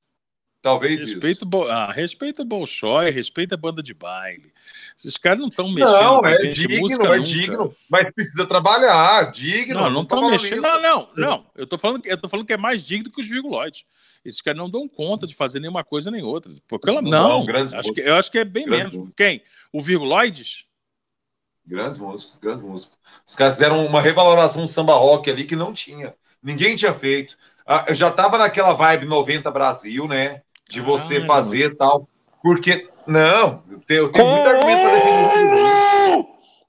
Talvez 0.61 0.99
respeito 0.99 1.39
isso. 1.39 1.45
Bo... 1.45 1.65
Ah, 1.65 1.91
respeita 1.91 2.41
o 2.41 2.45
Bolshoi, 2.45 3.11
respeita 3.11 3.53
a 3.53 3.57
banda 3.57 3.83
de 3.83 3.93
baile. 3.93 4.51
Esses 4.97 5.17
caras 5.17 5.39
não 5.39 5.49
estão 5.49 5.69
mexendo. 5.69 5.91
Não, 5.91 6.25
é 6.25 6.37
digno, 6.37 7.13
é 7.13 7.19
digno, 7.19 7.75
mas 7.87 8.09
precisa 8.09 8.47
trabalhar, 8.47 9.31
digno. 9.31 9.81
Não, 9.81 9.89
não 9.91 10.01
estão 10.01 10.27
mexendo. 10.29 10.61
Não, 10.61 10.81
não, 10.81 11.09
não. 11.15 11.45
Eu 11.53 11.67
tô 11.67 11.77
falando, 11.77 12.03
eu 12.05 12.17
tô 12.17 12.29
falando 12.29 12.47
que 12.47 12.53
é 12.53 12.57
mais 12.57 12.83
digno 12.83 13.11
que 13.11 13.21
os 13.21 13.27
virguloides. 13.27 13.83
Esses 14.23 14.41
caras 14.41 14.57
não 14.57 14.69
dão 14.69 14.87
conta 14.87 15.27
de 15.27 15.35
fazer 15.35 15.59
nenhuma 15.59 15.83
coisa 15.83 16.09
nem 16.09 16.23
outra. 16.23 16.51
Porque 16.67 16.89
ela... 16.89 16.99
Não, 16.99 17.45
não 17.45 17.55
acho 17.77 17.93
que, 17.93 18.01
eu 18.01 18.15
acho 18.15 18.31
que 18.31 18.39
é 18.39 18.45
bem 18.45 18.65
menos. 18.65 18.95
Músicos. 18.95 19.13
Quem? 19.15 19.43
O 19.71 19.83
virguloides? 19.83 20.64
Grandes 21.67 21.97
músicos, 21.97 22.37
grandes 22.37 22.63
músicos. 22.63 22.97
Os 23.25 23.35
caras 23.35 23.55
fizeram 23.55 23.85
uma 23.85 24.01
revaloração 24.01 24.67
samba 24.67 24.93
rock 24.93 25.29
ali 25.29 25.43
que 25.45 25.55
não 25.55 25.73
tinha. 25.73 26.13
Ninguém 26.41 26.75
tinha 26.75 26.93
feito. 26.93 27.37
Ah, 27.65 27.85
eu 27.87 27.95
já 27.95 28.11
tava 28.11 28.37
naquela 28.37 28.73
vibe 28.73 29.05
90 29.05 29.49
Brasil, 29.51 30.07
né? 30.07 30.41
de 30.69 30.81
você 30.81 31.15
Caramba. 31.15 31.27
fazer 31.27 31.75
tal. 31.75 32.07
Porque, 32.41 32.87
não, 33.07 33.63
eu 33.69 33.79
tenho, 33.79 33.99
eu 34.03 34.11
tenho 34.11 34.27
muito 34.27 34.47
argumento 34.47 34.81
para 34.81 34.91
defender 34.91 36.25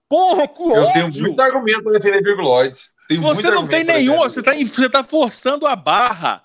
Porra, 0.09 0.49
que 0.49 0.62
Eu 0.62 0.92
tenho 0.92 1.11
muito 1.12 1.40
argumento 1.40 1.82
para 1.82 1.92
defender 1.92 2.22
virguloides. 2.22 2.94
Você 3.20 3.51
não 3.51 3.66
tem 3.66 3.84
nenhum, 3.84 4.18
você 4.18 4.40
está 4.40 4.55
você 4.55 4.88
tá 4.88 5.05
forçando 5.05 5.66
a 5.66 5.76
barra 5.76 6.44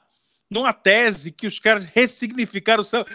numa 0.50 0.74
tese 0.74 1.32
que 1.32 1.48
os 1.48 1.60
caras 1.60 1.86
ressignificaram 1.86 2.82
o 2.82 2.84
samba. 2.84 3.06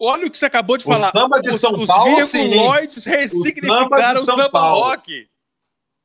Olha 0.00 0.26
o 0.26 0.30
que 0.30 0.38
você 0.38 0.46
acabou 0.46 0.76
de 0.76 0.84
falar. 0.84 1.08
O 1.08 1.12
samba 1.12 1.40
de 1.40 1.58
São 1.58 1.74
os, 1.74 1.86
Paulo, 1.86 2.16
os 2.16 2.32
virguloides 2.32 3.04
ressignificaram 3.04 4.22
o 4.22 4.26
samba, 4.26 4.42
samba 4.44 4.70
rock. 4.70 5.28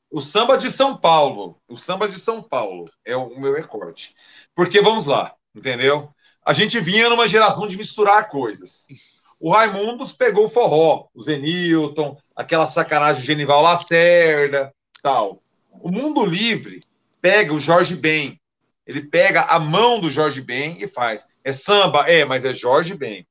O 0.10 0.22
samba 0.22 0.58
de 0.58 0.70
São 0.70 0.96
Paulo. 0.96 1.58
O 1.68 1.78
samba 1.78 2.08
de 2.08 2.18
São 2.20 2.42
Paulo 2.42 2.86
é 3.06 3.16
o 3.16 3.40
meu 3.40 3.54
recorte. 3.54 4.14
Porque, 4.56 4.82
vamos 4.82 5.06
lá, 5.06 5.34
entendeu? 5.56 6.14
a 6.46 6.54
gente 6.54 6.80
vinha 6.80 7.10
numa 7.10 7.28
geração 7.28 7.68
de 7.68 7.78
misturar 7.78 8.30
coisas. 8.30 8.88
O 9.40 9.52
Raimundos 9.52 10.14
pegou 10.14 10.46
o 10.46 10.50
forró, 10.50 11.08
o 11.14 11.22
Zenilton, 11.22 12.18
aquela 12.36 12.68
sacanagem 12.68 13.24
Genival 13.24 13.62
Lacerda, 13.62 14.74
tal. 15.02 15.42
O 15.70 15.92
Mundo 15.92 16.26
Livre 16.26 16.84
pega 17.22 17.54
o 17.54 17.60
Jorge 17.60 17.96
Ben. 17.96 18.40
Ele 18.86 19.02
pega 19.02 19.42
a 19.42 19.60
mão 19.60 20.00
do 20.00 20.10
Jorge 20.10 20.42
Ben 20.42 20.76
e 20.82 20.88
faz. 20.88 21.28
É 21.44 21.54
samba? 21.54 22.10
É, 22.10 22.26
mas 22.26 22.46
é 22.46 22.54
Jorge 22.54 22.96
Ben. 22.96 23.26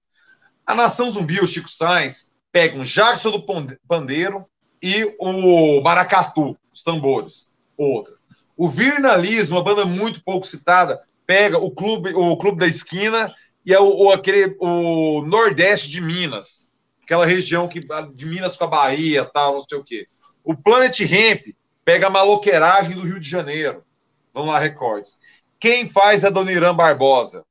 A 0.67 0.75
Nação 0.75 1.11
Zumbi, 1.11 1.41
o 1.41 1.47
Chico 1.47 1.69
Sainz, 1.69 2.31
pega 2.53 2.79
um 2.79 2.85
Jackson 2.85 3.31
do 3.31 3.45
Pandeiro 3.87 4.47
e 4.83 5.15
o 5.19 5.81
Maracatu, 5.81 6.57
os 6.73 6.83
tambores. 6.83 7.51
Outra. 7.77 8.15
O 8.57 8.69
Virnalismo, 8.69 9.57
uma 9.57 9.65
banda 9.65 9.85
muito 9.85 10.23
pouco 10.23 10.47
citada, 10.47 11.03
pega 11.27 11.59
o 11.59 11.71
clube, 11.71 12.13
o 12.15 12.37
clube 12.37 12.59
da 12.59 12.67
esquina 12.67 13.35
e 13.65 13.73
é 13.73 13.81
o, 13.81 14.05
o, 14.05 14.11
aquele 14.11 14.57
o 14.59 15.23
Nordeste 15.23 15.89
de 15.89 16.01
Minas, 16.01 16.69
aquela 17.03 17.25
região 17.25 17.69
que 17.69 17.81
de 18.15 18.27
Minas 18.27 18.57
com 18.57 18.65
a 18.65 18.69
Bahia, 18.69 19.25
tal, 19.25 19.55
não 19.55 19.61
sei 19.61 19.79
o 19.79 19.85
quê. 19.85 20.09
O 20.43 20.57
Planet 20.57 20.99
Ramp 21.01 21.55
pega 21.85 22.07
a 22.07 22.11
maloqueiragem 22.11 22.97
do 22.97 23.03
Rio 23.03 23.21
de 23.21 23.29
Janeiro. 23.29 23.85
Vamos 24.33 24.51
lá, 24.51 24.59
recordes. 24.59 25.19
Quem 25.59 25.89
faz 25.89 26.25
a 26.25 26.31
Dona 26.31 26.53
Irã 26.53 26.75
Barbosa? 26.75 27.45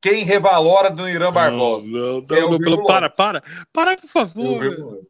Quem 0.00 0.24
revalora 0.24 0.90
Dona 0.90 1.10
Irã 1.10 1.32
Barbosa? 1.32 1.90
Não, 1.90 2.20
não, 2.20 2.36
é 2.36 2.40
não, 2.40 2.58
não 2.58 2.84
para, 2.84 3.10
para, 3.10 3.42
para, 3.72 3.96
por 3.96 4.08
favor. 4.08 5.00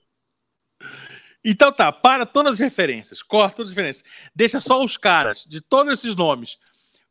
Então 1.44 1.70
tá, 1.72 1.92
para 1.92 2.26
todas 2.26 2.54
as 2.54 2.58
referências, 2.58 3.22
corta 3.22 3.56
todas 3.56 3.70
as 3.70 3.76
referências. 3.76 4.08
Deixa 4.34 4.60
só 4.60 4.82
os 4.82 4.96
caras 4.96 5.44
de 5.46 5.60
todos 5.60 5.92
esses 5.92 6.16
nomes 6.16 6.58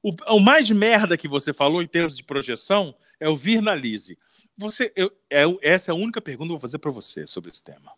o, 0.06 0.16
o, 0.36 0.40
mais 0.40 0.70
merda 0.70 1.18
que 1.18 1.28
você 1.28 1.52
falou 1.52 1.82
em 1.82 1.88
termos 1.88 2.16
de 2.16 2.24
projeção 2.24 2.96
é 3.20 3.28
o 3.28 3.36
Virnalize. 3.36 4.16
Você, 4.56 4.94
eu, 4.96 5.12
é, 5.32 5.46
essa 5.64 5.90
é 5.90 5.94
a 5.94 5.96
única 5.96 6.22
pergunta 6.22 6.50
que 6.50 6.54
eu 6.54 6.58
vou 6.58 6.62
fazer 6.62 6.78
para 6.78 6.92
você 6.92 7.26
sobre 7.26 7.50
esse 7.50 7.64
tema. 7.64 7.92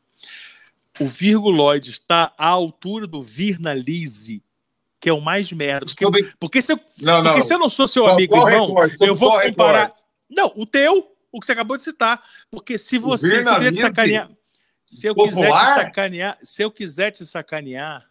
O 1.02 1.08
virguloide 1.08 1.92
está 1.92 2.34
à 2.38 2.48
altura 2.48 3.06
do 3.06 3.22
Virnalize, 3.22 4.42
que 5.00 5.10
é 5.10 5.14
o 5.14 5.22
mais 5.22 5.52
merda. 5.52 5.86
Porque, 5.86 6.34
porque, 6.40 6.62
se, 6.62 6.74
eu, 6.74 6.80
não, 7.00 7.24
porque 7.24 7.40
não. 7.40 7.42
se 7.42 7.54
eu 7.54 7.60
não 7.60 7.70
sou 7.70 7.88
seu 7.88 8.04
qual, 8.04 8.14
amigo 8.14 8.34
qual 8.34 8.50
irmão, 8.50 8.76
eu 9.02 9.16
vou 9.16 9.40
comparar. 9.42 9.94
Não, 10.30 10.52
o 10.56 10.66
teu, 10.66 11.12
o 11.32 11.40
que 11.40 11.46
você 11.46 11.52
acabou 11.52 11.78
de 11.78 11.84
citar. 11.84 12.24
Porque 12.50 12.78
se 12.78 12.98
você 12.98 13.44
se 13.44 13.50
eu 13.50 13.72
te 13.72 13.80
sacanear. 13.80 14.30
Se 14.86 15.08
eu 15.08 15.14
quiser 15.14 15.52
te 15.52 15.66
sacanear, 15.74 16.38
se 16.42 16.64
eu 16.64 16.72
quiser 16.72 17.12
te 17.12 17.26
sacanear, 17.26 18.10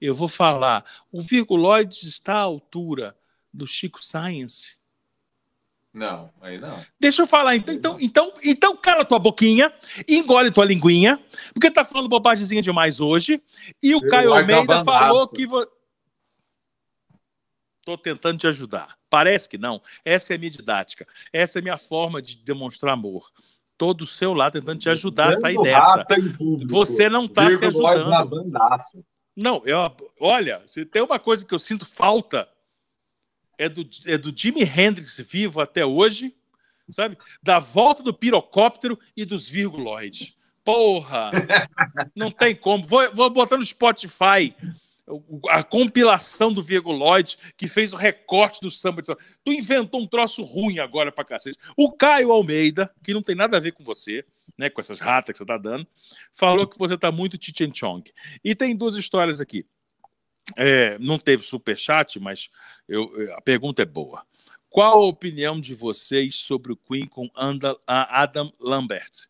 eu 0.00 0.14
vou 0.14 0.28
falar, 0.28 0.84
o 1.12 1.20
virguloide 1.20 2.08
está 2.08 2.36
à 2.36 2.40
altura 2.40 3.14
do 3.52 3.66
Chico 3.66 4.02
Science? 4.04 4.76
Não, 5.92 6.30
aí 6.40 6.58
não. 6.58 6.84
Deixa 6.98 7.22
eu 7.22 7.26
falar, 7.26 7.54
então, 7.54 7.74
então, 7.74 7.96
então, 8.00 8.34
então 8.42 8.76
cala 8.76 9.04
tua 9.04 9.18
boquinha, 9.18 9.72
engole 10.08 10.50
tua 10.50 10.64
linguinha, 10.64 11.22
porque 11.52 11.70
tá 11.70 11.84
falando 11.84 12.08
bobagemzinha 12.08 12.60
demais 12.60 12.98
hoje, 12.98 13.40
e 13.80 13.94
o 13.94 14.04
eu 14.04 14.10
Caio 14.10 14.32
Almeida 14.32 14.84
falou 14.84 15.28
que... 15.28 15.46
Vo... 15.46 15.64
Tô 17.84 17.98
tentando 17.98 18.38
te 18.38 18.46
ajudar. 18.46 18.96
Parece 19.10 19.48
que 19.48 19.58
não. 19.58 19.82
Essa 20.04 20.32
é 20.32 20.36
a 20.36 20.38
minha 20.38 20.50
didática. 20.50 21.06
Essa 21.32 21.58
é 21.58 21.60
a 21.60 21.62
minha 21.62 21.78
forma 21.78 22.22
de 22.22 22.36
demonstrar 22.36 22.94
amor. 22.94 23.30
Todo 23.76 24.02
o 24.02 24.06
seu 24.06 24.32
lado 24.32 24.54
tentando 24.54 24.78
te 24.78 24.88
ajudar 24.88 25.30
a 25.30 25.34
sair 25.34 25.60
dessa. 25.62 26.06
Você 26.68 27.08
não 27.08 27.26
está 27.26 27.50
se 27.54 27.64
ajudando. 27.66 28.54
Não, 29.36 29.62
eu, 29.66 29.78
olha, 30.20 30.62
se 30.66 30.84
tem 30.86 31.02
uma 31.02 31.18
coisa 31.18 31.44
que 31.44 31.52
eu 31.52 31.58
sinto 31.58 31.84
falta 31.84 32.48
é 33.58 33.68
do, 33.68 33.88
é 34.06 34.16
do 34.16 34.32
Jimi 34.34 34.62
Hendrix 34.62 35.18
vivo 35.28 35.60
até 35.60 35.84
hoje, 35.84 36.34
sabe? 36.90 37.18
Da 37.42 37.58
volta 37.58 38.02
do 38.02 38.14
pirocóptero 38.14 38.98
e 39.16 39.24
dos 39.24 39.48
virguloides. 39.48 40.34
Porra! 40.64 41.30
Não 42.16 42.30
tem 42.30 42.54
como. 42.54 42.84
Vou, 42.86 43.14
vou 43.14 43.28
botar 43.30 43.56
no 43.56 43.64
Spotify 43.64 44.54
a 45.48 45.62
compilação 45.62 46.52
do 46.52 46.62
Virguloide 46.62 47.36
que 47.56 47.68
fez 47.68 47.92
o 47.92 47.96
recorte 47.96 48.60
do 48.60 48.70
samba 48.70 49.00
de 49.00 49.08
samba. 49.08 49.20
Tu 49.44 49.52
inventou 49.52 50.00
um 50.00 50.06
troço 50.06 50.42
ruim 50.42 50.78
agora 50.78 51.12
pra 51.12 51.24
cacete. 51.24 51.58
O 51.76 51.92
Caio 51.92 52.32
Almeida, 52.32 52.90
que 53.02 53.12
não 53.12 53.22
tem 53.22 53.34
nada 53.34 53.56
a 53.56 53.60
ver 53.60 53.72
com 53.72 53.84
você, 53.84 54.24
né, 54.56 54.70
com 54.70 54.80
essas 54.80 54.98
ratas 54.98 55.32
que 55.32 55.38
você 55.38 55.46
tá 55.46 55.58
dando, 55.58 55.86
falou 56.32 56.66
que 56.66 56.78
você 56.78 56.96
tá 56.96 57.12
muito 57.12 57.38
Chichen 57.40 57.72
Chong. 57.74 58.10
E 58.42 58.54
tem 58.54 58.74
duas 58.74 58.96
histórias 58.96 59.40
aqui. 59.40 59.66
É, 60.56 60.98
não 60.98 61.18
teve 61.18 61.42
super 61.42 61.76
chat, 61.76 62.18
mas 62.20 62.50
eu, 62.88 63.10
a 63.36 63.40
pergunta 63.40 63.82
é 63.82 63.86
boa. 63.86 64.24
Qual 64.68 65.02
a 65.02 65.06
opinião 65.06 65.60
de 65.60 65.74
vocês 65.74 66.36
sobre 66.36 66.72
o 66.72 66.76
Queen 66.76 67.06
com 67.06 67.30
Adam 67.86 68.52
Lambert? 68.60 69.28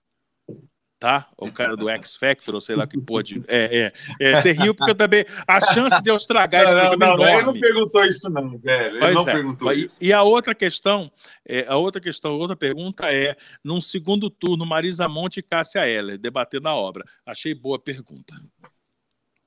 Tá? 0.98 1.28
O 1.36 1.50
cara 1.52 1.76
do 1.76 1.88
X 1.88 2.16
Factor, 2.16 2.54
ou 2.54 2.60
sei 2.60 2.76
lá 2.76 2.86
que 2.86 2.98
pode. 2.98 3.42
É, 3.46 3.92
é, 4.20 4.30
é, 4.30 4.34
você 4.34 4.52
riu 4.52 4.74
porque 4.74 4.92
eu 4.92 4.94
também. 4.94 5.24
A 5.46 5.60
chance 5.60 6.02
de 6.02 6.10
eu 6.10 6.16
estragar 6.16 6.62
esse 6.62 6.72
programa 6.72 7.06
não, 7.06 7.16
não, 7.16 7.28
Ele 7.28 7.42
não 7.42 7.60
perguntou 7.60 8.04
isso, 8.04 8.30
não, 8.30 8.58
velho. 8.58 8.96
Ele 8.96 9.00
pois 9.00 9.14
não 9.14 9.22
é. 9.22 9.32
perguntou 9.32 9.72
e, 9.72 9.86
isso. 9.86 9.98
E 10.02 10.12
a 10.12 10.22
outra 10.22 10.54
questão, 10.54 11.10
é, 11.46 11.66
a 11.68 11.76
outra 11.76 12.00
questão, 12.00 12.32
a 12.32 12.36
outra 12.36 12.56
pergunta 12.56 13.12
é: 13.12 13.36
num 13.62 13.80
segundo 13.80 14.30
turno, 14.30 14.64
Marisa 14.64 15.08
Monte 15.08 15.38
e 15.38 15.42
Cássia 15.42 15.86
Heller, 15.86 16.18
debatendo 16.18 16.68
a 16.68 16.74
obra. 16.74 17.04
Achei 17.26 17.54
boa 17.54 17.78
pergunta. 17.78 18.34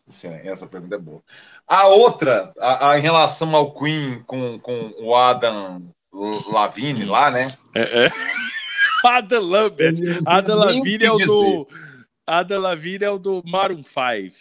Sim, 0.08 0.39
essa 0.43 0.68
pergunta 0.68 0.95
é 0.95 1.00
boa. 1.00 1.22
A 1.68 1.88
outra, 1.88 2.54
a, 2.60 2.91
a, 2.91 3.00
em 3.00 3.02
relação 3.02 3.54
ao 3.56 3.74
Queen 3.74 4.24
com, 4.26 4.58
com 4.60 4.93
o 5.00 5.16
Adam 5.16 5.93
Lavigne 6.52 7.04
lá, 7.04 7.30
né? 7.30 7.50
É. 7.76 8.06
é. 8.06 8.12
Ada 9.08 9.39
Lambert. 9.39 9.95
Ada 10.26 10.55
Lavigne 10.55 11.05
é 11.05 11.12
o 11.12 11.18
do. 11.18 11.68
Ada 12.26 12.60
Lavigne 12.60 13.05
é 13.05 13.10
o 13.10 13.18
do 13.18 13.41
Maroon 13.45 13.84
5. 13.84 14.36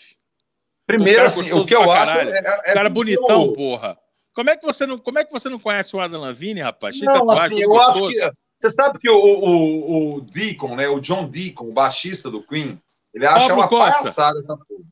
Primeiro, 0.87 1.23
o 1.23 1.27
assim, 1.27 1.53
o 1.53 1.65
que 1.65 1.75
eu 1.75 1.91
acho. 1.91 2.19
É, 2.19 2.39
é, 2.39 2.75
cara 2.75 2.89
bonitão, 2.89 3.47
eu... 3.47 3.53
porra. 3.53 3.99
Como 4.35 4.51
é, 4.51 4.57
que 4.57 4.67
você 4.67 4.87
não, 4.87 4.99
como 4.99 5.19
é 5.19 5.25
que 5.25 5.33
você 5.33 5.49
não 5.49 5.59
conhece 5.59 5.97
o 5.97 6.01
Adam 6.01 6.21
Lavigne, 6.21 6.61
rapaz? 6.61 7.01
Não, 7.01 7.31
assim, 7.31 7.61
eu 7.61 7.71
gostoso. 7.71 8.07
acho 8.07 8.31
que. 8.31 8.37
Você 8.59 8.71
sabe 8.71 8.99
que 8.99 9.11
o, 9.11 9.17
o, 9.17 10.17
o 10.17 10.21
Deacon, 10.23 10.77
né? 10.77 10.89
O 10.89 10.99
John 11.01 11.29
Deacon, 11.29 11.69
o 11.69 11.73
baixista 11.73 12.31
do 12.31 12.43
Queen, 12.43 12.81
ele 13.13 13.27
acha 13.27 13.49
Pablo 13.49 13.55
uma 13.57 13.69
Costa. 13.69 13.99
palhaçada 13.99 14.39
essa 14.39 14.57
porra. 14.57 14.85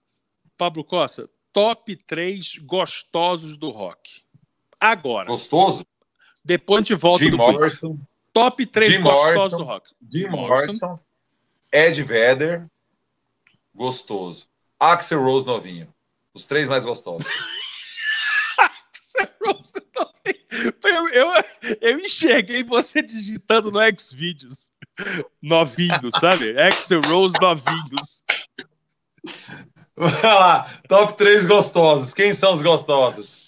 Pablo 0.56 0.84
Costa, 0.84 1.28
top 1.52 1.96
3 1.96 2.58
gostosos 2.58 3.56
do 3.56 3.70
rock. 3.70 4.22
Agora. 4.78 5.28
Gostoso? 5.28 5.84
Depois 6.44 6.78
a 6.78 6.82
gente 6.82 6.94
volta 6.94 7.24
Jim 7.24 7.30
do 7.30 7.38
Morrison. 7.38 7.88
Queen. 7.88 8.06
Top 8.34 8.66
3 8.66 8.92
Jim 8.92 9.00
gostosos 9.00 9.58
do 9.58 9.64
rock. 9.64 9.90
Jim 10.10 10.26
Morrison. 10.26 10.98
Ed 11.72 12.02
Vedder. 12.02 12.68
Gostoso. 13.74 14.46
Axel 14.78 15.22
Rose 15.22 15.46
novinho. 15.46 15.88
Os 16.34 16.44
três 16.44 16.68
mais 16.68 16.84
gostosos. 16.84 17.26
Eu, 20.82 21.08
eu, 21.08 21.44
eu 21.80 21.98
enxerguei 21.98 22.62
você 22.62 23.02
digitando 23.02 23.70
no 23.70 23.80
Xvideos 23.98 24.70
novinhos, 25.42 26.14
sabe? 26.20 26.58
Axel 26.58 27.00
Rose 27.06 27.36
novinhos. 27.40 28.22
Vai 29.96 30.22
lá, 30.22 30.70
top 30.88 31.16
3 31.16 31.46
gostosos. 31.46 32.14
Quem 32.14 32.32
são 32.32 32.52
os 32.52 32.62
gostosos? 32.62 33.43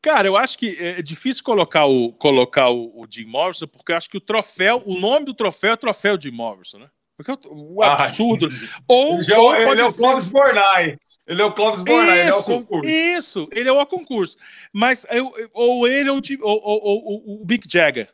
Cara, 0.00 0.28
eu 0.28 0.36
acho 0.36 0.56
que 0.56 0.76
é 0.78 1.02
difícil 1.02 1.42
colocar 1.42 1.86
o, 1.86 2.12
colocar 2.12 2.70
o, 2.70 3.02
o 3.02 3.06
Jim 3.10 3.24
Morrison, 3.24 3.66
porque 3.66 3.92
eu 3.92 3.96
acho 3.96 4.08
que 4.08 4.16
o 4.16 4.20
troféu, 4.20 4.82
o 4.86 4.98
nome 4.98 5.26
do 5.26 5.34
troféu 5.34 5.72
é 5.72 5.76
troféu 5.76 6.20
Jim 6.20 6.30
Morrison, 6.30 6.78
né? 6.78 6.88
Porque 7.18 7.32
o, 7.48 7.74
o 7.74 7.82
absurdo. 7.82 8.48
Ah, 8.78 8.82
ou, 8.86 9.18
ele, 9.20 9.32
é, 9.32 9.38
ou 9.38 9.72
ele 9.72 9.80
é 9.80 9.84
o. 9.84 9.92
Clóvis 9.92 10.28
Bornai. 10.28 10.96
Ele 11.26 11.42
é 11.42 11.44
o 11.44 11.52
Clóvis 11.52 11.82
Bornai, 11.82 12.20
ele 12.20 12.28
é 12.28 12.34
o 12.34 12.44
concurso. 12.44 12.88
Isso, 12.88 13.48
ele 13.50 13.68
é 13.68 13.72
o 13.72 13.86
concurso. 13.86 14.36
Mas 14.72 15.04
eu, 15.10 15.32
ou 15.52 15.88
ele 15.88 16.08
ou, 16.08 16.22
ou, 16.42 16.84
ou, 16.84 17.42
o 17.42 17.46
Mick 17.46 17.66
Jagger, 17.68 18.08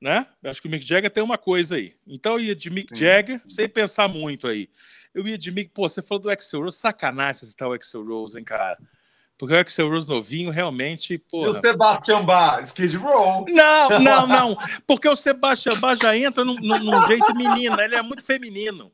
né? 0.00 0.26
Eu 0.42 0.50
acho 0.50 0.60
que 0.60 0.66
o 0.66 0.70
Mick 0.70 0.84
Jagger 0.84 1.10
tem 1.10 1.22
uma 1.22 1.38
coisa 1.38 1.76
aí. 1.76 1.94
Então 2.04 2.34
eu 2.34 2.40
ia 2.40 2.56
de 2.56 2.68
Mick 2.70 2.88
Sim. 2.92 3.04
Jagger, 3.04 3.40
sem 3.48 3.68
pensar 3.68 4.08
muito 4.08 4.48
aí. 4.48 4.68
Eu 5.14 5.26
ia 5.28 5.38
de 5.38 5.52
Mick, 5.52 5.70
pô, 5.72 5.88
você 5.88 6.02
falou 6.02 6.22
do 6.22 6.30
Axel 6.30 6.62
Rose, 6.62 6.76
sacanagem 6.76 7.46
citar 7.46 7.68
o 7.68 7.72
Axel 7.72 8.04
Rose, 8.04 8.36
hein, 8.36 8.44
cara? 8.44 8.76
Porque 9.40 9.54
o 9.54 9.58
Axel 9.58 9.88
Rose 9.88 10.06
novinho 10.06 10.50
realmente. 10.50 11.16
Porra... 11.16 11.46
E 11.46 11.48
o 11.48 11.54
Sebastian 11.54 12.26
Bach, 12.26 12.60
Skid 12.62 12.94
Row. 12.98 13.46
Não, 13.48 13.88
não, 13.98 14.26
não. 14.26 14.56
Porque 14.86 15.08
o 15.08 15.16
Sebastian 15.16 15.80
Bach 15.80 15.98
já 15.98 16.14
entra 16.14 16.44
num, 16.44 16.56
num, 16.56 17.06
jeito 17.06 17.34
menino, 17.34 17.80
ele 17.80 17.94
é 17.94 18.02
muito 18.02 18.22
feminino. 18.22 18.92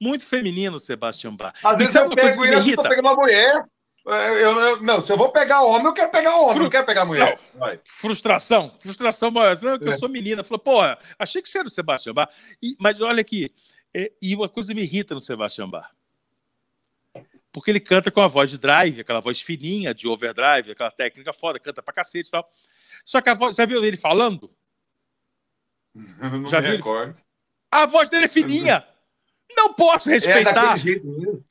Muito 0.00 0.24
feminino 0.24 0.78
o 0.78 0.80
Sebastian 0.80 1.36
Bach. 1.36 1.52
Às 1.62 1.76
vezes 1.76 1.94
eu 1.94 2.08
pego 2.08 2.42
ele, 2.42 2.70
eu 2.70 2.74
tô 2.74 2.82
pegando 2.84 3.04
uma 3.04 3.14
mulher. 3.14 3.62
Eu, 4.06 4.14
eu, 4.14 4.82
não, 4.82 4.98
se 4.98 5.12
eu 5.12 5.18
vou 5.18 5.28
pegar 5.28 5.60
homem, 5.60 5.84
eu 5.84 5.92
quero 5.92 6.10
pegar 6.10 6.34
homem, 6.38 6.54
Fru... 6.54 6.62
não 6.62 6.70
quero 6.70 6.86
pegar 6.86 7.04
mulher. 7.04 7.38
Não, 7.54 7.78
frustração, 7.84 8.72
frustração, 8.80 9.30
mas 9.30 9.60
não, 9.60 9.78
que 9.78 9.88
eu 9.88 9.92
sou 9.92 10.08
menina. 10.08 10.42
Falou, 10.42 10.58
porra, 10.58 10.98
achei 11.18 11.42
que 11.42 11.50
você 11.50 11.58
era 11.58 11.68
o 11.68 11.70
Sebastian 11.70 12.14
Bach. 12.14 12.30
E, 12.62 12.74
mas 12.80 12.98
olha 12.98 13.20
aqui, 13.20 13.52
e 14.22 14.34
uma 14.34 14.48
coisa 14.48 14.72
me 14.72 14.80
irrita 14.80 15.14
no 15.14 15.20
Sebastian 15.20 15.68
Bach 15.68 15.90
porque 17.52 17.70
ele 17.70 17.80
canta 17.80 18.10
com 18.10 18.20
a 18.20 18.26
voz 18.26 18.50
de 18.50 18.58
drive, 18.58 19.00
aquela 19.00 19.20
voz 19.20 19.40
fininha 19.40 19.94
de 19.94 20.08
overdrive, 20.08 20.72
aquela 20.72 20.90
técnica 20.90 21.32
foda, 21.32 21.60
canta 21.60 21.82
pra 21.82 21.92
cacete 21.92 22.28
e 22.28 22.32
tal. 22.32 22.50
Só 23.04 23.20
que 23.20 23.28
a 23.28 23.34
voz, 23.34 23.54
você 23.54 23.66
viu 23.66 23.84
ele 23.84 23.96
falando? 23.96 24.50
Não 25.94 26.48
Já 26.48 26.60
viu 26.60 26.72
recordo. 26.72 27.18
Ele... 27.18 27.24
A 27.70 27.86
voz 27.86 28.08
dele 28.08 28.24
é 28.24 28.28
fininha. 28.28 28.86
Não 29.54 29.74
posso 29.74 30.08
respeitar. 30.08 30.76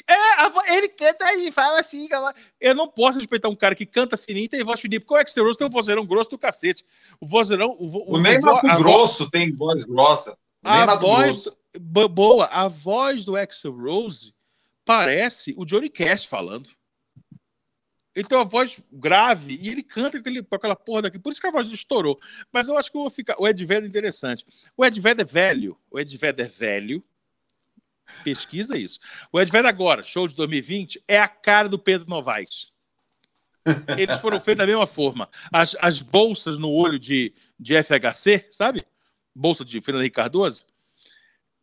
É, 0.08 0.12
é 0.12 0.16
a, 0.16 0.76
ele 0.76 0.90
canta 0.90 1.36
e 1.36 1.52
fala 1.52 1.80
assim, 1.80 2.08
galera. 2.08 2.36
Eu 2.60 2.74
não 2.74 2.88
posso 2.88 3.20
respeitar 3.20 3.48
um 3.48 3.56
cara 3.56 3.76
que 3.76 3.86
canta 3.86 4.18
fininho 4.18 4.46
e 4.46 4.50
tem 4.50 4.64
voz 4.64 4.80
fininha, 4.80 5.00
porque 5.00 5.14
o 5.14 5.18
Axel 5.18 5.44
Rose 5.44 5.58
tem 5.58 5.68
um 5.68 5.72
vozeirão 5.72 6.04
grosso 6.04 6.32
do 6.32 6.38
cacete. 6.38 6.84
O 7.20 7.28
vozeirão. 7.28 7.76
O, 7.80 7.86
o, 7.86 8.14
o 8.14 8.18
o 8.18 8.20
Mato 8.20 8.78
Grosso 8.80 9.26
vo... 9.26 9.30
tem 9.30 9.52
voz 9.54 9.84
grossa. 9.84 10.36
a 10.64 10.96
voz. 10.96 11.48
Boa, 11.80 12.46
a 12.48 12.68
voz 12.68 13.24
do 13.24 13.36
Axel 13.36 13.72
Rose 13.72 14.34
parece 14.86 15.54
o 15.58 15.66
Johnny 15.66 15.90
Cash 15.90 16.26
falando. 16.26 16.70
Ele 18.14 18.28
tem 18.28 18.38
uma 18.38 18.46
voz 18.46 18.82
grave 18.92 19.58
e 19.62 19.70
ele 19.70 19.82
canta 19.82 20.12
com, 20.12 20.18
aquele, 20.18 20.46
aquela 20.52 20.76
porra 20.76 21.04
daqui. 21.04 21.18
Por 21.18 21.32
isso 21.32 21.40
que 21.40 21.48
a 21.48 21.52
voz 21.52 21.70
estourou. 21.72 22.20
Mas 22.52 22.68
eu 22.68 22.78
acho 22.78 22.92
que 22.92 22.98
eu 22.98 23.02
vou 23.02 23.12
ficar. 23.12 23.36
O 23.40 23.48
Ed 23.48 23.66
Vedder 23.66 23.86
é 23.86 23.88
interessante. 23.88 24.46
O 24.76 24.86
Ed 24.86 25.00
Vedder 25.00 25.26
é 25.26 25.30
velho. 25.30 25.78
O 25.90 25.98
Ed 25.98 26.18
Vedder 26.18 26.46
é 26.46 26.50
velho. 26.50 27.04
Pesquisa 28.24 28.78
isso. 28.78 29.00
O 29.32 29.40
Ed 29.40 29.50
Vedder 29.50 29.70
agora, 29.70 30.04
show 30.04 30.28
de 30.28 30.36
2020, 30.36 31.02
é 31.08 31.20
a 31.20 31.28
cara 31.28 31.70
do 31.70 31.80
Pedro 31.80 32.10
Novaes. 32.10 32.74
Eles 33.98 34.18
foram 34.18 34.42
feitos 34.42 34.60
da 34.60 34.68
mesma 34.68 34.88
forma. 34.88 35.30
As, 35.50 35.78
as 35.80 36.02
bolsas 36.02 36.58
no 36.58 36.70
olho 36.70 37.00
de, 37.00 37.34
de 37.58 37.82
FHC, 37.82 38.48
sabe? 38.52 38.86
Bolsa 39.34 39.64
de 39.64 39.80
Fernando 39.80 40.02
Henrique 40.02 40.16
Cardoso 40.18 40.66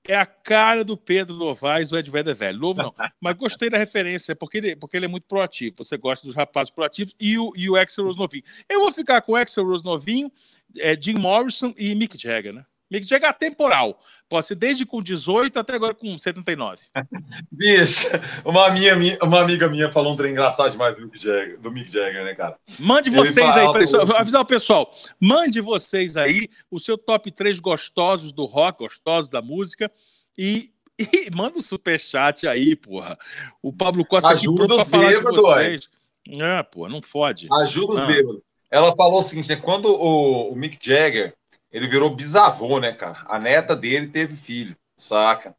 é 0.09 0.17
a 0.17 0.25
cara 0.25 0.83
do 0.83 0.97
Pedro 0.97 1.37
Novaes, 1.37 1.93
o 1.93 1.99
Ed 1.99 2.11
Vedder 2.11 2.35
velho. 2.35 2.59
Novo 2.59 2.83
não. 2.83 2.95
Mas 3.21 3.37
gostei 3.37 3.69
da 3.69 3.77
referência, 3.77 4.35
porque 4.35 4.57
ele, 4.57 4.75
porque 4.75 4.97
ele 4.97 5.05
é 5.05 5.09
muito 5.09 5.27
proativo. 5.29 5.77
Você 5.77 5.99
gosta 5.99 6.27
dos 6.27 6.35
rapazes 6.35 6.71
proativos 6.71 7.15
e 7.21 7.39
o, 7.39 7.53
e 7.55 7.69
o 7.69 7.77
Axel 7.77 8.07
Rose 8.07 8.19
novinho. 8.19 8.43
Eu 8.67 8.81
vou 8.81 8.91
ficar 8.91 9.21
com 9.21 9.33
o 9.33 9.37
Axel 9.37 9.67
Rose 9.67 9.85
novinho, 9.85 10.33
é, 10.79 10.97
Jim 10.99 11.15
Morrison 11.15 11.75
e 11.77 11.95
Mick 11.95 12.17
Jagger, 12.17 12.55
né? 12.55 12.65
Mick 12.91 13.07
Jagger 13.07 13.27
é 13.29 13.31
atemporal. 13.31 14.01
Pode 14.29 14.47
ser 14.47 14.55
desde 14.55 14.87
com 14.87 15.03
18 15.03 15.59
até 15.59 15.75
agora 15.75 15.95
com 15.95 16.19
79. 16.19 16.79
Bicho, 17.53 18.09
uma, 18.45 18.71
minha, 18.71 18.95
uma 19.23 19.41
amiga 19.41 19.69
minha 19.69 19.93
falou 19.93 20.15
um 20.15 20.17
trem 20.17 20.33
engraçado 20.33 20.71
demais 20.71 20.97
do 20.97 21.03
Mick 21.03 21.23
Jagger, 21.23 21.59
do 21.61 21.71
Mick 21.71 21.91
Jagger 21.91 22.25
né, 22.25 22.35
cara? 22.35 22.57
Mande 22.79 23.11
vocês 23.11 23.57
aí, 23.57 23.67
para 23.71 24.19
avisar 24.19 24.43
o 24.43 24.47
pessoal. 24.47 24.93
Mande 25.21 25.61
vocês 25.61 26.17
aí 26.17 26.49
o 26.71 26.79
seu 26.79 26.97
top 26.97 27.31
3 27.31 27.61
gostosos 27.61 28.33
do 28.33 28.45
rock, 28.45 28.79
gostosos 28.79 29.31
da 29.31 29.43
música. 29.43 29.91
E, 30.37 30.71
e 30.99 31.31
manda 31.35 31.59
um 31.59 31.63
superchat 31.63 32.49
aí, 32.49 32.75
porra. 32.75 33.19
O 33.63 33.73
Pablo 33.73 34.05
Costa 34.05 34.31
Ajuda 34.31 34.65
aqui 34.65 34.75
pra 34.75 34.85
falar 34.85 35.15
de 35.15 35.23
vocês. 35.23 35.89
É, 36.29 36.63
pô, 36.63 36.89
não 36.89 37.01
fode. 37.01 37.49
Ajuda 37.51 37.95
os 37.95 38.01
ah. 38.01 38.07
bêbados. 38.07 38.43
Ela 38.71 38.95
falou 38.95 39.21
o 39.21 39.23
seguinte, 39.23 39.49
né? 39.49 39.57
Quando 39.57 39.87
o, 39.87 40.53
o 40.53 40.57
Mick 40.57 40.79
Jagger 40.81 41.35
ele 41.73 41.89
virou 41.89 42.15
bisavô, 42.15 42.79
né, 42.79 42.93
cara? 42.93 43.25
A 43.27 43.39
neta 43.39 43.77
dele 43.77 44.09
teve 44.09 44.35
filho, 44.37 44.77
saca? 44.97 45.55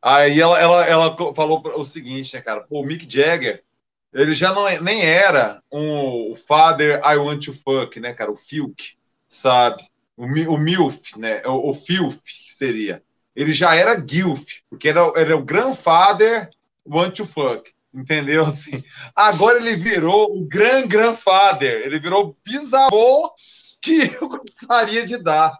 Aí 0.00 0.40
ela, 0.40 0.58
ela, 0.58 0.86
ela 0.86 1.16
falou 1.34 1.62
o 1.76 1.84
seguinte, 1.84 2.34
né, 2.34 2.40
cara? 2.40 2.64
o 2.70 2.82
Mick 2.82 3.06
Jagger, 3.08 3.64
ele 4.12 4.32
já 4.32 4.52
não, 4.52 4.66
é, 4.66 4.80
nem 4.80 5.04
era 5.04 5.62
um, 5.70 6.32
o 6.32 6.36
father 6.36 7.00
I 7.04 7.16
want 7.16 7.44
to 7.44 7.52
fuck, 7.52 7.98
né, 8.00 8.12
cara? 8.14 8.30
O 8.30 8.36
Filk, 8.36 8.96
sabe? 9.28 9.82
O, 10.16 10.24
o 10.24 10.58
MILF, 10.58 11.18
né? 11.18 11.42
O, 11.44 11.70
o 11.70 11.74
Filf 11.74 12.20
seria. 12.24 13.02
Ele 13.34 13.52
já 13.52 13.74
era 13.74 14.04
Gilf, 14.04 14.60
porque 14.70 14.88
era, 14.88 15.00
era 15.16 15.36
o 15.36 15.44
grandfather 15.44 16.48
want 16.86 17.16
to 17.16 17.26
fuck. 17.26 17.70
Entendeu? 17.92 18.44
Assim, 18.44 18.82
agora 19.14 19.58
ele 19.58 19.76
virou 19.76 20.36
o 20.36 20.46
grand 20.46 20.86
grandfather, 20.86 21.82
ele 21.84 21.98
virou 21.98 22.36
bisavô 22.44 23.32
que 23.80 24.16
eu 24.20 24.28
gostaria 24.28 25.06
de 25.06 25.18
dar. 25.18 25.56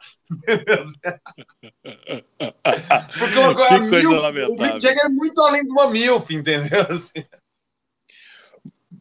Porque 3.18 3.38
o, 3.38 3.56
que 3.56 3.78
coisa 3.88 4.08
milf, 4.08 4.22
lamentável. 4.22 4.54
o 4.54 4.60
Mick 4.60 4.80
Jagger 4.80 5.04
é 5.04 5.08
muito 5.08 5.40
além 5.40 5.64
de 5.64 5.72
uma 5.72 5.88
MILF, 5.88 6.30
entendeu? 6.34 6.82
Assim. 6.90 7.24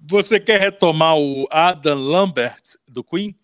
Você 0.09 0.39
quer 0.39 0.59
retomar 0.59 1.17
o 1.17 1.47
Adam 1.51 1.99
Lambert 1.99 2.63
do 2.87 3.03
Queen? 3.03 3.37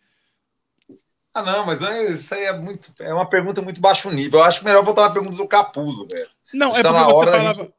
Ah, 1.34 1.42
não, 1.42 1.66
mas 1.66 1.82
isso 1.82 2.34
aí 2.36 2.44
é 2.44 2.54
muito. 2.54 2.94
É 3.00 3.14
uma 3.14 3.28
pergunta 3.28 3.62
muito 3.62 3.82
baixo 3.82 4.12
nível. 4.12 4.40
Eu 4.40 4.46
acho 4.46 4.64
melhor 4.64 4.84
botar 4.84 5.02
uma 5.02 5.14
pergunta 5.14 5.36
do 5.36 5.48
Capuzo, 5.48 6.08
velho. 6.08 6.30
Não, 6.54 6.76
é 6.76 6.84
tá 6.84 6.94
porque 6.94 7.14
você 7.14 7.32
falava. 7.32 7.64
Gente 7.64 7.74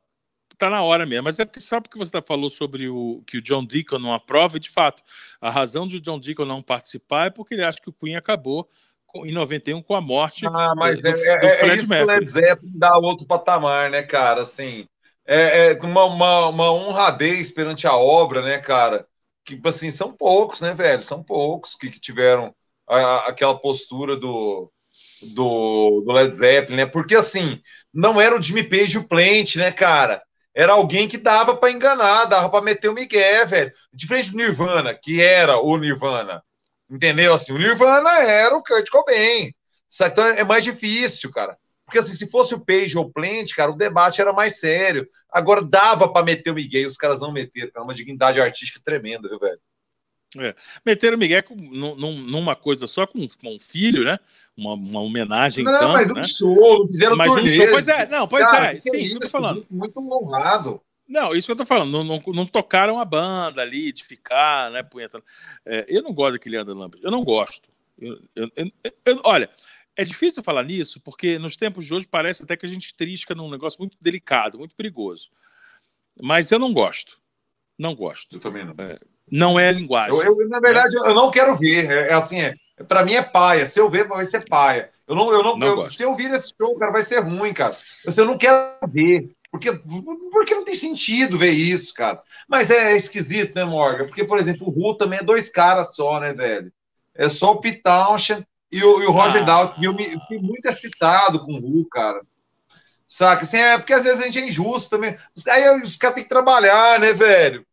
tá 0.59 0.71
na 0.71 0.83
hora 0.83 1.05
mesmo. 1.07 1.25
Mas 1.25 1.39
é 1.39 1.45
porque 1.45 1.61
sabe 1.61 1.89
que 1.89 1.99
você 1.99 2.21
falou 2.23 2.51
sobre 2.51 2.89
o 2.89 3.23
que 3.27 3.39
o 3.39 3.43
John 3.43 3.65
Deacon 3.65 3.99
não 3.99 4.13
aprova, 4.13 4.57
e 4.57 4.61
de 4.61 4.71
fato, 4.71 5.03
a 5.41 5.51
razão 5.51 5.87
de 5.87 5.97
o 5.97 6.01
John 6.01 6.19
Deacon 6.19 6.45
não 6.45 6.63
participar 6.63 7.27
é 7.27 7.31
porque 7.31 7.55
ele 7.55 7.65
acha 7.65 7.81
que 7.81 7.91
o 7.91 7.93
Queen 7.93 8.17
acabou 8.17 8.69
em 9.17 9.33
91 9.33 9.81
com 9.83 9.95
a 9.95 10.01
morte 10.01 10.45
ah, 10.47 10.75
mas 10.77 11.03
do, 11.03 11.09
é, 11.09 11.13
do 11.13 11.47
é, 11.47 11.57
Fred 11.57 11.73
é 11.73 11.77
isso 11.77 11.89
Mercury. 11.89 12.07
que 12.07 12.13
o 12.13 12.19
Led 12.19 12.31
Zeppelin 12.31 12.73
dá 12.75 12.99
outro 12.99 13.27
patamar, 13.27 13.91
né, 13.91 14.03
cara? 14.03 14.43
Assim, 14.43 14.89
é, 15.27 15.73
é 15.73 15.81
uma, 15.81 16.05
uma, 16.05 16.49
uma 16.49 16.73
honradez 16.73 17.53
perante 17.53 17.87
a 17.87 17.95
obra, 17.97 18.43
né, 18.43 18.59
cara? 18.59 19.07
Que, 19.45 19.61
assim, 19.65 19.91
são 19.91 20.13
poucos, 20.13 20.61
né, 20.61 20.75
velho? 20.75 21.03
São 21.03 21.23
poucos 21.23 21.75
que, 21.75 21.91
que 21.91 22.01
tiveram 22.01 22.55
a, 22.89 23.29
aquela 23.29 23.57
postura 23.57 24.17
do, 24.17 24.71
do, 25.23 26.03
do 26.05 26.13
Led 26.13 26.35
Zeppelin, 26.35 26.77
né? 26.77 26.87
Porque, 26.87 27.15
assim, 27.15 27.61
não 27.93 28.21
era 28.21 28.37
o 28.37 28.43
Jimmy 28.43 28.65
Page 28.65 28.97
e 28.97 28.99
o 28.99 29.05
Plant, 29.05 29.57
né, 29.57 29.71
cara? 29.71 30.23
Era 30.55 30.73
alguém 30.73 31.09
que 31.09 31.19
dava 31.19 31.57
para 31.57 31.71
enganar, 31.71 32.27
dava 32.27 32.49
para 32.49 32.65
meter 32.65 32.89
o 32.89 32.95
Miguel, 32.95 33.47
velho. 33.47 33.73
Diferente 33.93 34.31
do 34.31 34.37
Nirvana, 34.37 34.95
que 34.95 35.21
era 35.21 35.59
o 35.59 35.77
Nirvana. 35.77 36.43
Entendeu? 36.89 37.35
Assim, 37.35 37.53
o 37.53 37.59
Nirvana 37.59 38.23
era 38.23 38.57
o 38.57 38.63
Kurt 38.63 38.89
Cobain. 38.89 39.53
Então 40.01 40.27
é 40.27 40.45
mais 40.45 40.63
difícil, 40.63 41.31
cara. 41.33 41.59
Porque 41.85 41.99
assim, 41.99 42.15
se 42.15 42.31
fosse 42.31 42.55
o 42.55 42.65
Page 42.65 42.97
ou 42.97 43.05
o 43.05 43.13
Plant, 43.13 43.53
cara, 43.55 43.71
o 43.71 43.77
debate 43.77 44.21
era 44.21 44.33
mais 44.33 44.59
sério. 44.59 45.09
Agora 45.31 45.61
dava 45.61 46.11
para 46.11 46.25
meter 46.25 46.51
o 46.51 46.55
Miguel, 46.55 46.87
os 46.87 46.97
caras 46.97 47.21
não 47.21 47.33
meteram. 47.33 47.71
É 47.77 47.81
uma 47.81 47.95
dignidade 47.95 48.41
artística 48.41 48.81
tremenda, 48.83 49.29
viu, 49.29 49.39
velho? 49.39 49.61
É. 50.39 50.55
Meteram 50.85 51.17
o 51.17 51.21
Miguel 51.21 51.43
com, 51.45 51.55
num, 51.55 52.17
numa 52.17 52.57
coisa 52.57 52.87
só 52.87 53.07
com, 53.07 53.27
com 53.29 53.55
um 53.55 53.61
filho, 53.61 54.05
né? 54.05 54.19
Uma, 54.57 54.75
uma 54.75 55.01
homenagem. 55.01 55.65
Não, 55.65 55.79
campo, 55.79 55.93
mas 55.93 56.13
né? 56.13 56.21
um 56.21 56.23
show, 56.23 56.87
fizeram 56.87 57.17
mas 57.17 57.31
um 57.31 57.47
show, 57.47 57.67
Pois 57.71 57.89
é, 57.89 58.09
não, 58.09 58.27
pois 58.27 58.45
Cara, 58.45 58.77
é, 58.77 58.81
sim, 58.81 58.97
é 58.97 58.99
isso 58.99 59.19
que 59.19 59.25
eu 59.25 59.27
tô 59.27 59.31
falando. 59.31 59.67
Muito, 59.71 60.01
muito 60.01 60.25
honrado. 60.25 60.81
Não, 61.07 61.35
isso 61.35 61.47
que 61.47 61.53
eu 61.53 61.57
tô 61.57 61.67
falando, 61.67 61.91
não, 61.91 62.03
não, 62.03 62.23
não 62.33 62.47
tocaram 62.47 62.99
a 62.99 63.05
banda 63.05 63.61
ali, 63.61 63.93
de 63.93 64.03
ficar, 64.03 64.71
né, 64.71 64.83
punheta. 64.83 65.23
É, 65.65 65.85
eu 65.89 66.03
não 66.03 66.15
gosto 66.15 66.33
daquele 66.33 66.57
Adam 66.57 66.77
Lambert, 66.77 67.03
eu 67.03 67.11
não 67.11 67.23
gosto. 67.23 67.69
Eu, 67.99 68.19
eu, 68.35 68.51
eu, 69.05 69.21
olha, 69.25 69.51
é 69.97 70.05
difícil 70.05 70.43
falar 70.43 70.65
nisso, 70.65 71.01
porque 71.01 71.39
nos 71.39 71.57
tempos 71.57 71.85
de 71.85 71.95
hoje 71.95 72.07
parece 72.07 72.43
até 72.43 72.57
que 72.57 72.67
a 72.67 72.69
gente 72.69 72.95
trisca 72.95 73.35
num 73.35 73.51
negócio 73.51 73.79
muito 73.79 73.97
delicado, 74.01 74.59
muito 74.59 74.75
perigoso. 74.75 75.31
Mas 76.21 76.51
eu 76.51 76.59
não 76.59 76.73
gosto. 76.73 77.21
Não 77.79 77.95
gosto. 77.95 78.37
Eu 78.37 78.41
também 78.41 78.65
não. 78.65 78.75
É, 78.79 78.99
não 79.31 79.59
é 79.59 79.71
linguagem. 79.73 80.17
Eu, 80.17 80.49
na 80.49 80.61
verdade, 80.61 80.97
eu 80.97 81.15
não 81.15 81.31
quero 81.31 81.57
ver. 81.57 81.91
É, 81.91 82.09
é 82.09 82.13
assim, 82.13 82.41
é, 82.41 82.55
para 82.87 83.05
mim 83.05 83.15
é 83.15 83.23
paia. 83.23 83.67
Se 83.67 83.81
eu 83.81 83.89
ver, 83.89 84.07
vai 84.07 84.25
ser 84.25 84.49
paia. 84.49 84.91
Eu 85.07 85.15
não, 85.15 85.33
eu 85.33 85.43
não, 85.43 85.57
não 85.57 85.67
eu, 85.67 85.87
se 85.87 86.03
eu 86.03 86.15
vir 86.15 86.31
esse 86.31 86.53
show, 86.61 86.77
cara, 86.77 86.93
vai 86.93 87.03
ser 87.03 87.21
ruim, 87.21 87.53
cara. 87.53 87.77
Eu, 88.17 88.25
não 88.25 88.39
quero 88.39 88.59
ver. 88.89 89.31
Porque, 89.51 89.71
porque 90.33 90.55
não 90.55 90.65
tem 90.65 90.75
sentido 90.75 91.39
ver 91.39 91.51
isso, 91.51 91.95
cara. 91.95 92.21
Mas 92.49 92.71
é 92.71 92.97
esquisito, 92.97 93.55
né, 93.55 93.65
Morgan? 93.65 94.07
Porque, 94.07 94.25
por 94.25 94.39
exemplo, 94.39 94.67
o 94.67 94.71
Ru 94.71 94.97
também 94.97 95.21
é 95.21 95.23
dois 95.23 95.51
caras 95.51 95.95
só, 95.95 96.19
né, 96.19 96.33
velho? 96.33 96.73
É 97.15 97.29
só 97.29 97.53
o 97.53 97.61
Pete 97.61 97.83
Townshend 97.83 98.45
e 98.73 98.83
o, 98.83 99.03
e 99.03 99.07
o 99.07 99.13
Roger 99.13 99.49
ah. 99.49 99.75
E 99.79 99.85
eu 99.85 99.93
me 99.93 100.05
fiquei 100.05 100.39
muito 100.41 100.67
excitado 100.67 101.39
com 101.39 101.53
o 101.53 101.61
Ru, 101.61 101.87
cara. 101.89 102.21
Saca? 103.07 103.43
Assim, 103.43 103.59
é 103.59 103.79
porque 103.79 103.93
às 103.93 104.03
vezes 104.03 104.21
a 104.21 104.25
gente 104.25 104.41
é 104.41 104.49
injusto 104.49 104.91
também. 104.91 105.17
Aí 105.49 105.81
os 105.81 105.95
caras 105.95 106.17
têm 106.17 106.25
que 106.25 106.31
trabalhar, 106.31 106.99
né, 106.99 107.13
velho? 107.13 107.65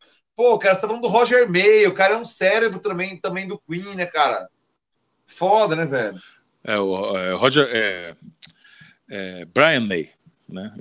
Pô, 0.41 0.57
cara, 0.57 0.73
você 0.73 0.81
tá 0.81 0.88
falando 0.88 1.03
do 1.03 1.07
Roger 1.07 1.47
May, 1.47 1.85
o 1.85 1.93
cara 1.93 2.15
é 2.15 2.18
um 2.18 2.26
cérebro 2.26 2.80
também, 2.80 3.15
também 3.15 3.47
do 3.47 3.59
Queen, 3.59 3.95
né, 3.95 4.07
cara? 4.07 4.49
Foda, 5.23 5.76
né, 5.76 5.85
velho? 5.85 6.19
É, 6.63 6.80
o 6.80 7.15
é, 7.15 7.34
Roger. 7.34 7.69
É, 7.72 8.15
é, 9.07 9.45
Brian 9.45 9.81
May, 9.81 10.09
né? 10.49 10.73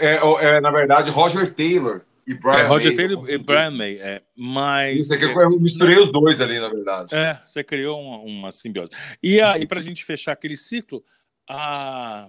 É, 0.00 0.16
é, 0.42 0.60
na 0.60 0.70
verdade, 0.70 1.10
Roger 1.10 1.54
Taylor 1.54 2.02
e 2.26 2.34
Brian 2.34 2.58
é, 2.58 2.66
Roger 2.66 2.94
May. 2.94 2.96
Taylor 3.06 3.30
e 3.30 3.38
Brian 3.38 3.70
May, 3.70 3.96
é, 4.02 4.20
mas... 4.36 5.06
Isso 5.06 5.14
aqui 5.14 5.24
eu 5.24 5.58
misturei 5.58 5.98
os 5.98 6.12
dois 6.12 6.42
ali, 6.42 6.60
na 6.60 6.68
verdade. 6.68 7.14
É, 7.14 7.40
você 7.46 7.64
criou 7.64 7.98
uma, 7.98 8.18
uma 8.18 8.50
simbiose. 8.50 8.90
E 9.22 9.40
aí, 9.40 9.66
para 9.66 9.80
a 9.80 9.82
gente 9.82 10.04
fechar 10.04 10.32
aquele 10.32 10.58
ciclo, 10.58 11.02
a, 11.48 12.28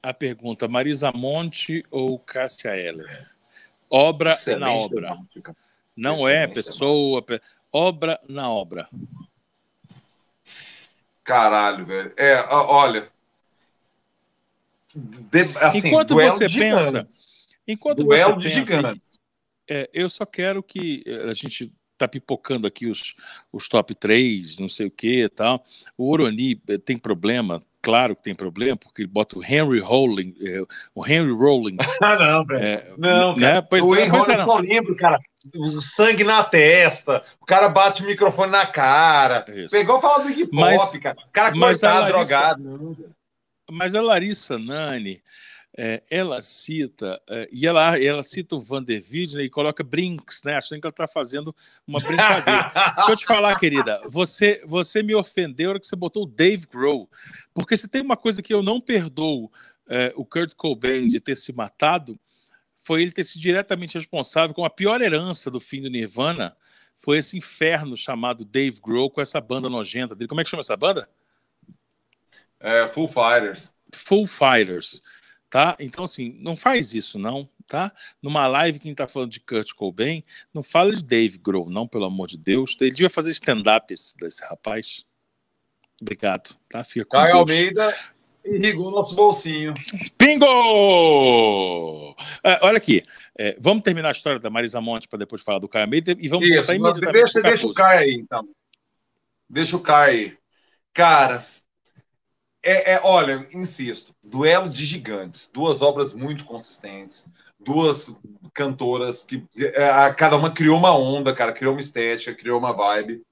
a 0.00 0.14
pergunta, 0.14 0.68
Marisa 0.68 1.10
Monte 1.10 1.84
ou 1.90 2.16
Cássia 2.16 2.76
Eller? 2.76 3.32
Obra 3.94 4.32
Excelente 4.32 4.60
na 4.64 4.72
obra. 4.72 5.18
Não 5.94 6.12
Excelente 6.12 6.34
é 6.34 6.46
pessoa, 6.46 7.24
obra 7.70 8.18
na 8.26 8.50
obra. 8.50 8.88
Caralho, 11.22 11.84
velho. 11.84 12.12
É, 12.16 12.42
olha. 12.50 13.12
De, 14.94 15.42
assim, 15.58 15.88
enquanto 15.88 16.14
você 16.14 16.48
pensa, 16.48 17.06
enquanto 17.68 18.02
duelo 18.02 18.40
você 18.40 18.50
pensa, 18.50 18.94
É, 19.68 19.88
eu 19.92 20.08
só 20.08 20.24
quero 20.26 20.62
que 20.62 21.02
eh, 21.06 21.30
a 21.30 21.34
gente 21.34 21.72
tá 21.96 22.08
pipocando 22.08 22.66
aqui 22.66 22.86
os, 22.86 23.14
os 23.52 23.68
top 23.68 23.94
3, 23.94 24.58
não 24.58 24.68
sei 24.68 24.86
o 24.86 24.90
que 24.90 25.28
tal. 25.28 25.64
O 25.96 26.10
Oroni 26.10 26.60
eh, 26.68 26.78
tem 26.78 26.98
problema, 26.98 27.62
claro 27.82 28.14
que 28.14 28.22
tem 28.22 28.34
problema, 28.34 28.76
porque 28.76 29.02
ele 29.02 29.10
bota 29.10 29.38
o 29.38 29.44
Henry 29.44 29.80
Rollins, 29.80 30.34
eh, 30.40 30.62
o 30.94 31.06
Henry 31.06 31.32
Rollins. 31.32 31.76
ah, 32.00 32.16
não, 32.16 32.46
velho. 32.46 32.64
É, 32.64 32.94
não, 32.96 33.36
né? 33.36 33.60
Pois, 33.60 33.84
o 33.84 33.94
Henry 33.94 34.08
Rollins, 34.08 34.28
é, 34.28 34.36
só 34.38 34.58
lembro, 34.58 34.96
cara, 34.96 35.20
o 35.56 35.80
sangue 35.80 36.22
na 36.22 36.44
testa, 36.44 37.24
o 37.40 37.44
cara 37.44 37.68
bate 37.68 38.02
o 38.02 38.06
microfone 38.06 38.52
na 38.52 38.64
cara. 38.64 39.44
Isso. 39.48 39.70
Pegou 39.70 40.00
falar 40.00 40.22
do 40.22 40.30
hip 40.30 40.44
hop, 40.44 40.52
mas, 40.52 40.96
cara. 40.96 41.16
O 41.18 41.32
cara 41.32 41.52
cortado, 41.52 42.06
drogado. 42.06 42.96
Mas 43.70 43.94
a 43.94 44.00
Larissa 44.00 44.58
Nani, 44.58 45.20
é, 45.76 46.02
ela 46.10 46.40
cita, 46.42 47.20
é, 47.30 47.48
e 47.50 47.66
ela, 47.66 47.98
ela 47.98 48.22
cita 48.22 48.54
o 48.54 48.60
Van 48.60 48.82
der 48.82 49.02
Wiedden 49.10 49.40
e 49.40 49.48
coloca 49.48 49.82
Brinks, 49.82 50.42
né? 50.44 50.56
Achando 50.56 50.80
que 50.80 50.86
ela 50.86 50.92
está 50.92 51.08
fazendo 51.08 51.54
uma 51.86 51.98
brincadeira. 51.98 52.70
Deixa 52.96 53.12
eu 53.12 53.16
te 53.16 53.24
falar, 53.24 53.58
querida, 53.58 54.00
você, 54.08 54.62
você 54.66 55.02
me 55.02 55.14
ofendeu 55.14 55.66
na 55.66 55.70
hora 55.70 55.80
que 55.80 55.86
você 55.86 55.96
botou 55.96 56.24
o 56.24 56.26
Dave 56.26 56.66
Grohl, 56.66 57.08
porque 57.54 57.76
se 57.76 57.88
tem 57.88 58.02
uma 58.02 58.16
coisa 58.16 58.42
que 58.42 58.52
eu 58.52 58.62
não 58.62 58.80
perdoo 58.80 59.50
é, 59.88 60.12
o 60.14 60.24
Kurt 60.24 60.54
Cobain 60.54 61.08
de 61.08 61.20
ter 61.20 61.36
se 61.36 61.52
matado, 61.52 62.20
foi 62.76 63.02
ele 63.02 63.12
ter 63.12 63.24
sido 63.24 63.40
diretamente 63.40 63.96
responsável 63.96 64.54
com 64.54 64.64
a 64.64 64.70
pior 64.70 65.00
herança 65.00 65.50
do 65.50 65.60
fim 65.60 65.80
do 65.80 65.88
Nirvana, 65.88 66.54
foi 66.98 67.18
esse 67.18 67.36
inferno 67.36 67.96
chamado 67.96 68.44
Dave 68.44 68.78
Grohl 68.80 69.10
com 69.10 69.20
essa 69.20 69.40
banda 69.40 69.68
nojenta 69.68 70.14
dele. 70.14 70.28
Como 70.28 70.40
é 70.40 70.44
que 70.44 70.50
chama 70.50 70.60
essa 70.60 70.76
banda? 70.76 71.08
É, 72.60 72.86
Full 72.88 73.08
Fighters. 73.08 73.74
Full 73.92 74.26
Fighters 74.26 75.00
tá? 75.52 75.76
Então, 75.78 76.04
assim, 76.04 76.34
não 76.40 76.56
faz 76.56 76.94
isso, 76.94 77.18
não, 77.18 77.46
tá? 77.68 77.92
Numa 78.22 78.46
live, 78.46 78.78
quem 78.78 78.94
tá 78.94 79.06
falando 79.06 79.30
de 79.30 79.38
Kurt 79.38 79.74
Cobain, 79.74 80.24
não 80.52 80.62
fala 80.62 80.96
de 80.96 81.04
Dave 81.04 81.36
Grohl, 81.36 81.68
não, 81.68 81.86
pelo 81.86 82.06
amor 82.06 82.26
de 82.26 82.38
Deus. 82.38 82.74
Ele 82.80 82.88
devia 82.88 83.10
fazer 83.10 83.32
stand-up 83.32 83.92
esse, 83.92 84.16
desse 84.16 84.42
rapaz. 84.46 85.04
Obrigado, 86.00 86.56
tá? 86.70 86.82
Fica 86.82 87.04
com 87.04 87.18
Caio 87.18 87.36
Almeida 87.36 87.94
irrigou 88.44 88.90
nosso 88.90 89.14
bolsinho. 89.14 89.72
Bingo! 90.18 90.46
É, 92.42 92.58
olha 92.62 92.78
aqui, 92.78 93.04
é, 93.38 93.56
vamos 93.60 93.84
terminar 93.84 94.08
a 94.08 94.12
história 94.12 94.40
da 94.40 94.50
Marisa 94.50 94.80
Monte 94.80 95.06
para 95.06 95.20
depois 95.20 95.42
falar 95.42 95.58
do 95.60 95.68
Caio 95.68 95.84
Almeida 95.84 96.16
e 96.18 96.28
vamos 96.28 96.48
Isso, 96.48 96.72
imediatamente 96.72 97.12
deixa, 97.12 97.40
deixa 97.40 97.68
o 97.68 97.72
Caio 97.72 98.00
aí, 98.00 98.14
então. 98.14 98.48
Deixa 99.48 99.76
o 99.76 99.80
Caio 99.80 100.12
aí. 100.12 100.36
Cara, 100.92 101.46
é, 102.62 102.92
é, 102.92 103.00
olha, 103.02 103.46
insisto, 103.52 104.14
duelo 104.22 104.70
de 104.70 104.86
gigantes, 104.86 105.50
duas 105.52 105.82
obras 105.82 106.12
muito 106.12 106.44
consistentes, 106.44 107.28
duas 107.58 108.14
cantoras 108.54 109.24
que 109.24 109.44
é, 109.56 110.14
cada 110.14 110.36
uma 110.36 110.50
criou 110.50 110.78
uma 110.78 110.96
onda, 110.96 111.34
cara, 111.34 111.52
criou 111.52 111.74
uma 111.74 111.80
estética, 111.80 112.34
criou 112.34 112.58
uma 112.58 112.72
vibe. 112.72 113.22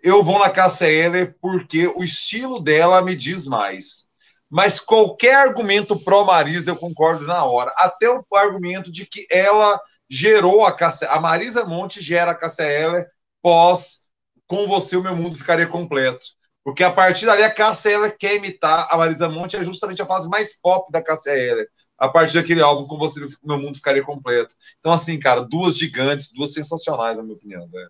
Eu 0.00 0.22
vou 0.22 0.38
na 0.38 0.50
Cássia 0.50 0.86
Eller 0.86 1.36
porque 1.40 1.86
o 1.88 2.02
estilo 2.02 2.60
dela 2.60 3.02
me 3.02 3.14
diz 3.16 3.46
mais. 3.46 4.08
Mas 4.48 4.78
qualquer 4.78 5.34
argumento 5.34 5.98
pró 5.98 6.24
Marisa 6.24 6.70
eu 6.70 6.76
concordo 6.76 7.26
na 7.26 7.44
hora. 7.44 7.72
Até 7.76 8.08
o 8.08 8.24
argumento 8.34 8.90
de 8.92 9.06
que 9.06 9.26
ela 9.30 9.80
gerou 10.08 10.64
a 10.64 10.72
Cássia, 10.72 11.08
a 11.08 11.20
Marisa 11.20 11.64
Monte 11.64 12.00
gera 12.00 12.32
a 12.32 12.34
Cássia 12.34 12.64
Eller 12.64 13.06
pós 13.40 14.06
com 14.46 14.66
você 14.66 14.96
o 14.96 15.02
meu 15.02 15.16
mundo 15.16 15.38
ficaria 15.38 15.66
completo 15.66 16.26
porque 16.64 16.84
a 16.84 16.90
partir 16.90 17.26
dali 17.26 17.42
a 17.42 17.52
Cássia 17.52 17.90
Eller 17.90 18.16
quer 18.16 18.36
imitar 18.36 18.88
a 18.90 18.96
Marisa 18.96 19.28
Monte, 19.28 19.56
é 19.56 19.64
justamente 19.64 20.02
a 20.02 20.06
fase 20.06 20.28
mais 20.28 20.60
pop 20.60 20.90
da 20.92 21.02
Cássia 21.02 21.32
Eller. 21.32 21.68
A 21.98 22.08
partir 22.08 22.34
daquele 22.34 22.62
álbum, 22.62 22.86
com 22.86 22.98
você, 22.98 23.20
meu 23.44 23.58
mundo 23.58 23.76
ficaria 23.76 24.02
completo. 24.02 24.54
Então, 24.80 24.92
assim, 24.92 25.18
cara, 25.20 25.40
duas 25.40 25.78
gigantes, 25.78 26.32
duas 26.32 26.52
sensacionais, 26.52 27.18
na 27.18 27.24
minha 27.24 27.36
opinião. 27.36 27.68
Né? 27.72 27.86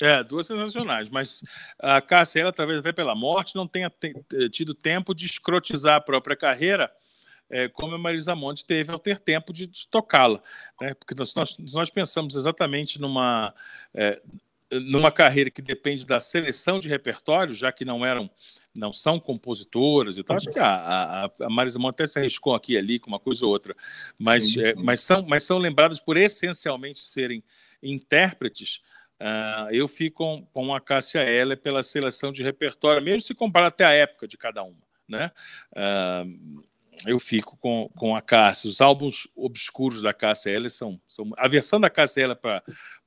É, 0.00 0.22
duas 0.22 0.46
sensacionais, 0.46 1.08
mas 1.08 1.42
a 1.78 2.00
Cássia, 2.00 2.40
ela, 2.40 2.52
talvez 2.52 2.78
até 2.78 2.92
pela 2.92 3.16
morte, 3.16 3.56
não 3.56 3.66
tenha 3.66 3.92
tido 4.52 4.74
tempo 4.74 5.12
de 5.12 5.26
escrotizar 5.26 5.96
a 5.96 6.00
própria 6.00 6.36
carreira, 6.36 6.88
é, 7.50 7.68
como 7.68 7.94
a 7.94 7.98
Marisa 7.98 8.34
Monte 8.34 8.64
teve 8.64 8.92
ao 8.92 8.98
ter 8.98 9.18
tempo 9.18 9.52
de, 9.52 9.66
de 9.66 9.88
tocá-la. 9.88 10.40
Né? 10.80 10.94
Porque 10.94 11.14
nós, 11.14 11.34
nós, 11.34 11.56
nós, 11.58 11.90
pensamos 11.90 12.36
exatamente 12.36 13.00
numa. 13.00 13.54
É, 13.94 14.20
numa 14.70 15.10
carreira 15.10 15.50
que 15.50 15.62
depende 15.62 16.06
da 16.06 16.20
seleção 16.20 16.78
de 16.78 16.88
repertório, 16.88 17.56
já 17.56 17.72
que 17.72 17.84
não 17.84 18.04
eram 18.04 18.30
não 18.74 18.92
são 18.92 19.18
compositoras 19.18 20.16
e 20.18 20.22
tal. 20.22 20.36
Acho 20.36 20.50
que 20.50 20.58
a, 20.58 21.24
a, 21.24 21.30
a 21.40 21.50
Marisa 21.50 21.78
Monte 21.78 21.94
até 21.94 22.06
se 22.06 22.18
arriscou 22.18 22.54
aqui 22.54 22.74
e 22.74 22.78
ali 22.78 22.98
com 23.00 23.08
uma 23.08 23.18
coisa 23.18 23.44
ou 23.44 23.50
outra, 23.50 23.74
mas, 24.16 24.52
sim, 24.52 24.60
é, 24.60 24.72
sim. 24.72 24.80
É, 24.80 24.82
mas, 24.82 25.00
são, 25.00 25.22
mas 25.22 25.42
são 25.42 25.58
lembradas 25.58 25.98
por 25.98 26.16
essencialmente 26.16 27.04
serem 27.04 27.42
intérpretes. 27.82 28.80
Uh, 29.20 29.72
eu 29.72 29.88
fico 29.88 30.18
com, 30.18 30.46
com 30.52 30.74
a 30.74 30.80
Cássia 30.80 31.20
Eller 31.20 31.58
pela 31.58 31.82
seleção 31.82 32.30
de 32.30 32.42
repertório, 32.42 33.02
mesmo 33.02 33.20
se 33.20 33.34
comparar 33.34 33.66
até 33.66 33.84
a 33.84 33.92
época 33.92 34.28
de 34.28 34.36
cada 34.36 34.62
uma. 34.62 34.86
Né? 35.08 35.32
Uh, 35.72 36.62
eu 37.04 37.18
fico 37.18 37.56
com, 37.56 37.90
com 37.96 38.14
a 38.14 38.22
Cássia. 38.22 38.70
Os 38.70 38.80
álbuns 38.80 39.26
obscuros 39.34 40.02
da 40.02 40.14
Cássia 40.14 40.50
Eller 40.50 40.70
são, 40.70 41.00
são. 41.08 41.32
A 41.36 41.48
versão 41.48 41.80
da 41.80 41.90
Cássia 41.90 42.22
Eller 42.22 42.38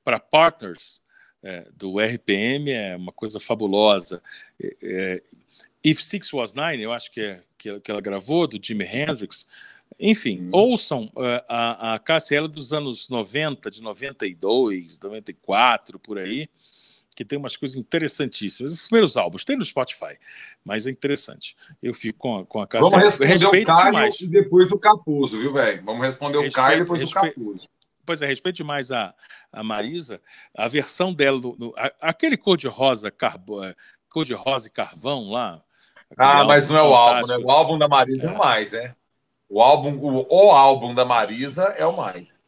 para 0.04 0.20
Partners 0.20 1.02
é, 1.42 1.66
do 1.76 1.98
RPM 1.98 2.70
é 2.70 2.96
uma 2.96 3.12
coisa 3.12 3.40
fabulosa. 3.40 4.22
É, 4.62 4.76
é, 4.82 5.22
If 5.84 6.00
Six 6.00 6.32
Was 6.32 6.54
Nine, 6.54 6.82
eu 6.82 6.92
acho 6.92 7.10
que, 7.10 7.20
é, 7.20 7.42
que, 7.58 7.80
que 7.80 7.90
ela 7.90 8.00
gravou, 8.00 8.46
do 8.46 8.64
Jimi 8.64 8.84
Hendrix. 8.84 9.46
Enfim, 9.98 10.42
hum. 10.42 10.50
ouçam 10.52 11.04
uh, 11.16 11.42
a, 11.48 11.94
a 11.94 11.98
Cassia 11.98 12.46
dos 12.46 12.72
anos 12.72 13.08
90, 13.08 13.70
de 13.70 13.82
92, 13.82 15.00
94, 15.00 15.98
por 15.98 16.18
aí, 16.18 16.48
que 17.14 17.24
tem 17.24 17.38
umas 17.38 17.56
coisas 17.56 17.76
interessantíssimas. 17.76 18.72
Os 18.72 18.86
primeiros 18.86 19.16
álbuns, 19.16 19.44
tem 19.44 19.56
no 19.56 19.64
Spotify, 19.64 20.16
mas 20.64 20.86
é 20.86 20.90
interessante. 20.90 21.56
Eu 21.82 21.92
fico 21.92 22.18
com, 22.18 22.38
a, 22.38 22.46
com 22.46 22.60
a 22.60 22.66
Cassia. 22.66 22.90
Vamos 22.90 23.04
responder 23.04 23.32
Respeito 23.32 23.70
o 23.70 23.76
Caio 23.76 23.84
demais. 23.86 24.20
e 24.20 24.26
depois 24.28 24.72
o 24.72 24.78
Capuzo, 24.78 25.38
viu, 25.38 25.52
velho? 25.52 25.82
Vamos 25.84 26.02
responder 26.04 26.38
o 26.38 26.50
Caio 26.50 26.76
e 26.76 26.80
depois 26.80 27.00
respe... 27.00 27.18
o 27.18 27.22
Capuzo 27.22 27.68
pois 28.04 28.22
é, 28.22 28.26
respeite 28.26 28.62
mais 28.62 28.90
a, 28.90 29.14
a 29.52 29.62
Marisa, 29.62 30.20
a 30.56 30.68
versão 30.68 31.12
dela, 31.12 31.40
do, 31.40 31.52
do 31.52 31.74
a, 31.76 31.92
aquele 32.00 32.36
cor-de-rosa 32.36 33.10
carbo, 33.10 33.62
é, 33.64 33.74
cor-de-rosa 34.08 34.68
e 34.68 34.70
carvão 34.70 35.30
lá. 35.30 35.62
Ah, 36.16 36.44
mas 36.44 36.68
não 36.68 36.76
é 36.76 36.82
o 36.82 36.94
álbum, 36.94 37.26
né? 37.26 37.36
O 37.38 37.50
álbum 37.50 37.78
da 37.78 37.88
Marisa 37.88 38.30
é, 38.30 38.36
mais, 38.36 38.74
é. 38.74 38.94
O 39.48 39.62
álbum, 39.62 39.96
o, 39.96 40.26
o 40.28 40.50
álbum 40.50 40.94
da 40.94 41.04
Marisa 41.04 41.64
é 41.76 41.86
o 41.86 41.96
mais. 41.96 42.40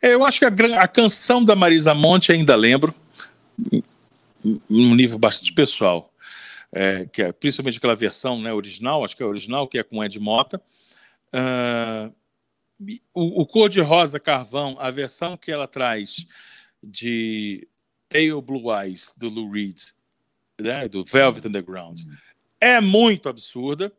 É, 0.00 0.14
eu 0.14 0.24
acho 0.24 0.38
que 0.38 0.44
a, 0.44 0.82
a, 0.82 0.88
canção 0.88 1.44
da 1.44 1.56
Marisa 1.56 1.94
Monte 1.94 2.32
ainda 2.32 2.54
lembro, 2.54 2.94
num 4.68 4.94
nível 4.94 5.18
bastante 5.18 5.52
pessoal, 5.52 6.10
é, 6.72 7.06
que 7.06 7.22
é, 7.22 7.32
principalmente 7.32 7.78
aquela 7.78 7.96
versão 7.96 8.40
né, 8.40 8.52
original, 8.52 9.04
acho 9.04 9.16
que 9.16 9.22
é 9.22 9.26
original, 9.26 9.66
que 9.66 9.78
é 9.78 9.82
com 9.82 10.02
Ed 10.02 10.18
Mota. 10.20 10.60
Uh, 11.32 12.12
o, 13.14 13.42
o 13.42 13.46
Cor 13.46 13.68
de 13.68 13.80
Rosa 13.80 14.20
Carvão, 14.20 14.76
a 14.78 14.90
versão 14.90 15.36
que 15.36 15.50
ela 15.50 15.66
traz 15.66 16.26
de 16.82 17.66
Pale 18.08 18.40
Blue 18.42 18.72
Eyes, 18.72 19.14
do 19.16 19.28
Lou 19.28 19.50
Reed, 19.50 19.78
né, 20.60 20.88
do 20.88 21.04
Velvet 21.04 21.46
Underground, 21.46 22.00
é 22.60 22.80
muito 22.80 23.28
absurda. 23.28 23.92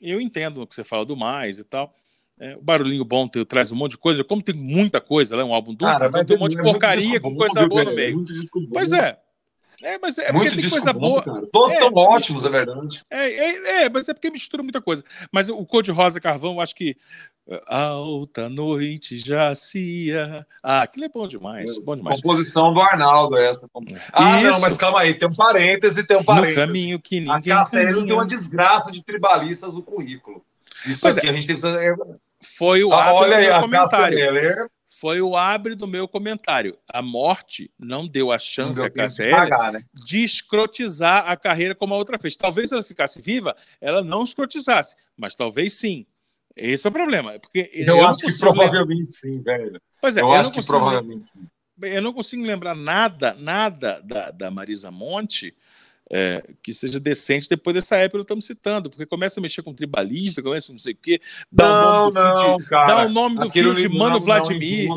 Eu 0.00 0.20
entendo 0.20 0.62
o 0.62 0.66
que 0.66 0.74
você 0.74 0.84
fala 0.84 1.04
do 1.04 1.16
mais 1.16 1.58
e 1.58 1.64
tal. 1.64 1.94
É, 2.38 2.56
o 2.56 2.62
barulhinho 2.62 3.04
bom 3.04 3.28
tem, 3.28 3.44
traz 3.44 3.70
um 3.70 3.76
monte 3.76 3.92
de 3.92 3.98
coisa. 3.98 4.24
Como 4.24 4.42
tem 4.42 4.54
muita 4.54 5.00
coisa, 5.00 5.36
é 5.36 5.44
um 5.44 5.54
álbum 5.54 5.72
duplo, 5.72 5.86
Cara, 5.86 6.24
tem 6.24 6.36
um 6.36 6.40
monte 6.40 6.56
de 6.56 6.62
porcaria 6.62 7.20
com 7.20 7.34
coisa 7.36 7.66
boa 7.68 7.84
no 7.84 7.94
meio. 7.94 8.24
Pois 8.72 8.92
é, 8.92 9.20
é, 9.82 9.98
mas 9.98 10.18
é 10.18 10.32
porque 10.32 10.50
tem 10.50 10.70
coisa 10.70 10.92
boa. 10.92 11.22
Cara. 11.22 11.46
Todos 11.52 11.76
é, 11.76 11.78
são 11.78 11.92
ótimos, 11.94 12.44
é 12.44 12.48
verdade. 12.48 13.02
É, 13.10 13.28
é, 13.28 13.82
é, 13.84 13.88
mas 13.88 14.08
é 14.08 14.14
porque 14.14 14.30
mistura 14.30 14.62
muita 14.62 14.80
coisa. 14.80 15.04
Mas 15.30 15.48
o 15.48 15.64
Cor 15.66 15.82
de 15.82 15.90
Rosa 15.90 16.20
Carvão, 16.20 16.60
acho 16.60 16.74
que 16.74 16.96
Alta 17.66 18.48
noite 18.48 19.18
já 19.18 19.52
cia. 19.54 20.46
Ah, 20.62 20.82
aquilo 20.82 21.06
é 21.06 21.08
bom 21.08 21.26
demais, 21.26 21.76
bom 21.78 21.96
demais. 21.96 22.20
Composição 22.20 22.72
do 22.72 22.80
Arnaldo, 22.80 23.36
essa. 23.36 23.68
Ah, 24.12 24.38
Isso. 24.38 24.48
não, 24.48 24.60
mas 24.60 24.76
calma 24.76 25.00
aí, 25.00 25.14
tem 25.14 25.28
um 25.28 25.34
parêntese, 25.34 26.06
tem 26.06 26.16
um 26.16 26.24
parêntese. 26.24 26.60
No 26.60 26.66
caminho 26.66 27.00
que 27.00 27.18
ninguém. 27.18 27.52
A 27.52 27.56
Cassério 27.58 28.06
tem 28.06 28.12
uma 28.12 28.24
desgraça 28.24 28.92
de 28.92 29.04
tribalistas 29.04 29.74
no 29.74 29.82
currículo. 29.82 30.44
Isso 30.86 31.00
pois 31.02 31.18
aqui 31.18 31.26
é. 31.26 31.30
a 31.30 31.32
gente 31.32 31.46
tem 31.48 31.56
que. 31.56 31.62
Foi 32.56 32.84
o 32.84 32.92
ah, 32.92 33.12
olha 33.12 33.36
aí, 33.36 33.60
comentário 33.60 34.18
foi 35.02 35.20
o 35.20 35.36
abre 35.36 35.74
do 35.74 35.88
meu 35.88 36.06
comentário. 36.06 36.78
A 36.88 37.02
morte 37.02 37.68
não 37.76 38.06
deu 38.06 38.30
a 38.30 38.38
chance 38.38 38.78
deu 38.78 38.86
a 38.86 39.30
pagar, 39.32 39.72
né? 39.72 39.84
de 39.92 40.22
escrotizar 40.22 41.28
a 41.28 41.36
carreira 41.36 41.74
como 41.74 41.92
a 41.92 41.96
outra 41.96 42.20
fez. 42.20 42.36
Talvez 42.36 42.70
ela 42.70 42.84
ficasse 42.84 43.20
viva, 43.20 43.56
ela 43.80 44.00
não 44.00 44.22
escrotizasse, 44.22 44.94
mas 45.16 45.34
talvez 45.34 45.74
sim. 45.74 46.06
Esse 46.54 46.86
é 46.86 46.90
o 46.90 46.92
problema. 46.92 47.36
Porque 47.40 47.68
eu, 47.72 47.96
eu 47.96 48.06
acho 48.06 48.20
que 48.20 48.38
provavelmente 48.38 49.00
lembrar... 49.00 49.10
sim, 49.10 49.42
velho. 49.42 49.82
Pois 50.00 50.16
é, 50.16 50.20
eu, 50.20 50.26
eu 50.26 50.34
acho 50.34 50.52
que 50.52 50.64
provavelmente 50.64 51.30
sim. 51.30 51.48
Eu 51.82 52.00
não 52.00 52.12
consigo 52.12 52.44
lembrar 52.44 52.76
nada, 52.76 53.34
nada 53.34 54.00
da, 54.04 54.30
da 54.30 54.52
Marisa 54.52 54.92
Monte 54.92 55.52
é, 56.10 56.42
que 56.62 56.74
seja 56.74 57.00
decente 57.00 57.48
depois 57.48 57.74
dessa 57.74 57.96
época 57.96 58.18
que 58.18 58.24
estamos 58.24 58.44
citando, 58.44 58.90
porque 58.90 59.06
começa 59.06 59.40
a 59.40 59.42
mexer 59.42 59.62
com 59.62 59.74
tribalista, 59.74 60.42
começa 60.42 60.72
não 60.72 60.78
sei 60.78 60.92
o 60.92 60.96
quê, 60.96 61.20
dá 61.50 61.66
não, 61.66 62.08
o 62.08 62.10
nome 62.10 62.12
do 62.12 62.20
não, 62.20 62.36
filho 62.36 62.68
cara, 62.68 62.86
dá 62.86 63.06
o 63.06 63.08
nome 63.08 63.38
do 63.38 63.50
filho 63.50 63.74
de 63.74 63.88
Mano 63.88 64.16
não, 64.16 64.20
Vladimir. 64.20 64.90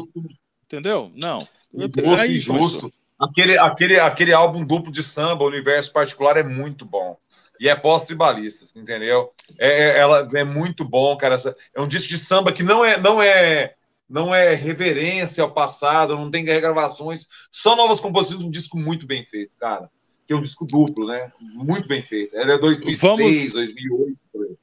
entendeu? 0.66 1.12
Não. 1.16 1.48
Injusto, 1.74 2.22
Aí, 2.22 2.38
injusto. 2.38 2.94
Aquele, 3.18 3.58
aquele, 3.58 4.00
aquele 4.00 4.34
álbum 4.34 4.66
duplo 4.66 4.92
de 4.92 5.02
samba, 5.02 5.46
Universo 5.46 5.92
Particular, 5.94 6.38
é 6.38 6.44
muito 6.44 6.86
bom. 6.86 7.18
E 7.58 7.70
é 7.70 7.76
pós-tribalista, 7.76 8.78
entendeu? 8.78 9.32
É, 9.58 9.70
é, 9.70 10.00
ela 10.00 10.28
é 10.34 10.44
muito 10.44 10.84
bom, 10.84 11.16
cara. 11.16 11.38
É 11.74 11.82
um 11.82 11.88
disco 11.88 12.10
de 12.10 12.18
samba 12.18 12.52
que 12.52 12.62
não 12.62 12.84
é, 12.84 12.98
não 13.00 13.22
é, 13.22 13.76
não 14.10 14.36
é 14.36 14.54
reverência 14.54 15.42
ao 15.42 15.54
passado, 15.54 16.18
não 16.18 16.30
tem 16.30 16.44
regravações, 16.44 17.28
só 17.50 17.74
novas 17.78 18.02
composições, 18.02 18.44
um 18.44 18.52
disco 18.52 18.78
muito 18.78 19.08
bem 19.08 19.26
feito, 19.26 19.54
cara 19.58 19.90
que 20.26 20.34
é 20.34 20.36
um 20.36 20.42
disco 20.42 20.66
duplo, 20.66 21.08
né? 21.08 21.32
Muito 21.40 21.88
bem 21.88 22.02
feito. 22.02 22.36
Ela 22.36 22.54
é 22.54 22.58
2006, 22.58 23.02
Vamos... 23.02 23.54
2008. 23.54 24.60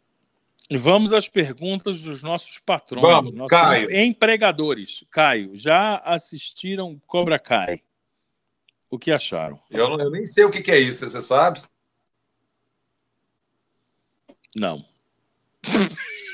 Vamos 0.78 1.12
às 1.12 1.28
perguntas 1.28 2.00
dos 2.00 2.22
nossos 2.22 2.58
patrões, 2.58 3.02
Vamos, 3.02 3.34
nossos 3.34 3.50
Caio. 3.50 3.94
empregadores. 3.94 5.04
Caio, 5.10 5.50
já 5.54 5.96
assistiram 5.98 7.00
Cobra 7.06 7.38
Kai? 7.38 7.82
O 8.88 8.98
que 8.98 9.10
acharam? 9.10 9.58
Eu, 9.70 9.90
não, 9.90 10.00
eu 10.00 10.10
nem 10.10 10.24
sei 10.24 10.44
o 10.44 10.50
que, 10.50 10.62
que 10.62 10.70
é 10.70 10.78
isso, 10.78 11.06
você 11.06 11.20
sabe? 11.20 11.60
Não. 14.58 14.84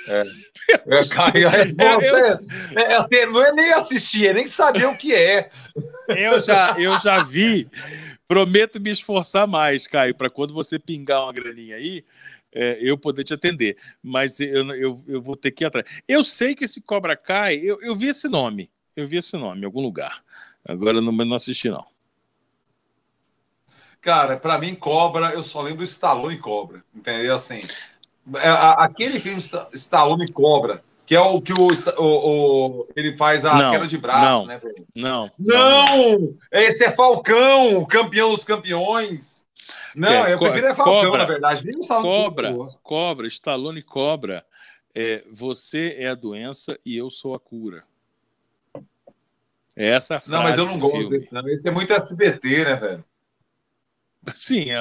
É. 0.09 0.25
É, 0.71 1.09
Caio, 1.09 1.49
é, 1.49 1.63
é, 2.77 2.93
é, 2.93 2.95
assim, 2.97 3.27
não 3.27 3.45
é 3.45 3.53
nem 3.53 3.73
assistir, 3.73 4.29
é 4.29 4.35
nem 4.35 4.47
saber 4.47 4.87
o 4.87 4.97
que 4.97 5.15
é. 5.15 5.51
Eu 6.09 6.41
já, 6.41 6.77
eu 6.79 6.99
já 7.01 7.25
vi 7.25 7.69
Prometo 8.29 8.79
me 8.79 8.91
esforçar 8.91 9.47
mais, 9.49 9.87
Caio, 9.87 10.15
para 10.15 10.29
quando 10.29 10.53
você 10.53 10.79
pingar 10.79 11.25
uma 11.25 11.33
graninha 11.33 11.77
aí, 11.77 12.05
é, 12.53 12.79
eu 12.79 12.99
poder 12.99 13.25
te 13.25 13.33
atender. 13.33 13.79
Mas 14.03 14.39
eu, 14.39 14.71
eu, 14.75 15.03
eu 15.09 15.23
vou 15.23 15.35
ter 15.35 15.51
que 15.51 15.65
ir 15.65 15.67
atrás. 15.67 15.87
Eu 16.07 16.23
sei 16.23 16.55
que 16.55 16.65
esse 16.65 16.83
Cobra 16.83 17.17
Kai, 17.17 17.57
eu, 17.57 17.81
eu 17.81 17.97
vi 17.97 18.09
esse 18.09 18.29
nome. 18.29 18.71
Eu 18.95 19.09
vi 19.09 19.17
esse 19.17 19.35
nome 19.35 19.63
em 19.63 19.65
algum 19.65 19.81
lugar. 19.81 20.23
Agora 20.63 21.01
não, 21.01 21.11
não 21.11 21.37
assisti, 21.37 21.71
não. 21.71 21.87
Cara, 24.01 24.37
para 24.37 24.59
mim, 24.59 24.75
Cobra, 24.75 25.33
eu 25.33 25.43
só 25.43 25.63
lembro 25.63 25.83
Stallone 25.83 26.37
Cobra. 26.37 26.85
Entendeu? 26.95 27.35
Assim, 27.35 27.63
é, 28.37 28.49
aquele 28.77 29.21
filme 29.21 29.41
Stallone 29.73 30.31
Cobra 30.31 30.85
que 31.09 31.17
é 31.17 31.21
o 31.21 31.41
que 31.41 31.55
o, 31.55 31.69
o, 31.97 32.81
o 32.83 32.89
ele 32.95 33.17
faz 33.17 33.43
a 33.47 33.55
não, 33.55 33.71
queda 33.71 33.87
de 33.87 33.97
braço, 33.97 34.25
não, 34.25 34.47
né, 34.47 34.59
velho? 34.59 34.87
Não, 34.95 35.31
não. 35.39 36.19
Não! 36.19 36.37
Esse 36.53 36.85
é 36.85 36.91
Falcão, 36.91 37.79
o 37.79 37.87
campeão 37.87 38.29
dos 38.29 38.45
campeões. 38.45 39.47
Não, 39.97 40.27
é, 40.27 40.35
eu 40.35 40.39
prefiro 40.39 40.67
é 40.67 40.75
Falcão, 40.75 41.05
cobra, 41.05 41.19
na 41.19 41.25
verdade. 41.25 41.65
Nem 41.65 41.79
cobra, 41.79 42.55
cobra, 42.83 43.27
Stallone 43.27 43.83
cobra. 43.83 44.45
É, 44.95 45.25
você 45.33 45.97
é 45.97 46.09
a 46.09 46.15
doença 46.15 46.79
e 46.85 46.95
eu 46.99 47.11
sou 47.11 47.35
a 47.35 47.41
cura. 47.41 47.85
É 49.75 49.89
essa 49.89 50.17
a 50.17 50.21
frase 50.21 50.31
Não, 50.31 50.43
mas 50.43 50.59
eu 50.59 50.67
não 50.67 50.79
gosto 50.79 50.99
filme. 50.99 51.09
desse, 51.09 51.33
não. 51.33 51.49
Esse 51.49 51.67
é 51.67 51.71
muito 51.71 51.91
SBT, 51.91 52.65
né, 52.67 52.77
velho? 52.77 53.05
Sim, 54.35 54.71
é, 54.71 54.77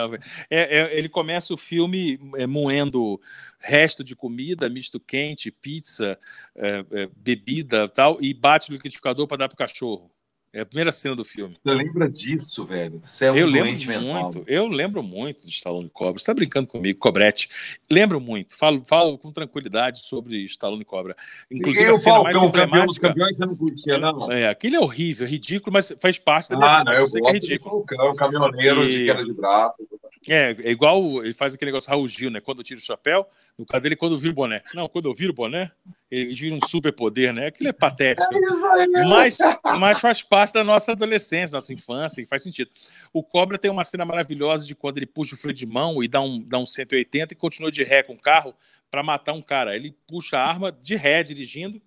é, 0.49 0.79
é, 0.79 0.97
ele 0.97 1.09
começa 1.09 1.53
o 1.53 1.57
filme 1.57 2.19
é, 2.35 2.47
moendo 2.47 3.19
resto 3.59 4.03
de 4.03 4.15
comida, 4.15 4.69
misto 4.69 4.99
quente, 4.99 5.51
pizza, 5.51 6.17
é, 6.55 6.85
é, 6.91 7.09
bebida 7.15 7.87
tal, 7.87 8.17
e 8.21 8.33
bate 8.33 8.69
no 8.69 8.75
liquidificador 8.75 9.27
para 9.27 9.37
dar 9.37 9.47
para 9.47 9.55
o 9.55 9.57
cachorro. 9.57 10.11
É 10.53 10.61
a 10.61 10.65
primeira 10.65 10.91
cena 10.91 11.15
do 11.15 11.25
filme. 11.25 11.53
Você 11.61 11.73
lembra 11.73 12.09
disso, 12.09 12.65
velho? 12.65 13.01
Você 13.03 13.25
é 13.25 13.31
um 13.31 13.35
eu 13.35 13.47
lembro 13.47 14.01
muito, 14.01 14.43
Eu 14.47 14.67
lembro 14.67 15.03
muito 15.03 15.45
de 15.45 15.49
Stallone 15.49 15.89
Cobra. 15.89 16.13
Você 16.13 16.23
está 16.23 16.33
brincando 16.33 16.67
comigo, 16.67 16.97
Cobrete. 16.99 17.49
Lembro 17.89 18.19
muito. 18.19 18.57
Falo, 18.57 18.83
falo 18.87 19.17
com 19.17 19.31
tranquilidade 19.31 20.05
sobre 20.05 20.43
Stallone 20.45 20.85
Cobra. 20.85 21.15
Inclusive, 21.51 21.87
e 21.87 21.91
a 21.91 21.95
cena 21.95 22.23
mais 22.23 22.37
emblemática... 22.37 23.09
Campeões, 23.09 23.35
você 23.35 23.45
não 23.45 23.55
curtia, 23.55 23.97
não? 23.97 24.31
É, 24.31 24.47
aquele 24.47 24.77
é 24.77 24.79
horrível, 24.79 25.27
é 25.27 25.29
ridículo, 25.29 25.73
mas 25.73 25.93
faz 25.99 26.17
parte 26.17 26.49
da 26.49 26.79
ah. 26.79 26.83
Não, 26.83 26.93
eu, 26.93 27.07
sei 27.07 27.21
que 27.21 27.27
é 27.27 27.33
ridículo. 27.33 27.85
Falcão, 27.85 28.15
caminhoneiro 28.15 28.85
e... 28.85 28.89
de 28.89 29.05
queda 29.05 29.23
de 29.23 29.33
braço. 29.33 29.87
É, 30.27 30.55
é 30.63 30.71
igual 30.71 31.23
ele 31.23 31.33
faz 31.33 31.53
aquele 31.53 31.71
negócio 31.71 31.89
Raul 31.89 32.07
Gil, 32.07 32.31
né? 32.31 32.41
Quando 32.41 32.59
eu 32.59 32.63
tiro 32.63 32.79
o 32.79 32.83
chapéu, 32.83 33.27
no 33.57 33.65
caso 33.65 33.83
dele, 33.83 33.95
quando 33.95 34.15
eu 34.15 34.19
viro 34.19 34.33
o 34.33 34.35
boné. 34.35 34.61
Não, 34.73 34.87
quando 34.87 35.07
eu 35.07 35.13
viro 35.13 35.31
o 35.31 35.35
boné, 35.35 35.71
ele 36.09 36.33
vira 36.33 36.55
um 36.55 36.59
super 36.65 36.93
poder, 36.93 37.33
né? 37.33 37.47
Aquilo 37.47 37.69
é 37.69 37.73
patético. 37.73 38.33
É 38.33 38.39
isso 38.39 38.65
aí, 38.65 38.87
mas, 38.87 39.37
mas 39.77 39.99
faz 39.99 40.23
parte 40.23 40.53
da 40.53 40.63
nossa 40.63 40.93
adolescência, 40.93 41.55
nossa 41.55 41.73
infância, 41.73 42.21
e 42.21 42.25
faz 42.25 42.43
sentido. 42.43 42.71
O 43.11 43.21
Cobra 43.21 43.57
tem 43.57 43.69
uma 43.69 43.83
cena 43.83 44.05
maravilhosa 44.05 44.65
de 44.65 44.73
quando 44.73 44.97
ele 44.97 45.05
puxa 45.05 45.35
o 45.35 45.37
freio 45.37 45.53
de 45.53 45.65
mão 45.65 46.01
e 46.01 46.07
dá 46.07 46.21
um, 46.21 46.41
dá 46.41 46.57
um 46.57 46.65
180 46.65 47.33
e 47.33 47.37
continua 47.37 47.69
de 47.69 47.83
ré 47.83 48.03
com 48.03 48.13
o 48.13 48.19
carro 48.19 48.55
para 48.89 49.03
matar 49.03 49.33
um 49.33 49.41
cara. 49.41 49.75
Ele 49.75 49.95
puxa 50.07 50.37
a 50.37 50.47
arma 50.47 50.71
de 50.71 50.95
ré 50.95 51.23
dirigindo, 51.23 51.81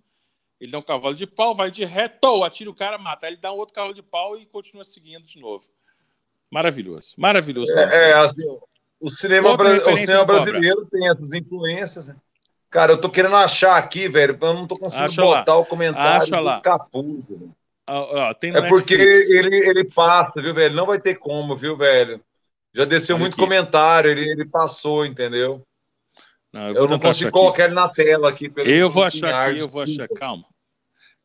ele 0.60 0.70
dá 0.70 0.78
um 0.78 0.82
cavalo 0.82 1.14
de 1.14 1.26
pau, 1.26 1.54
vai 1.54 1.70
de 1.70 1.86
ré, 1.86 2.06
tô, 2.06 2.44
atira 2.44 2.68
o 2.68 2.74
cara, 2.74 2.98
mata. 2.98 3.26
Ele 3.26 3.38
dá 3.38 3.50
um 3.50 3.56
outro 3.56 3.74
cavalo 3.74 3.94
de 3.94 4.02
pau 4.02 4.38
e 4.38 4.44
continua 4.44 4.84
seguindo 4.84 5.24
de 5.24 5.40
novo. 5.40 5.64
Maravilhoso, 6.52 7.14
maravilhoso. 7.16 7.72
É, 7.72 8.10
é 8.10 8.14
assim, 8.14 8.44
o 9.00 9.08
cinema, 9.08 9.50
o 9.50 9.96
cinema 9.96 10.24
brasileiro 10.26 10.84
tem 10.90 11.08
essas 11.08 11.32
influências. 11.32 12.08
Né? 12.08 12.16
Cara, 12.70 12.92
eu 12.92 13.00
tô 13.00 13.10
querendo 13.10 13.34
achar 13.34 13.76
aqui, 13.76 14.08
velho, 14.08 14.38
eu 14.40 14.54
não 14.54 14.66
tô 14.66 14.78
conseguindo 14.78 15.06
Acha 15.06 15.22
botar 15.22 15.54
lá. 15.54 15.58
o 15.58 15.66
comentário 15.66 16.22
Acha 16.22 16.40
lá. 16.40 16.56
do 16.56 16.62
Capuz. 16.62 17.24
Ah, 17.86 18.32
é 18.40 18.68
porque 18.68 18.94
ele, 18.94 19.56
ele 19.68 19.84
passa, 19.84 20.40
viu, 20.40 20.54
velho? 20.54 20.76
Não 20.76 20.86
vai 20.86 21.00
ter 21.00 21.16
como, 21.16 21.56
viu, 21.56 21.76
velho? 21.76 22.22
Já 22.72 22.84
desceu 22.84 23.16
Olha 23.16 23.22
muito 23.22 23.32
aqui. 23.32 23.42
comentário, 23.42 24.08
ele, 24.08 24.30
ele 24.30 24.44
passou, 24.44 25.04
entendeu? 25.04 25.66
Não, 26.52 26.68
eu, 26.68 26.74
eu 26.74 26.88
não 26.88 27.00
consigo 27.00 27.32
colocar 27.32 27.64
ele 27.64 27.74
na 27.74 27.88
tela 27.88 28.28
aqui. 28.28 28.52
eu 28.56 28.88
vou 28.88 29.02
achar 29.02 29.48
aqui, 29.48 29.60
eu 29.60 29.68
vou 29.68 29.82
achar. 29.82 30.08
Calma. 30.08 30.44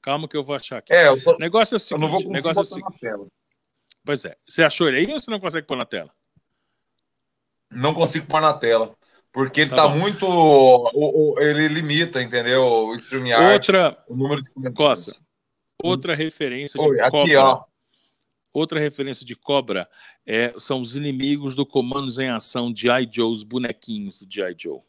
Calma 0.02 0.28
que 0.28 0.38
eu 0.38 0.44
vou 0.44 0.56
achar 0.56 0.78
aqui. 0.78 0.92
É, 0.92 1.18
só... 1.20 1.36
O 1.36 1.40
negócio 1.40 1.76
é 1.76 1.78
o 1.78 1.80
seguinte. 1.80 2.04
Eu 2.04 2.10
não 2.10 2.20
vou 2.20 2.32
negócio 2.32 2.60
é 2.60 2.62
o 2.62 2.66
seguinte. 2.66 3.30
Pois 4.04 4.26
é. 4.26 4.36
Você 4.48 4.64
achou 4.64 4.88
ele 4.88 4.98
aí 4.98 5.14
ou 5.14 5.22
você 5.22 5.30
não 5.30 5.40
consegue 5.40 5.68
pôr 5.68 5.78
na 5.78 5.86
tela? 5.86 6.12
Não 7.72 7.94
consigo 7.94 8.26
pôr 8.26 8.42
na 8.42 8.54
tela. 8.54 8.96
Porque 9.36 9.60
ele 9.60 9.70
tá, 9.70 9.76
tá 9.76 9.90
muito. 9.90 10.26
O, 10.26 11.34
o, 11.34 11.40
ele 11.42 11.68
limita, 11.68 12.24
entendeu? 12.24 12.64
O 12.64 12.96
StreamYard. 12.96 13.52
Outra. 13.52 14.02
O 14.08 14.16
número 14.16 14.42
de 14.42 14.72
Coça. 14.72 15.22
Outra 15.84 16.16
referência 16.16 16.82
de 16.82 16.88
Oi, 16.88 17.02
aqui, 17.02 17.12
cobra. 17.12 17.44
Ó. 17.44 17.66
Outra 18.54 18.80
referência 18.80 19.26
de 19.26 19.36
cobra 19.36 19.90
é, 20.26 20.54
são 20.58 20.80
os 20.80 20.96
inimigos 20.96 21.54
do 21.54 21.66
Comandos 21.66 22.18
em 22.18 22.30
Ação 22.30 22.72
de 22.72 22.90
I. 22.90 23.10
Joe, 23.12 23.30
os 23.34 23.44
bonequinhos 23.44 24.22
do 24.22 24.34
G.I. 24.34 24.56
Joe. 24.58 24.80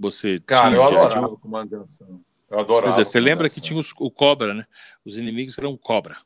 você 0.00 0.40
Cara, 0.40 0.74
eu 0.74 0.82
adorava 0.82 1.26
o 1.26 1.38
Comando 1.38 1.68
de 1.68 1.76
Ação. 1.84 2.18
Eu 2.50 2.58
adorava. 2.60 2.94
Pois 2.94 3.06
é, 3.06 3.10
você 3.10 3.20
lembra 3.20 3.50
que 3.50 3.60
tinha 3.60 3.78
os- 3.78 3.92
o 3.98 4.10
Cobra, 4.10 4.54
né? 4.54 4.64
Os 5.04 5.18
inimigos 5.18 5.58
eram 5.58 5.76
Cobra. 5.76 6.16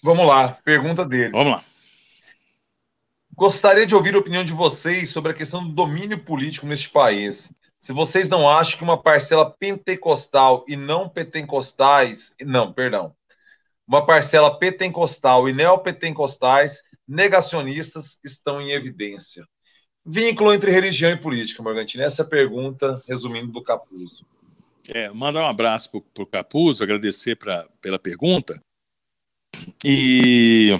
Vamos 0.00 0.24
lá, 0.24 0.56
pergunta 0.64 1.04
dele. 1.04 1.32
Vamos 1.32 1.54
lá. 1.54 1.64
Gostaria 3.38 3.86
de 3.86 3.94
ouvir 3.94 4.16
a 4.16 4.18
opinião 4.18 4.42
de 4.42 4.52
vocês 4.52 5.10
sobre 5.10 5.30
a 5.30 5.34
questão 5.34 5.64
do 5.64 5.72
domínio 5.72 6.18
político 6.18 6.66
neste 6.66 6.90
país. 6.90 7.52
Se 7.78 7.92
vocês 7.92 8.28
não 8.28 8.50
acham 8.50 8.76
que 8.76 8.82
uma 8.82 9.00
parcela 9.00 9.48
pentecostal 9.48 10.64
e 10.66 10.74
não 10.74 11.08
pentecostais, 11.08 12.34
não, 12.40 12.72
perdão, 12.72 13.14
uma 13.86 14.04
parcela 14.04 14.58
pentecostal 14.58 15.48
e 15.48 15.52
neopentecostais 15.52 16.82
negacionistas 17.06 18.18
estão 18.24 18.60
em 18.60 18.72
evidência. 18.72 19.46
Vínculo 20.04 20.52
entre 20.52 20.72
religião 20.72 21.12
e 21.12 21.16
política, 21.16 21.62
Morgantini. 21.62 22.02
Essa 22.02 22.22
é 22.22 22.24
a 22.24 22.28
pergunta, 22.28 23.00
resumindo, 23.06 23.52
do 23.52 23.62
Capuzzo. 23.62 24.26
É, 24.92 25.10
mandar 25.10 25.42
um 25.42 25.46
abraço 25.46 26.02
para 26.12 26.24
o 26.24 26.26
Capuz, 26.26 26.82
agradecer 26.82 27.36
pra, 27.36 27.68
pela 27.80 28.00
pergunta. 28.00 28.60
E 29.84 30.76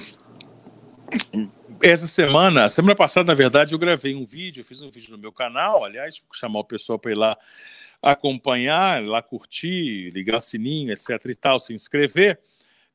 essa 1.83 2.07
semana, 2.07 2.69
semana 2.69 2.95
passada, 2.95 3.27
na 3.27 3.35
verdade, 3.35 3.73
eu 3.73 3.79
gravei 3.79 4.15
um 4.15 4.27
vídeo, 4.27 4.65
fiz 4.65 4.83
um 4.83 4.91
vídeo 4.91 5.13
no 5.13 5.19
meu 5.19 5.33
canal, 5.33 5.85
aliás, 5.85 6.23
chamar 6.33 6.61
o 6.61 6.65
pessoal 6.65 6.99
para 6.99 7.13
ir 7.13 7.17
lá 7.17 7.37
acompanhar, 8.03 9.05
lá 9.05 9.23
curtir, 9.23 10.11
ligar 10.11 10.37
o 10.37 10.41
sininho, 10.41 10.93
etc 10.93 11.11
e 11.27 11.35
tal, 11.35 11.61
se 11.61 11.73
inscrever. 11.73 12.39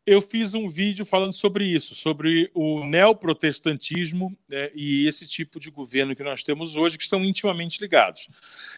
Eu 0.06 0.22
fiz 0.22 0.54
um 0.54 0.70
vídeo 0.70 1.06
falando 1.06 1.32
sobre 1.32 1.66
isso, 1.66 1.96
sobre 1.96 2.52
o 2.54 2.84
neoprotestantismo 2.86 4.38
né, 4.50 4.70
e 4.76 5.08
esse 5.08 5.26
tipo 5.26 5.62
de 5.62 5.72
governo 5.72 6.14
que 6.14 6.24
nós 6.24 6.44
temos 6.44 6.76
hoje, 6.76 6.98
que 6.98 7.04
estão 7.04 7.24
intimamente 7.24 7.80
ligados. 7.80 8.28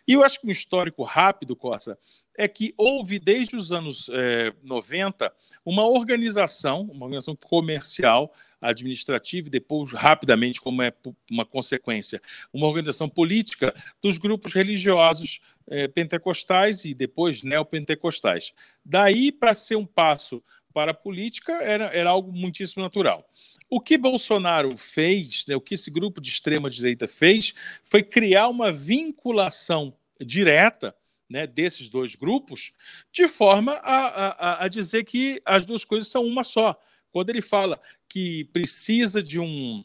E 0.08 0.14
eu 0.14 0.24
acho 0.24 0.40
que 0.40 0.46
um 0.46 0.52
histórico 0.52 1.02
rápido, 1.02 1.56
Costa, 1.56 1.98
é 2.38 2.48
que 2.48 2.76
houve, 2.78 3.18
desde 3.18 3.56
os 3.56 3.72
anos 3.72 4.08
eh, 4.14 4.54
90, 4.62 5.34
uma 5.66 5.88
organização, 5.88 6.82
uma 6.82 7.06
organização 7.06 7.36
comercial, 7.36 8.32
administrativa, 8.62 9.48
e 9.48 9.52
depois, 9.52 9.94
rapidamente, 9.94 10.62
como 10.62 10.84
é 10.84 10.94
uma 11.32 11.46
consequência, 11.46 12.22
uma 12.54 12.68
organização 12.68 13.10
política 13.10 13.74
dos 14.00 14.20
grupos 14.20 14.54
religiosos 14.54 15.40
eh, 15.68 15.88
pentecostais 15.88 16.86
e 16.86 16.94
depois 16.94 17.42
neopentecostais. 17.42 18.54
Daí, 18.84 19.32
para 19.32 19.56
ser 19.56 19.76
um 19.76 19.86
passo 19.86 20.44
para 20.76 20.92
a 20.92 20.94
política, 20.94 21.54
era, 21.64 21.86
era 21.86 22.10
algo 22.10 22.34
muitíssimo 22.34 22.84
natural. 22.84 23.26
O 23.70 23.80
que 23.80 23.98
Bolsonaro 23.98 24.78
fez, 24.78 25.46
né, 25.48 25.56
o 25.56 25.62
que 25.62 25.76
esse 25.76 25.90
grupo 25.90 26.20
de 26.20 26.28
extrema-direita 26.30 27.08
fez, 27.08 27.54
foi 27.86 28.04
criar 28.04 28.50
uma 28.50 28.74
vinculação 28.74 29.96
direta 30.20 30.94
né, 31.30 31.48
desses 31.48 31.88
dois 31.88 32.14
grupos, 32.16 32.74
de 33.10 33.26
forma 33.30 33.72
a, 33.72 34.64
a, 34.64 34.66
a 34.66 34.68
dizer 34.68 35.06
que 35.06 35.42
as 35.46 35.66
duas 35.66 35.86
coisas 35.86 36.10
são 36.10 36.26
uma 36.26 36.44
só. 36.44 36.78
Quando 37.10 37.30
ele 37.30 37.42
fala 37.42 37.80
que 38.10 38.44
precisa 38.52 39.24
de 39.24 39.40
um 39.40 39.82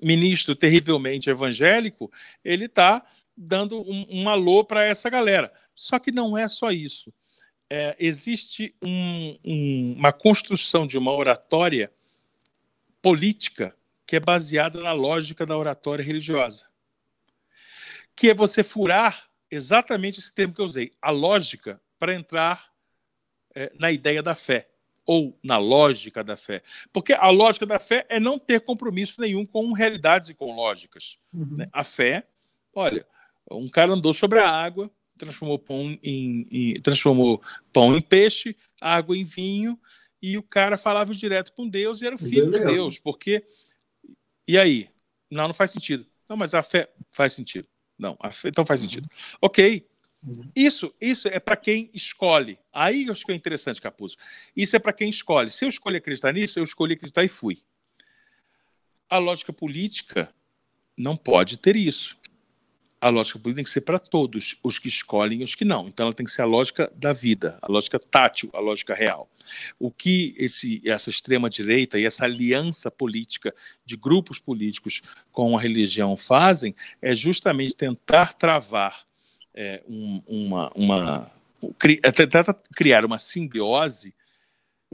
ministro 0.00 0.56
terrivelmente 0.56 1.28
evangélico, 1.28 2.10
ele 2.42 2.64
está 2.64 3.06
dando 3.36 3.78
um, 3.82 4.06
um 4.08 4.28
alô 4.30 4.64
para 4.64 4.84
essa 4.84 5.10
galera. 5.10 5.52
Só 5.74 5.98
que 5.98 6.10
não 6.10 6.36
é 6.36 6.48
só 6.48 6.70
isso. 6.70 7.12
É, 7.68 7.96
existe 7.98 8.74
um, 8.82 9.38
um, 9.44 9.94
uma 9.98 10.12
construção 10.12 10.86
de 10.86 10.96
uma 10.96 11.12
oratória 11.12 11.92
política 13.02 13.74
que 14.06 14.16
é 14.16 14.20
baseada 14.20 14.80
na 14.80 14.92
lógica 14.92 15.44
da 15.44 15.58
oratória 15.58 16.04
religiosa, 16.04 16.64
que 18.14 18.30
é 18.30 18.34
você 18.34 18.62
furar 18.62 19.28
exatamente 19.50 20.20
esse 20.20 20.32
termo 20.32 20.54
que 20.54 20.60
eu 20.60 20.64
usei, 20.64 20.92
a 21.02 21.10
lógica, 21.10 21.80
para 21.98 22.14
entrar 22.14 22.70
é, 23.54 23.72
na 23.78 23.90
ideia 23.90 24.22
da 24.22 24.34
fé 24.34 24.68
ou 25.04 25.38
na 25.42 25.56
lógica 25.56 26.22
da 26.22 26.36
fé. 26.36 26.62
Porque 26.92 27.12
a 27.12 27.30
lógica 27.30 27.64
da 27.64 27.78
fé 27.78 28.04
é 28.08 28.18
não 28.18 28.38
ter 28.38 28.60
compromisso 28.60 29.20
nenhum 29.20 29.46
com 29.46 29.72
realidades 29.72 30.28
e 30.28 30.34
com 30.34 30.54
lógicas. 30.54 31.18
Uhum. 31.32 31.56
Né? 31.58 31.68
A 31.72 31.84
fé, 31.84 32.26
olha, 32.74 33.06
um 33.50 33.68
cara 33.68 33.92
andou 33.92 34.12
sobre 34.12 34.40
a 34.40 34.50
água, 34.50 34.90
transformou 35.16 35.58
pão 35.58 35.98
em, 36.02 36.46
em, 36.50 36.80
transformou 36.80 37.42
pão 37.72 37.96
em 37.96 38.00
peixe, 38.00 38.56
água 38.80 39.16
em 39.16 39.24
vinho, 39.24 39.78
e 40.20 40.36
o 40.36 40.42
cara 40.42 40.76
falava 40.76 41.12
direto 41.14 41.52
com 41.52 41.68
Deus 41.68 42.00
e 42.00 42.06
era 42.06 42.14
o 42.14 42.18
filho 42.18 42.50
de 42.50 42.58
Deus. 42.58 42.98
Porque. 42.98 43.44
E 44.46 44.58
aí? 44.58 44.88
Não, 45.30 45.48
não 45.48 45.54
faz 45.54 45.70
sentido. 45.70 46.06
Não, 46.28 46.36
mas 46.36 46.54
a 46.54 46.62
fé 46.62 46.90
faz 47.10 47.32
sentido. 47.32 47.68
Não, 47.98 48.16
a 48.20 48.30
fé, 48.30 48.48
então 48.48 48.66
faz 48.66 48.80
sentido. 48.80 49.08
Ok. 49.40 49.86
Isso, 50.56 50.92
isso 51.00 51.28
é 51.28 51.38
para 51.38 51.56
quem 51.56 51.88
escolhe. 51.94 52.58
Aí 52.72 53.06
eu 53.06 53.12
acho 53.12 53.24
que 53.24 53.30
é 53.30 53.34
interessante, 53.34 53.80
Capuzzo. 53.80 54.16
Isso 54.56 54.74
é 54.74 54.78
para 54.78 54.92
quem 54.92 55.08
escolhe. 55.08 55.50
Se 55.50 55.64
eu 55.64 55.68
escolhi 55.68 55.98
acreditar 55.98 56.32
nisso, 56.32 56.58
eu 56.58 56.64
escolhi 56.64 56.94
acreditar 56.94 57.22
e 57.22 57.28
fui. 57.28 57.62
A 59.08 59.18
lógica 59.18 59.52
política 59.52 60.34
não 60.96 61.16
pode 61.16 61.58
ter 61.58 61.76
isso. 61.76 62.18
A 63.00 63.08
lógica 63.08 63.38
política 63.38 63.56
tem 63.56 63.64
que 63.64 63.70
ser 63.70 63.82
para 63.82 63.98
todos, 63.98 64.56
os 64.62 64.78
que 64.78 64.88
escolhem 64.88 65.40
e 65.40 65.44
os 65.44 65.54
que 65.54 65.64
não. 65.64 65.88
Então 65.88 66.06
ela 66.06 66.14
tem 66.14 66.24
que 66.24 66.32
ser 66.32 66.42
a 66.42 66.46
lógica 66.46 66.90
da 66.96 67.12
vida, 67.12 67.58
a 67.60 67.70
lógica 67.70 67.98
tátil, 67.98 68.50
a 68.52 68.58
lógica 68.58 68.94
real. 68.94 69.28
O 69.78 69.90
que 69.90 70.34
esse, 70.38 70.82
essa 70.84 71.10
extrema-direita 71.10 71.98
e 71.98 72.04
essa 72.04 72.24
aliança 72.24 72.90
política 72.90 73.54
de 73.84 73.96
grupos 73.96 74.38
políticos 74.38 75.02
com 75.30 75.56
a 75.56 75.60
religião 75.60 76.16
fazem 76.16 76.74
é 77.00 77.14
justamente 77.14 77.76
tentar 77.76 78.32
travar 78.32 79.04
é, 79.54 79.82
um, 79.86 80.22
uma, 80.26 80.72
uma 80.74 81.30
cri, 81.78 82.00
tentar 82.00 82.44
criar 82.74 83.04
uma 83.04 83.18
simbiose 83.18 84.14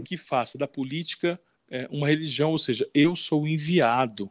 que 0.04 0.16
faça 0.16 0.58
da 0.58 0.66
política 0.66 1.40
é, 1.72 1.88
uma 1.90 2.06
religião, 2.06 2.50
ou 2.50 2.58
seja, 2.58 2.86
eu 2.94 3.16
sou 3.16 3.48
enviado, 3.48 4.30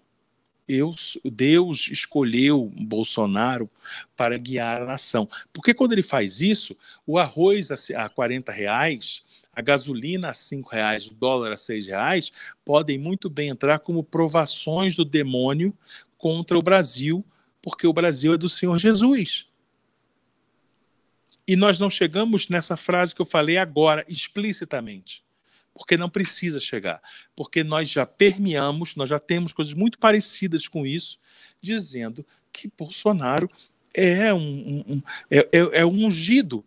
eu, 0.71 0.93
Deus 1.23 1.89
escolheu 1.91 2.71
Bolsonaro 2.75 3.69
para 4.15 4.37
guiar 4.37 4.81
a 4.81 4.85
nação. 4.85 5.29
Porque 5.51 5.73
quando 5.73 5.93
ele 5.93 6.03
faz 6.03 6.41
isso, 6.41 6.75
o 7.05 7.17
arroz 7.17 7.69
a 7.95 8.09
40 8.09 8.51
reais, 8.51 9.23
a 9.53 9.61
gasolina 9.61 10.29
a 10.29 10.33
5 10.33 10.69
reais, 10.69 11.07
o 11.07 11.13
dólar 11.13 11.51
a 11.51 11.57
6 11.57 11.87
reais, 11.87 12.31
podem 12.63 12.97
muito 12.97 13.29
bem 13.29 13.49
entrar 13.49 13.79
como 13.79 14.03
provações 14.03 14.95
do 14.95 15.03
demônio 15.03 15.73
contra 16.17 16.57
o 16.57 16.61
Brasil, 16.61 17.25
porque 17.61 17.85
o 17.85 17.93
Brasil 17.93 18.33
é 18.33 18.37
do 18.37 18.49
Senhor 18.49 18.77
Jesus. 18.77 19.45
E 21.47 21.55
nós 21.55 21.79
não 21.79 21.89
chegamos 21.89 22.47
nessa 22.47 22.77
frase 22.77 23.13
que 23.13 23.21
eu 23.21 23.25
falei 23.25 23.57
agora, 23.57 24.05
explicitamente. 24.07 25.23
Porque 25.73 25.97
não 25.97 26.09
precisa 26.09 26.59
chegar. 26.59 27.01
Porque 27.35 27.63
nós 27.63 27.89
já 27.89 28.05
permeamos, 28.05 28.95
nós 28.95 29.09
já 29.09 29.19
temos 29.19 29.53
coisas 29.53 29.73
muito 29.73 29.97
parecidas 29.97 30.67
com 30.67 30.85
isso, 30.85 31.17
dizendo 31.61 32.25
que 32.51 32.71
Bolsonaro 32.77 33.49
é 33.93 34.33
um, 34.33 34.83
um 34.87 35.01
é, 35.29 35.39
é, 35.39 35.79
é 35.79 35.85
um 35.85 36.05
ungido. 36.05 36.65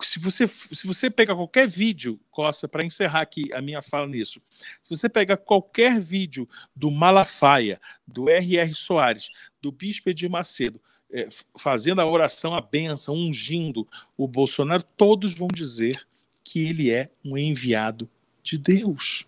Se 0.00 0.18
você, 0.18 0.46
se 0.46 0.86
você 0.86 1.10
pegar 1.10 1.34
qualquer 1.34 1.68
vídeo, 1.68 2.18
Costa, 2.30 2.68
para 2.68 2.84
encerrar 2.84 3.20
aqui 3.20 3.52
a 3.52 3.60
minha 3.60 3.82
fala 3.82 4.06
nisso, 4.06 4.40
se 4.82 4.90
você 4.90 5.08
pegar 5.08 5.36
qualquer 5.36 6.00
vídeo 6.00 6.48
do 6.74 6.90
Malafaia, 6.90 7.80
do 8.06 8.28
R.R. 8.28 8.74
Soares, 8.74 9.28
do 9.60 9.72
Bispo 9.72 10.14
de 10.14 10.28
Macedo, 10.28 10.80
é, 11.10 11.28
fazendo 11.58 12.00
a 12.00 12.06
oração, 12.06 12.54
a 12.54 12.60
benção, 12.60 13.14
ungindo 13.14 13.88
o 14.16 14.28
Bolsonaro, 14.28 14.82
todos 14.96 15.34
vão 15.34 15.48
dizer 15.48 16.06
que 16.44 16.66
ele 16.66 16.90
é 16.90 17.10
um 17.24 17.36
enviado 17.36 18.08
de 18.48 18.58
Deus. 18.58 19.26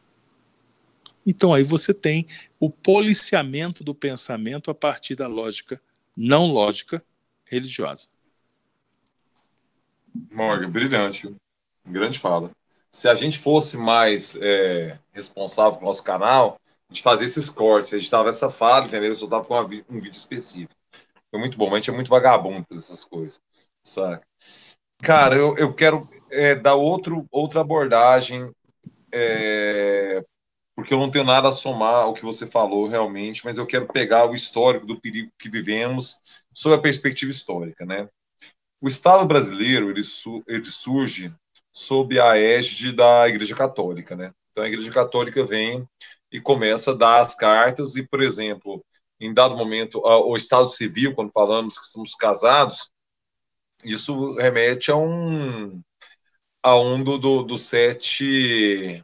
Então 1.26 1.52
aí 1.52 1.62
você 1.62 1.92
tem 1.92 2.26
o 2.58 2.70
policiamento 2.70 3.84
do 3.84 3.94
pensamento 3.94 4.70
a 4.70 4.74
partir 4.74 5.14
da 5.14 5.26
lógica 5.26 5.80
não 6.16 6.46
lógica 6.46 7.02
religiosa. 7.44 8.08
Morgan, 10.30 10.70
brilhante. 10.70 11.34
Grande 11.86 12.18
fala. 12.18 12.50
Se 12.90 13.08
a 13.08 13.14
gente 13.14 13.38
fosse 13.38 13.76
mais 13.76 14.34
é, 14.36 14.98
responsável 15.12 15.78
com 15.78 15.84
o 15.84 15.88
nosso 15.88 16.02
canal, 16.02 16.58
a 16.88 16.92
gente 16.92 17.02
fazia 17.02 17.26
esses 17.26 17.48
cortes, 17.48 17.94
a 17.94 17.98
gente 17.98 18.10
tava 18.10 18.28
essa 18.28 18.50
fala, 18.50 18.86
entendeu? 18.86 19.10
Eu 19.10 19.14
só 19.14 19.28
tava 19.28 19.44
com 19.44 19.54
uma, 19.54 19.62
um 19.62 20.00
vídeo 20.00 20.10
específico. 20.12 20.74
Foi 21.30 21.38
muito 21.38 21.56
bom, 21.56 21.66
mas 21.66 21.74
a 21.74 21.76
gente 21.76 21.90
é 21.90 21.94
muito 21.94 22.10
vagabundo 22.10 22.66
essas 22.72 23.04
coisas. 23.04 23.40
Saca? 23.82 24.26
Cara, 24.98 25.36
eu, 25.36 25.56
eu 25.56 25.72
quero 25.72 26.08
é, 26.30 26.54
dar 26.54 26.74
outro, 26.74 27.26
outra 27.30 27.60
abordagem, 27.60 28.50
é, 29.12 30.24
porque 30.74 30.94
eu 30.94 30.98
não 30.98 31.10
tenho 31.10 31.24
nada 31.24 31.48
a 31.48 31.52
somar 31.52 32.04
ao 32.04 32.14
que 32.14 32.24
você 32.24 32.46
falou 32.46 32.86
realmente, 32.86 33.44
mas 33.44 33.58
eu 33.58 33.66
quero 33.66 33.86
pegar 33.86 34.28
o 34.28 34.34
histórico 34.34 34.86
do 34.86 35.00
perigo 35.00 35.30
que 35.38 35.48
vivemos 35.48 36.18
sob 36.52 36.74
a 36.74 36.80
perspectiva 36.80 37.30
histórica, 37.30 37.84
né? 37.84 38.08
O 38.80 38.88
Estado 38.88 39.26
brasileiro 39.26 39.90
ele, 39.90 40.02
su 40.02 40.42
ele 40.46 40.64
surge 40.64 41.32
sob 41.72 42.18
a 42.18 42.36
égide 42.36 42.92
da 42.92 43.28
Igreja 43.28 43.54
Católica, 43.54 44.16
né? 44.16 44.32
Então 44.50 44.64
a 44.64 44.68
Igreja 44.68 44.90
Católica 44.90 45.44
vem 45.44 45.86
e 46.32 46.40
começa 46.40 46.92
a 46.92 46.94
dar 46.96 47.20
as 47.20 47.34
cartas 47.34 47.96
e, 47.96 48.06
por 48.06 48.22
exemplo, 48.22 48.84
em 49.20 49.34
dado 49.34 49.56
momento, 49.56 50.00
o 50.02 50.34
estado 50.36 50.70
civil, 50.70 51.14
quando 51.14 51.30
falamos 51.30 51.78
que 51.78 51.86
somos 51.86 52.14
casados, 52.14 52.90
isso 53.84 54.34
remete 54.36 54.90
a 54.90 54.96
um 54.96 55.82
a 56.62 56.78
um 56.78 57.02
do, 57.02 57.18
do, 57.18 57.42
do 57.42 57.58
sete. 57.58 59.02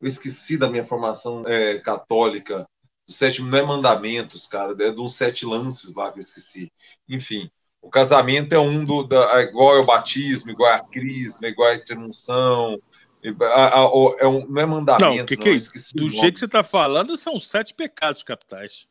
Eu 0.00 0.08
esqueci 0.08 0.56
da 0.56 0.68
minha 0.68 0.84
formação 0.84 1.44
é, 1.46 1.78
católica. 1.78 2.66
Os 3.08 3.16
sete 3.16 3.42
não 3.42 3.58
é 3.58 3.62
mandamentos, 3.62 4.46
cara, 4.46 4.72
é 4.78 4.92
dos 4.92 5.16
sete 5.16 5.46
lances 5.46 5.94
lá 5.94 6.12
que 6.12 6.18
eu 6.18 6.22
esqueci. 6.22 6.70
Enfim, 7.08 7.50
o 7.80 7.88
casamento 7.88 8.52
é 8.52 8.58
um 8.58 8.84
do. 8.84 9.02
Da, 9.04 9.40
é 9.40 9.44
igual 9.44 9.76
ao 9.76 9.86
batismo, 9.86 10.50
igual 10.50 10.72
a 10.72 10.80
crisma, 10.80 11.48
igual 11.48 11.70
a 11.70 11.74
extremunção. 11.74 12.78
É 13.22 14.26
um, 14.26 14.46
não 14.46 14.62
é 14.62 14.66
mandamento. 14.66 15.16
Não, 15.16 15.26
que 15.26 15.36
que 15.36 15.48
não, 15.48 15.56
é 15.56 15.58
Do 15.94 16.08
jeito 16.08 16.34
que 16.34 16.40
você 16.40 16.44
está 16.44 16.62
falando, 16.62 17.16
são 17.16 17.40
sete 17.40 17.74
pecados 17.74 18.22
capitais. 18.22 18.86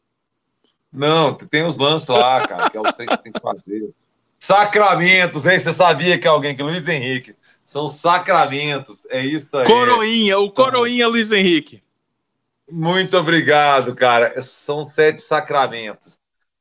Não, 0.91 1.33
tem 1.33 1.65
os 1.65 1.77
lances 1.77 2.07
lá, 2.07 2.45
cara, 2.45 2.69
que 2.69 2.77
é 2.77 2.81
os 2.81 2.95
três 2.95 3.09
que 3.09 3.23
tem 3.23 3.31
que 3.31 3.39
fazer. 3.39 3.93
Sacramentos, 4.39 5.45
hein? 5.45 5.57
Você 5.57 5.73
sabia 5.73 6.17
que 6.17 6.27
é 6.27 6.29
alguém 6.29 6.55
que 6.55 6.63
Luiz 6.63 6.87
Henrique. 6.87 7.35
São 7.67 7.85
sacramentos, 7.85 9.05
é 9.09 9.25
isso 9.25 9.57
aí. 9.57 9.65
Coroinha, 9.65 10.39
o 10.39 10.49
Coroinha 10.49 11.05
Luiz 11.05 11.33
Henrique. 11.33 11.83
Muito 12.71 13.17
obrigado, 13.17 13.93
cara. 13.93 14.41
São 14.41 14.85
sete 14.85 15.19
sacramentos. 15.19 16.17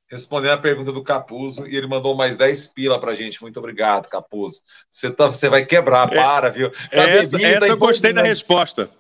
Respondendo 0.09 0.55
a 0.55 0.59
pergunta 0.59 0.91
do 0.91 1.05
Capuzo, 1.05 1.65
e 1.69 1.77
ele 1.77 1.87
mandou 1.87 2.17
mais 2.17 2.37
10 2.37 2.67
pila 2.69 3.01
pra 3.01 3.15
gente. 3.15 3.41
Muito 3.41 3.57
obrigado, 3.61 4.09
Capuzo. 4.09 4.63
Você, 4.91 5.09
tá, 5.09 5.29
você 5.29 5.49
vai 5.49 5.65
quebrar, 5.65 6.09
para, 6.09 6.51
viu? 6.51 6.71
Tá 6.71 7.09
essa, 7.09 7.41
essa 7.41 7.69
eu 7.69 7.77
gostei 7.77 8.13
da 8.13 8.23
resposta. 8.23 8.91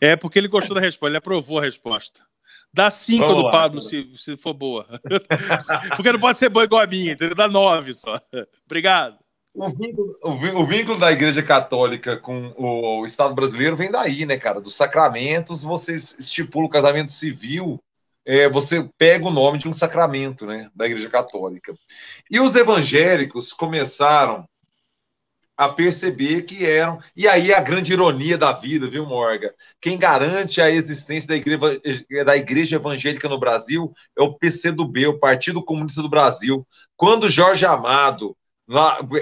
É 0.00 0.16
porque 0.16 0.38
ele 0.38 0.48
gostou 0.48 0.74
da 0.74 0.80
resposta, 0.80 1.10
ele 1.10 1.18
aprovou 1.18 1.58
a 1.58 1.62
resposta. 1.62 2.22
Dá 2.72 2.90
cinco 2.90 3.34
do 3.34 3.42
lá, 3.42 3.50
Pablo 3.50 3.82
se, 3.82 4.10
se 4.14 4.38
for 4.38 4.54
boa. 4.54 4.86
Porque 5.96 6.10
não 6.10 6.18
pode 6.18 6.38
ser 6.38 6.48
boa 6.48 6.64
igual 6.64 6.80
a 6.80 6.86
minha, 6.86 7.12
entendeu? 7.12 7.34
Dá 7.34 7.46
nove 7.46 7.92
só. 7.92 8.18
Obrigado. 8.64 9.18
O 9.54 9.68
vínculo, 9.68 10.18
o 10.22 10.64
vínculo, 10.64 10.98
da 10.98 11.12
Igreja 11.12 11.42
Católica 11.42 12.16
com 12.16 12.54
o 12.56 13.04
Estado 13.04 13.34
brasileiro 13.34 13.76
vem 13.76 13.90
daí, 13.90 14.24
né, 14.24 14.38
cara? 14.38 14.60
Dos 14.60 14.74
sacramentos, 14.74 15.62
você 15.62 15.94
estipula 15.94 16.66
o 16.66 16.70
casamento 16.70 17.12
civil, 17.12 17.78
é, 18.24 18.48
você 18.48 18.88
pega 18.96 19.26
o 19.26 19.30
nome 19.30 19.58
de 19.58 19.68
um 19.68 19.74
sacramento, 19.74 20.46
né, 20.46 20.70
da 20.74 20.86
Igreja 20.86 21.10
Católica. 21.10 21.74
E 22.30 22.40
os 22.40 22.56
evangélicos 22.56 23.52
começaram 23.52 24.48
a 25.54 25.68
perceber 25.68 26.42
que 26.42 26.64
eram. 26.64 26.98
E 27.14 27.28
aí 27.28 27.52
a 27.52 27.60
grande 27.60 27.92
ironia 27.92 28.38
da 28.38 28.52
vida, 28.52 28.88
viu, 28.88 29.04
Morga? 29.04 29.54
Quem 29.80 29.98
garante 29.98 30.62
a 30.62 30.70
existência 30.70 31.28
da 31.28 31.36
igreja, 31.36 32.24
da 32.24 32.36
igreja 32.36 32.76
evangélica 32.76 33.28
no 33.28 33.38
Brasil 33.38 33.92
é 34.18 34.22
o 34.22 34.32
PCdoB, 34.32 35.08
o 35.08 35.18
Partido 35.18 35.62
Comunista 35.62 36.00
do 36.00 36.08
Brasil. 36.08 36.66
Quando 36.96 37.28
Jorge 37.28 37.66
Amado 37.66 38.34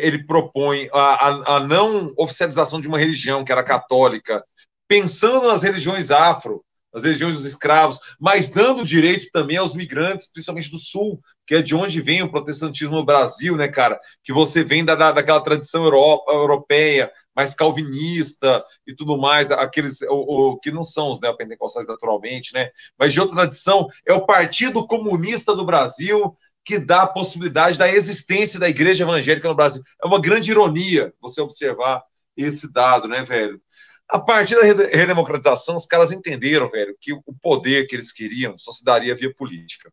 ele 0.01 0.24
propõe 0.24 0.89
a, 0.93 0.98
a, 0.98 1.56
a 1.56 1.60
não 1.60 2.12
oficialização 2.16 2.81
de 2.81 2.89
uma 2.89 2.98
religião 2.98 3.44
que 3.44 3.52
era 3.52 3.62
católica, 3.62 4.44
pensando 4.89 5.47
nas 5.47 5.62
religiões 5.62 6.10
afro, 6.10 6.64
as 6.93 7.05
regiões 7.05 7.36
dos 7.36 7.44
escravos, 7.44 8.01
mas 8.18 8.51
dando 8.51 8.85
direito 8.85 9.28
também 9.32 9.56
aos 9.56 9.74
migrantes, 9.74 10.31
principalmente 10.31 10.70
do 10.70 10.78
Sul, 10.78 11.20
que 11.47 11.55
é 11.55 11.62
de 11.62 11.74
onde 11.74 12.01
vem 12.01 12.22
o 12.22 12.31
protestantismo 12.31 12.97
no 12.97 13.05
Brasil, 13.05 13.56
né, 13.56 13.68
cara? 13.68 14.01
Que 14.24 14.32
você 14.32 14.64
vem 14.64 14.85
da 14.85 14.94
daquela 14.94 15.40
tradição 15.40 15.85
Europa, 15.85 16.32
europeia, 16.32 17.12
mais 17.35 17.55
calvinista 17.55 18.64
e 18.86 18.94
tudo 18.94 19.16
mais, 19.16 19.51
aqueles 19.51 20.02
o, 20.02 20.14
o, 20.52 20.59
que 20.59 20.70
não 20.70 20.82
são 20.82 21.10
os 21.10 21.20
neopentecostais 21.20 21.86
naturalmente, 21.86 22.52
né? 22.52 22.70
Mas 22.98 23.12
de 23.12 23.20
outra 23.20 23.36
tradição, 23.36 23.89
é 24.06 24.12
o 24.12 24.27
Partido 24.27 24.86
Comunista 24.86 25.55
do 25.55 25.64
Brasil 25.64 26.36
que 26.64 26.78
dá 26.78 27.02
a 27.02 27.06
possibilidade 27.06 27.78
da 27.78 27.88
existência 27.88 28.60
da 28.60 28.68
igreja 28.68 29.04
evangélica 29.04 29.48
no 29.48 29.54
Brasil. 29.54 29.82
É 30.02 30.06
uma 30.06 30.20
grande 30.20 30.50
ironia 30.50 31.12
você 31.20 31.40
observar 31.40 32.02
esse 32.36 32.72
dado, 32.72 33.08
né, 33.08 33.22
velho? 33.22 33.60
A 34.08 34.18
partir 34.18 34.56
da 34.56 34.62
redemocratização, 34.62 35.76
os 35.76 35.86
caras 35.86 36.10
entenderam, 36.10 36.68
velho, 36.68 36.96
que 37.00 37.12
o 37.12 37.22
poder 37.40 37.86
que 37.86 37.94
eles 37.94 38.12
queriam 38.12 38.58
só 38.58 38.72
se 38.72 38.84
daria 38.84 39.14
via 39.14 39.32
política. 39.32 39.92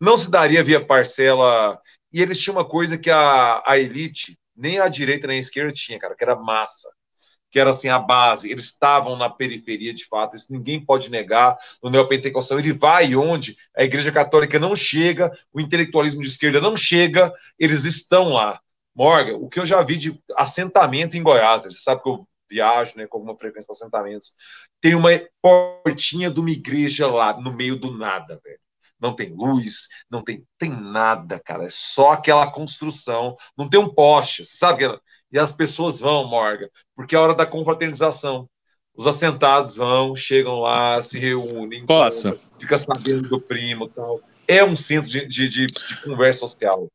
Não 0.00 0.16
se 0.16 0.30
daria 0.30 0.62
via 0.62 0.84
parcela. 0.84 1.80
E 2.12 2.22
eles 2.22 2.38
tinham 2.38 2.56
uma 2.56 2.64
coisa 2.64 2.96
que 2.96 3.10
a, 3.10 3.62
a 3.66 3.78
elite, 3.78 4.38
nem 4.56 4.78
a 4.78 4.88
direita 4.88 5.26
nem 5.26 5.38
a 5.38 5.40
esquerda 5.40 5.72
tinha, 5.72 5.98
cara, 5.98 6.14
que 6.14 6.22
era 6.22 6.36
massa. 6.36 6.88
Que 7.52 7.60
era 7.60 7.70
assim 7.70 7.88
a 7.88 7.98
base. 8.00 8.50
Eles 8.50 8.64
estavam 8.64 9.16
na 9.16 9.30
periferia 9.30 9.94
de 9.94 10.06
fato. 10.06 10.34
Isso 10.34 10.52
ninguém 10.52 10.84
pode 10.84 11.10
negar. 11.10 11.56
No 11.80 11.90
neopentecostal, 11.90 12.58
ele 12.58 12.72
vai 12.72 13.14
onde 13.14 13.56
a 13.76 13.84
Igreja 13.84 14.10
Católica 14.10 14.58
não 14.58 14.74
chega, 14.74 15.30
o 15.52 15.60
intelectualismo 15.60 16.22
de 16.22 16.28
esquerda 16.28 16.60
não 16.60 16.76
chega, 16.76 17.32
eles 17.58 17.84
estão 17.84 18.30
lá. 18.30 18.60
Morgan, 18.94 19.36
o 19.36 19.48
que 19.48 19.60
eu 19.60 19.66
já 19.66 19.80
vi 19.82 19.96
de 19.96 20.20
assentamento 20.36 21.16
em 21.16 21.22
Goiás, 21.22 21.62
você 21.62 21.78
sabe 21.78 22.02
que 22.02 22.08
eu 22.08 22.26
viajo 22.50 22.92
né, 22.96 23.06
com 23.06 23.18
alguma 23.18 23.36
frequência 23.36 23.66
para 23.66 23.76
assentamentos. 23.76 24.34
Tem 24.80 24.94
uma 24.94 25.10
portinha 25.40 26.30
de 26.30 26.40
uma 26.40 26.50
igreja 26.50 27.06
lá 27.06 27.38
no 27.40 27.52
meio 27.52 27.76
do 27.76 27.96
nada, 27.96 28.40
velho. 28.44 28.60
Não 29.00 29.16
tem 29.16 29.32
luz, 29.34 29.88
não 30.08 30.22
tem, 30.22 30.46
tem 30.56 30.70
nada, 30.70 31.40
cara. 31.40 31.64
É 31.64 31.68
só 31.70 32.12
aquela 32.12 32.48
construção. 32.52 33.36
Não 33.56 33.68
tem 33.68 33.80
um 33.80 33.92
poste, 33.92 34.44
sabe? 34.44 34.84
E 35.32 35.38
as 35.38 35.52
pessoas 35.52 35.98
vão, 35.98 36.28
Morgan, 36.28 36.68
porque 36.94 37.14
é 37.14 37.18
a 37.18 37.22
hora 37.22 37.34
da 37.34 37.46
confraternização. 37.46 38.48
Os 38.94 39.06
assentados 39.06 39.76
vão, 39.76 40.14
chegam 40.14 40.60
lá, 40.60 41.00
se 41.00 41.18
reúnem, 41.18 41.86
Possa. 41.86 42.38
fica 42.58 42.76
sabendo 42.76 43.28
do 43.28 43.40
primo 43.40 43.88
tal. 43.88 44.20
É 44.46 44.62
um 44.62 44.76
centro 44.76 45.08
de, 45.08 45.26
de, 45.26 45.48
de, 45.48 45.66
de 45.66 46.02
conversa 46.02 46.40
social. 46.40 46.88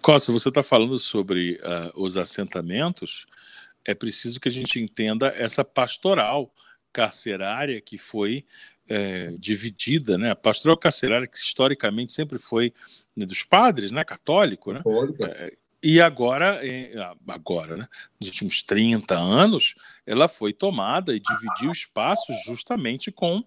Costa, 0.00 0.32
você 0.32 0.48
está 0.48 0.62
falando 0.62 0.98
sobre 0.98 1.60
uh, 1.62 2.02
os 2.02 2.16
assentamentos 2.16 3.26
é 3.88 3.94
preciso 3.94 4.38
que 4.38 4.48
a 4.48 4.52
gente 4.52 4.78
entenda 4.78 5.28
essa 5.28 5.64
pastoral 5.64 6.52
carcerária 6.92 7.80
que 7.80 7.96
foi 7.96 8.44
é, 8.86 9.34
dividida, 9.38 10.18
né? 10.18 10.30
A 10.30 10.36
pastoral 10.36 10.76
carcerária 10.76 11.26
que 11.26 11.38
historicamente 11.38 12.12
sempre 12.12 12.38
foi 12.38 12.74
né, 13.16 13.24
dos 13.24 13.44
padres, 13.44 13.90
né? 13.90 14.04
Católico, 14.04 14.74
né? 14.74 14.82
É, 15.22 15.56
e 15.82 16.00
agora, 16.00 16.60
agora, 17.26 17.76
né? 17.76 17.88
Nos 18.20 18.28
últimos 18.28 18.62
30 18.62 19.16
anos, 19.16 19.74
ela 20.06 20.28
foi 20.28 20.52
tomada 20.52 21.14
e 21.14 21.20
dividiu 21.20 21.70
espaços 21.70 22.36
justamente 22.44 23.12
com 23.12 23.44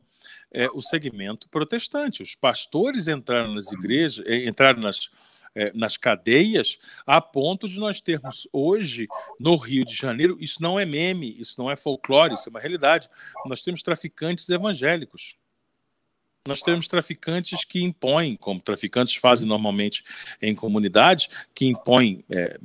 é, 0.53 0.67
o 0.73 0.81
segmento 0.81 1.49
protestante. 1.49 2.21
Os 2.21 2.35
pastores 2.35 3.07
entraram 3.07 3.53
nas 3.53 3.71
igrejas, 3.71 4.25
é, 4.25 4.47
entraram 4.47 4.81
nas 4.81 5.09
é, 5.53 5.71
nas 5.73 5.97
cadeias, 5.97 6.77
a 7.05 7.19
ponto 7.19 7.67
de 7.67 7.77
nós 7.77 7.99
termos 7.99 8.47
hoje, 8.53 9.07
no 9.39 9.55
Rio 9.57 9.85
de 9.85 9.93
Janeiro, 9.93 10.37
isso 10.39 10.61
não 10.61 10.79
é 10.79 10.85
meme, 10.85 11.35
isso 11.37 11.59
não 11.59 11.69
é 11.69 11.75
folclore, 11.75 12.35
isso 12.35 12.47
é 12.47 12.51
uma 12.51 12.59
realidade. 12.59 13.09
Nós 13.45 13.61
temos 13.61 13.83
traficantes 13.83 14.47
evangélicos. 14.49 15.35
Nós 16.47 16.61
temos 16.63 16.88
traficantes 16.88 17.63
que 17.63 17.84
impõem, 17.84 18.35
como 18.35 18.59
traficantes 18.59 19.15
fazem 19.15 19.47
normalmente 19.47 20.03
em 20.41 20.55
comunidades, 20.55 21.30
que 21.53 21.68
impõem 21.68 22.26
é, 22.31 22.57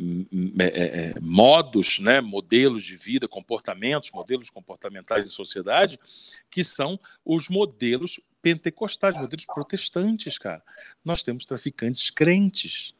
é, 0.59 0.65
é, 0.65 1.15
modos, 1.21 1.99
né, 1.99 2.23
modelos 2.23 2.85
de 2.85 2.97
vida, 2.97 3.29
comportamentos, 3.29 4.11
modelos 4.13 4.49
comportamentais 4.49 5.25
de 5.25 5.31
sociedade, 5.31 6.01
que 6.51 6.65
são 6.65 6.99
os 7.23 7.51
modelos 7.51 8.19
pentecostais, 8.41 9.15
modelos 9.15 9.45
protestantes, 9.45 10.39
cara. 10.39 10.63
Nós 11.05 11.23
temos 11.23 11.45
traficantes 11.45 12.09
crentes. 12.09 12.95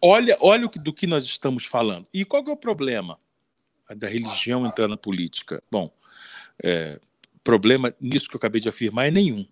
Olha, 0.00 0.34
olha 0.40 0.66
do 0.66 0.94
que 0.94 1.06
nós 1.06 1.26
estamos 1.26 1.66
falando. 1.66 2.06
E 2.12 2.24
qual 2.24 2.42
é 2.42 2.50
o 2.50 2.56
problema 2.56 3.20
da 3.94 4.08
religião 4.08 4.64
entrar 4.64 4.88
na 4.88 4.96
política? 4.96 5.62
Bom, 5.70 5.92
é, 6.62 6.98
problema 7.46 7.94
nisso 8.00 8.28
que 8.28 8.34
eu 8.34 8.38
acabei 8.38 8.60
de 8.60 8.68
afirmar 8.68 9.06
é 9.06 9.10
nenhum. 9.12 9.46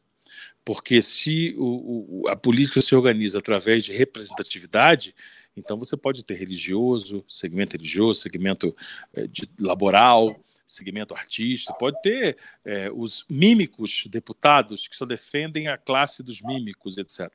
Porque 0.65 1.01
se 1.01 1.55
o, 1.57 2.25
o, 2.25 2.29
a 2.29 2.35
política 2.35 2.83
se 2.83 2.93
organiza 2.95 3.39
através 3.39 3.85
de 3.85 3.93
representatividade, 3.93 5.15
então 5.57 5.79
você 5.79 5.97
pode 5.97 6.25
ter 6.25 6.35
religioso, 6.35 7.25
segmento 7.29 7.77
religioso, 7.77 8.21
segmento 8.21 8.75
é, 9.15 9.29
de, 9.29 9.49
laboral, 9.61 10.35
segmento 10.67 11.15
artístico, 11.15 11.79
pode 11.79 12.01
ter 12.03 12.37
é, 12.65 12.91
os 12.91 13.25
mímicos 13.31 14.07
deputados 14.09 14.89
que 14.89 14.97
só 14.97 15.07
defendem 15.07 15.69
a 15.69 15.79
classe 15.79 16.21
dos 16.21 16.41
mímicos, 16.41 16.99
etc. 16.99 17.31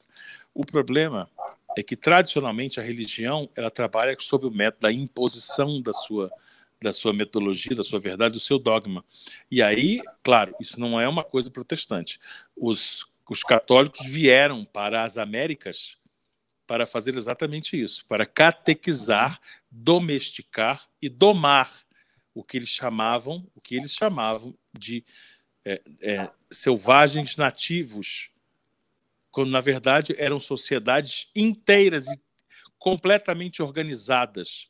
O 0.54 0.66
problema 0.66 1.30
é 1.78 1.84
que 1.84 1.96
tradicionalmente 1.96 2.82
a 2.82 2.84
religião 2.84 3.50
ela 3.56 3.72
trabalha 3.72 4.18
sob 4.20 4.46
o 4.46 4.52
método 4.52 4.82
da 4.82 4.92
imposição 4.92 5.82
da 5.82 5.94
sua 5.94 6.30
da 6.82 6.94
sua 6.94 7.14
metodologia, 7.14 7.76
da 7.76 7.84
sua 7.84 8.00
verdade, 8.00 8.34
do 8.34 8.40
seu 8.40 8.58
dogma. 8.58 9.04
E 9.52 9.62
aí, 9.62 10.02
claro, 10.24 10.56
isso 10.60 10.80
não 10.80 11.00
é 11.00 11.08
uma 11.08 11.24
coisa 11.24 11.52
protestante. 11.52 12.20
Os, 12.56 13.06
os 13.30 13.44
católicos 13.44 14.06
vieram 14.06 14.66
para 14.66 15.04
as 15.04 15.18
Américas 15.18 15.98
para 16.66 16.86
fazer 16.86 17.16
exatamente 17.16 17.82
isso, 17.82 18.06
para 18.06 18.26
catequizar, 18.26 19.42
domesticar 19.72 20.88
e 21.02 21.10
domar 21.10 21.72
o 22.34 22.44
que 22.44 22.58
eles 22.58 22.70
chamavam, 22.70 23.46
o 23.56 23.60
que 23.60 23.76
eles 23.76 23.94
chamavam 23.94 24.56
de 24.78 25.04
é, 25.66 25.82
é, 26.02 26.30
selvagens 26.50 27.36
nativos 27.36 28.32
quando 29.32 29.52
na 29.52 29.62
verdade 29.62 30.16
eram 30.18 30.40
sociedades 30.40 31.30
inteiras 31.36 32.08
e 32.08 32.20
completamente 32.78 33.62
organizadas. 33.62 34.70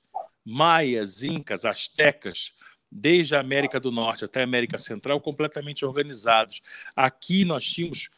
Maias, 0.49 1.21
incas, 1.21 1.63
astecas, 1.63 2.51
desde 2.91 3.35
a 3.35 3.39
América 3.39 3.79
do 3.79 3.91
Norte 3.91 4.25
até 4.25 4.41
a 4.41 4.43
América 4.43 4.77
Central, 4.77 5.21
completamente 5.21 5.85
organizados. 5.85 6.61
Aqui 6.95 7.45
nós 7.45 7.65
tínhamos 7.65 8.09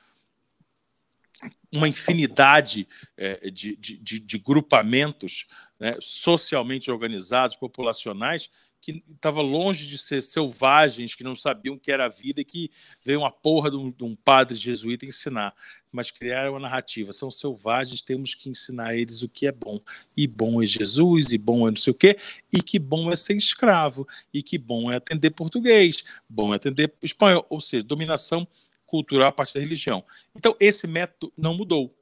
uma 1.72 1.88
infinidade 1.88 2.88
é, 3.18 3.50
de, 3.50 3.76
de, 3.76 4.20
de, 4.20 4.38
grupamentos 4.38 5.46
né, 5.80 5.98
socialmente 6.00 6.92
organizados, 6.92 7.56
populacionais, 7.56 8.50
que 8.82 9.04
estava 9.14 9.42
longe 9.42 9.88
de 9.88 9.98
ser 9.98 10.24
selvagens, 10.24 11.14
que 11.14 11.24
não 11.24 11.36
sabiam 11.36 11.76
o 11.76 11.80
que 11.80 11.92
era 11.92 12.06
a 12.06 12.10
vida 12.10 12.42
e 12.42 12.46
que 12.46 12.72
veio 13.06 13.20
uma 13.20 13.32
porra 13.32 13.70
de 13.70 13.78
um, 13.78 13.92
de 13.92 14.04
um, 14.04 14.16
padre 14.16 14.58
jesuíta 14.58 15.06
ensinar. 15.06 15.54
Mas 15.92 16.10
criaram 16.10 16.54
uma 16.54 16.60
narrativa. 16.60 17.14
São 17.14 17.30
selvagens, 17.30 18.02
temos 18.02 18.34
que 18.34 18.50
ensinar 18.50 18.96
eles 18.96 19.22
o 19.22 19.30
que 19.30 19.46
é 19.46 19.52
bom. 19.52 19.80
E 20.18 20.26
bom 20.26 20.64
é 20.64 20.66
Jesus, 20.66 21.32
e 21.32 21.38
bom 21.38 21.68
é 21.68 21.72
não 21.72 21.78
sei 21.78 21.92
o 21.92 21.96
quê, 21.96 22.18
e 22.52 22.62
que 22.64 22.80
bom 22.80 23.12
é 23.12 23.16
ser 23.16 23.38
escravo, 23.38 24.08
e 24.34 24.42
que 24.42 24.58
bom 24.58 24.92
é 24.92 24.96
atender 24.96 25.30
português, 25.30 26.04
bom 26.28 26.52
é 26.52 26.56
atender 26.56 26.92
espanhol, 27.04 27.46
ou 27.50 27.62
seja, 27.62 27.84
dominação 27.84 28.48
cultural 28.88 29.30
a 29.30 29.32
partir 29.32 29.54
da 29.54 29.60
religião. 29.60 30.04
Então, 30.36 30.56
esse 30.60 30.88
método 30.88 31.32
não 31.38 31.54
mudou. 31.54 31.96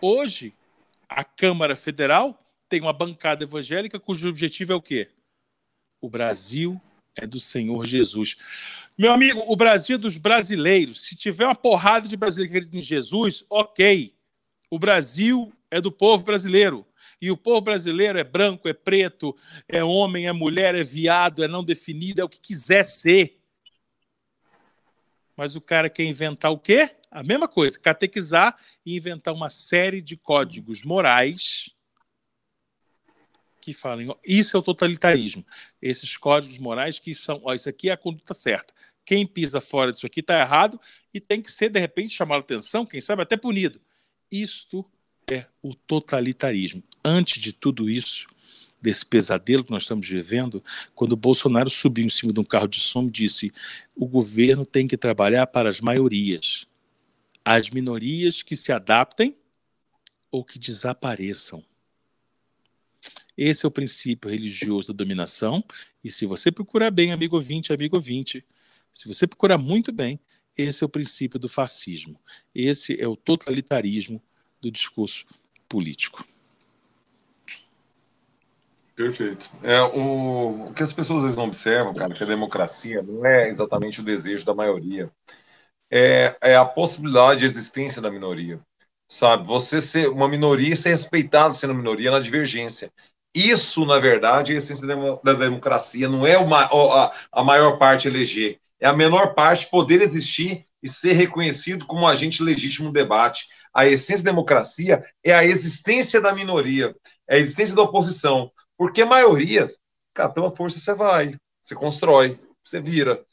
Hoje, 0.00 0.52
a 1.08 1.24
Câmara 1.24 1.74
Federal 1.76 2.38
tem 2.68 2.80
uma 2.80 2.92
bancada 2.92 3.44
evangélica 3.44 4.00
cujo 4.00 4.28
objetivo 4.28 4.72
é 4.72 4.74
o 4.74 4.80
quê? 4.80 5.10
O 6.02 6.10
Brasil 6.10 6.82
é 7.14 7.24
do 7.28 7.38
Senhor 7.38 7.86
Jesus. 7.86 8.36
Meu 8.98 9.12
amigo, 9.12 9.40
o 9.46 9.54
Brasil 9.54 9.94
é 9.94 9.98
dos 9.98 10.18
brasileiros. 10.18 11.04
Se 11.04 11.14
tiver 11.14 11.44
uma 11.44 11.54
porrada 11.54 12.08
de 12.08 12.16
brasileiros 12.16 12.68
que 12.68 12.76
em 12.76 12.82
Jesus, 12.82 13.44
ok. 13.48 14.12
O 14.68 14.80
Brasil 14.80 15.52
é 15.70 15.80
do 15.80 15.92
povo 15.92 16.24
brasileiro. 16.24 16.84
E 17.20 17.30
o 17.30 17.36
povo 17.36 17.60
brasileiro 17.60 18.18
é 18.18 18.24
branco, 18.24 18.68
é 18.68 18.72
preto, 18.72 19.32
é 19.68 19.84
homem, 19.84 20.26
é 20.26 20.32
mulher, 20.32 20.74
é 20.74 20.82
viado, 20.82 21.44
é 21.44 21.46
não 21.46 21.62
definido, 21.62 22.20
é 22.20 22.24
o 22.24 22.28
que 22.28 22.40
quiser 22.40 22.84
ser. 22.84 23.38
Mas 25.36 25.54
o 25.54 25.60
cara 25.60 25.88
quer 25.88 26.02
inventar 26.02 26.50
o 26.50 26.58
quê? 26.58 26.90
A 27.12 27.22
mesma 27.22 27.46
coisa, 27.46 27.78
catequizar 27.78 28.58
e 28.84 28.96
inventar 28.96 29.32
uma 29.32 29.50
série 29.50 30.02
de 30.02 30.16
códigos 30.16 30.82
morais 30.82 31.71
que 33.62 33.72
falam. 33.72 34.18
Isso 34.26 34.56
é 34.56 34.60
o 34.60 34.62
totalitarismo. 34.62 35.46
Esses 35.80 36.16
códigos 36.16 36.58
morais 36.58 36.98
que 36.98 37.14
são. 37.14 37.40
Ó, 37.44 37.54
isso 37.54 37.68
aqui 37.68 37.88
é 37.88 37.92
a 37.92 37.96
conduta 37.96 38.34
certa. 38.34 38.74
Quem 39.04 39.24
pisa 39.24 39.60
fora 39.60 39.92
disso 39.92 40.06
aqui 40.06 40.20
está 40.20 40.40
errado 40.40 40.80
e 41.14 41.20
tem 41.20 41.40
que 41.40 41.50
ser, 41.50 41.70
de 41.70 41.80
repente, 41.80 42.10
chamado 42.10 42.40
atenção, 42.40 42.84
quem 42.84 43.00
sabe 43.00 43.22
até 43.22 43.36
punido. 43.36 43.80
Isto 44.30 44.84
é 45.30 45.46
o 45.62 45.74
totalitarismo. 45.74 46.82
Antes 47.04 47.40
de 47.40 47.52
tudo 47.52 47.88
isso, 47.88 48.26
desse 48.80 49.06
pesadelo 49.06 49.64
que 49.64 49.70
nós 49.70 49.84
estamos 49.84 50.08
vivendo, 50.08 50.62
quando 50.94 51.12
o 51.12 51.16
Bolsonaro 51.16 51.70
subiu 51.70 52.04
em 52.04 52.10
cima 52.10 52.32
de 52.32 52.40
um 52.40 52.44
carro 52.44 52.66
de 52.66 52.80
som 52.80 53.04
e 53.04 53.10
disse: 53.10 53.52
o 53.94 54.06
governo 54.06 54.66
tem 54.66 54.88
que 54.88 54.96
trabalhar 54.96 55.46
para 55.46 55.68
as 55.68 55.80
maiorias, 55.80 56.66
as 57.44 57.70
minorias 57.70 58.42
que 58.42 58.56
se 58.56 58.72
adaptem 58.72 59.36
ou 60.30 60.44
que 60.44 60.58
desapareçam. 60.58 61.64
Esse 63.36 63.64
é 63.64 63.68
o 63.68 63.72
princípio 63.72 64.30
religioso 64.30 64.92
da 64.92 64.96
dominação, 64.96 65.64
e 66.02 66.10
se 66.10 66.26
você 66.26 66.50
procurar 66.50 66.90
bem, 66.90 67.12
amigo 67.12 67.36
ouvinte, 67.36 67.72
amigo 67.72 67.96
ouvinte, 67.96 68.44
se 68.92 69.08
você 69.08 69.26
procurar 69.26 69.58
muito 69.58 69.90
bem, 69.90 70.20
esse 70.56 70.84
é 70.84 70.86
o 70.86 70.88
princípio 70.88 71.38
do 71.38 71.48
fascismo. 71.48 72.20
Esse 72.54 73.00
é 73.00 73.08
o 73.08 73.16
totalitarismo 73.16 74.22
do 74.60 74.70
discurso 74.70 75.24
político. 75.68 76.26
Perfeito. 78.94 79.50
É, 79.62 79.80
o, 79.82 80.68
o 80.68 80.72
que 80.74 80.82
as 80.82 80.92
pessoas 80.92 81.18
às 81.18 81.22
vezes 81.24 81.36
não 81.36 81.46
observam, 81.46 81.94
cara, 81.94 82.14
que 82.14 82.22
a 82.22 82.26
democracia 82.26 83.02
não 83.02 83.24
é 83.24 83.48
exatamente 83.48 84.00
o 84.00 84.04
desejo 84.04 84.44
da 84.44 84.54
maioria. 84.54 85.10
É, 85.90 86.36
é 86.40 86.56
a 86.56 86.64
possibilidade 86.64 87.40
de 87.40 87.46
existência 87.46 88.02
da 88.02 88.10
minoria. 88.10 88.60
Sabe? 89.08 89.46
Você 89.46 89.80
ser 89.80 90.08
uma 90.08 90.28
minoria 90.28 90.72
e 90.72 90.76
ser 90.76 90.90
respeitado 90.90 91.54
sendo 91.54 91.74
minoria 91.74 92.10
na 92.10 92.20
divergência. 92.20 92.92
Isso, 93.34 93.86
na 93.86 93.98
verdade, 93.98 94.52
é 94.52 94.54
a 94.56 94.58
essência 94.58 94.86
da 94.86 95.32
democracia. 95.32 96.08
Não 96.08 96.26
é 96.26 96.36
uma, 96.36 96.64
a, 96.64 97.12
a 97.32 97.42
maior 97.42 97.78
parte 97.78 98.06
eleger. 98.06 98.58
É 98.78 98.86
a 98.86 98.92
menor 98.92 99.34
parte 99.34 99.70
poder 99.70 100.02
existir 100.02 100.66
e 100.82 100.88
ser 100.88 101.12
reconhecido 101.12 101.86
como 101.86 102.06
agente 102.06 102.42
legítimo 102.42 102.88
no 102.88 102.92
debate. 102.92 103.46
A 103.72 103.86
essência 103.86 104.24
da 104.24 104.32
democracia 104.32 105.04
é 105.24 105.32
a 105.32 105.44
existência 105.44 106.20
da 106.20 106.34
minoria, 106.34 106.94
é 107.26 107.36
a 107.36 107.38
existência 107.38 107.74
da 107.74 107.82
oposição. 107.82 108.50
Porque 108.76 109.00
a 109.00 109.06
maioria, 109.06 109.66
cara, 110.12 110.28
pela 110.28 110.54
força 110.54 110.78
você 110.78 110.94
vai, 110.94 111.34
você 111.62 111.74
constrói, 111.74 112.38
você 112.62 112.80
vira. 112.80 113.24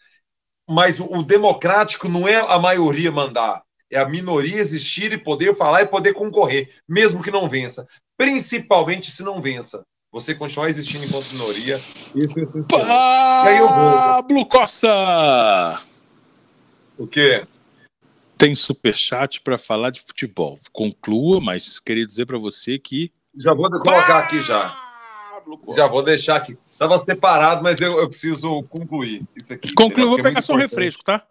Mas 0.70 1.00
o, 1.00 1.24
democrático 1.24 2.08
não 2.08 2.28
é 2.28 2.36
a 2.36 2.60
maioria 2.60 3.12
mandar, 3.12 3.64
é 3.90 3.98
a 3.98 4.08
minoria 4.08 4.58
existir 4.58 5.12
e 5.12 5.18
poder 5.18 5.56
falar 5.56 5.82
e 5.82 5.88
poder 5.88 6.14
concorrer, 6.14 6.70
mesmo 6.88 7.24
que 7.24 7.32
não 7.32 7.50
vença. 7.50 7.88
Principalmente 8.20 9.10
se 9.12 9.24
não 9.24 9.42
vença. 9.42 9.82
Você 10.12 10.36
continuar 10.36 10.68
existindo 10.68 11.06
enquanto 11.06 11.32
minoria, 11.32 11.82
isso 12.14 12.38
é 12.38 12.42
essencial. 12.42 12.86
Pablo 12.86 14.40
e. 14.40 14.46
Costa! 14.46 15.80
O 16.98 17.08
quê? 17.08 17.48
Tem 18.38 18.54
superchat 18.54 19.40
para 19.40 19.58
falar 19.58 19.92
de 19.92 20.02
futebol. 20.02 20.60
Conclua, 20.74 21.40
mas 21.40 21.80
queria 21.80 22.06
dizer 22.06 22.26
para 22.26 22.38
você 22.38 22.78
que. 22.78 23.10
Já 23.34 23.54
vou 23.54 23.70
colocar 23.70 24.20
aqui 24.20 24.42
já. 24.42 24.78
Já 25.74 25.88
vou 25.88 26.04
deixar 26.04 26.36
aqui. 26.36 26.58
Estava 26.74 27.00
separado, 27.00 27.64
mas 27.64 27.80
eu, 27.80 28.00
eu, 28.00 28.10
preciso 28.10 28.64
concluir 28.64 29.24
isso 29.34 29.54
aqui. 29.54 29.74
Conclui, 29.74 30.06
vou 30.06 30.20
é 30.20 30.24
pegar 30.24 30.42
só 30.42 30.56
um 30.56 30.58
refresco, 30.58 31.06
tá? 31.06 31.26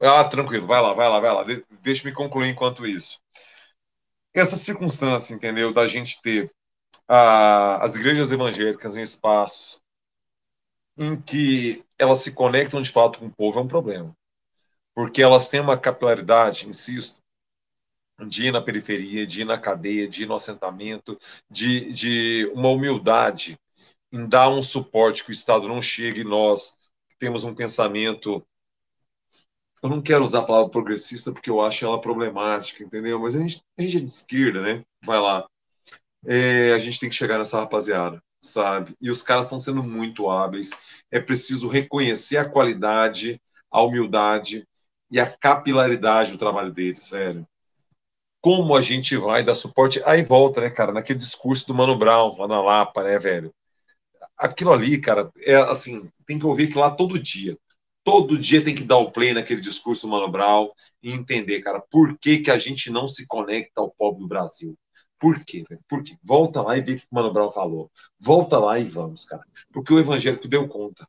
Ah, 0.00 0.24
tranquilo, 0.24 0.66
vai 0.66 0.80
lá, 0.80 0.94
vai 0.94 1.08
lá, 1.08 1.20
vai 1.20 1.34
lá. 1.34 1.42
De 1.42 1.62
deixa 1.82 2.08
me 2.08 2.14
concluir 2.14 2.48
enquanto 2.48 2.86
isso. 2.86 3.22
Essa 4.34 4.56
circunstância, 4.56 5.32
entendeu, 5.32 5.72
da 5.72 5.86
gente 5.86 6.20
ter 6.20 6.52
a, 7.08 7.76
as 7.84 7.94
igrejas 7.94 8.30
evangélicas 8.30 8.96
em 8.96 9.02
espaços 9.02 9.82
em 10.96 11.20
que 11.20 11.84
elas 11.98 12.20
se 12.20 12.32
conectam 12.32 12.80
de 12.80 12.90
fato 12.90 13.18
com 13.18 13.26
o 13.26 13.32
povo 13.32 13.58
é 13.58 13.62
um 13.62 13.68
problema. 13.68 14.14
Porque 14.94 15.22
elas 15.22 15.48
têm 15.48 15.60
uma 15.60 15.78
capilaridade, 15.78 16.68
insisto, 16.68 17.20
de 18.26 18.46
ir 18.46 18.52
na 18.52 18.62
periferia, 18.62 19.26
de 19.26 19.40
ir 19.40 19.44
na 19.44 19.58
cadeia, 19.58 20.08
de 20.08 20.22
ir 20.22 20.26
no 20.26 20.34
assentamento, 20.34 21.18
de, 21.50 21.92
de 21.92 22.50
uma 22.54 22.68
humildade 22.68 23.58
em 24.12 24.28
dar 24.28 24.48
um 24.48 24.62
suporte 24.62 25.24
que 25.24 25.30
o 25.30 25.32
Estado 25.32 25.66
não 25.66 25.82
chegue 25.82 26.20
e 26.20 26.24
nós 26.24 26.76
temos 27.18 27.42
um 27.42 27.54
pensamento. 27.54 28.44
Eu 29.84 29.90
não 29.90 30.00
quero 30.00 30.24
usar 30.24 30.40
a 30.40 30.44
palavra 30.44 30.70
progressista 30.70 31.30
porque 31.30 31.50
eu 31.50 31.60
acho 31.60 31.84
ela 31.84 32.00
problemática, 32.00 32.82
entendeu? 32.82 33.20
Mas 33.20 33.36
a 33.36 33.40
gente, 33.40 33.62
a 33.78 33.82
gente 33.82 33.96
é 33.98 34.00
de 34.00 34.06
esquerda, 34.06 34.62
né? 34.62 34.82
Vai 35.04 35.20
lá. 35.20 35.46
É, 36.26 36.72
a 36.72 36.78
gente 36.78 36.98
tem 36.98 37.10
que 37.10 37.14
chegar 37.14 37.38
nessa 37.38 37.60
rapaziada, 37.60 38.22
sabe? 38.40 38.96
E 38.98 39.10
os 39.10 39.22
caras 39.22 39.44
estão 39.44 39.60
sendo 39.60 39.82
muito 39.82 40.30
hábeis. 40.30 40.70
É 41.10 41.20
preciso 41.20 41.68
reconhecer 41.68 42.38
a 42.38 42.48
qualidade, 42.48 43.38
a 43.70 43.82
humildade 43.82 44.66
e 45.10 45.20
a 45.20 45.26
capilaridade 45.30 46.32
do 46.32 46.38
trabalho 46.38 46.72
deles, 46.72 47.10
velho 47.10 47.46
como 48.44 48.76
a 48.76 48.82
gente 48.82 49.16
vai 49.16 49.42
dar 49.42 49.54
suporte. 49.54 50.02
Aí 50.04 50.22
volta, 50.22 50.60
né, 50.60 50.68
cara, 50.68 50.92
naquele 50.92 51.18
discurso 51.18 51.66
do 51.66 51.74
Mano 51.74 51.96
Brown, 51.96 52.36
lá 52.38 52.46
na 52.46 52.60
Lapa, 52.60 53.02
né, 53.02 53.18
velho? 53.18 53.54
Aquilo 54.36 54.70
ali, 54.70 55.00
cara, 55.00 55.30
é 55.38 55.54
assim, 55.56 56.10
tem 56.26 56.38
que 56.38 56.44
ouvir 56.44 56.64
aquilo 56.64 56.80
lá 56.80 56.90
todo 56.90 57.18
dia. 57.18 57.56
Todo 58.04 58.38
dia 58.38 58.62
tem 58.62 58.74
que 58.74 58.84
dar 58.84 58.98
o 58.98 59.10
play 59.10 59.32
naquele 59.32 59.60
discurso 59.60 60.06
Mano 60.06 60.30
Brown 60.30 60.68
e 61.02 61.12
entender, 61.12 61.60
cara, 61.62 61.80
por 61.90 62.18
que, 62.18 62.38
que 62.38 62.50
a 62.50 62.58
gente 62.58 62.90
não 62.90 63.08
se 63.08 63.26
conecta 63.26 63.80
ao 63.80 63.90
povo 63.90 64.20
do 64.20 64.28
Brasil. 64.28 64.78
Por 65.18 65.42
quê? 65.44 65.64
Velho? 65.68 65.80
Por 65.88 66.02
quê? 66.04 66.16
Volta 66.22 66.60
lá 66.60 66.76
e 66.76 66.82
vê 66.82 66.92
o 66.92 66.96
que 66.98 67.04
o 67.10 67.14
Mano 67.14 67.32
Brown 67.32 67.50
falou. 67.50 67.90
Volta 68.20 68.58
lá 68.58 68.78
e 68.78 68.84
vamos, 68.84 69.24
cara. 69.24 69.42
Porque 69.72 69.92
o 69.92 69.98
evangélico 69.98 70.46
deu 70.46 70.68
conta. 70.68 71.06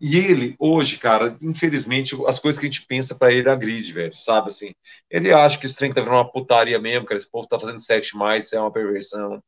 E 0.00 0.16
ele, 0.18 0.54
hoje, 0.58 0.98
cara, 0.98 1.36
infelizmente, 1.40 2.14
as 2.26 2.38
coisas 2.38 2.60
que 2.60 2.66
a 2.66 2.70
gente 2.70 2.86
pensa 2.86 3.14
para 3.14 3.32
ele 3.32 3.48
agride, 3.48 3.92
velho, 3.92 4.14
sabe 4.14 4.48
assim? 4.48 4.74
Ele 5.10 5.32
acha 5.32 5.58
que 5.58 5.64
esse 5.66 5.76
trem 5.76 5.92
tá 5.92 6.02
virando 6.02 6.18
uma 6.18 6.30
putaria 6.30 6.78
mesmo, 6.78 7.06
cara, 7.06 7.16
esse 7.16 7.30
povo 7.30 7.48
tá 7.48 7.58
fazendo 7.58 7.80
sexo 7.80 8.16
mais, 8.18 8.44
isso 8.44 8.56
é 8.56 8.60
uma 8.60 8.72
perversão. 8.72 9.42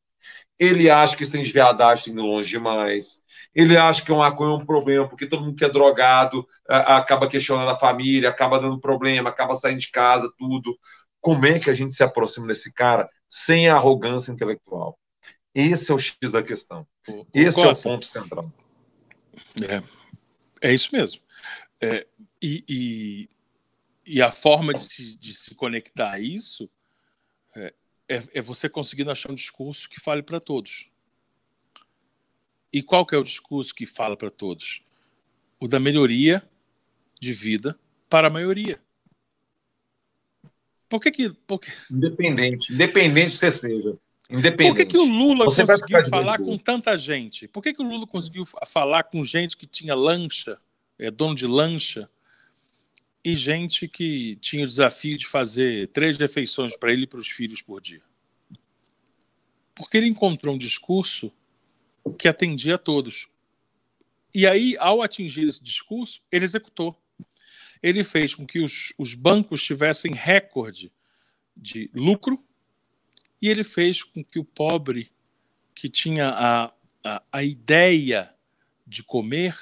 Ele 0.58 0.90
acha 0.90 1.16
que 1.16 1.22
esse 1.22 1.30
trem 1.30 1.44
de 1.44 1.52
viadagem 1.52 2.06
tá 2.06 2.10
indo 2.10 2.22
longe 2.22 2.50
demais. 2.50 3.22
Ele 3.54 3.76
acha 3.76 4.04
que 4.04 4.10
o 4.10 4.18
maconha 4.18 4.50
é 4.50 4.56
um 4.56 4.66
problema, 4.66 5.08
porque 5.08 5.26
todo 5.26 5.44
mundo 5.44 5.56
que 5.56 5.64
é 5.64 5.68
drogado 5.68 6.46
acaba 6.66 7.28
questionando 7.28 7.70
a 7.70 7.78
família, 7.78 8.28
acaba 8.28 8.58
dando 8.58 8.80
problema, 8.80 9.28
acaba 9.30 9.54
saindo 9.54 9.80
de 9.80 9.90
casa, 9.90 10.32
tudo. 10.36 10.76
Como 11.20 11.46
é 11.46 11.58
que 11.58 11.70
a 11.70 11.74
gente 11.74 11.94
se 11.94 12.02
aproxima 12.02 12.48
desse 12.48 12.72
cara 12.72 13.08
sem 13.28 13.68
arrogância 13.68 14.32
intelectual? 14.32 14.98
Esse 15.54 15.90
é 15.90 15.94
o 15.94 15.98
X 15.98 16.16
da 16.32 16.42
questão. 16.42 16.86
Esse 17.32 17.60
é 17.60 17.68
o 17.68 17.82
ponto 17.82 18.06
central. 18.06 18.52
É. 19.62 19.82
É 20.60 20.74
isso 20.74 20.90
mesmo. 20.92 21.20
É, 21.80 22.06
e, 22.42 22.64
e, 22.68 23.30
e 24.04 24.22
a 24.22 24.30
forma 24.30 24.74
de 24.74 24.82
se, 24.82 25.16
de 25.16 25.32
se 25.32 25.54
conectar 25.54 26.12
a 26.12 26.20
isso 26.20 26.68
é, 28.08 28.38
é, 28.38 28.42
você 28.42 28.68
conseguindo 28.68 29.10
achar 29.10 29.30
um 29.30 29.34
discurso 29.34 29.88
que 29.88 30.00
fale 30.00 30.22
para 30.22 30.40
todos. 30.40 30.88
E 32.72 32.82
qual 32.82 33.04
que 33.04 33.14
é 33.14 33.18
o 33.18 33.24
discurso 33.24 33.74
que 33.74 33.86
fala 33.86 34.16
para 34.16 34.30
todos? 34.30 34.82
O 35.60 35.68
da 35.68 35.78
melhoria 35.78 36.42
de 37.20 37.32
vida 37.32 37.78
para 38.08 38.28
a 38.28 38.30
maioria. 38.30 38.80
Por 40.88 41.00
que 41.00 41.10
que... 41.10 41.30
Por 41.30 41.60
que... 41.60 41.70
Independente, 41.90 42.72
independente 42.72 43.36
você 43.36 43.50
seja. 43.50 43.98
Independente. 44.30 44.68
Por 44.68 44.76
que, 44.76 44.86
que 44.86 44.98
o 44.98 45.04
Lula 45.04 45.46
você 45.46 45.64
conseguiu 45.64 46.04
falar 46.06 46.38
com 46.38 46.56
tanta 46.58 46.96
gente? 46.98 47.48
Por 47.48 47.62
que, 47.62 47.72
que 47.72 47.82
o 47.82 47.86
Lula 47.86 48.06
conseguiu 48.06 48.44
falar 48.66 49.04
com 49.04 49.24
gente 49.24 49.56
que 49.56 49.66
tinha 49.66 49.94
lancha, 49.94 50.58
é, 50.98 51.10
dono 51.10 51.34
de 51.34 51.46
lancha, 51.46 52.08
e 53.28 53.34
gente 53.34 53.86
que 53.86 54.36
tinha 54.36 54.64
o 54.64 54.66
desafio 54.66 55.18
de 55.18 55.26
fazer 55.26 55.88
três 55.88 56.16
refeições 56.16 56.74
para 56.74 56.90
ele 56.90 57.02
e 57.02 57.06
para 57.06 57.18
os 57.18 57.28
filhos 57.28 57.60
por 57.60 57.78
dia? 57.78 58.00
Porque 59.74 59.98
ele 59.98 60.08
encontrou 60.08 60.54
um 60.54 60.58
discurso 60.58 61.30
que 62.18 62.26
atendia 62.26 62.76
a 62.76 62.78
todos. 62.78 63.28
E 64.34 64.46
aí, 64.46 64.76
ao 64.78 65.02
atingir 65.02 65.46
esse 65.46 65.62
discurso, 65.62 66.22
ele 66.32 66.46
executou. 66.46 66.98
Ele 67.82 68.02
fez 68.02 68.34
com 68.34 68.46
que 68.46 68.60
os, 68.60 68.94
os 68.96 69.12
bancos 69.12 69.62
tivessem 69.62 70.14
recorde 70.14 70.90
de 71.54 71.90
lucro 71.94 72.42
e 73.42 73.48
ele 73.50 73.62
fez 73.62 74.02
com 74.02 74.24
que 74.24 74.38
o 74.38 74.44
pobre, 74.44 75.12
que 75.74 75.90
tinha 75.90 76.30
a, 76.30 76.72
a, 77.04 77.22
a 77.30 77.44
ideia 77.44 78.34
de 78.86 79.02
comer, 79.02 79.54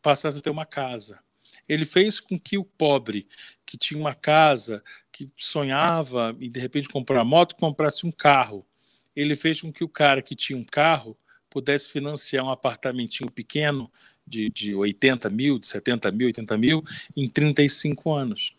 passasse 0.00 0.38
a 0.38 0.40
ter 0.40 0.50
uma 0.50 0.64
casa. 0.64 1.18
Ele 1.68 1.84
fez 1.84 2.20
com 2.20 2.38
que 2.38 2.56
o 2.56 2.64
pobre, 2.64 3.26
que 3.66 3.76
tinha 3.76 4.00
uma 4.00 4.14
casa, 4.14 4.82
que 5.12 5.30
sonhava 5.36 6.36
em 6.40 6.50
de 6.50 6.58
repente 6.58 6.88
comprar 6.88 7.24
moto, 7.24 7.56
comprasse 7.56 8.06
um 8.06 8.12
carro. 8.12 8.66
Ele 9.14 9.36
fez 9.36 9.60
com 9.60 9.72
que 9.72 9.84
o 9.84 9.88
cara 9.88 10.22
que 10.22 10.34
tinha 10.34 10.58
um 10.58 10.64
carro 10.64 11.16
pudesse 11.50 11.88
financiar 11.88 12.44
um 12.44 12.50
apartamentinho 12.50 13.30
pequeno 13.30 13.90
de, 14.26 14.48
de 14.48 14.74
80 14.74 15.28
mil, 15.30 15.58
de 15.58 15.66
70 15.66 16.12
mil, 16.12 16.26
80 16.28 16.58
mil, 16.58 16.84
em 17.16 17.28
35 17.28 18.12
anos 18.12 18.54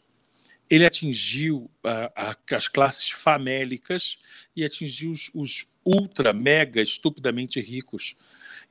ele 0.69 0.85
atingiu 0.85 1.69
a, 1.83 2.11
a, 2.15 2.55
as 2.55 2.67
classes 2.67 3.09
famélicas 3.09 4.19
e 4.55 4.63
atingiu 4.63 5.11
os, 5.11 5.31
os, 5.33 5.67
ultra, 5.83 6.31
mega, 6.33 6.81
estupidamente 6.81 7.59
ricos. 7.59 8.15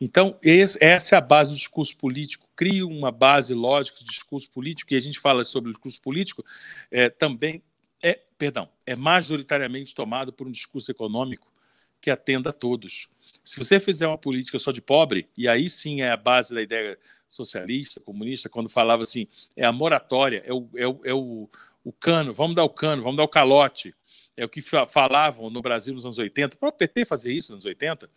Então, 0.01 0.39
esse, 0.43 0.79
essa 0.83 1.17
é 1.17 1.19
a 1.19 1.21
base 1.21 1.51
do 1.51 1.57
discurso 1.57 1.97
político. 1.97 2.49
Cria 2.55 2.87
uma 2.87 3.11
base 3.11 3.53
lógica 3.53 3.99
de 3.99 4.05
discurso 4.05 4.51
político, 4.51 4.93
e 4.93 4.97
a 4.97 5.01
gente 5.01 5.19
fala 5.19 5.45
sobre 5.45 5.71
o 5.71 5.73
discurso 5.73 6.01
político, 6.01 6.45
é, 6.91 7.09
também 7.09 7.63
é, 8.03 8.21
perdão, 8.37 8.69
é 8.87 8.95
majoritariamente 8.95 9.95
tomado 9.95 10.33
por 10.33 10.47
um 10.47 10.51
discurso 10.51 10.91
econômico 10.91 11.53
que 12.01 12.11
atenda 12.11 12.51
a 12.51 12.53
todos. 12.53 13.09
Se 13.45 13.57
você 13.57 13.81
fizer 13.81 14.07
uma 14.07 14.19
política 14.19 14.59
só 14.59 14.71
de 14.71 14.81
pobre, 14.81 15.29
e 15.37 15.49
aí 15.49 15.69
sim 15.69 16.01
é 16.01 16.11
a 16.11 16.17
base 16.17 16.55
da 16.55 16.63
ideia 16.63 16.99
socialista, 17.29 18.01
comunista, 18.01 18.49
quando 18.49 18.71
falava 18.71 19.03
assim, 19.03 19.27
é 19.57 19.67
a 19.67 19.73
moratória, 19.73 20.43
é 20.47 20.53
o, 20.53 20.69
é 20.77 20.87
o, 20.87 21.01
é 21.05 21.15
o, 21.15 21.49
o 21.85 21.93
cano, 21.93 22.33
vamos 22.33 22.55
dar 22.55 22.65
o 22.65 22.71
cano, 22.71 23.03
vamos 23.03 23.17
dar 23.17 23.25
o 23.25 23.29
calote. 23.29 23.95
É 24.37 24.45
o 24.45 24.49
que 24.49 24.63
falavam 24.63 25.51
no 25.51 25.61
Brasil 25.61 25.93
nos 25.93 26.05
anos 26.05 26.17
80. 26.17 26.55
O 26.55 26.61
próprio 26.61 26.87
PT 26.87 27.05
fazia 27.05 27.33
isso 27.33 27.53
nos 27.53 27.65
anos 27.65 27.65
80, 27.65 28.09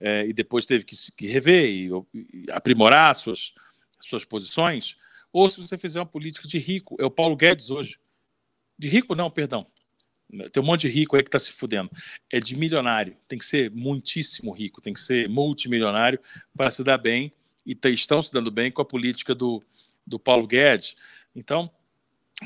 é, 0.00 0.26
e 0.26 0.32
depois 0.32 0.66
teve 0.66 0.84
que, 0.84 0.96
que 1.16 1.26
rever 1.26 1.66
e, 1.66 1.90
e 2.14 2.46
aprimorar 2.50 3.14
suas, 3.14 3.52
suas 4.00 4.24
posições. 4.24 4.96
Ou 5.32 5.50
se 5.50 5.60
você 5.60 5.76
fizer 5.76 6.00
uma 6.00 6.06
política 6.06 6.46
de 6.46 6.58
rico, 6.58 6.96
é 6.98 7.04
o 7.04 7.10
Paulo 7.10 7.36
Guedes 7.36 7.70
hoje. 7.70 7.98
De 8.78 8.88
rico, 8.88 9.14
não, 9.14 9.30
perdão. 9.30 9.66
Tem 10.52 10.62
um 10.62 10.66
monte 10.66 10.82
de 10.82 10.88
rico 10.88 11.16
aí 11.16 11.22
que 11.22 11.28
está 11.28 11.38
se 11.38 11.52
fudendo. 11.52 11.90
É 12.30 12.38
de 12.38 12.54
milionário. 12.54 13.16
Tem 13.26 13.38
que 13.38 13.44
ser 13.44 13.70
muitíssimo 13.70 14.52
rico, 14.52 14.80
tem 14.80 14.92
que 14.92 15.00
ser 15.00 15.28
multimilionário 15.28 16.20
para 16.54 16.70
se 16.70 16.84
dar 16.84 16.98
bem. 16.98 17.32
E 17.66 17.76
estão 17.88 18.22
se 18.22 18.32
dando 18.32 18.50
bem 18.50 18.70
com 18.70 18.80
a 18.80 18.84
política 18.84 19.34
do, 19.34 19.62
do 20.06 20.18
Paulo 20.18 20.46
Guedes. 20.46 20.96
Então, 21.34 21.70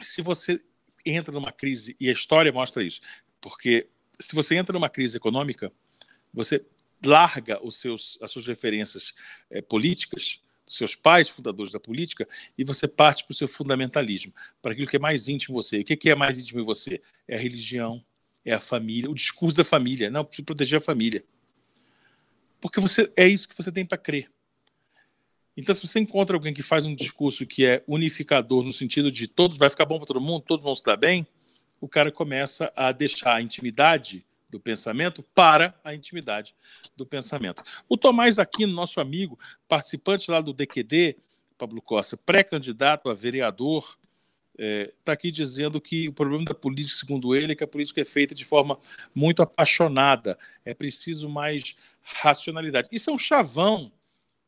se 0.01 0.23
você 0.23 0.61
entra 1.05 1.33
numa 1.33 1.53
crise, 1.53 1.97
e 2.01 2.09
a 2.09 2.13
história 2.13 2.53
mostra 2.53 2.83
isso, 2.83 3.01
porque 3.41 3.89
se 4.19 4.35
você 4.35 4.57
entra 4.57 4.73
numa 4.73 4.89
crise 4.89 5.17
econômica, 5.17 5.73
você 6.33 6.65
larga 7.05 7.65
os 7.65 7.77
seus, 7.77 8.19
as 8.21 8.31
suas 8.31 8.47
referências 8.47 9.15
é, 9.51 9.61
políticas, 9.61 10.41
seus 10.67 10.95
pais 10.95 11.29
fundadores 11.29 11.73
da 11.73 11.79
política, 11.79 12.27
e 12.57 12.65
você 12.65 12.89
parte 12.89 13.25
para 13.25 13.33
o 13.33 13.37
seu 13.37 13.49
fundamentalismo, 13.49 14.33
para 14.61 14.73
aquilo 14.73 14.89
que 14.89 14.97
é 14.97 14.99
mais 14.99 15.29
íntimo 15.29 15.55
em 15.55 15.57
você. 15.57 15.79
E 15.79 15.81
o 15.83 15.85
que 15.85 16.11
é 16.11 16.15
mais 16.15 16.39
íntimo 16.39 16.61
em 16.61 16.65
você? 16.65 17.01
É 17.29 17.37
a 17.37 17.39
religião, 17.39 18.03
é 18.45 18.53
a 18.53 18.61
família, 18.61 19.11
o 19.11 19.15
discurso 19.15 19.57
da 19.57 19.65
família. 19.65 20.11
Não, 20.11 20.25
preciso 20.25 20.47
proteger 20.47 20.79
a 20.79 20.83
família. 20.83 21.25
Porque 22.61 22.81
você 22.81 23.13
é 23.17 23.27
isso 23.27 23.49
que 23.49 23.57
você 23.57 23.71
tem 23.71 23.85
para 23.85 23.99
crer. 23.99 24.31
Então, 25.57 25.75
se 25.75 25.87
você 25.87 26.01
encontra 26.01 26.35
alguém 26.35 26.55
que 26.55 26.63
faz 26.63 26.85
um 26.85 26.95
discurso 26.95 27.45
que 27.45 27.67
é 27.67 27.85
unificador, 27.87 28.63
no 28.63 28.73
sentido 28.73 29.13
de 29.13 29.29
todos 29.29 29.59
vai 29.59 29.69
ficar 29.69 29.85
bom 29.85 29.99
para 29.99 30.07
todo 30.07 30.21
mundo, 30.21 30.45
todos 30.47 30.65
vão 30.65 30.75
se 30.75 30.83
dar 30.83 30.97
bem, 30.97 31.27
o 31.81 31.89
cara 31.89 32.11
começa 32.11 32.73
a 32.75 32.91
deixar 32.93 33.35
a 33.35 33.43
intimidade 33.43 34.25
do 34.53 34.61
pensamento 34.61 35.21
para 35.35 35.75
a 35.83 35.93
intimidade 35.93 36.55
do 36.97 37.05
pensamento. 37.05 37.65
O 37.89 37.97
Tomás 37.97 38.39
Aquino, 38.39 38.73
nosso 38.73 39.01
amigo, 39.01 39.37
participante 39.67 40.31
lá 40.31 40.41
do 40.41 40.53
DQD, 40.53 41.17
Pablo 41.59 41.83
Costa, 41.83 42.17
pré-candidato 42.17 43.11
a 43.11 43.15
vereador, 43.15 43.99
está 44.53 44.65
é, 44.65 44.93
tá 45.05 45.13
aqui 45.13 45.33
dizendo 45.33 45.81
que 45.81 46.09
o 46.09 46.13
problema 46.13 46.45
da 46.45 46.55
política, 46.55 46.95
segundo 46.95 47.35
ele, 47.35 47.53
é 47.53 47.57
que 47.57 47.65
a 47.65 47.69
política 47.69 48.01
é 48.01 48.05
feita 48.05 48.35
de 48.35 48.45
forma 48.45 48.79
muito 49.13 49.43
apaixonada. 49.43 50.39
É 50.65 50.73
preciso 50.73 51.29
mais 51.29 51.75
racionalidade. 52.03 52.89
Isso 52.93 53.11
é 53.11 53.13
um 53.13 53.19
chavão 53.19 53.91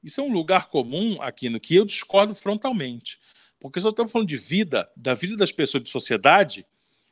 isso 0.04 0.20
é 0.20 0.24
um 0.24 0.30
lugar 0.30 0.66
comum 0.66 1.16
aqui 1.22 1.48
no 1.48 1.58
que 1.58 1.74
eu 1.74 1.84
discordo 1.86 2.34
frontalmente. 2.34 3.18
Porque 3.58 3.80
se 3.80 3.86
eu 3.86 3.90
estou 3.90 4.06
falando 4.06 4.28
de 4.28 4.36
vida, 4.36 4.86
da 4.94 5.14
vida 5.14 5.34
das 5.34 5.50
pessoas 5.50 5.82
de 5.82 5.90
sociedade, 5.90 6.66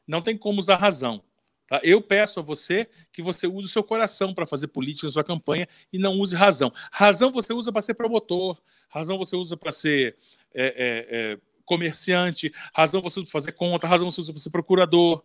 não 0.07 0.21
tem 0.21 0.37
como 0.37 0.61
usar 0.61 0.77
razão. 0.77 1.23
Tá? 1.73 1.81
Eu 1.83 2.03
peço 2.03 2.39
a 2.39 2.43
você 2.43 2.87
que 3.11 3.23
você 3.23 3.47
use 3.47 3.65
o 3.65 3.69
seu 3.69 3.83
coração 3.83 4.35
para 4.35 4.47
fazer 4.47 4.67
política 4.67 5.07
na 5.07 5.13
sua 5.15 5.25
campanha 5.25 5.67
e 5.91 5.99
não 5.99 6.21
use 6.21 6.37
razão. 6.37 6.71
Razão 6.93 7.33
você 7.33 7.55
usa 7.55 7.73
para 7.73 7.81
ser 7.81 7.95
promotor, 7.95 8.61
razão 8.91 9.17
você 9.17 9.35
usa 9.35 9.57
para 9.57 9.73
ser 9.73 10.15
é, 10.53 10.67
é, 10.67 11.07
é, 11.17 11.39
comerciante, 11.65 12.53
razão 12.75 13.01
você 13.01 13.21
usa 13.21 13.27
para 13.31 13.41
fazer 13.41 13.53
conta, 13.53 13.87
razão 13.87 14.11
você 14.11 14.21
usa 14.21 14.35
para 14.35 14.43
ser 14.43 14.51
procurador. 14.51 15.25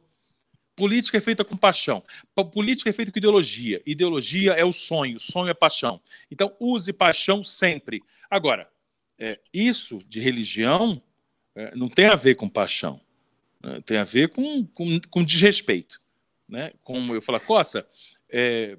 Política 0.74 1.18
é 1.18 1.22
feita 1.22 1.44
com 1.44 1.58
paixão. 1.58 2.02
Política 2.54 2.92
é 2.92 2.94
feita 2.94 3.12
com 3.12 3.20
ideologia. 3.20 3.82
Ideologia 3.86 4.54
é 4.54 4.64
o 4.64 4.72
sonho, 4.72 5.20
sonho 5.20 5.50
é 5.50 5.54
paixão. 5.54 6.00
Então, 6.32 6.56
use 6.62 6.94
paixão 6.94 7.44
sempre. 7.44 8.02
Agora, 8.30 8.70
é, 9.20 9.38
isso 9.54 10.00
de 10.08 10.22
religião 10.22 11.02
é, 11.54 11.76
não 11.76 11.90
tem 11.90 12.06
a 12.06 12.16
ver 12.16 12.36
com 12.36 12.48
paixão. 12.48 13.02
Né? 13.62 13.82
Tem 13.86 13.98
a 13.98 14.06
ver 14.06 14.30
com, 14.30 14.66
com, 14.68 14.98
com 15.10 15.26
desrespeito. 15.26 16.07
Né? 16.48 16.72
Como 16.84 17.14
eu 17.14 17.22
falo, 17.22 17.40
Costa, 17.40 17.88
é, 18.30 18.78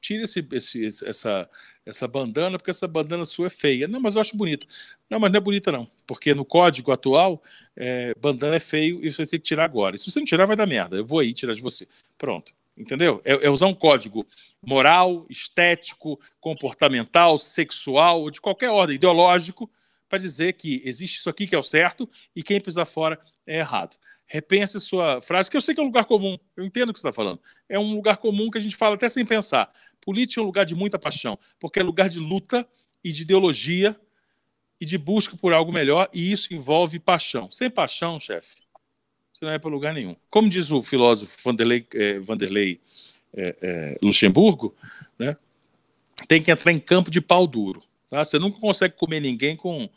tira 0.00 0.24
esse, 0.24 0.46
esse, 0.52 1.06
essa, 1.06 1.48
essa 1.86 2.08
bandana, 2.08 2.58
porque 2.58 2.70
essa 2.70 2.88
bandana 2.88 3.24
sua 3.24 3.46
é 3.46 3.50
feia. 3.50 3.86
Não, 3.86 4.00
mas 4.00 4.14
eu 4.14 4.20
acho 4.20 4.36
bonita. 4.36 4.66
Não, 5.08 5.20
mas 5.20 5.30
não 5.30 5.38
é 5.38 5.40
bonita, 5.40 5.70
não. 5.70 5.88
Porque 6.06 6.34
no 6.34 6.44
código 6.44 6.90
atual, 6.90 7.42
é, 7.76 8.14
bandana 8.14 8.56
é 8.56 8.60
feio 8.60 9.04
e 9.04 9.12
você 9.12 9.26
tem 9.26 9.40
que 9.40 9.46
tirar 9.46 9.64
agora. 9.64 9.96
E 9.96 9.98
se 9.98 10.10
você 10.10 10.18
não 10.18 10.26
tirar, 10.26 10.46
vai 10.46 10.56
dar 10.56 10.66
merda. 10.66 10.96
Eu 10.96 11.06
vou 11.06 11.20
aí 11.20 11.32
tirar 11.32 11.54
de 11.54 11.62
você. 11.62 11.86
Pronto. 12.18 12.52
Entendeu? 12.76 13.20
É, 13.24 13.46
é 13.46 13.50
usar 13.50 13.66
um 13.66 13.74
código 13.74 14.26
moral, 14.60 15.26
estético, 15.28 16.18
comportamental, 16.40 17.38
sexual, 17.38 18.30
de 18.30 18.40
qualquer 18.40 18.70
ordem, 18.70 18.96
ideológico, 18.96 19.70
para 20.12 20.18
dizer 20.18 20.52
que 20.52 20.82
existe 20.84 21.16
isso 21.16 21.30
aqui 21.30 21.46
que 21.46 21.54
é 21.54 21.58
o 21.58 21.62
certo 21.62 22.06
e 22.36 22.42
quem 22.42 22.60
pisar 22.60 22.84
fora 22.84 23.18
é 23.46 23.60
errado. 23.60 23.96
Repense 24.26 24.78
sua 24.78 25.22
frase, 25.22 25.50
que 25.50 25.56
eu 25.56 25.60
sei 25.62 25.74
que 25.74 25.80
é 25.80 25.82
um 25.82 25.86
lugar 25.86 26.04
comum, 26.04 26.36
eu 26.54 26.66
entendo 26.66 26.90
o 26.90 26.92
que 26.92 27.00
você 27.00 27.08
está 27.08 27.16
falando. 27.16 27.40
É 27.66 27.78
um 27.78 27.94
lugar 27.94 28.18
comum 28.18 28.50
que 28.50 28.58
a 28.58 28.60
gente 28.60 28.76
fala 28.76 28.94
até 28.94 29.08
sem 29.08 29.24
pensar. 29.24 29.72
Política 30.02 30.38
é 30.38 30.42
um 30.42 30.46
lugar 30.46 30.66
de 30.66 30.74
muita 30.74 30.98
paixão, 30.98 31.38
porque 31.58 31.80
é 31.80 31.82
lugar 31.82 32.10
de 32.10 32.18
luta 32.18 32.68
e 33.02 33.10
de 33.10 33.22
ideologia 33.22 33.98
e 34.78 34.84
de 34.84 34.98
busca 34.98 35.34
por 35.34 35.54
algo 35.54 35.72
melhor, 35.72 36.10
e 36.12 36.30
isso 36.30 36.52
envolve 36.52 36.98
paixão. 36.98 37.50
Sem 37.50 37.70
paixão, 37.70 38.20
chefe, 38.20 38.56
você 39.32 39.46
não 39.46 39.52
é 39.52 39.58
para 39.58 39.70
lugar 39.70 39.94
nenhum. 39.94 40.14
Como 40.28 40.50
diz 40.50 40.70
o 40.70 40.82
filósofo 40.82 41.38
Vanderlei, 41.42 41.86
eh, 41.94 42.18
Vanderlei 42.18 42.82
eh, 43.32 43.56
eh, 43.62 43.98
Luxemburgo, 44.02 44.76
né, 45.18 45.38
tem 46.28 46.42
que 46.42 46.50
entrar 46.50 46.70
em 46.70 46.78
campo 46.78 47.10
de 47.10 47.22
pau 47.22 47.46
duro. 47.46 47.82
Tá? 48.12 48.22
Você 48.22 48.38
nunca 48.38 48.60
consegue 48.60 48.94
comer 48.94 49.20
ninguém 49.20 49.56
com, 49.56 49.88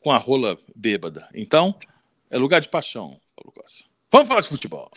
com 0.00 0.10
a 0.10 0.16
rola 0.16 0.56
bêbada. 0.74 1.28
Então, 1.34 1.74
é 2.30 2.38
lugar 2.38 2.58
de 2.58 2.70
paixão, 2.70 3.20
Paulo 3.36 3.52
Costa. 3.54 3.84
Vamos 4.10 4.28
falar 4.28 4.40
de 4.40 4.48
futebol. 4.48 4.90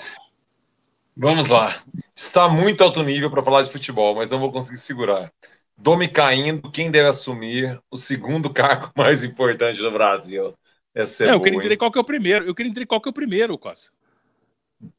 Vamos 1.14 1.48
lá. 1.48 1.76
Está 2.16 2.48
muito 2.48 2.82
alto 2.82 3.04
nível 3.04 3.30
para 3.30 3.44
falar 3.44 3.64
de 3.64 3.70
futebol, 3.70 4.16
mas 4.16 4.32
não 4.32 4.40
vou 4.40 4.50
conseguir 4.50 4.78
segurar. 4.78 5.30
Domi 5.78 6.08
caindo, 6.08 6.72
quem 6.72 6.90
deve 6.90 7.10
assumir 7.10 7.82
o 7.92 7.98
segundo 7.98 8.50
cargo 8.50 8.90
mais 8.96 9.26
importante 9.26 9.80
do 9.80 9.92
Brasil? 9.92 10.54
Essa 10.96 11.26
é, 11.26 11.28
é 11.28 11.34
eu 11.34 11.42
queria 11.42 11.60
entender 11.60 11.76
qual 11.76 11.92
que 11.92 11.98
é 11.98 12.02
o 12.02 12.06
primeiro. 12.06 12.46
Eu 12.46 12.56
queria 12.56 12.70
entender 12.70 12.86
qual 12.86 13.02
que 13.02 13.10
é 13.10 13.12
o 13.12 13.14
primeiro, 13.14 13.58
Costa. 13.58 13.92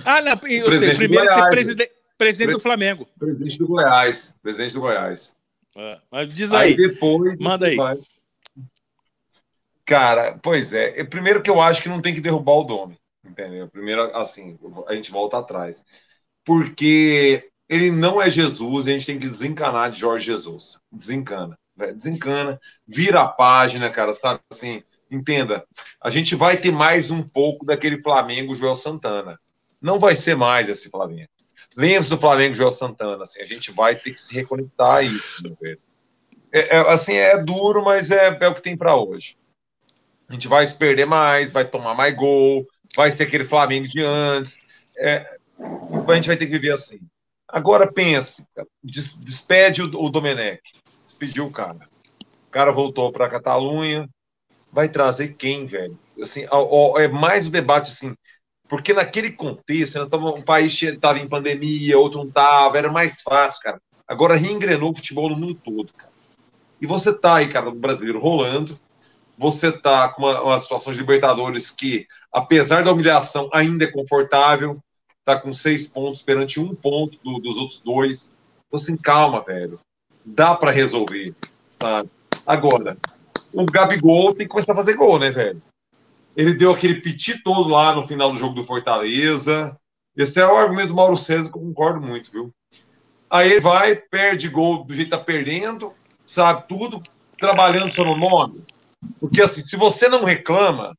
ah, 0.04 0.22
não, 0.22 0.38
eu 0.50 0.70
sei. 0.74 0.96
Primeiro 0.96 1.32
ser 1.32 1.50
presidente, 1.50 1.92
presidente 2.18 2.56
do 2.56 2.60
Flamengo. 2.60 3.08
Presidente 3.18 3.58
do 3.58 3.68
Goiás. 3.68 4.38
Presidente 4.44 4.74
do 4.74 4.82
Goiás. 4.82 5.34
É, 5.76 6.00
mas 6.12 6.34
diz 6.34 6.54
aí. 6.54 6.70
aí 6.70 6.76
depois. 6.76 7.38
Manda 7.38 7.68
aí. 7.68 7.76
Vai... 7.76 7.98
Cara, 9.86 10.40
pois 10.42 10.74
é. 10.74 11.04
Primeiro 11.04 11.42
que 11.42 11.50
eu 11.50 11.60
acho 11.60 11.82
que 11.82 11.90
não 11.90 12.02
tem 12.02 12.14
que 12.14 12.22
derrubar 12.22 12.54
o 12.54 12.64
Domi. 12.64 12.98
Entendeu? 13.26 13.68
Primeiro, 13.70 14.16
assim, 14.16 14.58
a 14.88 14.94
gente 14.94 15.12
volta 15.12 15.38
atrás. 15.38 15.86
Porque 16.44 17.50
ele 17.70 17.90
não 17.90 18.22
é 18.22 18.30
Jesus 18.30 18.86
e 18.86 18.90
a 18.90 18.94
gente 18.94 19.06
tem 19.06 19.18
que 19.18 19.28
desencanar 19.28 19.92
de 19.92 20.00
Jorge 20.00 20.26
Jesus. 20.26 20.80
Desencana. 20.92 21.58
Desencana. 21.76 22.60
Vira 22.88 23.22
a 23.22 23.28
página, 23.28 23.90
cara, 23.90 24.14
sabe? 24.14 24.42
Assim, 24.52 24.84
entenda. 25.10 25.66
A 26.02 26.10
gente 26.10 26.36
vai 26.36 26.58
ter 26.58 26.72
mais 26.72 27.12
um 27.12 27.24
pouco 27.24 27.66
daquele 27.66 28.02
Flamengo 28.02 28.56
Joel 28.56 28.76
Santana. 28.76 29.40
Não 29.82 30.00
vai 30.00 30.16
ser 30.16 30.36
mais 30.36 30.70
esse 30.70 30.90
Flamengo. 30.90 31.30
Lembre-se 31.76 32.10
do 32.10 32.18
Flamengo 32.18 32.54
Joel 32.54 32.72
Santana. 32.72 33.24
Assim, 33.24 33.42
a 33.42 33.46
gente 33.46 33.72
vai 33.72 33.96
ter 33.96 34.12
que 34.12 34.22
se 34.22 34.34
reconectar 34.34 34.98
a 34.98 35.02
isso, 35.02 35.42
meu 35.44 35.58
velho. 35.60 35.80
É, 36.52 36.76
é, 36.76 36.94
assim, 36.94 37.14
é 37.14 37.38
duro, 37.38 37.84
mas 37.84 38.12
é, 38.12 38.38
é 38.40 38.48
o 38.48 38.54
que 38.54 38.62
tem 38.62 38.78
para 38.78 38.96
hoje. 38.96 39.36
A 40.30 40.34
gente 40.34 40.48
vai 40.48 40.66
se 40.66 40.76
perder 40.76 41.06
mais, 41.06 41.52
vai 41.52 41.66
tomar 41.66 41.96
mais 41.96 42.16
gol, 42.16 42.68
vai 42.96 43.10
ser 43.10 43.24
aquele 43.24 43.44
Flamengo 43.44 43.88
de 43.88 44.02
antes. 44.02 44.62
É, 44.98 45.38
a 45.60 46.16
gente 46.16 46.28
vai 46.28 46.38
ter 46.38 46.46
que 46.46 46.52
viver 46.52 46.74
assim. 46.74 47.00
Agora 47.48 47.92
pense, 47.92 48.48
despede 48.84 49.82
o, 49.82 49.86
o 50.00 50.10
Domenech, 50.10 50.62
despediu 51.04 51.46
o 51.46 51.52
cara. 51.52 51.90
O 52.48 52.52
cara 52.52 52.72
voltou 52.72 53.12
para 53.12 53.30
Catalunha, 53.30 54.08
vai 54.72 54.90
trazer 54.90 55.36
quem, 55.36 55.66
velho? 55.66 55.98
Assim, 56.22 56.46
é 56.98 57.08
mais 57.08 57.46
o 57.46 57.52
debate 57.52 57.92
assim, 57.92 58.16
porque 58.68 58.94
naquele 58.94 59.32
contexto, 59.32 60.00
né, 60.00 60.08
tava, 60.10 60.32
um 60.32 60.42
país 60.42 60.82
estava 60.82 61.20
em 61.20 61.28
pandemia, 61.28 62.00
outro 62.00 62.20
não 62.20 62.28
estava, 62.28 62.78
era 62.78 62.92
mais 62.92 63.22
fácil, 63.22 63.62
cara. 63.62 63.82
Agora 64.08 64.36
reengrenou 64.36 64.92
o 64.92 64.96
futebol 64.96 65.30
no 65.30 65.36
mundo 65.36 65.56
todo, 65.56 65.94
cara. 65.94 66.12
E 66.82 66.88
você 66.88 67.14
tá 67.14 67.36
aí, 67.36 67.48
cara, 67.48 67.70
o 67.70 67.76
brasileiro 67.76 68.20
rolando, 68.20 68.80
você 69.38 69.72
tá 69.72 70.10
com 70.10 70.24
uma, 70.24 70.42
uma 70.42 70.60
situação 70.60 70.92
de 70.92 71.00
Libertadores 71.00 71.72
que, 71.72 72.08
apesar 72.32 72.84
da 72.84 72.92
humilhação, 72.92 73.50
ainda 73.54 73.86
é 73.86 73.92
confortável, 73.92 74.80
tá 75.24 75.40
com 75.40 75.54
seis 75.54 75.88
pontos 75.88 76.22
perante 76.22 76.60
um 76.60 76.76
ponto 76.76 77.18
do, 77.24 77.40
dos 77.40 77.58
outros 77.58 77.80
dois. 77.80 78.36
Então, 78.68 78.80
assim, 78.80 78.98
calma, 78.98 79.42
velho. 79.42 79.80
Dá 80.26 80.56
para 80.56 80.72
resolver, 80.72 81.34
sabe? 81.66 82.10
Agora, 82.46 82.98
o 83.52 83.66
Gabigol 83.66 84.34
tem 84.34 84.46
que 84.46 84.52
começar 84.52 84.74
a 84.74 84.78
fazer 84.78 84.96
gol, 84.96 85.20
né, 85.20 85.32
velho? 85.32 85.62
Ele 86.36 86.54
deu 86.54 86.72
aquele 86.72 87.02
piti 87.02 87.42
todo 87.44 87.70
lá 87.70 87.96
no 87.96 88.08
final 88.08 88.32
do 88.32 88.38
jogo 88.38 88.56
do 88.56 88.64
Fortaleza. 88.64 89.78
Esse 90.16 90.40
é 90.40 90.46
o 90.46 90.58
argumento 90.58 90.90
do 90.90 90.96
Mauro 90.96 91.18
César 91.18 91.52
que 91.52 91.58
eu 91.58 91.62
concordo 91.62 92.02
muito, 92.02 92.32
viu? 92.32 92.54
Aí 93.30 93.52
ele 93.52 93.60
vai, 93.60 93.96
perde 93.96 94.48
gol 94.48 94.84
do 94.84 94.94
jeito 94.94 95.10
que 95.10 95.18
tá 95.18 95.24
perdendo, 95.24 95.94
sabe? 96.26 96.68
Tudo 96.68 97.02
trabalhando 97.38 97.92
só 97.92 98.04
no 98.04 98.16
nome. 98.16 98.64
Porque 99.20 99.42
assim, 99.42 99.62
se 99.62 99.76
você 99.76 100.08
não 100.08 100.24
reclama, 100.24 100.96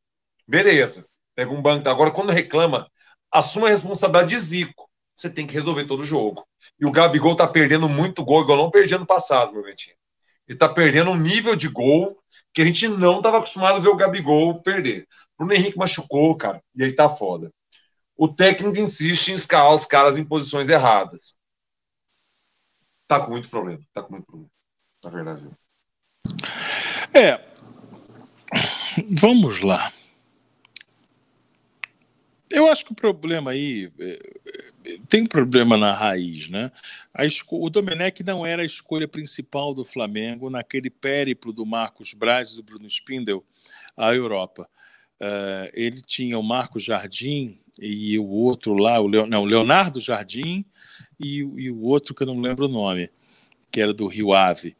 beleza, 0.47 1.06
pega 1.35 1.52
um 1.52 1.62
banco. 1.62 1.89
Agora, 1.89 2.11
quando 2.11 2.31
reclama, 2.31 2.89
assuma 3.32 3.69
a 3.69 3.70
responsabilidade 3.70 4.31
de 4.31 4.39
Zico. 4.39 4.89
Você 5.16 5.31
tem 5.31 5.47
que 5.47 5.55
resolver 5.55 5.85
todo 5.85 6.01
o 6.01 6.05
jogo. 6.05 6.44
E 6.78 6.85
o 6.85 6.90
Gabigol 6.90 7.36
tá 7.36 7.47
perdendo 7.47 7.89
muito 7.89 8.24
gol, 8.24 8.43
igual 8.43 8.59
não 8.59 8.70
perdia 8.70 8.98
no 8.98 9.06
passado, 9.06 9.52
meu 9.52 9.62
Betinho. 9.62 9.97
Ele 10.47 10.59
tá 10.59 10.69
perdendo 10.69 11.11
um 11.11 11.16
nível 11.16 11.55
de 11.56 11.69
gol 11.69 12.19
que 12.52 12.62
a 12.62 12.65
gente 12.65 12.86
não 12.89 13.19
estava 13.19 13.39
acostumado 13.39 13.77
a 13.77 13.81
ver 13.81 13.89
o 13.89 13.97
Gabigol 13.97 14.61
perder. 14.61 15.06
Bruno 15.39 15.52
Henrique 15.52 15.78
machucou, 15.78 16.36
cara, 16.36 16.62
e 16.74 16.85
aí 16.85 16.94
tá 16.94 17.09
foda. 17.09 17.52
O 18.16 18.28
técnico 18.28 18.78
insiste 18.78 19.28
em 19.28 19.35
escalar 19.35 19.74
os 19.74 19.86
caras 19.86 20.16
em 20.16 20.24
posições 20.24 20.69
erradas. 20.69 21.36
Tá 23.09 23.20
com 23.20 23.32
muito 23.32 23.48
problema, 23.48 23.81
tá 23.93 24.02
com 24.02 24.12
muito 24.12 24.27
problema, 24.27 24.51
na 25.02 25.11
verdade. 25.11 25.51
É. 27.12 27.40
Vamos 29.11 29.61
lá. 29.61 29.93
Eu 32.55 32.69
acho 32.69 32.85
que 32.85 32.93
o 32.93 32.94
problema 32.94 33.51
aí 33.51 33.90
é, 33.98 34.32
é, 34.85 34.98
tem 35.09 35.23
um 35.23 35.27
problema 35.27 35.77
na 35.77 35.93
raiz, 35.93 36.48
né? 36.48 36.70
o 37.51 37.69
Domenech 37.69 38.23
não 38.23 38.47
era 38.47 38.62
a 38.62 38.66
escolha 38.66 39.09
principal 39.09 39.74
do 39.74 39.85
Flamengo 39.85 40.48
naquele 40.48 40.89
périplo 40.89 41.52
do 41.52 41.66
Marcos 41.66 42.12
Braz 42.15 42.52
e 42.52 42.56
do 42.56 42.62
Bruno 42.62 42.86
Spindel 42.86 43.44
à 43.97 44.15
Europa. 44.15 44.69
Uh, 45.24 45.70
ele 45.72 46.02
tinha 46.02 46.38
o 46.38 46.42
Marcos 46.42 46.82
Jardim 46.82 47.59
e 47.80 48.18
o 48.18 48.26
outro 48.26 48.74
lá, 48.74 49.01
o 49.01 49.09
não, 49.09 49.44
Leonardo 49.44 50.01
Jardim 50.01 50.64
e, 51.18 51.38
e 51.38 51.70
o 51.70 51.82
outro 51.82 52.14
que 52.14 52.24
eu 52.24 52.26
não 52.26 52.40
lembro 52.40 52.66
o 52.66 52.68
nome, 52.68 53.10
que 53.70 53.80
era 53.80 53.94
do 53.94 54.06
Rio 54.06 54.34
Ave 54.34 54.76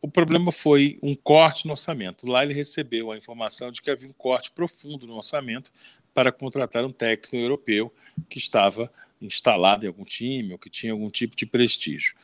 o 0.00 0.08
problema 0.08 0.52
foi 0.52 0.98
um 1.02 1.14
corte 1.14 1.66
no 1.66 1.72
orçamento. 1.72 2.26
Lá 2.26 2.42
ele 2.42 2.54
recebeu 2.54 3.10
a 3.10 3.16
informação 3.16 3.70
de 3.70 3.82
que 3.82 3.90
havia 3.90 4.08
um 4.08 4.12
corte 4.12 4.50
profundo 4.50 5.06
no 5.06 5.16
orçamento 5.16 5.72
para 6.14 6.32
contratar 6.32 6.84
um 6.84 6.92
técnico 6.92 7.36
europeu 7.36 7.92
que 8.28 8.38
estava 8.38 8.90
instalado 9.20 9.84
em 9.84 9.88
algum 9.88 10.04
time 10.04 10.52
ou 10.52 10.58
que 10.58 10.70
tinha 10.70 10.92
algum 10.92 11.10
tipo 11.10 11.36
de 11.36 11.46
prestígio. 11.46 12.14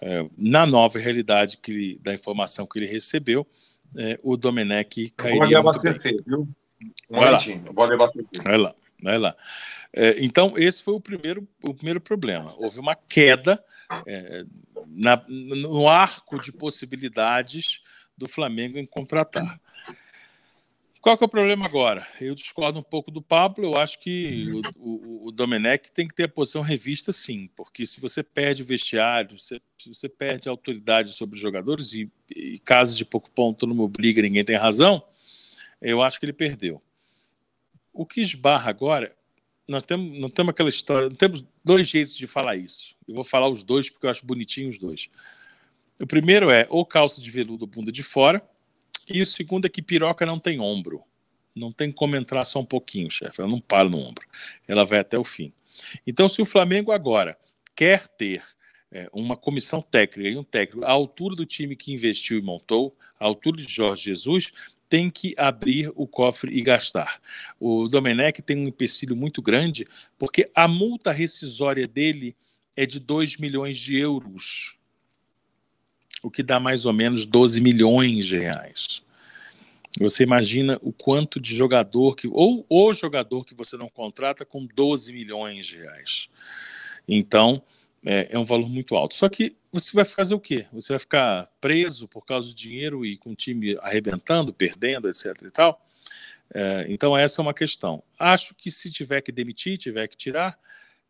É, 0.00 0.26
na 0.36 0.66
nova 0.66 0.98
realidade 0.98 1.58
que 1.58 1.98
da 2.02 2.14
informação 2.14 2.66
que 2.66 2.78
ele 2.78 2.86
recebeu, 2.86 3.46
é, 3.96 4.18
o 4.22 4.36
Domenech 4.36 5.10
cairia. 5.16 5.40
Vou 5.40 5.48
levar 5.48 5.74
CC, 5.74 6.22
viu? 6.26 6.48
Um 7.10 7.16
vai 7.16 7.30
lá. 7.30 7.38
Vou. 7.64 7.74
Vai 8.42 8.58
lá, 8.58 8.74
vai 9.02 9.18
lá. 9.18 9.36
É, 9.92 10.16
então, 10.22 10.54
esse 10.56 10.82
foi 10.82 10.94
o 10.94 11.00
primeiro, 11.00 11.48
o 11.62 11.74
primeiro 11.74 12.00
problema. 12.00 12.52
Houve 12.58 12.78
uma 12.78 12.94
queda 12.94 13.62
é, 14.06 14.44
na, 14.86 15.22
no 15.28 15.88
arco 15.88 16.40
de 16.40 16.52
possibilidades 16.52 17.80
do 18.16 18.28
Flamengo 18.28 18.78
em 18.78 18.86
contratar. 18.86 19.60
Qual 21.00 21.16
que 21.16 21.22
é 21.22 21.26
o 21.26 21.30
problema 21.30 21.64
agora? 21.64 22.06
Eu 22.20 22.34
discordo 22.34 22.78
um 22.78 22.82
pouco 22.82 23.10
do 23.10 23.22
Pablo, 23.22 23.64
eu 23.64 23.78
acho 23.78 24.00
que 24.00 24.50
o, 24.52 24.60
o, 24.76 25.28
o 25.28 25.30
Domenech 25.30 25.92
tem 25.92 26.08
que 26.08 26.14
ter 26.14 26.24
a 26.24 26.28
posição 26.28 26.60
revista 26.60 27.12
sim, 27.12 27.48
porque 27.56 27.86
se 27.86 28.00
você 28.00 28.22
perde 28.22 28.62
o 28.62 28.66
vestiário, 28.66 29.38
se, 29.38 29.62
se 29.78 29.88
você 29.88 30.08
perde 30.08 30.48
a 30.48 30.52
autoridade 30.52 31.12
sobre 31.12 31.36
os 31.36 31.40
jogadores, 31.40 31.92
e, 31.92 32.10
e 32.34 32.58
casos 32.58 32.96
de 32.96 33.04
pouco 33.04 33.30
ponto 33.30 33.58
todo 33.58 33.74
mundo 33.74 33.88
briga, 33.88 34.20
ninguém 34.20 34.44
tem 34.44 34.56
razão, 34.56 35.02
eu 35.80 36.02
acho 36.02 36.18
que 36.18 36.26
ele 36.26 36.32
perdeu. 36.32 36.82
O 37.98 38.06
que 38.06 38.20
esbarra 38.20 38.70
agora 38.70 39.12
nós 39.68 39.82
temos, 39.82 40.20
não 40.20 40.30
temos 40.30 40.50
aquela 40.50 40.68
história, 40.68 41.10
temos 41.10 41.44
dois 41.64 41.88
jeitos 41.88 42.16
de 42.16 42.28
falar 42.28 42.54
isso. 42.54 42.94
Eu 43.08 43.16
vou 43.16 43.24
falar 43.24 43.48
os 43.48 43.64
dois 43.64 43.90
porque 43.90 44.06
eu 44.06 44.10
acho 44.10 44.24
bonitinho 44.24 44.70
os 44.70 44.78
dois. 44.78 45.08
O 46.00 46.06
primeiro 46.06 46.48
é 46.48 46.64
ou 46.70 46.86
calça 46.86 47.20
de 47.20 47.28
veludo 47.28 47.66
bunda 47.66 47.90
de 47.90 48.04
fora, 48.04 48.40
e 49.08 49.20
o 49.20 49.26
segundo 49.26 49.66
é 49.66 49.68
que 49.68 49.82
piroca 49.82 50.24
não 50.24 50.38
tem 50.38 50.60
ombro. 50.60 51.02
Não 51.56 51.72
tem 51.72 51.90
como 51.90 52.14
entrar 52.14 52.44
só 52.44 52.60
um 52.60 52.64
pouquinho, 52.64 53.10
chefe. 53.10 53.40
Ela 53.40 53.50
não 53.50 53.60
para 53.60 53.88
no 53.88 53.98
ombro. 53.98 54.24
Ela 54.68 54.84
vai 54.84 55.00
até 55.00 55.18
o 55.18 55.24
fim. 55.24 55.52
Então, 56.06 56.28
se 56.28 56.40
o 56.40 56.46
Flamengo 56.46 56.92
agora 56.92 57.36
quer 57.74 58.06
ter 58.06 58.44
é, 58.92 59.08
uma 59.12 59.36
comissão 59.36 59.82
técnica 59.82 60.30
e 60.30 60.36
um 60.36 60.44
técnico 60.44 60.86
à 60.86 60.92
altura 60.92 61.34
do 61.34 61.44
time 61.44 61.74
que 61.74 61.92
investiu 61.92 62.38
e 62.38 62.42
montou, 62.42 62.96
à 63.18 63.24
altura 63.24 63.60
de 63.60 63.72
Jorge 63.72 64.04
Jesus, 64.04 64.52
tem 64.88 65.10
que 65.10 65.34
abrir 65.36 65.92
o 65.94 66.06
cofre 66.06 66.56
e 66.56 66.62
gastar. 66.62 67.20
O 67.60 67.88
Domenech 67.88 68.40
tem 68.42 68.56
um 68.56 68.68
empecilho 68.68 69.14
muito 69.14 69.42
grande, 69.42 69.86
porque 70.18 70.50
a 70.54 70.66
multa 70.66 71.12
rescisória 71.12 71.86
dele 71.86 72.34
é 72.76 72.86
de 72.86 72.98
2 72.98 73.36
milhões 73.36 73.76
de 73.76 73.98
euros, 73.98 74.76
o 76.22 76.30
que 76.30 76.42
dá 76.42 76.58
mais 76.58 76.84
ou 76.84 76.92
menos 76.92 77.26
12 77.26 77.60
milhões 77.60 78.26
de 78.26 78.38
reais. 78.38 79.02
Você 80.00 80.22
imagina 80.22 80.78
o 80.82 80.92
quanto 80.92 81.40
de 81.40 81.54
jogador 81.54 82.14
que. 82.14 82.28
Ou 82.28 82.64
o 82.68 82.92
jogador 82.92 83.44
que 83.44 83.54
você 83.54 83.76
não 83.76 83.88
contrata 83.88 84.44
com 84.44 84.64
12 84.66 85.12
milhões 85.12 85.66
de 85.66 85.78
reais. 85.78 86.28
Então, 87.08 87.62
é, 88.04 88.28
é 88.30 88.38
um 88.38 88.44
valor 88.44 88.68
muito 88.68 88.96
alto. 88.96 89.14
Só 89.14 89.28
que 89.28 89.56
você 89.72 89.92
vai 89.92 90.04
fazer 90.04 90.34
o 90.34 90.40
quê? 90.40 90.66
Você 90.72 90.92
vai 90.92 90.98
ficar 90.98 91.48
preso 91.60 92.08
por 92.08 92.24
causa 92.24 92.48
do 92.48 92.54
dinheiro 92.54 93.04
e 93.04 93.16
com 93.16 93.30
o 93.30 93.36
time 93.36 93.76
arrebentando, 93.80 94.52
perdendo, 94.52 95.08
etc. 95.08 95.26
e 95.42 95.50
tal? 95.50 95.84
É, 96.54 96.86
então, 96.88 97.16
essa 97.16 97.40
é 97.40 97.42
uma 97.42 97.54
questão. 97.54 98.02
Acho 98.18 98.54
que 98.54 98.70
se 98.70 98.90
tiver 98.90 99.20
que 99.20 99.32
demitir, 99.32 99.76
tiver 99.76 100.06
que 100.08 100.16
tirar, 100.16 100.58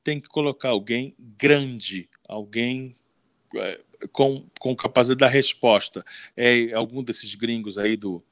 tem 0.02 0.20
que 0.20 0.28
colocar 0.28 0.70
alguém 0.70 1.14
grande, 1.18 2.08
alguém 2.26 2.96
é, 3.54 3.80
com, 4.12 4.44
com 4.58 4.74
capacidade 4.74 5.20
da 5.20 5.28
resposta. 5.28 6.04
É 6.36 6.72
algum 6.72 7.02
desses 7.02 7.34
gringos 7.34 7.78
aí 7.78 7.96
do, 7.96 8.22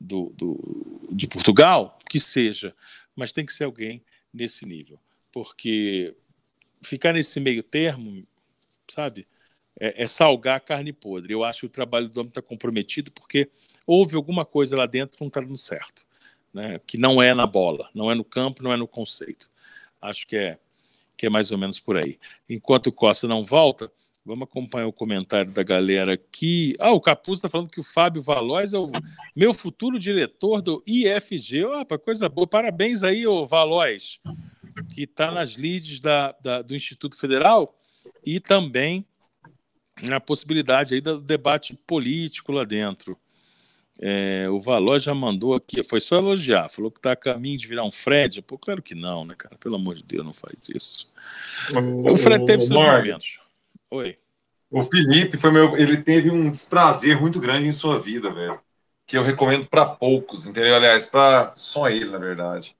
do, 0.00 0.32
do, 0.36 1.08
de 1.12 1.26
Portugal, 1.26 1.98
que 2.08 2.18
seja, 2.18 2.74
mas 3.14 3.32
tem 3.32 3.46
que 3.46 3.52
ser 3.52 3.64
alguém 3.64 4.02
nesse 4.32 4.66
nível. 4.66 4.98
Porque 5.32 6.14
ficar 6.82 7.12
nesse 7.12 7.40
meio 7.40 7.62
termo, 7.62 8.26
sabe? 8.90 9.26
é, 9.78 10.02
é 10.02 10.06
salgar 10.06 10.56
a 10.56 10.60
carne 10.60 10.92
podre. 10.92 11.32
Eu 11.32 11.44
acho 11.44 11.60
que 11.60 11.66
o 11.66 11.70
trabalho 11.70 12.08
do 12.08 12.20
homem 12.20 12.28
está 12.28 12.42
comprometido 12.42 13.12
porque 13.12 13.48
houve 13.86 14.16
alguma 14.16 14.44
coisa 14.44 14.76
lá 14.76 14.86
dentro 14.86 15.16
que 15.16 15.22
não 15.22 15.28
está 15.28 15.40
dando 15.40 15.56
certo, 15.56 16.04
né? 16.52 16.80
que 16.86 16.98
não 16.98 17.22
é 17.22 17.32
na 17.32 17.46
bola, 17.46 17.88
não 17.94 18.10
é 18.10 18.14
no 18.14 18.24
campo, 18.24 18.62
não 18.62 18.72
é 18.72 18.76
no 18.76 18.88
conceito. 18.88 19.50
Acho 20.00 20.26
que 20.26 20.36
é, 20.36 20.58
que 21.16 21.26
é 21.26 21.30
mais 21.30 21.50
ou 21.52 21.58
menos 21.58 21.80
por 21.80 21.96
aí. 21.96 22.18
Enquanto 22.48 22.88
o 22.88 22.92
Costa 22.92 23.26
não 23.26 23.44
volta, 23.44 23.90
vamos 24.24 24.44
acompanhar 24.44 24.86
o 24.86 24.92
comentário 24.92 25.52
da 25.52 25.62
galera 25.62 26.14
aqui. 26.14 26.76
Ah, 26.78 26.92
o 26.92 27.00
Capuz 27.00 27.38
está 27.38 27.48
falando 27.48 27.70
que 27.70 27.80
o 27.80 27.84
Fábio 27.84 28.22
Valois 28.22 28.72
é 28.72 28.78
o 28.78 28.90
meu 29.36 29.54
futuro 29.54 29.98
diretor 29.98 30.60
do 30.60 30.82
IFG. 30.86 31.64
Opa, 31.64 31.98
coisa 31.98 32.28
boa. 32.28 32.46
Parabéns 32.46 33.02
aí, 33.02 33.26
ô 33.26 33.46
Valois, 33.46 34.20
que 34.98 35.04
está 35.04 35.30
nas 35.30 35.56
leads 35.56 36.00
da, 36.00 36.34
da, 36.42 36.60
do 36.60 36.74
Instituto 36.74 37.16
Federal 37.16 37.72
e 38.26 38.40
também 38.40 39.06
a 40.10 40.18
possibilidade 40.18 40.92
aí 40.92 41.00
do 41.00 41.20
debate 41.20 41.72
político 41.86 42.50
lá 42.50 42.64
dentro. 42.64 43.16
É, 44.00 44.48
o 44.50 44.60
Való 44.60 44.98
já 44.98 45.14
mandou 45.14 45.54
aqui, 45.54 45.84
foi 45.84 46.00
só 46.00 46.16
elogiar, 46.16 46.68
falou 46.68 46.90
que 46.90 46.98
está 46.98 47.12
a 47.12 47.16
caminho 47.16 47.56
de 47.56 47.68
virar 47.68 47.84
um 47.84 47.92
Fred. 47.92 48.42
Pô, 48.42 48.58
claro 48.58 48.82
que 48.82 48.92
não, 48.92 49.24
né, 49.24 49.36
cara? 49.38 49.56
Pelo 49.56 49.76
amor 49.76 49.94
de 49.94 50.02
Deus, 50.02 50.26
não 50.26 50.34
faz 50.34 50.68
isso. 50.68 51.08
O, 51.72 52.12
o 52.12 52.16
Fred 52.16 52.44
teve 52.44 52.64
o 52.64 52.66
seus 52.66 52.76
Mark, 52.76 53.04
momentos. 53.04 53.38
Oi. 53.92 54.18
O 54.68 54.82
Felipe 54.82 55.36
foi 55.36 55.52
meu, 55.52 55.76
ele 55.76 56.02
teve 56.02 56.28
um 56.28 56.50
desprazer 56.50 57.20
muito 57.20 57.38
grande 57.38 57.68
em 57.68 57.72
sua 57.72 58.00
vida, 58.00 58.32
velho. 58.32 58.60
Que 59.06 59.16
eu 59.16 59.22
recomendo 59.22 59.68
para 59.68 59.86
poucos, 59.86 60.48
entendeu? 60.48 60.74
Aliás, 60.74 61.06
para 61.06 61.54
só 61.54 61.88
ele, 61.88 62.10
na 62.10 62.18
verdade. 62.18 62.76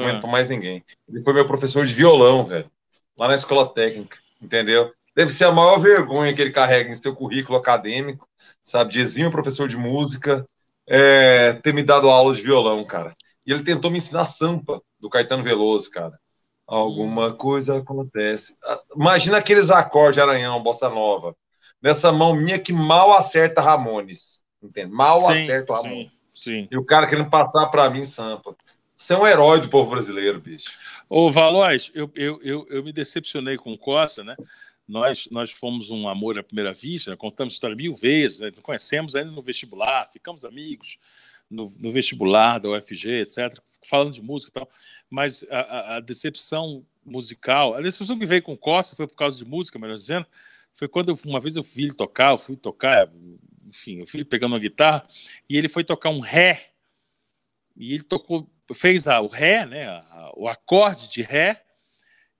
Não 0.00 0.08
ah. 0.08 0.20
para 0.20 0.30
mais 0.30 0.48
ninguém. 0.48 0.84
Ele 1.08 1.22
foi 1.22 1.32
meu 1.32 1.46
professor 1.46 1.84
de 1.84 1.94
violão, 1.94 2.44
velho, 2.44 2.70
lá 3.18 3.28
na 3.28 3.34
escola 3.34 3.68
técnica, 3.72 4.18
entendeu? 4.40 4.92
deve 5.14 5.30
ser 5.32 5.44
a 5.44 5.52
maior 5.52 5.78
vergonha 5.78 6.34
que 6.34 6.40
ele 6.40 6.50
carrega 6.50 6.90
em 6.90 6.94
seu 6.94 7.14
currículo 7.14 7.58
acadêmico, 7.58 8.28
sabe? 8.62 8.92
De 8.92 9.00
exímio 9.00 9.30
professor 9.30 9.68
de 9.68 9.76
música, 9.76 10.46
é, 10.86 11.54
ter 11.54 11.72
me 11.72 11.82
dado 11.82 12.08
aula 12.08 12.34
de 12.34 12.42
violão, 12.42 12.84
cara. 12.84 13.14
E 13.46 13.52
ele 13.52 13.62
tentou 13.62 13.90
me 13.90 13.98
ensinar 13.98 14.24
sampa 14.24 14.80
do 14.98 15.10
Caetano 15.10 15.42
Veloso, 15.42 15.90
cara. 15.90 16.18
Alguma 16.66 17.34
coisa 17.34 17.78
acontece. 17.78 18.56
Ah, 18.64 18.80
imagina 18.96 19.36
aqueles 19.36 19.70
acordes 19.70 20.14
de 20.14 20.20
Aranhão, 20.20 20.62
Bossa 20.62 20.88
Nova. 20.88 21.36
Nessa 21.82 22.12
mão 22.12 22.34
minha 22.34 22.58
que 22.58 22.72
mal 22.72 23.12
acerta 23.12 23.60
Ramones. 23.60 24.42
Entende? 24.62 24.92
Mal 24.92 25.20
sim, 25.22 25.42
acerta 25.42 25.74
Ramones. 25.74 26.12
Sim, 26.12 26.18
sim. 26.32 26.68
E 26.70 26.78
o 26.78 26.84
cara 26.84 27.06
querendo 27.06 27.28
passar 27.28 27.66
para 27.66 27.90
mim 27.90 28.04
sampa. 28.04 28.56
Você 29.02 29.14
é 29.14 29.18
um 29.18 29.26
herói 29.26 29.60
do 29.60 29.68
povo 29.68 29.90
brasileiro, 29.90 30.40
bicho. 30.40 30.78
Ô, 31.08 31.28
Valois, 31.28 31.90
eu, 31.92 32.08
eu, 32.14 32.40
eu, 32.40 32.66
eu 32.70 32.84
me 32.84 32.92
decepcionei 32.92 33.56
com 33.56 33.72
o 33.72 33.76
Costa, 33.76 34.22
né? 34.22 34.36
Nós, 34.86 35.26
nós 35.28 35.50
fomos 35.50 35.90
um 35.90 36.08
amor 36.08 36.38
à 36.38 36.42
primeira 36.44 36.72
vista, 36.72 37.10
né? 37.10 37.16
contamos 37.16 37.54
história 37.54 37.74
mil 37.74 37.96
vezes, 37.96 38.38
né? 38.38 38.52
conhecemos 38.62 39.16
ainda 39.16 39.32
no 39.32 39.42
vestibular, 39.42 40.08
ficamos 40.12 40.44
amigos 40.44 40.98
no, 41.50 41.74
no, 41.80 41.90
vestibular 41.90 42.60
da 42.60 42.68
UFG, 42.68 43.22
etc., 43.22 43.58
falando 43.84 44.12
de 44.12 44.22
música 44.22 44.50
e 44.50 44.60
tal, 44.60 44.70
mas 45.10 45.44
a, 45.50 45.58
a, 45.58 45.96
a, 45.96 46.00
decepção 46.00 46.86
musical, 47.04 47.74
a 47.74 47.80
decepção 47.80 48.16
que 48.16 48.24
veio 48.24 48.42
com 48.42 48.56
Costa 48.56 48.94
foi 48.94 49.08
por 49.08 49.16
causa 49.16 49.36
de 49.36 49.44
música, 49.44 49.80
melhor 49.80 49.96
dizendo, 49.96 50.28
foi 50.74 50.86
quando 50.86 51.08
eu, 51.08 51.18
uma 51.26 51.40
vez 51.40 51.56
eu 51.56 51.64
vi 51.64 51.86
ele 51.86 51.94
tocar, 51.94 52.30
eu 52.30 52.38
fui 52.38 52.56
tocar, 52.56 53.10
enfim, 53.66 53.98
eu 53.98 54.06
fui 54.06 54.24
pegando 54.24 54.52
uma 54.52 54.60
guitarra, 54.60 55.04
e 55.50 55.56
ele 55.56 55.68
foi 55.68 55.82
tocar 55.82 56.10
um 56.10 56.20
ré, 56.20 56.71
e 57.76 57.94
ele 57.94 58.02
tocou, 58.02 58.50
fez 58.74 59.06
a, 59.08 59.20
o 59.20 59.28
ré, 59.28 59.66
né, 59.66 59.88
a, 59.88 60.32
o 60.36 60.48
acorde 60.48 61.10
de 61.10 61.22
ré, 61.22 61.62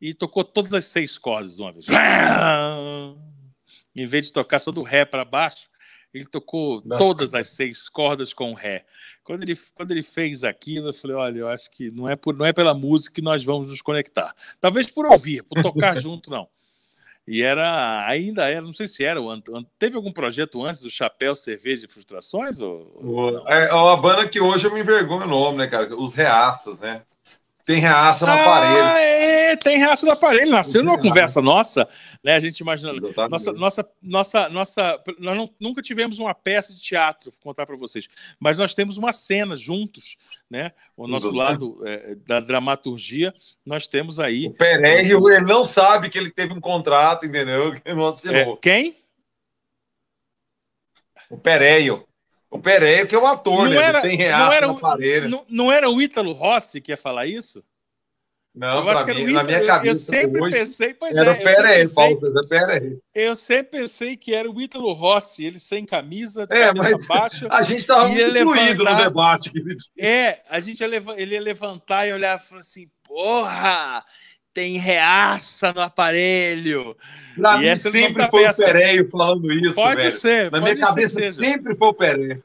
e 0.01 0.13
tocou 0.13 0.43
todas 0.43 0.75
as 0.75 0.87
seis 0.87 1.17
cordas 1.17 1.55
de 1.55 1.63
uma 1.63 1.73
vez. 1.73 1.87
Em 3.95 4.07
vez 4.07 4.27
de 4.27 4.33
tocar 4.33 4.59
só 4.59 4.73
do 4.73 4.83
Ré 4.83 5.05
para 5.05 5.25
baixo, 5.25 5.69
ele 6.13 6.27
tocou 6.27 6.83
Nossa, 6.85 7.03
todas 7.03 7.35
as 7.35 7.51
seis 7.51 7.89
cordas 7.89 8.33
com 8.33 8.53
Ré. 8.53 8.85
Quando 9.23 9.45
ele, 9.45 9.55
quando 9.75 9.93
ele 9.93 10.03
fez 10.03 10.45
aquilo, 10.45 10.89
eu 10.89 10.95
falei: 10.95 11.17
olha, 11.17 11.39
eu 11.39 11.49
acho 11.49 11.71
que 11.71 11.91
não 11.91 12.09
é, 12.09 12.17
por, 12.17 12.37
não 12.37 12.45
é 12.45 12.53
pela 12.53 12.75
música 12.75 13.15
que 13.15 13.23
nós 13.23 13.45
vamos 13.45 13.69
nos 13.69 13.81
conectar. 13.81 14.35
Talvez 14.61 14.91
por 14.91 15.07
ouvir, 15.07 15.43
por 15.45 15.63
tocar 15.63 15.99
junto, 16.01 16.31
não. 16.31 16.49
E 17.27 17.43
era, 17.43 18.05
ainda 18.07 18.49
era, 18.49 18.62
não 18.62 18.73
sei 18.73 18.86
se 18.86 19.05
era, 19.05 19.20
teve 19.78 19.97
algum 19.97 20.11
projeto 20.11 20.65
antes 20.65 20.82
do 20.82 20.90
Chapéu 20.90 21.36
Cerveja 21.36 21.86
e 21.86 21.89
Frustrações? 21.89 22.61
Ou, 22.61 22.90
ou 22.94 23.49
é, 23.49 23.69
é 23.69 23.74
uma 23.74 23.97
banda 23.97 24.28
que 24.28 24.40
hoje 24.40 24.66
eu 24.66 24.74
me 24.74 24.81
envergonho 24.81 25.24
o 25.24 25.28
nome, 25.28 25.59
né, 25.59 25.66
cara? 25.69 25.94
Os 25.97 26.15
Reaças, 26.15 26.81
né? 26.81 27.03
Tem 27.65 27.79
reaça 27.79 28.27
no 28.27 28.33
ah, 28.33 28.43
aparelho. 28.43 28.85
É, 28.97 29.57
tem 29.57 29.79
reaça 29.79 30.05
no 30.05 30.13
aparelho. 30.13 30.51
Nasceu 30.51 30.83
numa 30.83 31.01
conversa 31.01 31.41
nossa, 31.41 31.89
né? 32.23 32.35
A 32.35 32.41
gente 32.41 32.59
imaginando. 32.59 33.13
Nossa, 33.31 33.53
nossa, 33.53 33.89
nossa, 34.03 34.49
nossa. 34.49 35.03
Nós 35.19 35.37
não, 35.37 35.51
nunca 35.61 35.81
tivemos 35.81 36.19
uma 36.19 36.35
peça 36.35 36.75
de 36.75 36.81
teatro, 36.81 37.31
vou 37.31 37.41
contar 37.41 37.65
para 37.65 37.77
vocês, 37.77 38.09
mas 38.41 38.59
nós 38.59 38.75
temos 38.75 38.97
uma 38.97 39.13
cena 39.13 39.55
juntos, 39.55 40.17
né? 40.51 40.73
O 40.97 41.07
nosso 41.07 41.33
lado 41.33 41.81
é, 41.87 42.17
da 42.27 42.41
dramaturgia, 42.41 43.33
nós 43.65 43.87
temos 43.87 44.19
aí. 44.19 44.47
O 44.47 44.55
Pereio, 44.55 45.29
ele 45.29 45.47
não 45.47 45.65
sabe 45.65 46.11
que 46.11 46.19
ele 46.19 46.31
teve 46.31 46.53
um 46.53 46.61
contrato, 46.61 47.27
entendeu? 47.27 47.73
Que 47.83 47.95
não 47.95 48.09
É, 48.09 48.57
quem? 48.61 48.97
O 51.31 51.39
Pereio. 51.39 52.07
O 52.53 52.59
Pereira, 52.59 53.07
que 53.07 53.15
é 53.15 53.19
o 53.19 53.27
ator, 53.27 53.65
não 53.65 53.70
né? 53.70 53.83
Era, 53.83 54.03
tem 54.03 54.15
reaço 54.15 54.45
não 54.45 54.53
era, 54.53 54.70
aparelho. 54.70 55.27
Não, 55.27 55.45
não, 55.49 55.73
era 55.73 55.89
o 55.89 56.03
Ítalo 56.03 56.33
Rossi 56.33 56.83
que 56.83 56.93
ia 56.93 56.99
falar 56.99 57.24
isso? 57.24 57.65
Não, 58.55 58.83
eu 58.83 58.91
acho 58.91 59.07
que 59.07 59.15
mim, 59.15 59.33
na 59.33 59.43
minha 59.43 59.65
cabeça. 59.65 59.91
Eu 59.91 59.95
sempre 59.95 60.43
hoje, 60.43 60.59
pensei, 60.59 60.93
pois 60.93 61.16
era 61.16 61.31
é. 61.31 61.33
O 61.33 61.43
Pereira, 61.43 61.91
Paulo 61.95 62.20
César 62.20 62.47
Pereira. 62.47 62.99
Eu 63.15 63.35
sempre 63.35 63.81
pensei 63.81 64.19
que 64.19 64.35
era 64.35 64.51
o 64.51 64.61
Ítalo 64.61 64.93
Rossi, 64.93 65.47
ele 65.47 65.59
sem 65.59 65.87
camisa, 65.87 66.47
de 66.47 66.55
é, 66.55 66.61
cabeça 66.61 67.09
baixa. 67.09 67.49
A 67.51 67.62
gente 67.62 67.81
estava 67.81 68.07
muito 68.07 68.20
incluído 68.20 68.85
no 68.85 68.97
debate. 68.99 69.51
É, 69.99 70.43
a 70.51 70.61
gente 70.61 70.81
ia, 70.81 71.03
ele 71.16 71.35
ia 71.35 71.41
levantar 71.41 72.07
e 72.07 72.12
olhar 72.12 72.39
e 72.39 72.47
falar 72.47 72.61
assim: 72.61 72.87
porra! 73.03 74.05
Tem 74.53 74.79
reaça 74.79 75.73
no 75.73 75.81
aparelho. 75.81 76.97
Pra 77.35 77.62
e 77.62 77.70
mim 77.70 77.77
sempre 77.77 78.31
foi 78.31 78.45
peça. 78.45 78.62
o 78.62 78.65
Pereio 78.66 79.11
falando 79.11 79.53
isso. 79.53 79.74
Pode 79.74 79.97
velho. 79.97 80.11
ser. 80.11 80.51
Na 80.51 80.61
pode 80.61 80.74
minha 80.74 80.87
cabeça 80.87 81.33
sempre 81.33 81.77
foi 81.77 81.89
o 81.89 81.95
Pereio. 81.95 82.45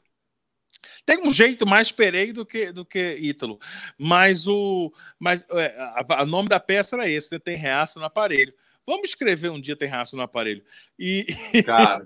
Tem 1.04 1.18
um 1.26 1.32
jeito 1.32 1.66
mais 1.66 1.90
Pereio 1.90 2.34
do 2.34 2.44
que, 2.44 2.70
do 2.70 2.84
que 2.84 3.16
Ítalo. 3.20 3.58
Mas 3.96 4.46
o 4.46 4.92
mas, 5.18 5.44
é, 5.52 5.74
a, 5.78 6.22
a 6.22 6.26
nome 6.26 6.48
da 6.48 6.60
peça 6.60 6.96
era 6.96 7.08
esse, 7.08 7.32
né? 7.32 7.38
Tem 7.38 7.56
reaça 7.56 7.98
no 7.98 8.06
aparelho. 8.06 8.52
Vamos 8.88 9.10
escrever 9.10 9.50
um 9.50 9.60
dia 9.60 9.76
tem 9.76 9.86
raça 9.86 10.16
no 10.16 10.22
aparelho. 10.22 10.62
E, 10.98 11.26
Cara, 11.66 12.02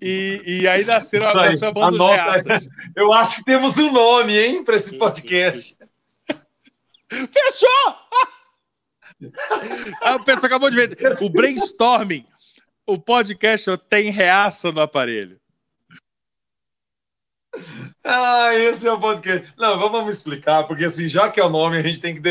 e, 0.00 0.42
e 0.46 0.66
aí 0.66 0.82
nasceram 0.82 1.28
a, 1.28 1.34
nasceu 1.34 1.68
a 1.68 1.72
banda 1.72 1.98
dos 1.98 2.06
reaças. 2.06 2.68
Eu 2.96 3.12
acho 3.12 3.36
que 3.36 3.44
temos 3.44 3.76
um 3.76 3.92
nome, 3.92 4.38
hein, 4.38 4.64
para 4.64 4.76
esse 4.76 4.96
podcast. 4.96 5.76
Fechou! 7.10 7.96
A 10.02 10.18
pessoa 10.18 10.46
acabou 10.46 10.70
de 10.70 10.76
ver. 10.76 10.96
O 11.20 11.28
brainstorming, 11.28 12.26
o 12.86 12.98
podcast 12.98 13.76
tem 13.88 14.10
reaça 14.10 14.72
no 14.72 14.80
aparelho. 14.80 15.40
Ah, 18.04 18.54
esse 18.54 18.88
é 18.88 18.92
o 18.92 18.98
podcast. 18.98 19.52
Não, 19.56 19.78
vamos 19.78 20.16
explicar, 20.16 20.64
porque 20.64 20.84
assim, 20.84 21.08
já 21.08 21.30
que 21.30 21.38
é 21.38 21.44
o 21.44 21.50
nome, 21.50 21.76
a 21.76 21.82
gente 21.82 22.00
tem 22.00 22.14
que 22.14 22.22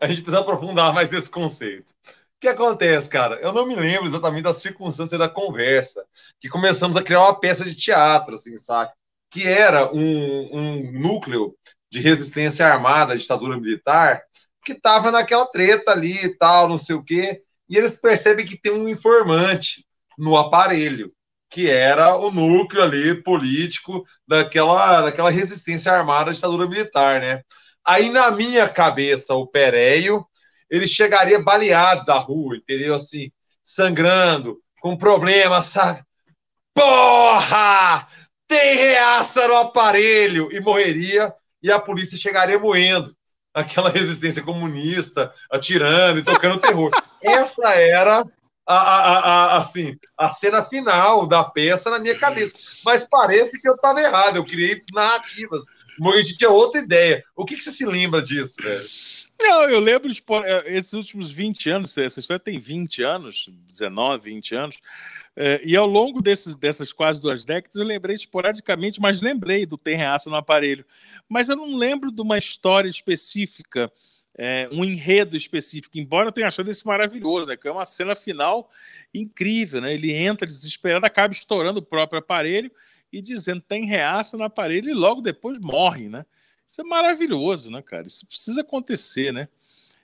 a 0.00 0.06
gente 0.06 0.22
precisa 0.22 0.40
aprofundar 0.40 0.94
mais 0.94 1.12
esse 1.12 1.28
conceito. 1.28 1.90
O 1.90 2.40
que 2.40 2.48
acontece, 2.48 3.08
cara? 3.08 3.36
Eu 3.36 3.52
não 3.52 3.66
me 3.66 3.76
lembro 3.76 4.06
exatamente 4.06 4.44
da 4.44 4.54
circunstância 4.54 5.18
da 5.18 5.28
conversa, 5.28 6.04
que 6.40 6.48
começamos 6.48 6.96
a 6.96 7.02
criar 7.02 7.20
uma 7.20 7.38
peça 7.38 7.64
de 7.64 7.74
teatro, 7.74 8.34
assim, 8.34 8.56
sabe? 8.56 8.92
Que 9.30 9.46
era 9.46 9.92
um, 9.92 10.50
um 10.52 10.92
núcleo 10.92 11.56
de 11.90 12.00
resistência 12.00 12.66
armada 12.66 13.12
à 13.12 13.16
ditadura 13.16 13.58
militar, 13.58 14.22
que 14.64 14.72
estava 14.72 15.10
naquela 15.10 15.46
treta 15.46 15.92
ali 15.92 16.24
e 16.24 16.36
tal, 16.36 16.68
não 16.68 16.78
sei 16.78 16.96
o 16.96 17.02
quê, 17.02 17.42
e 17.68 17.76
eles 17.76 17.96
percebem 17.96 18.46
que 18.46 18.60
tem 18.60 18.72
um 18.72 18.88
informante 18.88 19.86
no 20.16 20.36
aparelho, 20.36 21.12
que 21.50 21.68
era 21.70 22.16
o 22.16 22.30
núcleo 22.30 22.82
ali 22.82 23.22
político 23.22 24.04
daquela, 24.26 25.02
daquela 25.02 25.30
resistência 25.30 25.92
armada 25.92 26.30
à 26.30 26.34
ditadura 26.34 26.68
militar, 26.68 27.20
né? 27.20 27.42
Aí 27.84 28.10
na 28.10 28.30
minha 28.30 28.68
cabeça, 28.68 29.34
o 29.34 29.46
Pereio, 29.46 30.24
ele 30.70 30.86
chegaria 30.86 31.42
baleado 31.42 32.04
da 32.04 32.14
rua, 32.14 32.56
entendeu? 32.56 32.94
Assim, 32.94 33.32
sangrando, 33.64 34.60
com 34.80 34.96
problema, 34.96 35.62
sabe? 35.62 36.02
Porra! 36.74 38.06
Tem 38.46 38.76
reaça 38.76 39.48
no 39.48 39.56
aparelho! 39.56 40.48
E 40.52 40.60
morreria, 40.60 41.34
e 41.62 41.70
a 41.70 41.78
polícia 41.80 42.16
chegaria 42.18 42.58
moendo 42.58 43.12
aquela 43.54 43.90
resistência 43.90 44.42
comunista, 44.42 45.32
atirando 45.50 46.18
e 46.18 46.24
tocando 46.24 46.60
terror. 46.60 46.90
Essa 47.22 47.74
era 47.74 48.24
a, 48.66 48.74
a, 48.74 49.18
a, 49.18 49.56
assim, 49.58 49.96
a 50.16 50.28
cena 50.30 50.62
final 50.64 51.26
da 51.26 51.44
peça 51.44 51.90
na 51.90 51.98
minha 51.98 52.18
cabeça. 52.18 52.56
Mas 52.84 53.06
parece 53.08 53.60
que 53.60 53.68
eu 53.68 53.74
estava 53.74 54.00
errado, 54.00 54.36
eu 54.36 54.44
criei 54.44 54.82
narrativas. 54.92 55.62
A 56.02 56.16
gente 56.16 56.38
tinha 56.38 56.50
outra 56.50 56.80
ideia. 56.80 57.22
O 57.36 57.44
que, 57.44 57.56
que 57.56 57.62
você 57.62 57.70
se 57.70 57.84
lembra 57.84 58.22
disso, 58.22 58.56
velho? 58.62 58.86
Não, 59.42 59.68
eu 59.68 59.80
lembro 59.80 60.08
é, 60.44 60.76
esses 60.76 60.92
últimos 60.92 61.32
20 61.32 61.68
anos, 61.68 61.98
essa 61.98 62.20
história 62.20 62.38
tem 62.38 62.60
20 62.60 63.02
anos, 63.02 63.50
19, 63.70 64.30
20 64.30 64.54
anos, 64.54 64.78
é, 65.34 65.60
e 65.64 65.74
ao 65.76 65.86
longo 65.86 66.22
desses, 66.22 66.54
dessas 66.54 66.92
quase 66.92 67.20
duas 67.20 67.42
décadas 67.42 67.76
eu 67.76 67.84
lembrei 67.84 68.14
esporadicamente, 68.14 69.00
mas 69.00 69.20
lembrei 69.20 69.66
do 69.66 69.76
Tem 69.76 69.96
Reaça 69.96 70.30
no 70.30 70.36
Aparelho. 70.36 70.84
Mas 71.28 71.48
eu 71.48 71.56
não 71.56 71.76
lembro 71.76 72.12
de 72.12 72.22
uma 72.22 72.38
história 72.38 72.88
específica, 72.88 73.90
é, 74.38 74.68
um 74.72 74.84
enredo 74.84 75.36
específico, 75.36 75.98
embora 75.98 76.28
eu 76.28 76.32
tenha 76.32 76.48
achado 76.48 76.70
esse 76.70 76.86
maravilhoso, 76.86 77.48
né? 77.48 77.56
Que 77.56 77.66
é 77.66 77.72
uma 77.72 77.84
cena 77.84 78.14
final 78.14 78.70
incrível, 79.12 79.80
né? 79.80 79.92
Ele 79.92 80.12
entra 80.12 80.46
desesperado, 80.46 81.04
acaba 81.04 81.34
estourando 81.34 81.80
o 81.80 81.84
próprio 81.84 82.20
aparelho 82.20 82.70
e 83.12 83.20
dizendo 83.20 83.60
tem 83.60 83.86
reaça 83.86 84.36
no 84.36 84.44
aparelho 84.44 84.88
e 84.88 84.94
logo 84.94 85.20
depois 85.20 85.58
morre, 85.58 86.08
né? 86.08 86.24
Isso 86.72 86.80
é 86.80 86.84
maravilhoso, 86.84 87.70
né, 87.70 87.82
cara? 87.82 88.06
Isso 88.06 88.26
precisa 88.26 88.62
acontecer, 88.62 89.30
né? 89.30 89.46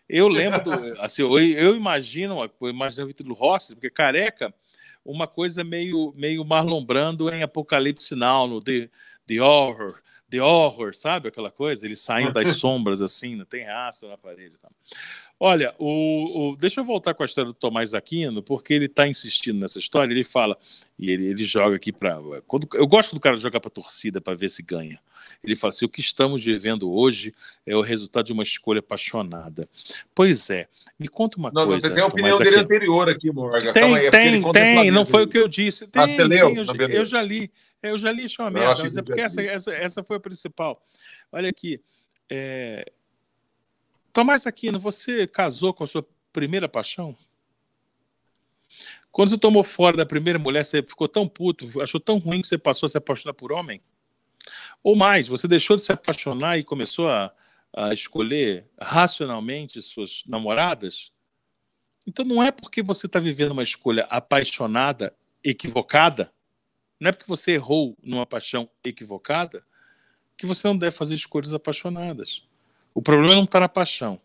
Eu 0.07 0.28
lembro, 0.28 0.62
do, 0.62 1.01
assim, 1.01 1.23
eu, 1.23 1.39
eu 1.39 1.74
imagino, 1.74 2.39
eu 2.61 2.69
imagino 2.69 3.05
o 3.05 3.07
Vitor 3.07 3.27
Rossi, 3.32 3.74
porque 3.74 3.89
careca, 3.89 4.55
uma 5.03 5.27
coisa 5.27 5.65
meio, 5.65 6.12
meio 6.15 6.45
Marlon 6.45 6.85
Brando 6.85 7.31
em 7.31 7.43
Apocalipse 7.43 8.15
Now, 8.15 8.47
no 8.47 8.61
The, 8.61 8.90
The 9.27 9.40
Horror, 9.40 9.99
The 10.28 10.43
Horror, 10.43 10.95
sabe 10.95 11.28
aquela 11.28 11.51
coisa? 11.51 11.86
Ele 11.86 11.97
saindo 11.97 12.35
das 12.35 12.51
sombras 12.61 13.01
assim, 13.01 13.35
não 13.35 13.47
tem 13.47 13.65
raça 13.65 14.07
no 14.07 14.12
aparelho. 14.12 14.59
Tá? 14.61 14.69
Olha, 15.40 15.73
o, 15.78 16.51
o, 16.51 16.56
deixa 16.56 16.81
eu 16.81 16.85
voltar 16.85 17.15
com 17.15 17.23
a 17.23 17.27
história 17.27 17.52
do 17.52 17.55
Tomás 17.55 17.94
Aquino, 17.94 18.43
porque 18.43 18.74
ele 18.74 18.86
está 18.86 19.06
insistindo 19.06 19.60
nessa 19.60 19.78
história. 19.78 20.12
Ele 20.12 20.24
fala, 20.24 20.59
e 20.98 21.10
ele, 21.10 21.27
ele 21.27 21.44
joga 21.44 21.77
aqui 21.77 21.93
para. 21.93 22.19
Eu 22.74 22.86
gosto 22.89 23.15
do 23.15 23.20
cara 23.20 23.36
jogar 23.36 23.60
para 23.60 23.69
a 23.69 23.73
torcida 23.73 24.20
para 24.20 24.35
ver 24.35 24.51
se 24.51 24.65
ganha. 24.65 24.98
Ele 25.43 25.55
fala 25.55 25.73
assim: 25.73 25.85
o 25.86 25.89
que 25.89 26.01
estamos 26.01 26.43
vivendo 26.43 26.90
hoje 26.90 27.32
é 27.65 27.77
o 27.77 27.81
resultado 27.81 28.27
de 28.27 28.32
uma 28.32 28.43
escolha 28.43 28.81
apaixonada. 28.81 29.69
Pois 30.12 30.51
é, 30.51 30.66
me 30.98 31.06
conta 31.06 31.39
uma 31.39 31.52
não, 31.52 31.66
coisa. 31.66 31.89
Não, 31.89 31.94
tem 31.94 32.02
a 32.02 32.06
opinião 32.09 32.39
dele 32.39 32.48
Aquino. 32.51 32.65
anterior 32.65 33.09
aqui, 33.09 33.31
Morgan. 33.31 33.73
Tem, 33.73 33.97
aí, 33.97 34.06
é 34.06 34.10
tem, 34.10 34.52
tem, 34.52 34.90
não 34.90 35.06
foi 35.06 35.23
o 35.23 35.28
que 35.28 35.39
eu 35.39 35.47
disse. 35.47 35.86
Tem, 35.86 36.02
ah, 36.02 36.06
tem, 36.06 36.36
eu, 36.36 36.52
eu, 36.55 36.65
já 37.05 37.23
li. 37.23 37.51
Eu 37.81 37.97
já 37.97 38.10
li, 38.10 38.27
é 38.27 38.43
uma 38.43 38.51
merda, 38.51 38.82
mas 38.82 38.97
é 38.97 39.02
porque 39.02 39.20
essa, 39.20 39.40
essa, 39.40 39.73
essa 39.73 40.02
foi 40.02 40.16
a 40.16 40.20
principal. 40.20 40.82
Olha 41.31 41.48
aqui. 41.48 41.81
É, 42.28 42.85
Tomás 44.19 44.49
Aquino, 44.49 44.81
você 44.81 45.28
casou 45.28 45.73
com 45.73 45.85
a 45.85 45.86
sua 45.86 46.05
primeira 46.32 46.69
paixão? 46.69 47.16
Quando 49.12 49.28
você 49.28 49.39
tomou 49.39 49.62
fora 49.62 49.97
da 49.97 50.05
primeira 50.05 50.40
mulher, 50.40 50.65
você 50.65 50.82
ficou 50.82 51.07
tão 51.07 51.28
puto, 51.28 51.81
achou 51.81 52.01
tão 52.01 52.19
ruim 52.19 52.40
que 52.40 52.49
você 52.49 52.59
passou 52.59 52.89
a 52.89 52.90
se 52.90 52.99
apaixonar 52.99 53.35
por 53.35 53.53
homem? 53.53 53.81
Ou 54.82 54.97
mais, 54.97 55.28
você 55.28 55.47
deixou 55.47 55.77
de 55.77 55.85
se 55.85 55.93
apaixonar 55.93 56.59
e 56.59 56.65
começou 56.65 57.09
a, 57.09 57.32
a 57.73 57.95
escolher 57.95 58.69
racionalmente 58.82 59.81
suas 59.82 60.24
namoradas? 60.27 61.12
Então 62.05 62.24
não 62.24 62.43
é 62.43 62.51
porque 62.51 62.82
você 62.82 63.07
está 63.07 63.20
vivendo 63.20 63.53
uma 63.53 63.62
escolha 63.62 64.03
apaixonada, 64.11 65.15
equivocada, 65.45 66.32
não 66.99 67.11
é 67.11 67.12
porque 67.12 67.28
você 67.28 67.53
errou 67.53 67.97
numa 68.03 68.27
paixão 68.27 68.69
equivocada, 68.82 69.65
que 70.36 70.45
você 70.45 70.66
não 70.66 70.77
deve 70.77 70.97
fazer 70.97 71.15
escolhas 71.15 71.55
apaixonadas. 71.55 72.47
O 72.98 73.00
problema 73.00 73.36
não 73.36 73.44
está 73.44 73.60
na 73.60 73.68
paixão, 73.68 74.20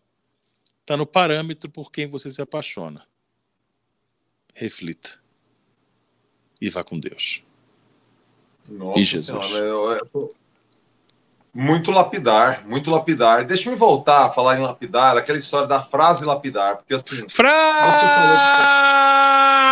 está 0.80 0.96
no 0.96 1.06
parâmetro 1.06 1.70
por 1.70 1.92
quem 1.92 2.08
você 2.08 2.28
se 2.28 2.42
apaixona. 2.42 3.06
Reflita. 4.52 5.10
E 6.60 6.68
vá 6.68 6.82
com 6.82 6.98
Deus. 6.98 7.44
Nossa 8.68 8.98
e 8.98 9.02
Jesus. 9.04 9.46
Senhora, 9.46 10.00
muito 11.54 11.92
lapidar, 11.92 12.66
muito 12.66 12.90
lapidar. 12.90 13.44
Deixa 13.44 13.70
eu 13.70 13.76
voltar 13.76 14.26
a 14.26 14.32
falar 14.32 14.58
em 14.58 14.62
lapidar, 14.62 15.16
aquela 15.16 15.38
história 15.38 15.68
da 15.68 15.80
frase 15.80 16.24
lapidar, 16.24 16.78
porque 16.78 16.94
assim. 16.94 17.28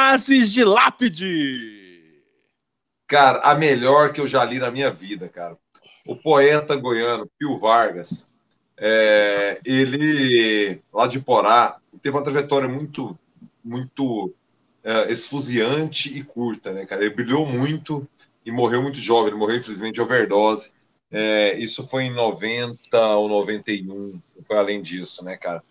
Frases 0.07 0.53
de 0.53 0.63
lápide! 0.63 2.23
Cara, 3.09 3.41
a 3.41 3.57
melhor 3.57 4.13
que 4.13 4.21
eu 4.21 4.29
já 4.29 4.45
li 4.45 4.61
na 4.61 4.71
minha 4.71 4.93
vida, 4.93 5.29
cara. 5.29 5.59
O 6.07 6.15
poeta 6.15 6.77
goiano 6.77 7.29
Pio 7.37 7.59
Vargas, 7.59 8.31
é, 8.85 9.61
ele, 9.65 10.83
lá 10.93 11.07
de 11.07 11.21
Porá, 11.21 11.79
teve 12.03 12.17
uma 12.17 12.25
trajetória 12.25 12.69
muito, 12.69 13.17
muito 13.63 14.35
é, 14.83 15.13
esfuziante 15.13 16.19
e 16.19 16.25
curta, 16.25 16.73
né, 16.73 16.85
cara? 16.85 17.05
Ele 17.05 17.15
brilhou 17.15 17.47
muito 17.47 18.09
e 18.45 18.51
morreu 18.51 18.83
muito 18.83 18.99
jovem, 18.99 19.29
ele 19.29 19.39
morreu, 19.39 19.59
infelizmente, 19.59 19.95
de 19.95 20.03
overdose. 20.03 20.73
É, 21.13 21.57
isso 21.61 21.87
foi 21.87 22.05
em 22.05 22.13
90 22.13 22.99
ou 23.17 23.29
91, 23.29 24.21
foi 24.45 24.59
além 24.59 24.83
disso, 24.83 25.25
né, 25.25 25.37
cara? 25.37 25.63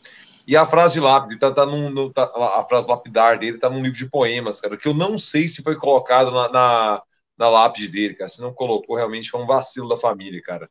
E 0.47 0.55
a 0.55 0.65
frase 0.65 0.93
de 0.93 1.01
lápide, 1.01 1.37
tá, 1.37 1.51
tá 1.51 1.65
num, 1.65 1.89
no, 1.89 2.13
tá, 2.13 2.23
a 2.23 2.65
frase 2.65 2.87
lapidar 2.87 3.37
dele 3.37 3.57
tá 3.57 3.69
num 3.69 3.83
livro 3.83 3.97
de 3.97 4.09
poemas, 4.09 4.61
cara, 4.61 4.77
que 4.77 4.87
eu 4.87 4.93
não 4.93 5.17
sei 5.17 5.49
se 5.49 5.61
foi 5.61 5.75
colocado 5.75 6.31
na, 6.31 6.49
na, 6.49 7.03
na 7.37 7.49
lápide 7.49 7.89
dele, 7.89 8.13
cara. 8.13 8.29
Se 8.29 8.41
não 8.41 8.53
colocou, 8.53 8.95
realmente 8.95 9.29
foi 9.29 9.41
um 9.41 9.45
vacilo 9.47 9.89
da 9.89 9.97
família, 9.97 10.41
cara 10.41 10.69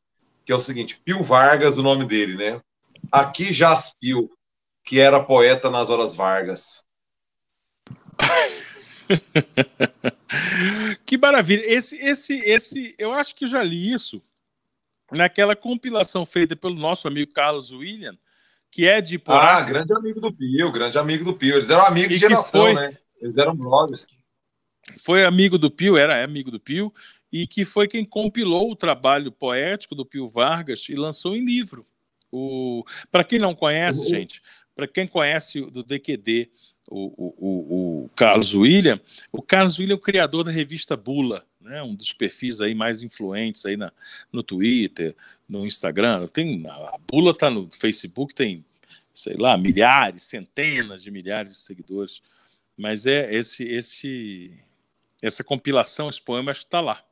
que 0.50 0.52
é 0.52 0.56
o 0.56 0.60
seguinte: 0.60 1.00
Pio 1.04 1.22
Vargas, 1.22 1.78
o 1.78 1.82
nome 1.82 2.04
dele, 2.04 2.36
né? 2.36 2.60
Aqui 3.12 3.52
Jaspio, 3.52 4.28
que 4.82 4.98
era 4.98 5.22
poeta 5.22 5.70
nas 5.70 5.88
horas 5.88 6.16
Vargas. 6.16 6.84
que 11.06 11.16
maravilha! 11.16 11.62
Esse, 11.64 11.96
esse, 12.04 12.40
esse, 12.40 12.96
eu 12.98 13.12
acho 13.12 13.36
que 13.36 13.44
eu 13.44 13.48
já 13.48 13.62
li 13.62 13.92
isso 13.92 14.20
naquela 15.12 15.54
compilação 15.54 16.26
feita 16.26 16.56
pelo 16.56 16.74
nosso 16.74 17.06
amigo 17.06 17.32
Carlos 17.32 17.70
William, 17.70 18.18
que 18.72 18.88
é 18.88 19.00
de 19.00 19.20
Porá. 19.20 19.58
Ah, 19.58 19.60
grande 19.60 19.92
amigo 19.92 20.20
do 20.20 20.34
Pio, 20.34 20.72
grande 20.72 20.98
amigo 20.98 21.24
do 21.24 21.34
Pio. 21.34 21.54
Eles 21.54 21.70
eram 21.70 21.86
amigos 21.86 22.16
e 22.16 22.18
de 22.18 22.28
geração, 22.28 22.62
foi... 22.62 22.74
né? 22.74 22.92
Eles 23.20 23.36
eram 23.36 23.54
brothers. 23.54 24.04
Foi 24.98 25.24
amigo 25.24 25.56
do 25.56 25.70
Pio, 25.70 25.96
era 25.96 26.24
amigo 26.24 26.50
do 26.50 26.58
Pio, 26.58 26.92
e 27.32 27.46
que 27.46 27.64
foi 27.64 27.86
quem 27.86 28.04
compilou 28.04 28.70
o 28.70 28.76
trabalho 28.76 29.30
poético 29.30 29.94
do 29.94 30.04
Pio 30.04 30.28
Vargas 30.28 30.88
e 30.88 30.94
lançou 30.94 31.36
em 31.36 31.44
livro. 31.44 31.86
Para 33.10 33.24
quem 33.24 33.38
não 33.38 33.54
conhece, 33.54 34.02
uhum. 34.02 34.08
gente, 34.08 34.42
para 34.74 34.86
quem 34.86 35.06
conhece 35.06 35.60
do 35.62 35.82
DQD, 35.82 36.50
o, 36.88 37.12
o, 37.16 38.04
o, 38.04 38.08
Carlos 38.16 38.52
William, 38.54 39.00
o 39.30 39.40
Carlos 39.40 39.78
William 39.78 39.94
é 39.94 39.96
o 39.96 40.00
criador 40.00 40.42
da 40.42 40.50
revista 40.50 40.96
Bula, 40.96 41.44
né, 41.60 41.80
um 41.82 41.94
dos 41.94 42.12
perfis 42.12 42.60
aí 42.60 42.74
mais 42.74 43.00
influentes 43.00 43.64
aí 43.64 43.76
na, 43.76 43.92
no 44.32 44.42
Twitter, 44.42 45.14
no 45.48 45.66
Instagram. 45.66 46.26
Tem, 46.28 46.66
a 46.66 46.98
Bula 47.06 47.30
está 47.30 47.48
no 47.48 47.70
Facebook, 47.70 48.34
tem, 48.34 48.64
sei 49.14 49.36
lá, 49.36 49.56
milhares, 49.56 50.24
centenas 50.24 51.02
de 51.02 51.10
milhares 51.10 51.54
de 51.54 51.60
seguidores. 51.60 52.22
Mas 52.76 53.06
é 53.06 53.32
esse, 53.32 53.64
esse, 53.64 54.58
essa 55.22 55.44
compilação, 55.44 56.08
esse 56.08 56.20
poema, 56.20 56.50
acho 56.50 56.60
que 56.60 56.66
está 56.66 56.80
lá. 56.80 57.04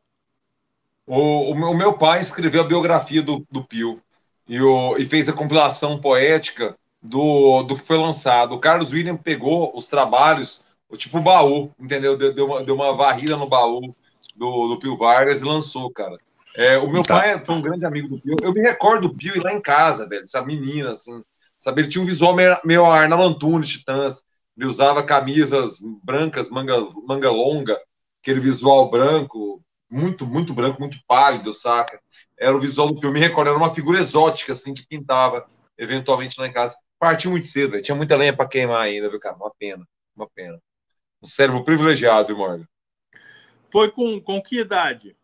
O, 1.08 1.52
o, 1.52 1.74
meu 1.74 1.94
pai 1.94 2.20
escreveu 2.20 2.60
a 2.60 2.66
biografia 2.66 3.22
do, 3.22 3.46
do 3.50 3.64
Pio 3.64 3.98
e, 4.46 4.60
o, 4.60 4.98
e 4.98 5.06
fez 5.06 5.26
a 5.26 5.32
compilação 5.32 5.98
poética 5.98 6.76
do, 7.02 7.62
do 7.62 7.76
que 7.76 7.82
foi 7.82 7.96
lançado. 7.96 8.54
O 8.54 8.58
Carlos 8.58 8.92
William 8.92 9.16
pegou 9.16 9.74
os 9.74 9.88
trabalhos, 9.88 10.66
o 10.86 10.98
tipo 10.98 11.18
baú, 11.18 11.70
entendeu? 11.80 12.14
Deu, 12.14 12.34
deu, 12.34 12.44
uma, 12.44 12.62
deu 12.62 12.74
uma 12.74 12.94
varrida 12.94 13.38
no 13.38 13.48
baú 13.48 13.94
do, 14.36 14.68
do 14.68 14.78
Pio 14.78 14.98
Vargas 14.98 15.40
e 15.40 15.46
lançou, 15.46 15.90
cara. 15.90 16.18
É, 16.54 16.76
o 16.76 16.90
meu 16.90 17.02
tá. 17.02 17.20
pai 17.20 17.42
foi 17.42 17.54
um 17.54 17.62
grande 17.62 17.86
amigo 17.86 18.08
do 18.08 18.20
Pio. 18.20 18.36
Eu 18.42 18.52
me 18.52 18.60
recordo 18.60 19.08
do 19.08 19.14
Pio 19.14 19.34
ir 19.34 19.42
lá 19.42 19.54
em 19.54 19.62
casa, 19.62 20.06
velho, 20.06 20.22
essa 20.22 20.44
menina, 20.44 20.90
assim. 20.90 21.22
Sabe, 21.56 21.80
ele 21.80 21.88
tinha 21.88 22.02
um 22.02 22.06
visual 22.06 22.34
meio, 22.34 22.54
meio 22.66 22.84
Arnaldo 22.84 23.24
Antunes, 23.24 23.70
Titãs. 23.70 24.22
Ele 24.54 24.66
usava 24.66 25.02
camisas 25.02 25.80
brancas, 26.04 26.50
manga, 26.50 26.86
manga 27.06 27.30
longa, 27.30 27.80
aquele 28.20 28.40
visual 28.40 28.90
branco, 28.90 29.62
muito, 29.90 30.26
muito 30.26 30.52
branco, 30.52 30.80
muito 30.80 30.98
pálido, 31.06 31.52
saca? 31.52 32.00
Era 32.38 32.56
o 32.56 32.60
visual 32.60 32.92
do 32.92 33.00
filme, 33.00 33.18
me 33.18 33.26
recordo, 33.26 33.48
era 33.48 33.56
uma 33.58 33.74
figura 33.74 33.98
exótica, 33.98 34.52
assim, 34.52 34.74
que 34.74 34.86
pintava 34.86 35.48
eventualmente 35.76 36.38
lá 36.40 36.46
em 36.46 36.52
casa. 36.52 36.76
Partiu 36.98 37.30
muito 37.30 37.46
cedo, 37.46 37.72
véio. 37.72 37.82
tinha 37.82 37.94
muita 37.94 38.16
lenha 38.16 38.36
para 38.36 38.48
queimar 38.48 38.82
ainda, 38.82 39.08
viu, 39.08 39.20
cara? 39.20 39.36
Uma 39.36 39.52
pena, 39.54 39.86
uma 40.14 40.28
pena. 40.28 40.60
Um 41.22 41.26
cérebro 41.26 41.64
privilegiado, 41.64 42.28
viu, 42.28 42.38
Morgan? 42.38 42.66
Foi 43.70 43.90
com, 43.90 44.20
com 44.20 44.42
que 44.42 44.60
idade? 44.60 45.16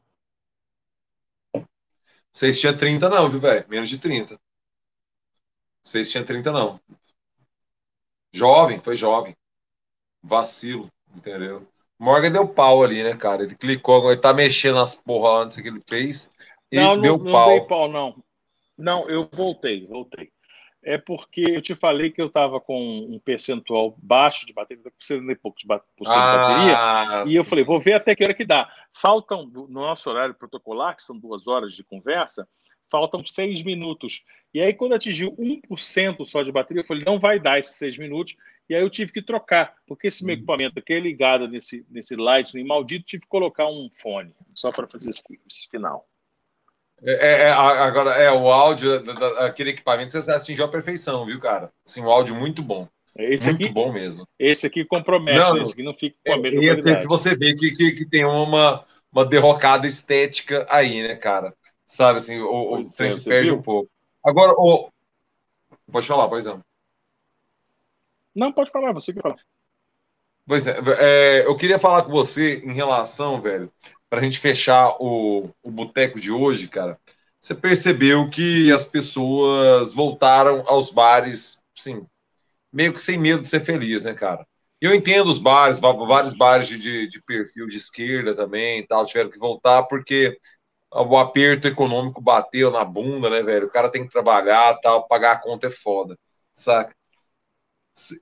Vocês 2.32 2.60
tinham 2.60 2.76
30, 2.76 3.08
não, 3.08 3.28
viu, 3.28 3.40
velho? 3.40 3.64
Menos 3.68 3.88
de 3.88 3.98
30. 3.98 4.40
Vocês 5.82 6.10
tinham 6.10 6.24
30, 6.24 6.50
não. 6.50 6.80
Jovem, 8.32 8.80
foi 8.80 8.96
jovem. 8.96 9.36
Vacilo, 10.22 10.90
entendeu? 11.14 11.66
Morgan 12.04 12.30
deu 12.30 12.46
pau 12.46 12.84
ali, 12.84 13.02
né, 13.02 13.16
cara? 13.16 13.42
Ele 13.42 13.54
clicou, 13.54 14.12
ele 14.12 14.20
tá 14.20 14.34
mexendo 14.34 14.74
nas 14.74 14.94
porra 14.94 15.42
antes 15.42 15.60
que 15.60 15.68
ele 15.68 15.82
fez. 15.88 16.30
E 16.70 16.76
não, 16.76 17.00
deu 17.00 17.16
não, 17.16 17.32
pau. 17.32 17.48
não 17.48 17.58
dei 17.58 17.66
pau, 17.66 17.88
não. 17.90 18.24
Não, 18.76 19.08
eu 19.08 19.28
voltei, 19.32 19.86
voltei. 19.86 20.30
É 20.82 20.98
porque 20.98 21.42
eu 21.48 21.62
te 21.62 21.74
falei 21.74 22.10
que 22.10 22.20
eu 22.20 22.26
estava 22.26 22.60
com 22.60 22.78
um 22.78 23.18
percentual 23.18 23.96
baixo 24.02 24.44
de 24.44 24.52
bateria, 24.52 24.82
precisando 24.94 25.26
de 25.26 25.34
pouco 25.34 25.56
de, 25.58 25.64
ah, 25.66 26.36
bateria, 26.36 27.32
e 27.32 27.34
eu 27.34 27.42
falei, 27.44 27.64
vou 27.64 27.80
ver 27.80 27.94
até 27.94 28.14
que 28.14 28.22
hora 28.22 28.34
que 28.34 28.44
dá. 28.44 28.70
Faltam, 28.92 29.46
no 29.46 29.66
nosso 29.66 30.10
horário 30.10 30.34
protocolar, 30.34 30.94
que 30.94 31.02
são 31.02 31.18
duas 31.18 31.48
horas 31.48 31.72
de 31.72 31.82
conversa, 31.82 32.46
faltam 32.90 33.24
seis 33.24 33.62
minutos. 33.62 34.22
E 34.52 34.60
aí, 34.60 34.74
quando 34.74 34.94
atingiu 34.94 35.34
1% 35.36 36.26
só 36.26 36.42
de 36.42 36.52
bateria, 36.52 36.82
eu 36.82 36.86
falei, 36.86 37.02
não 37.02 37.18
vai 37.18 37.40
dar 37.40 37.58
esses 37.58 37.76
seis 37.76 37.96
minutos. 37.96 38.36
E 38.68 38.74
aí 38.74 38.82
eu 38.82 38.88
tive 38.88 39.12
que 39.12 39.22
trocar, 39.22 39.74
porque 39.86 40.08
esse 40.08 40.24
meu 40.24 40.34
uhum. 40.34 40.38
equipamento 40.38 40.78
aqui 40.78 40.94
é 40.94 41.00
ligado 41.00 41.46
nesse, 41.46 41.84
nesse 41.90 42.16
Lightning 42.16 42.64
maldito, 42.64 43.04
tive 43.04 43.22
que 43.22 43.28
colocar 43.28 43.66
um 43.66 43.90
fone, 43.92 44.34
só 44.54 44.70
para 44.70 44.86
fazer 44.86 45.10
esse, 45.10 45.22
esse 45.48 45.68
final. 45.70 46.08
É, 47.02 47.12
é, 47.12 47.42
é 47.42 47.50
agora, 47.50 48.10
é 48.12 48.32
o 48.32 48.50
áudio, 48.50 49.02
aquele 49.40 49.70
equipamento, 49.70 50.12
você 50.12 50.30
atingiu 50.30 50.64
a 50.64 50.68
perfeição, 50.68 51.26
viu, 51.26 51.38
cara? 51.38 51.70
Assim, 51.86 52.00
um 52.00 52.10
áudio 52.10 52.34
muito 52.34 52.62
bom. 52.62 52.88
Esse 53.16 53.50
muito 53.50 53.64
aqui, 53.64 53.72
bom 53.72 53.92
mesmo. 53.92 54.26
Esse 54.38 54.66
aqui 54.66 54.84
compromete, 54.84 55.38
não, 55.38 55.62
esse 55.62 55.72
aqui 55.72 55.82
não 55.82 55.94
fica 55.94 56.16
com 56.24 56.32
a 56.32 56.38
mesma 56.38 56.64
é, 56.64 56.66
qualidade. 56.68 57.06
você 57.06 57.36
vê 57.36 57.54
que, 57.54 57.70
que, 57.70 57.92
que, 57.92 58.06
tem 58.06 58.24
uma, 58.24 58.84
uma 59.12 59.26
derrocada 59.26 59.86
estética 59.86 60.66
aí, 60.70 61.02
né, 61.02 61.14
cara? 61.14 61.54
Sabe, 61.84 62.18
assim, 62.18 62.40
o, 62.40 62.80
o 62.80 62.84
trem 62.84 63.10
se 63.10 63.28
perde 63.28 63.50
viu? 63.50 63.58
um 63.58 63.62
pouco. 63.62 63.90
Agora, 64.24 64.52
o... 64.52 64.90
pode 65.92 66.06
falar, 66.06 66.28
pois 66.28 66.46
não. 66.46 66.62
Não, 68.34 68.52
pode 68.52 68.70
falar, 68.70 68.92
você 68.92 69.12
que 69.12 69.20
fala. 69.20 69.36
Pois 70.46 70.66
é, 70.66 70.76
é, 70.98 71.46
eu 71.46 71.56
queria 71.56 71.78
falar 71.78 72.02
com 72.02 72.10
você 72.10 72.58
em 72.58 72.72
relação, 72.72 73.40
velho, 73.40 73.72
para 74.10 74.20
a 74.20 74.22
gente 74.22 74.38
fechar 74.38 74.94
o, 75.00 75.48
o 75.62 75.70
boteco 75.70 76.20
de 76.20 76.30
hoje, 76.30 76.68
cara. 76.68 76.98
Você 77.40 77.54
percebeu 77.54 78.28
que 78.28 78.70
as 78.72 78.84
pessoas 78.84 79.92
voltaram 79.92 80.62
aos 80.66 80.90
bares, 80.90 81.62
sim, 81.74 82.06
meio 82.72 82.92
que 82.92 83.02
sem 83.02 83.18
medo 83.18 83.42
de 83.42 83.48
ser 83.48 83.60
feliz, 83.60 84.04
né, 84.04 84.14
cara? 84.14 84.46
Eu 84.80 84.94
entendo 84.94 85.28
os 85.28 85.38
bares, 85.38 85.80
vários 85.80 86.34
bares 86.34 86.68
de, 86.68 87.08
de 87.08 87.22
perfil 87.22 87.66
de 87.66 87.78
esquerda 87.78 88.34
também 88.34 88.86
tal, 88.86 89.06
tiveram 89.06 89.30
que 89.30 89.38
voltar 89.38 89.84
porque 89.84 90.38
o 90.92 91.18
aperto 91.18 91.68
econômico 91.68 92.20
bateu 92.20 92.70
na 92.70 92.84
bunda, 92.84 93.30
né, 93.30 93.42
velho? 93.42 93.66
O 93.66 93.70
cara 93.70 93.90
tem 93.90 94.04
que 94.04 94.12
trabalhar, 94.12 94.74
tal, 94.80 95.06
pagar 95.08 95.32
a 95.32 95.40
conta 95.40 95.68
é 95.68 95.70
foda, 95.70 96.18
saca? 96.52 96.94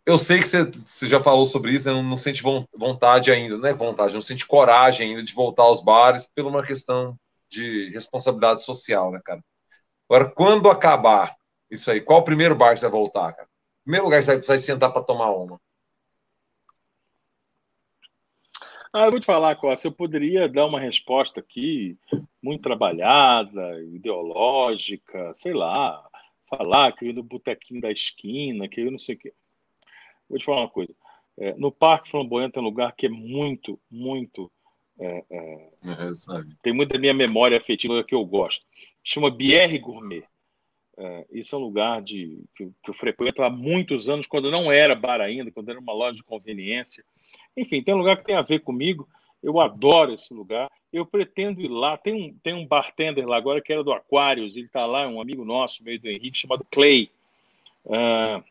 Eu 0.04 0.18
sei 0.18 0.38
que 0.38 0.46
você, 0.46 1.06
já 1.06 1.22
falou 1.22 1.46
sobre 1.46 1.72
isso, 1.72 1.90
não, 1.90 2.02
não 2.02 2.16
sente 2.16 2.42
vontade 2.76 3.30
ainda, 3.30 3.56
não 3.56 3.66
é 3.66 3.72
vontade, 3.72 4.12
não 4.12 4.20
sente 4.20 4.46
coragem 4.46 5.10
ainda 5.10 5.22
de 5.22 5.32
voltar 5.32 5.62
aos 5.62 5.82
bares 5.82 6.26
por 6.26 6.46
uma 6.46 6.62
questão 6.62 7.18
de 7.48 7.90
responsabilidade 7.90 8.62
social, 8.62 9.10
né, 9.10 9.20
cara? 9.24 9.42
Agora, 10.08 10.30
quando 10.30 10.70
acabar 10.70 11.34
isso 11.70 11.90
aí, 11.90 12.02
qual 12.02 12.20
o 12.20 12.24
primeiro 12.24 12.54
bar 12.54 12.74
que 12.74 12.80
você 12.80 12.86
vai 12.86 13.00
voltar, 13.00 13.32
cara? 13.32 13.48
Primeiro 13.82 14.04
lugar 14.04 14.18
que 14.18 14.24
você 14.26 14.38
vai 14.40 14.58
sentar 14.58 14.92
para 14.92 15.02
tomar 15.02 15.30
uma? 15.30 15.58
Ah, 18.92 19.06
eu 19.06 19.10
vou 19.10 19.20
te 19.20 19.24
falar, 19.24 19.56
Costa, 19.56 19.88
eu 19.88 19.92
poderia 19.92 20.46
dar 20.50 20.66
uma 20.66 20.78
resposta 20.78 21.40
aqui 21.40 21.96
muito 22.42 22.62
trabalhada, 22.62 23.82
ideológica, 23.84 25.32
sei 25.32 25.54
lá, 25.54 26.06
falar 26.46 26.92
que 26.92 27.06
eu 27.06 27.08
ia 27.08 27.14
no 27.14 27.22
botequinho 27.22 27.80
da 27.80 27.90
esquina, 27.90 28.68
que 28.68 28.82
eu 28.82 28.90
não 28.90 28.98
sei 28.98 29.14
o 29.14 29.18
quê. 29.18 29.32
Vou 30.32 30.38
te 30.38 30.46
falar 30.46 30.62
uma 30.62 30.68
coisa. 30.70 30.94
É, 31.38 31.54
no 31.54 31.70
Parque 31.70 32.10
Flamboyant 32.10 32.50
tem 32.50 32.62
um 32.62 32.66
lugar 32.66 32.94
que 32.96 33.04
é 33.04 33.08
muito, 33.10 33.78
muito. 33.90 34.50
É, 34.98 35.24
é, 35.30 35.70
é 35.84 36.44
tem 36.62 36.72
muita 36.72 36.98
minha 36.98 37.12
memória 37.12 37.56
afetiva 37.58 38.02
que 38.02 38.14
eu 38.14 38.24
gosto. 38.24 38.64
Chama 39.04 39.30
BR 39.30 39.78
Gourmet. 39.78 40.24
É, 40.96 41.26
esse 41.32 41.54
é 41.54 41.56
um 41.58 41.60
lugar 41.60 42.00
de, 42.00 42.44
que, 42.56 42.66
que, 42.82 42.90
eu 42.90 42.94
frequento 42.94 43.42
há 43.42 43.50
muitos 43.50 44.08
anos, 44.08 44.26
quando 44.26 44.50
não 44.50 44.72
era 44.72 44.94
bar 44.94 45.20
ainda, 45.20 45.50
quando 45.50 45.68
era 45.68 45.78
uma 45.78 45.92
loja 45.92 46.16
de 46.16 46.22
conveniência. 46.22 47.04
Enfim, 47.54 47.82
tem 47.82 47.94
um 47.94 47.98
lugar 47.98 48.16
que 48.16 48.24
tem 48.24 48.36
a 48.36 48.42
ver 48.42 48.60
comigo. 48.60 49.06
Eu 49.42 49.60
adoro 49.60 50.14
esse 50.14 50.32
lugar. 50.32 50.70
Eu 50.90 51.04
pretendo 51.04 51.60
ir 51.60 51.68
lá. 51.68 51.98
Tem 51.98 52.14
um, 52.14 52.38
tem 52.42 52.54
um 52.54 52.66
bartender 52.66 53.26
lá 53.26 53.36
agora 53.36 53.60
que 53.60 53.72
era 53.72 53.84
do 53.84 53.92
Aquarius. 53.92 54.56
Ele 54.56 54.66
está 54.66 54.86
lá, 54.86 55.06
um 55.06 55.20
amigo 55.20 55.44
nosso, 55.44 55.84
meio 55.84 56.00
do 56.00 56.08
Henrique, 56.08 56.38
chamado 56.38 56.66
Clay. 56.70 57.10
Uh, 57.84 58.42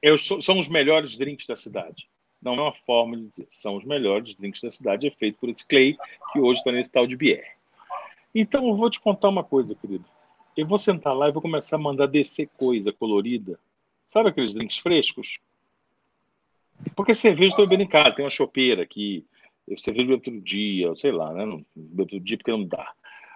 eu 0.00 0.18
sou, 0.18 0.40
são 0.42 0.58
os 0.58 0.68
melhores 0.68 1.16
drinks 1.16 1.46
da 1.46 1.56
cidade. 1.56 2.08
Não 2.40 2.54
é 2.54 2.60
uma 2.60 2.72
forma 2.72 3.16
de 3.16 3.26
dizer, 3.28 3.46
são 3.50 3.76
os 3.76 3.84
melhores 3.84 4.34
drinks 4.34 4.60
da 4.60 4.70
cidade, 4.70 5.06
é 5.06 5.10
feito 5.10 5.38
por 5.38 5.48
esse 5.48 5.66
Clay, 5.66 5.96
que 6.32 6.40
hoje 6.40 6.58
está 6.58 6.72
nesse 6.72 6.90
tal 6.90 7.06
de 7.06 7.16
BR. 7.16 7.44
Então, 8.34 8.66
eu 8.66 8.74
vou 8.74 8.90
te 8.90 9.00
contar 9.00 9.28
uma 9.28 9.44
coisa, 9.44 9.74
querido. 9.74 10.04
Eu 10.56 10.66
vou 10.66 10.78
sentar 10.78 11.16
lá 11.16 11.28
e 11.28 11.32
vou 11.32 11.40
começar 11.40 11.76
a 11.76 11.78
mandar 11.78 12.06
descer 12.06 12.48
coisa 12.56 12.92
colorida. 12.92 13.58
Sabe 14.06 14.28
aqueles 14.28 14.52
drinks 14.52 14.78
frescos? 14.78 15.38
Porque 16.96 17.14
cerveja 17.14 17.50
estou 17.50 17.66
bebendo 17.66 17.84
em 17.84 17.88
casa, 17.88 18.16
tem 18.16 18.24
uma 18.24 18.30
chopeira 18.30 18.82
aqui. 18.82 19.24
Cerveja 19.78 20.06
bebo 20.06 20.22
todo 20.22 20.40
dia, 20.40 20.94
sei 20.96 21.12
lá, 21.12 21.32
né? 21.32 21.46
Não 21.46 21.64
bebo 21.74 22.10
todo 22.10 22.24
dia 22.24 22.36
porque 22.36 22.50
não 22.50 22.64
dá. 22.64 22.92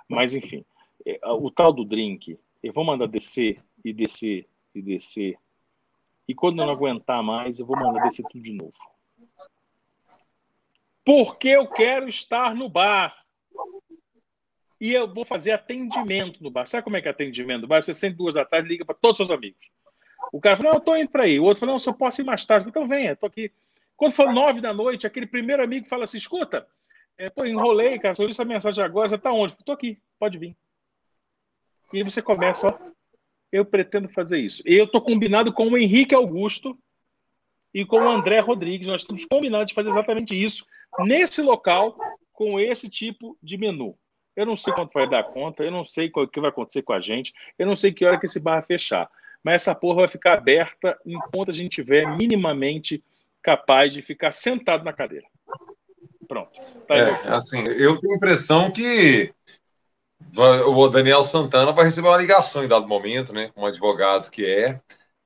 Mas, 0.08 0.34
enfim, 0.34 0.64
é, 1.06 1.18
o 1.24 1.50
tal 1.50 1.72
do 1.72 1.84
drink, 1.84 2.38
eu 2.62 2.72
vou 2.72 2.84
mandar 2.84 3.06
descer 3.06 3.62
e 3.84 3.92
descer 3.92 4.46
e 4.74 4.82
descer 4.82 5.38
e 6.28 6.34
quando 6.34 6.60
eu 6.60 6.66
não 6.66 6.72
aguentar 6.72 7.22
mais, 7.22 7.58
eu 7.58 7.66
vou 7.66 7.76
mandar 7.76 8.02
descer 8.04 8.24
tudo 8.28 8.42
de 8.42 8.52
novo. 8.52 8.74
Porque 11.04 11.48
eu 11.48 11.68
quero 11.68 12.08
estar 12.08 12.54
no 12.54 12.68
bar. 12.68 13.16
E 14.80 14.92
eu 14.92 15.12
vou 15.12 15.24
fazer 15.24 15.52
atendimento 15.52 16.42
no 16.42 16.50
bar. 16.50 16.66
Sabe 16.66 16.82
como 16.82 16.96
é 16.96 17.00
que 17.00 17.08
é 17.08 17.10
atendimento 17.12 17.62
no 17.62 17.68
bar? 17.68 17.80
Você 17.80 17.94
sente 17.94 18.16
duas 18.16 18.34
da 18.34 18.44
tarde 18.44 18.68
liga 18.68 18.84
para 18.84 18.94
todos 18.94 19.20
os 19.20 19.26
seus 19.26 19.38
amigos. 19.38 19.70
O 20.32 20.40
cara 20.40 20.56
fala, 20.56 20.70
não, 20.70 20.76
eu 20.76 20.80
estou 20.80 20.96
indo 20.96 21.10
para 21.10 21.22
aí. 21.22 21.38
O 21.38 21.44
outro 21.44 21.60
fala, 21.60 21.70
não, 21.70 21.76
eu 21.76 21.80
só 21.80 21.92
posso 21.92 22.20
ir 22.20 22.24
mais 22.24 22.44
tarde. 22.44 22.68
Então 22.68 22.88
venha, 22.88 23.12
estou 23.12 23.28
aqui. 23.28 23.52
Quando 23.96 24.12
for 24.12 24.32
nove 24.32 24.60
da 24.60 24.74
noite, 24.74 25.06
aquele 25.06 25.26
primeiro 25.26 25.62
amigo 25.62 25.88
fala 25.88 26.04
assim, 26.04 26.18
escuta, 26.18 26.66
é, 27.16 27.30
pô, 27.30 27.46
enrolei, 27.46 27.98
cara, 27.98 28.14
só 28.14 28.24
vi 28.24 28.32
essa 28.32 28.44
mensagem 28.44 28.84
agora, 28.84 29.08
você 29.08 29.14
está 29.14 29.32
onde? 29.32 29.54
Estou 29.54 29.74
aqui, 29.74 29.98
pode 30.18 30.36
vir. 30.36 30.54
E 31.92 31.98
aí 31.98 32.02
você 32.02 32.20
começa, 32.20 32.66
ó, 32.66 32.78
eu 33.56 33.64
pretendo 33.64 34.08
fazer 34.08 34.38
isso. 34.38 34.62
Eu 34.64 34.84
estou 34.84 35.00
combinado 35.00 35.52
com 35.52 35.68
o 35.68 35.78
Henrique 35.78 36.14
Augusto 36.14 36.78
e 37.72 37.84
com 37.84 37.96
o 37.96 38.08
André 38.08 38.40
Rodrigues. 38.40 38.86
Nós 38.86 39.00
estamos 39.00 39.24
combinados 39.24 39.68
de 39.68 39.74
fazer 39.74 39.88
exatamente 39.88 40.34
isso 40.34 40.64
nesse 41.00 41.42
local, 41.42 41.96
com 42.32 42.60
esse 42.60 42.88
tipo 42.88 43.36
de 43.42 43.56
menu. 43.56 43.96
Eu 44.34 44.44
não 44.44 44.56
sei 44.56 44.72
quanto 44.74 44.92
vai 44.92 45.08
dar 45.08 45.24
conta, 45.24 45.62
eu 45.62 45.70
não 45.70 45.84
sei 45.84 46.12
o 46.14 46.28
que 46.28 46.40
vai 46.40 46.50
acontecer 46.50 46.82
com 46.82 46.92
a 46.92 47.00
gente, 47.00 47.32
eu 47.58 47.66
não 47.66 47.74
sei 47.74 47.92
que 47.92 48.04
hora 48.04 48.20
que 48.20 48.26
esse 48.26 48.38
bar 48.38 48.56
vai 48.56 48.62
fechar. 48.62 49.10
Mas 49.42 49.62
essa 49.62 49.74
porra 49.74 50.00
vai 50.00 50.08
ficar 50.08 50.34
aberta 50.34 50.98
enquanto 51.06 51.50
a 51.50 51.54
gente 51.54 51.72
tiver 51.72 52.06
minimamente 52.16 53.02
capaz 53.42 53.94
de 53.94 54.02
ficar 54.02 54.32
sentado 54.32 54.84
na 54.84 54.92
cadeira. 54.92 55.26
Pronto. 56.28 56.50
Tá 56.86 56.96
é, 56.96 57.28
assim, 57.28 57.64
eu 57.66 57.98
tenho 57.98 58.12
a 58.12 58.16
impressão 58.16 58.70
que 58.70 59.32
o 60.36 60.88
Daniel 60.88 61.24
Santana 61.24 61.72
vai 61.72 61.84
receber 61.84 62.08
uma 62.08 62.16
ligação 62.16 62.64
em 62.64 62.68
dado 62.68 62.86
momento, 62.86 63.32
né? 63.32 63.50
Um 63.56 63.64
advogado 63.64 64.30
que 64.30 64.44
é, 64.44 64.80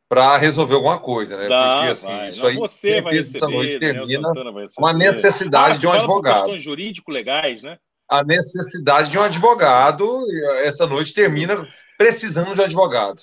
para 0.09 0.37
resolver 0.37 0.75
alguma 0.75 0.99
coisa, 0.99 1.37
né? 1.37 1.49
Dá, 1.49 1.75
Porque 1.75 1.91
assim, 1.91 2.07
vai. 2.07 2.27
isso 2.29 2.47
aí 2.47 2.57
você 2.57 3.01
vai 3.01 3.15
receber, 3.15 3.37
essa 3.37 3.49
noite 3.49 3.79
termina 3.79 4.33
uma 4.79 4.93
necessidade 4.93 5.75
ah, 5.75 5.79
de 5.79 5.87
um 5.87 5.93
advogado. 5.93 6.45
Questões 6.45 6.63
jurídico-legais, 6.63 7.63
né? 7.63 7.79
A 8.09 8.25
necessidade 8.25 9.11
de 9.11 9.19
um 9.19 9.23
advogado, 9.23 10.25
essa 10.65 10.87
noite 10.87 11.15
termina 11.15 11.67
precisando 11.97 12.55
de 12.55 12.61
um 12.61 12.65
advogado. 12.65 13.23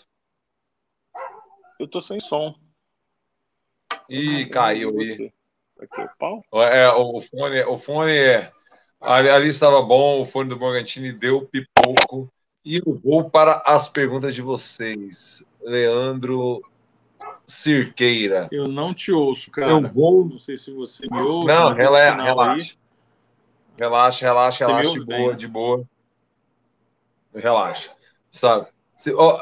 Eu 1.79 1.87
tô 1.87 2.01
sem 2.01 2.19
som. 2.19 2.55
Ih, 4.09 4.45
caiu 4.45 4.97
aí. 4.99 5.31
Aqui, 5.79 6.01
o 6.01 6.09
pau? 6.17 6.43
É, 6.63 6.89
o 6.89 7.21
fone, 7.21 7.61
o 7.63 7.77
fone 7.77 8.13
é 8.13 8.51
Ali, 8.99 9.29
ali 9.29 9.49
estava 9.49 9.81
bom, 9.81 10.21
o 10.21 10.25
fone 10.25 10.49
do 10.49 10.57
Morgantini 10.57 11.13
deu 11.13 11.47
E 12.65 12.77
eu 12.77 12.99
vou 13.03 13.29
para 13.29 13.61
as 13.65 13.87
perguntas 13.87 14.35
de 14.35 14.41
vocês. 14.41 15.45
Leandro 15.61 16.61
Cirqueira. 17.45 18.49
Eu 18.51 18.67
não 18.67 18.93
te 18.93 19.11
ouço, 19.11 19.49
cara. 19.51 19.71
Eu 19.71 19.81
vou. 19.81 20.25
Não 20.25 20.39
sei 20.39 20.57
se 20.57 20.71
você 20.71 21.07
me 21.09 21.21
ouve. 21.21 21.47
Não, 21.47 21.73
relaxa, 21.73 22.23
relaxa. 22.23 22.75
Relaxa, 23.79 24.25
relaxa, 24.25 24.65
relaxa, 24.65 24.91
de 24.91 25.05
boa, 25.05 25.35
de 25.35 25.47
boa. 25.47 25.83
Relaxa. 27.33 27.91
Sabe? 28.31 28.67
Se, 28.95 29.13
oh, 29.13 29.39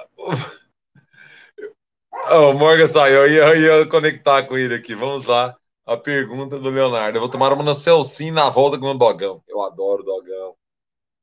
oh, 2.30 2.49
o 2.49 2.53
Morgan 2.53 2.85
saiu, 2.85 3.26
eu 3.26 3.31
ia, 3.31 3.43
eu 3.55 3.80
ia 3.80 3.85
conectar 3.88 4.43
com 4.43 4.57
ele 4.57 4.76
aqui. 4.76 4.93
Vamos 4.93 5.26
lá 5.26 5.55
a 5.85 5.95
pergunta 5.95 6.59
do 6.59 6.69
Leonardo. 6.69 7.17
Eu 7.17 7.22
vou 7.22 7.30
tomar 7.30 7.53
uma 7.53 7.63
no 7.63 7.73
Celcinho 7.73 8.34
na 8.34 8.49
volta 8.49 8.77
com 8.77 8.88
o 8.88 8.97
Dogão. 8.97 9.41
Eu 9.47 9.61
adoro 9.61 10.01
o 10.01 10.05
Dogão. 10.05 10.55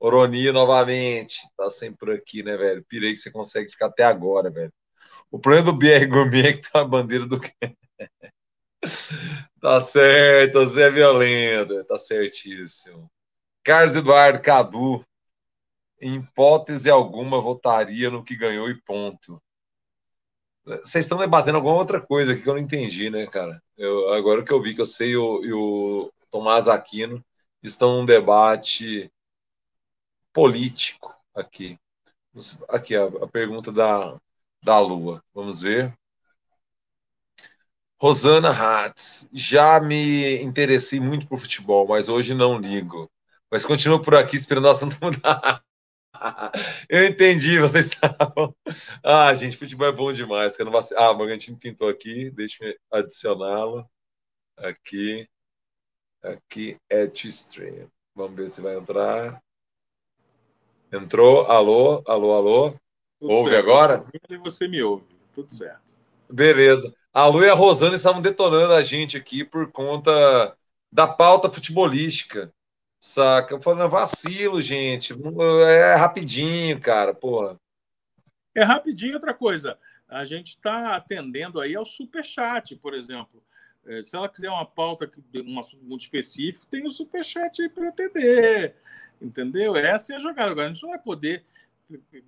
Oroni 0.02 0.50
novamente. 0.50 1.48
Tá 1.56 1.70
sempre 1.70 1.98
por 1.98 2.10
aqui, 2.10 2.42
né, 2.42 2.56
velho? 2.56 2.84
Pirei 2.88 3.12
que 3.12 3.18
você 3.18 3.30
consegue 3.30 3.70
ficar 3.70 3.86
até 3.86 4.02
agora, 4.02 4.50
velho. 4.50 4.72
O 5.30 5.38
problema 5.38 5.66
do 5.66 5.78
BR 5.78 6.06
Gourmet 6.08 6.48
é 6.48 6.52
que 6.54 6.60
tem 6.60 6.80
uma 6.80 6.88
bandeira 6.88 7.24
do. 7.24 7.40
tá 9.60 9.80
certo, 9.80 10.58
você 10.58 10.82
é 10.82 10.90
violento. 10.90 11.84
Tá 11.84 11.96
certíssimo. 11.96 13.08
Carlos 13.62 13.94
Eduardo 13.94 14.42
Cadu. 14.42 15.04
Em 16.00 16.16
hipótese 16.16 16.90
alguma, 16.90 17.40
votaria 17.40 18.10
no 18.10 18.24
que 18.24 18.34
ganhou 18.34 18.68
e 18.68 18.82
ponto. 18.82 19.40
Vocês 20.64 21.04
estão 21.04 21.16
debatendo 21.16 21.58
alguma 21.58 21.76
outra 21.76 22.00
coisa 22.00 22.34
que 22.34 22.44
eu 22.44 22.54
não 22.54 22.60
entendi, 22.60 23.08
né, 23.08 23.24
cara? 23.28 23.62
Eu, 23.76 24.12
agora 24.12 24.44
que 24.44 24.52
eu 24.52 24.60
vi 24.60 24.74
que 24.74 24.80
eu 24.80 24.86
sei 24.86 25.16
o, 25.16 25.44
e 25.44 25.52
o 25.52 26.12
Tomás 26.28 26.66
Aquino 26.66 27.24
estão 27.62 27.98
num 27.98 28.04
debate 28.04 29.08
político 30.32 31.14
aqui. 31.34 31.78
Aqui 32.68 32.96
a, 32.96 33.04
a 33.04 33.28
pergunta 33.28 33.70
da, 33.70 34.18
da 34.62 34.78
Lua. 34.78 35.22
Vamos 35.34 35.60
ver. 35.62 35.94
Rosana 38.00 38.50
Hatz, 38.50 39.28
já 39.32 39.78
me 39.80 40.42
interessei 40.42 40.98
muito 40.98 41.26
por 41.28 41.38
futebol, 41.38 41.86
mas 41.86 42.08
hoje 42.08 42.34
não 42.34 42.58
ligo. 42.58 43.08
Mas 43.50 43.64
continuo 43.64 44.02
por 44.02 44.16
aqui 44.16 44.34
esperando 44.34 44.64
o 44.64 44.70
assunto 44.70 44.98
mudar. 45.00 45.62
Eu 46.88 47.04
entendi, 47.06 47.58
vocês 47.60 47.86
estavam. 47.86 48.54
Ah, 49.04 49.32
gente, 49.34 49.56
futebol 49.56 49.86
é 49.86 49.92
bom 49.92 50.12
demais. 50.12 50.56
Que 50.56 50.64
não 50.64 50.72
vai... 50.72 50.82
Ah, 50.96 51.10
o 51.12 51.16
Morgantino 51.16 51.58
pintou 51.58 51.88
aqui, 51.88 52.30
deixa 52.30 52.64
eu 52.64 52.74
adicioná-lo. 52.90 53.88
Aqui. 54.56 55.28
Aqui, 56.22 56.76
Edge 56.90 57.28
Stream. 57.28 57.88
Vamos 58.14 58.36
ver 58.36 58.48
se 58.50 58.60
vai 58.60 58.76
entrar. 58.76 59.40
Entrou, 60.92 61.46
alô, 61.46 62.02
alô, 62.06 62.32
alô. 62.34 62.70
Tudo 63.18 63.32
ouve 63.32 63.50
certo. 63.50 63.64
agora? 63.64 64.04
E 64.28 64.36
você 64.36 64.68
me 64.68 64.82
ouve, 64.82 65.06
tudo 65.32 65.50
certo. 65.50 65.94
Beleza. 66.30 66.94
A 67.14 67.26
Lu 67.26 67.42
e 67.42 67.48
a 67.48 67.54
Rosana 67.54 67.96
estavam 67.96 68.20
detonando 68.20 68.74
a 68.74 68.82
gente 68.82 69.16
aqui 69.16 69.42
por 69.42 69.72
conta 69.72 70.56
da 70.90 71.06
pauta 71.06 71.50
futebolística. 71.50 72.52
Saca? 73.00 73.54
Eu 73.54 73.60
falando, 73.60 73.88
vacilo, 73.90 74.60
gente. 74.60 75.14
É 75.66 75.94
rapidinho, 75.94 76.78
cara, 76.78 77.14
porra. 77.14 77.56
É 78.54 78.62
rapidinho 78.62 79.14
outra 79.14 79.32
coisa. 79.32 79.78
A 80.06 80.26
gente 80.26 80.48
está 80.48 80.94
atendendo 80.94 81.58
aí 81.58 81.74
ao 81.74 81.86
superchat, 81.86 82.76
por 82.76 82.92
exemplo. 82.92 83.42
É, 83.86 84.02
se 84.02 84.14
ela 84.14 84.28
quiser 84.28 84.50
uma 84.50 84.66
pauta, 84.66 85.10
um 85.34 85.58
assunto 85.58 85.84
muito 85.84 86.02
específico, 86.02 86.66
tem 86.66 86.86
o 86.86 86.90
superchat 86.90 87.62
aí 87.62 87.68
para 87.68 87.88
atender. 87.88 88.76
Entendeu? 89.22 89.76
Essa 89.76 90.14
é 90.14 90.16
a 90.16 90.20
jogada. 90.20 90.50
Agora, 90.50 90.68
a 90.68 90.72
gente 90.72 90.82
não 90.82 90.90
vai 90.90 90.98
poder 90.98 91.44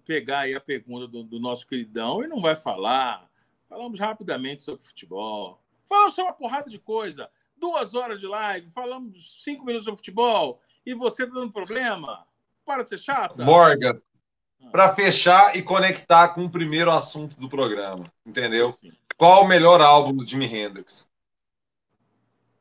pegar 0.05 0.41
aí 0.41 0.55
a 0.55 0.61
pergunta 0.61 1.09
do, 1.09 1.23
do 1.23 1.41
nosso 1.41 1.66
queridão 1.66 2.23
e 2.23 2.29
não 2.29 2.41
vai 2.41 2.55
falar 2.55 3.29
Falamos 3.75 3.99
rapidamente 3.99 4.62
sobre 4.62 4.85
futebol. 4.85 5.61
Falamos 5.89 6.15
sobre 6.15 6.31
uma 6.31 6.37
porrada 6.37 6.71
de 6.71 6.79
coisa. 6.79 7.29
Duas 7.57 7.95
horas 7.97 8.21
de 8.21 8.27
live, 8.27 8.71
falamos 8.71 9.37
cinco 9.43 9.65
minutos 9.65 9.85
sobre 9.85 9.97
futebol. 9.97 10.61
E 10.87 10.95
você 10.95 11.27
tá 11.27 11.35
dando 11.35 11.53
problema? 11.53 12.25
Para 12.65 12.85
de 12.85 12.91
ser 12.91 12.99
chata. 12.99 13.45
Morgan, 13.45 13.99
ah. 14.62 14.71
para 14.71 14.95
fechar 14.95 15.57
e 15.57 15.62
conectar 15.62 16.29
com 16.29 16.45
o 16.45 16.51
primeiro 16.51 16.91
assunto 16.91 17.39
do 17.39 17.49
programa, 17.49 18.05
entendeu? 18.25 18.71
Sim. 18.71 18.93
Qual 19.16 19.43
o 19.43 19.49
melhor 19.49 19.81
álbum 19.81 20.15
do 20.15 20.25
Jimi 20.25 20.47
Hendrix? 20.47 21.09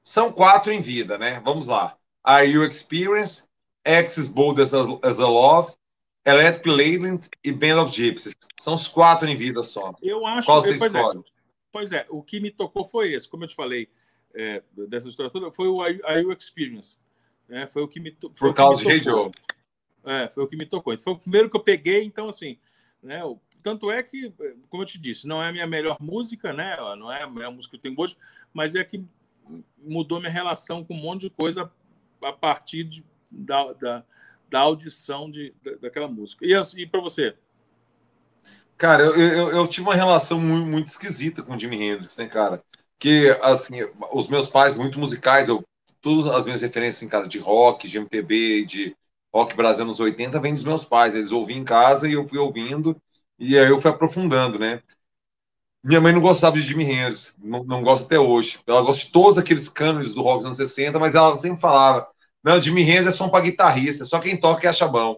São 0.02 0.32
quatro 0.32 0.72
em 0.72 0.82
vida, 0.82 1.16
né? 1.16 1.40
Vamos 1.46 1.68
lá. 1.68 1.96
Are 2.24 2.48
You 2.48 2.66
Experience, 2.66 3.48
Axis 3.86 4.28
Bold 4.28 4.62
as 4.62 4.74
a, 4.74 4.82
as 5.04 5.20
a 5.20 5.28
Love, 5.28 5.74
Electric 6.26 6.70
Leyland 6.70 7.30
e 7.44 7.52
Band 7.52 7.82
of 7.82 7.94
Gypsies. 7.94 8.36
São 8.58 8.74
os 8.74 8.88
quatro 8.88 9.28
em 9.28 9.36
vida 9.36 9.62
só. 9.64 9.94
Eu 10.02 10.26
acho 10.26 10.46
Qual 10.46 10.62
você 10.62 10.76
escolhe? 10.76 11.20
É, 11.20 11.24
pois 11.72 11.92
é, 11.92 12.06
o 12.10 12.22
que 12.22 12.40
me 12.40 12.50
tocou 12.52 12.86
foi 12.86 13.14
esse. 13.14 13.28
Como 13.28 13.44
eu 13.44 13.48
te 13.48 13.56
falei 13.56 13.90
é, 14.34 14.64
dessa 14.88 15.08
história 15.08 15.32
toda, 15.32 15.52
foi 15.52 15.68
o 15.68 15.86
You 15.86 16.32
Experience. 16.32 17.00
É, 17.50 17.68
foi 17.68 17.84
o 17.84 17.88
que 17.88 18.00
me 18.00 18.12
Por 18.12 18.54
causa 18.54 18.84
de 18.84 18.92
Radio. 18.92 19.32
É, 20.06 20.30
foi 20.30 20.44
o 20.44 20.48
que 20.48 20.56
me 20.56 20.66
tocou. 20.66 20.98
Foi 20.98 21.14
o 21.14 21.20
primeiro 21.20 21.50
que 21.50 21.56
eu 21.56 21.62
peguei, 21.62 22.04
então, 22.04 22.30
assim, 22.30 22.58
né? 23.02 23.22
Tanto 23.62 23.90
é 23.90 24.04
que, 24.04 24.34
como 24.70 24.84
eu 24.84 24.88
te 24.88 24.98
disse, 24.98 25.26
não 25.26 25.42
é 25.42 25.48
a 25.48 25.52
minha 25.52 25.68
melhor 25.68 25.98
música, 26.02 26.52
né? 26.52 26.76
Não 26.98 27.12
é 27.12 27.24
a 27.24 27.30
melhor 27.30 27.52
música 27.52 27.72
que 27.72 27.78
eu 27.78 27.82
tenho 27.82 27.96
hoje, 27.98 28.18
mas 28.54 28.76
é 28.76 28.84
que 28.84 29.06
mudou 29.78 30.20
minha 30.20 30.32
relação 30.32 30.84
com 30.84 30.94
um 30.94 31.02
monte 31.02 31.22
de 31.22 31.30
coisa 31.30 31.72
a 32.22 32.34
partir 32.34 32.84
de, 32.84 33.06
da, 33.34 33.74
da 33.74 34.06
da 34.54 34.60
audição 34.60 35.32
de, 35.32 35.52
daquela 35.82 36.08
música. 36.08 36.46
E, 36.46 36.54
e 36.54 36.86
para 36.86 37.02
você? 37.02 37.36
Cara, 38.78 39.04
eu, 39.04 39.16
eu, 39.16 39.50
eu, 39.50 39.68
tive 39.68 39.88
uma 39.88 39.96
relação 39.96 40.40
muito, 40.40 40.68
muito 40.68 40.88
esquisita 40.90 41.42
com 41.42 41.56
o 41.56 41.60
Jimi 41.60 41.84
Hendrix, 41.84 42.20
né, 42.20 42.28
cara? 42.28 42.64
Que, 43.00 43.30
assim, 43.42 43.78
os 44.12 44.28
meus 44.28 44.48
pais, 44.48 44.76
muito 44.76 45.00
musicais, 45.00 45.50
eu, 45.50 45.64
todas 46.00 46.28
as 46.28 46.46
minhas 46.46 46.62
referências, 46.62 46.98
assim, 46.98 47.10
cara, 47.10 47.28
de 47.28 47.40
rock, 47.40 47.88
de 47.88 47.98
MPB, 47.98 48.64
de 48.66 48.96
rock 49.34 49.56
Brasil 49.56 49.86
nos 49.86 50.00
80, 50.00 50.40
vem 50.40 50.54
dos 50.54 50.64
meus 50.64 50.86
pais. 50.86 51.16
Eles 51.16 51.32
ouviam 51.32 51.58
em 51.58 51.64
casa 51.64 52.08
e 52.08 52.14
eu 52.14 52.28
fui 52.28 52.38
ouvindo, 52.38 52.96
e 53.40 53.58
aí 53.58 53.70
eu 53.70 53.82
fui 53.82 53.90
aprofundando, 53.90 54.60
né? 54.60 54.84
Minha 55.84 56.00
mãe 56.00 56.14
não 56.14 56.22
gostava 56.22 56.56
de 56.56 56.62
Jimi 56.62 56.84
Hendrix, 56.86 57.36
não, 57.42 57.64
não 57.64 57.82
gosta 57.82 58.06
até 58.06 58.20
hoje. 58.20 58.60
Ela 58.68 58.84
gosta 58.84 59.04
de 59.04 59.12
todos 59.12 59.40
aqueles 59.40 59.68
cânones 59.68 60.14
do 60.14 60.22
rock 60.22 60.38
dos 60.38 60.46
anos 60.46 60.58
60, 60.58 61.00
mas 61.00 61.16
ela 61.16 61.36
sempre 61.36 61.60
falava: 61.60 62.13
não, 62.44 62.62
Jimmy 62.62 62.82
Hendrix 62.82 63.08
é 63.08 63.12
som 63.12 63.30
para 63.30 63.46
guitarrista, 63.46 64.06
só 64.06 64.20
quem 64.20 64.38
toca 64.38 64.68
é 64.68 64.70
acha 64.70 64.88
bom. 64.88 65.18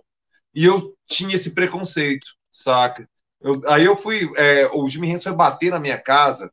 E 0.54 0.66
eu 0.66 0.96
tinha 1.08 1.36
esse 1.36 1.54
preconceito, 1.54 2.28
saca? 2.52 3.08
Eu, 3.42 3.62
aí 3.68 3.86
eu 3.86 3.96
fui, 3.96 4.30
é, 4.38 4.68
o 4.74 4.88
Jimmy 4.88 5.08
Hendrix 5.08 5.24
foi 5.24 5.34
bater 5.34 5.72
na 5.72 5.80
minha 5.80 5.98
casa, 5.98 6.52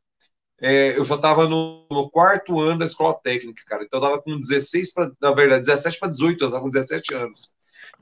é, 0.61 0.97
eu 0.97 1.03
já 1.03 1.15
estava 1.15 1.47
no, 1.47 1.85
no, 1.91 2.09
quarto 2.09 2.59
ano 2.59 2.79
da 2.79 2.85
escola 2.85 3.13
técnica, 3.21 3.61
cara. 3.67 3.83
Então 3.83 3.99
eu 3.99 4.05
tava 4.07 4.21
com 4.21 4.39
16 4.39 4.93
para, 4.93 5.11
na 5.21 5.31
verdade, 5.31 5.65
17 5.65 5.99
para 5.99 6.09
18 6.09 6.41
anos, 6.41 6.53
tava 6.53 6.63
com 6.63 6.69
17 6.69 7.13
anos. 7.13 7.53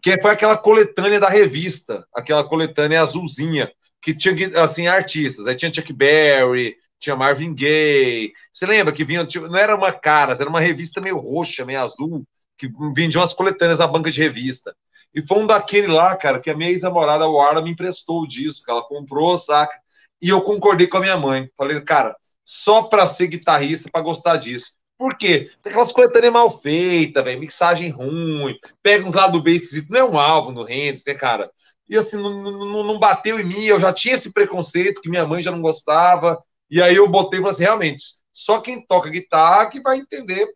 Que 0.02 0.22
foi 0.22 0.32
aquela 0.32 0.56
coletânea 0.56 1.20
da 1.20 1.28
revista, 1.28 2.06
aquela 2.14 2.44
coletânea 2.44 3.02
azulzinha, 3.02 3.72
que 4.02 4.14
tinha 4.14 4.62
assim 4.62 4.88
artistas. 4.88 5.48
Aí 5.48 5.56
tinha 5.56 5.74
Chuck 5.74 5.92
Berry, 5.92 6.76
tinha 7.00 7.16
Marvin 7.16 7.54
Gaye. 7.54 8.32
Você 8.54 8.66
lembra 8.68 8.94
que 8.94 9.04
vinha, 9.04 9.28
não 9.50 9.58
era 9.58 9.76
uma 9.76 9.92
cara, 9.92 10.34
era 10.34 10.50
uma 10.50 10.60
revista 10.60 11.02
meio 11.02 11.18
roxa, 11.18 11.66
meio 11.66 11.82
azul, 11.82 12.24
que 12.62 12.72
vendiam 12.94 13.24
as 13.24 13.34
coletâneas 13.34 13.80
na 13.80 13.88
banca 13.88 14.12
de 14.12 14.22
revista. 14.22 14.76
E 15.14 15.22
foi 15.22 15.40
um 15.40 15.48
daquele 15.48 15.88
lá, 15.88 16.16
cara, 16.16 16.40
que 16.40 16.50
a 16.50 16.56
minha 16.56 16.70
ex-namorada, 16.70 17.28
Warla, 17.28 17.62
me 17.62 17.72
emprestou 17.72 18.22
o 18.22 18.28
disco, 18.28 18.70
ela 18.70 18.84
comprou, 18.84 19.36
saca? 19.36 19.74
E 20.22 20.30
eu 20.30 20.42
concordei 20.42 20.86
com 20.86 20.98
a 20.98 21.02
minha 21.02 21.18
mãe. 21.18 21.50
Falei, 21.58 21.82
cara, 21.82 22.16
só 22.46 22.84
pra 22.84 23.08
ser 23.08 23.28
guitarrista, 23.28 23.90
pra 23.92 24.02
gostar 24.02 24.38
disso. 24.38 24.78
Por 24.96 25.18
quê? 25.18 25.50
Tem 25.64 25.72
aquelas 25.72 25.92
coletâneas 25.92 26.32
mal 26.32 26.52
feitas, 26.52 27.24
velho, 27.24 27.40
mixagem 27.40 27.90
ruim, 27.90 28.56
pega 28.84 29.08
uns 29.08 29.16
lados 29.16 29.34
do 29.34 29.42
B 29.42 29.60
não 29.90 30.00
é 30.00 30.04
um 30.04 30.20
álbum 30.20 30.54
do 30.54 30.70
Hendrix, 30.70 31.04
né, 31.08 31.16
cara? 31.16 31.50
E 31.90 31.98
assim, 31.98 32.18
não, 32.18 32.30
não, 32.40 32.84
não, 32.84 33.00
bateu 33.00 33.40
em 33.40 33.44
mim, 33.44 33.64
eu 33.64 33.80
já 33.80 33.92
tinha 33.92 34.14
esse 34.14 34.32
preconceito 34.32 35.02
que 35.02 35.10
minha 35.10 35.26
mãe 35.26 35.42
já 35.42 35.50
não 35.50 35.62
gostava, 35.62 36.42
e 36.70 36.80
aí 36.80 36.96
eu 36.96 37.08
botei 37.08 37.40
e 37.40 37.42
falei 37.42 37.56
assim, 37.56 37.64
realmente, 37.64 38.04
só 38.32 38.62
quem 38.62 38.86
toca 38.86 39.10
guitarra 39.10 39.66
que 39.70 39.82
vai 39.82 39.98
entender 39.98 40.48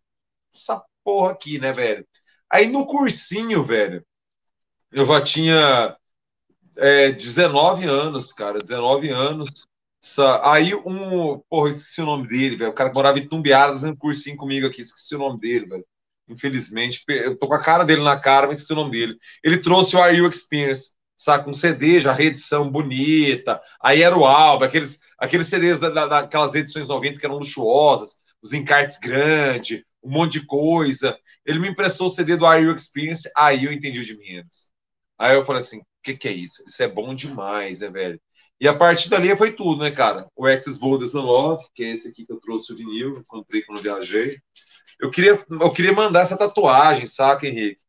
essa 0.53 0.83
porra 1.05 1.31
aqui, 1.31 1.59
né, 1.59 1.71
velho? 1.71 2.05
Aí 2.51 2.67
no 2.67 2.87
cursinho, 2.87 3.63
velho, 3.63 4.05
eu 4.91 5.05
já 5.05 5.21
tinha 5.21 5.97
é, 6.77 7.11
19 7.11 7.85
anos, 7.85 8.33
cara, 8.33 8.59
19 8.61 9.09
anos. 9.09 9.49
Aí 10.43 10.75
um, 10.75 11.39
porra, 11.49 11.69
esqueci 11.69 12.01
o 12.01 12.05
nome 12.05 12.27
dele, 12.27 12.57
velho. 12.57 12.71
O 12.71 12.73
cara 12.73 12.89
que 12.89 12.95
morava 12.95 13.19
em 13.19 13.27
Tumbiara, 13.27 13.73
fazendo 13.73 13.97
cursinho 13.97 14.37
comigo 14.37 14.67
aqui, 14.67 14.81
esqueci 14.81 15.15
o 15.15 15.19
nome 15.19 15.39
dele, 15.39 15.65
velho. 15.67 15.85
Infelizmente, 16.27 17.03
eu 17.07 17.37
tô 17.37 17.47
com 17.47 17.53
a 17.53 17.61
cara 17.61 17.83
dele 17.85 18.03
na 18.03 18.19
cara, 18.19 18.47
mas 18.47 18.57
esqueci 18.59 18.73
o 18.73 18.81
nome 18.83 18.91
dele. 18.91 19.17
Ele 19.43 19.57
trouxe 19.59 19.95
o 19.95 20.01
Are 20.01 20.15
You 20.15 20.27
Experience, 20.27 20.95
saca? 21.17 21.49
Um 21.49 21.53
CD, 21.53 21.99
já 21.99 22.13
reedição 22.13 22.69
bonita. 22.69 23.61
Aí 23.81 24.01
era 24.01 24.17
o 24.17 24.25
álbum, 24.25 24.65
aqueles, 24.65 24.99
aqueles 25.19 25.47
CDs 25.47 25.79
da, 25.79 25.89
da, 25.89 26.07
daquelas 26.07 26.55
edições 26.55 26.87
90 26.87 27.19
que 27.19 27.25
eram 27.25 27.37
luxuosas, 27.37 28.21
os 28.41 28.53
encartes 28.53 28.97
grandes, 28.97 29.83
um 30.05 30.11
monte 30.11 30.39
de 30.39 30.45
coisa. 30.45 31.17
Ele 31.45 31.59
me 31.59 31.69
emprestou 31.69 32.07
o 32.07 32.09
CD 32.09 32.37
do 32.37 32.45
Are 32.45 32.63
You 32.63 32.75
Experience, 32.75 33.29
aí 33.35 33.65
eu 33.65 33.73
entendi 33.73 33.99
o 33.99 34.05
de 34.05 34.17
menos. 34.17 34.71
Aí 35.17 35.35
eu 35.35 35.45
falei 35.45 35.61
assim: 35.61 35.79
o 35.79 35.85
que, 36.03 36.15
que 36.15 36.27
é 36.27 36.31
isso? 36.31 36.63
Isso 36.67 36.83
é 36.83 36.87
bom 36.87 37.15
demais, 37.15 37.81
né, 37.81 37.89
velho? 37.89 38.21
E 38.59 38.67
a 38.67 38.73
partir 38.73 39.09
dali 39.09 39.35
foi 39.35 39.53
tudo, 39.53 39.83
né, 39.83 39.91
cara? 39.91 40.27
O 40.35 40.45
Access 40.45 40.79
Bold 40.79 41.09
the 41.11 41.17
Love, 41.17 41.65
que 41.73 41.83
é 41.83 41.89
esse 41.91 42.07
aqui 42.07 42.25
que 42.25 42.31
eu 42.31 42.39
trouxe 42.39 42.71
o 42.71 42.75
vinil, 42.75 43.23
comprei 43.27 43.61
quando 43.63 43.81
viajei. 43.81 44.39
Eu 44.99 45.11
queria, 45.11 45.37
eu 45.49 45.71
queria 45.71 45.93
mandar 45.93 46.21
essa 46.21 46.37
tatuagem, 46.37 47.05
saca, 47.05 47.47
Henrique? 47.47 47.83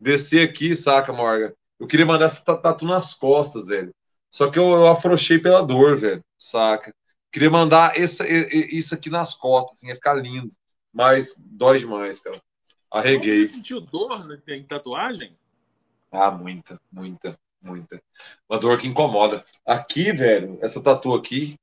Descer 0.00 0.48
aqui, 0.48 0.74
saca, 0.74 1.12
Morgan? 1.12 1.52
Eu 1.78 1.86
queria 1.86 2.06
mandar 2.06 2.26
essa 2.26 2.42
tatu 2.44 2.84
nas 2.84 3.14
costas, 3.14 3.68
velho. 3.68 3.94
Só 4.32 4.50
que 4.50 4.58
eu, 4.58 4.64
eu 4.70 4.88
afrouxei 4.88 5.38
pela 5.38 5.62
dor, 5.62 5.96
velho, 5.98 6.24
saca? 6.36 6.92
Queria 7.32 7.50
mandar 7.50 7.96
essa, 7.98 8.26
isso 8.28 8.94
aqui 8.94 9.10
nas 9.10 9.34
costas, 9.34 9.76
assim, 9.76 9.88
ia 9.88 9.94
ficar 9.94 10.14
lindo. 10.14 10.50
Mas 10.92 11.34
dói 11.36 11.78
demais, 11.78 12.20
cara. 12.20 12.38
Arreguei. 12.90 13.46
Você 13.46 13.54
sentiu 13.54 13.80
dor 13.80 14.42
em 14.48 14.64
tatuagem? 14.64 15.36
Ah, 16.10 16.30
muita, 16.30 16.80
muita, 16.90 17.38
muita. 17.62 18.02
Uma 18.48 18.58
dor 18.58 18.78
que 18.78 18.88
incomoda. 18.88 19.44
Aqui, 19.64 20.12
velho, 20.12 20.58
essa 20.60 20.82
tatu 20.82 21.14
aqui, 21.14 21.56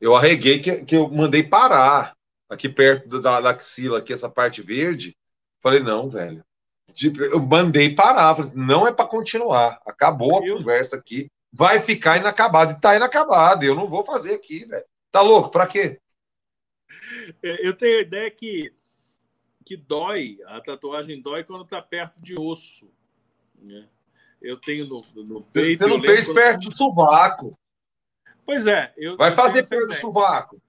eu 0.00 0.14
arreguei 0.14 0.58
que, 0.58 0.84
que 0.84 0.96
eu 0.96 1.08
mandei 1.08 1.42
parar. 1.42 2.14
Aqui 2.48 2.68
perto 2.68 3.20
da, 3.20 3.40
da 3.40 3.50
axila, 3.50 3.98
aqui, 3.98 4.12
essa 4.12 4.28
parte 4.28 4.62
verde. 4.62 5.16
Falei, 5.60 5.80
não, 5.80 6.08
velho. 6.08 6.44
Tipo, 6.92 7.22
eu 7.22 7.40
mandei 7.40 7.94
parar. 7.94 8.34
Falei, 8.36 8.52
não 8.54 8.86
é 8.86 8.92
para 8.92 9.08
continuar. 9.08 9.80
Acabou 9.86 10.38
a 10.38 10.40
conversa 10.40 10.96
aqui. 10.96 11.28
Vai 11.52 11.80
ficar 11.80 12.18
inacabado. 12.18 12.72
E 12.72 12.80
tá 12.80 12.94
inacabado. 12.94 13.64
Eu 13.64 13.74
não 13.74 13.88
vou 13.88 14.04
fazer 14.04 14.34
aqui, 14.34 14.64
velho. 14.66 14.84
Tá 15.10 15.22
louco? 15.22 15.50
Pra 15.50 15.66
quê? 15.66 15.98
É, 17.42 17.66
eu 17.66 17.74
tenho 17.74 17.98
a 17.98 18.02
ideia 18.02 18.30
que, 18.30 18.72
que 19.64 19.76
dói, 19.76 20.38
a 20.46 20.60
tatuagem 20.60 21.20
dói 21.20 21.44
quando 21.44 21.64
está 21.64 21.80
perto 21.80 22.20
de 22.20 22.38
osso. 22.38 22.90
Né? 23.60 23.88
eu 24.40 24.56
tenho 24.58 24.86
no, 24.86 25.02
no 25.14 25.42
peito. 25.42 25.78
Você 25.78 25.86
não 25.86 26.00
fez 26.00 26.28
perto 26.32 26.60
do 26.60 26.70
sovaco. 26.70 27.58
Pois 28.44 28.66
é. 28.66 28.92
Eu, 28.96 29.16
Vai 29.16 29.32
eu 29.32 29.36
fazer 29.36 29.66
perto 29.66 29.88
do 29.88 29.94
sovaco. 29.94 30.62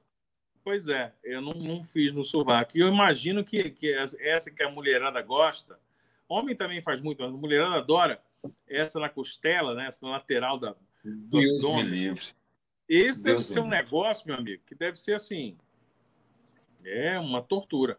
Pois 0.63 0.89
é, 0.89 1.13
eu 1.23 1.41
não, 1.41 1.53
não 1.53 1.83
fiz 1.83 2.11
no 2.11 2.23
sovaco. 2.23 2.77
E 2.77 2.81
eu 2.81 2.89
imagino 2.89 3.43
que, 3.43 3.69
que 3.69 3.93
essa 3.93 4.51
que 4.51 4.63
a 4.63 4.69
mulherada 4.69 5.21
gosta, 5.21 5.79
homem 6.27 6.55
também 6.55 6.81
faz 6.81 6.99
muito, 6.99 7.23
mas 7.23 7.33
a 7.33 7.37
mulherada 7.37 7.75
adora 7.75 8.21
essa 8.67 8.99
na 8.99 9.07
costela, 9.07 9.73
né? 9.73 9.87
essa 9.87 10.05
na 10.05 10.11
lateral 10.11 10.59
da. 10.59 10.75
Deus 11.03 11.63
me 11.63 11.83
livre. 11.83 12.25
Esse 12.89 13.21
deve 13.21 13.41
ser 13.41 13.59
um 13.61 13.67
negócio, 13.67 14.27
meu 14.27 14.35
amigo, 14.35 14.61
que 14.65 14.75
deve 14.75 14.97
ser 14.97 15.13
assim. 15.13 15.57
É 16.89 17.19
uma 17.19 17.41
tortura. 17.41 17.97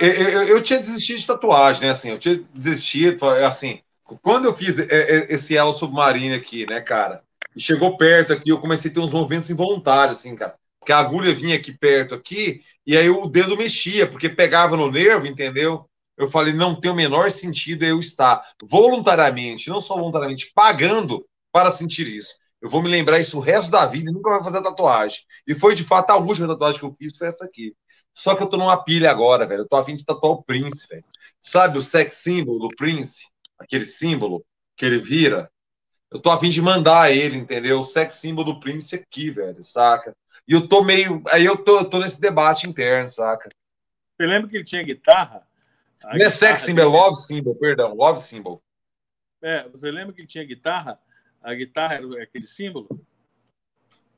Eu, 0.00 0.08
eu, 0.08 0.42
eu, 0.42 0.62
tinha 0.62 0.80
desistido 0.80 1.20
de 1.20 1.26
tatuagem, 1.26 1.82
né? 1.82 1.90
Assim, 1.90 2.10
eu 2.10 2.18
tinha 2.18 2.42
desistido, 2.52 3.24
assim, 3.28 3.80
quando 4.20 4.46
eu 4.46 4.54
fiz 4.54 4.78
esse 4.78 5.56
elo 5.56 5.72
submarino 5.72 6.34
aqui, 6.34 6.66
né, 6.66 6.80
cara? 6.80 7.22
E 7.54 7.60
chegou 7.60 7.96
perto 7.96 8.32
aqui, 8.32 8.50
eu 8.50 8.58
comecei 8.58 8.90
a 8.90 8.94
ter 8.94 9.00
uns 9.00 9.12
movimentos 9.12 9.50
involuntários, 9.50 10.18
assim, 10.18 10.34
cara. 10.34 10.56
Que 10.84 10.92
a 10.92 10.98
agulha 10.98 11.32
vinha 11.32 11.54
aqui 11.54 11.72
perto 11.72 12.14
aqui, 12.14 12.60
e 12.84 12.96
aí 12.96 13.08
o 13.08 13.26
dedo 13.26 13.56
mexia, 13.56 14.06
porque 14.06 14.28
pegava 14.28 14.76
no 14.76 14.90
nervo, 14.90 15.26
entendeu? 15.26 15.88
Eu 16.16 16.28
falei, 16.28 16.52
não 16.52 16.74
tem 16.74 16.90
o 16.90 16.94
menor 16.94 17.30
sentido 17.30 17.84
eu 17.84 18.00
estar 18.00 18.42
voluntariamente, 18.62 19.68
não 19.68 19.80
só 19.80 19.94
voluntariamente, 19.94 20.50
pagando 20.52 21.24
para 21.52 21.70
sentir 21.70 22.08
isso. 22.08 22.34
Eu 22.66 22.70
vou 22.70 22.82
me 22.82 22.88
lembrar 22.88 23.20
isso 23.20 23.38
o 23.38 23.40
resto 23.40 23.70
da 23.70 23.86
vida 23.86 24.10
e 24.10 24.12
nunca 24.12 24.28
vai 24.28 24.42
fazer 24.42 24.60
tatuagem. 24.60 25.20
E 25.46 25.54
foi 25.54 25.72
de 25.72 25.84
fato 25.84 26.10
a 26.10 26.16
última 26.16 26.48
tatuagem 26.48 26.80
que 26.80 26.84
eu 26.84 26.96
fiz, 26.98 27.16
foi 27.16 27.28
essa 27.28 27.44
aqui. 27.44 27.76
Só 28.12 28.34
que 28.34 28.42
eu 28.42 28.48
tô 28.48 28.56
numa 28.56 28.82
pilha 28.82 29.08
agora, 29.08 29.46
velho. 29.46 29.60
Eu 29.60 29.68
tô 29.68 29.76
afim 29.76 29.94
de 29.94 30.04
tatuar 30.04 30.32
o 30.32 30.42
Prince, 30.42 30.88
velho. 30.88 31.04
Sabe 31.40 31.78
o 31.78 31.80
sex 31.80 32.14
symbol 32.14 32.58
do 32.58 32.66
Prince? 32.76 33.28
Aquele 33.56 33.84
símbolo 33.84 34.44
que 34.74 34.84
ele 34.84 34.98
vira? 34.98 35.48
Eu 36.10 36.18
tô 36.18 36.28
afim 36.28 36.48
de 36.48 36.60
mandar 36.60 37.12
ele, 37.12 37.36
entendeu? 37.36 37.78
O 37.78 37.84
sex 37.84 38.14
symbol 38.14 38.44
do 38.44 38.58
Prince 38.58 38.96
aqui, 38.96 39.30
velho, 39.30 39.62
saca? 39.62 40.12
E 40.48 40.52
eu 40.52 40.66
tô 40.66 40.82
meio. 40.82 41.22
Aí 41.28 41.44
eu 41.44 41.56
tô, 41.56 41.78
eu 41.78 41.84
tô 41.84 42.00
nesse 42.00 42.20
debate 42.20 42.66
interno, 42.66 43.08
saca? 43.08 43.48
Você 44.16 44.26
lembra 44.26 44.50
que 44.50 44.56
ele 44.56 44.64
tinha 44.64 44.82
guitarra? 44.82 45.46
A 46.02 46.18
Não 46.18 46.24
é 46.24 46.26
é 46.26 46.30
sex 46.30 46.62
symbol, 46.62 46.82
é 46.82 46.86
love 46.86 47.16
symbol, 47.16 47.54
perdão, 47.54 47.94
love 47.94 48.18
symbol. 48.18 48.60
É, 49.40 49.68
você 49.68 49.88
lembra 49.88 50.12
que 50.12 50.22
ele 50.22 50.26
tinha 50.26 50.44
guitarra? 50.44 50.98
A 51.46 51.54
guitarra 51.54 51.94
era 51.94 52.24
aquele 52.24 52.44
símbolo? 52.44 52.88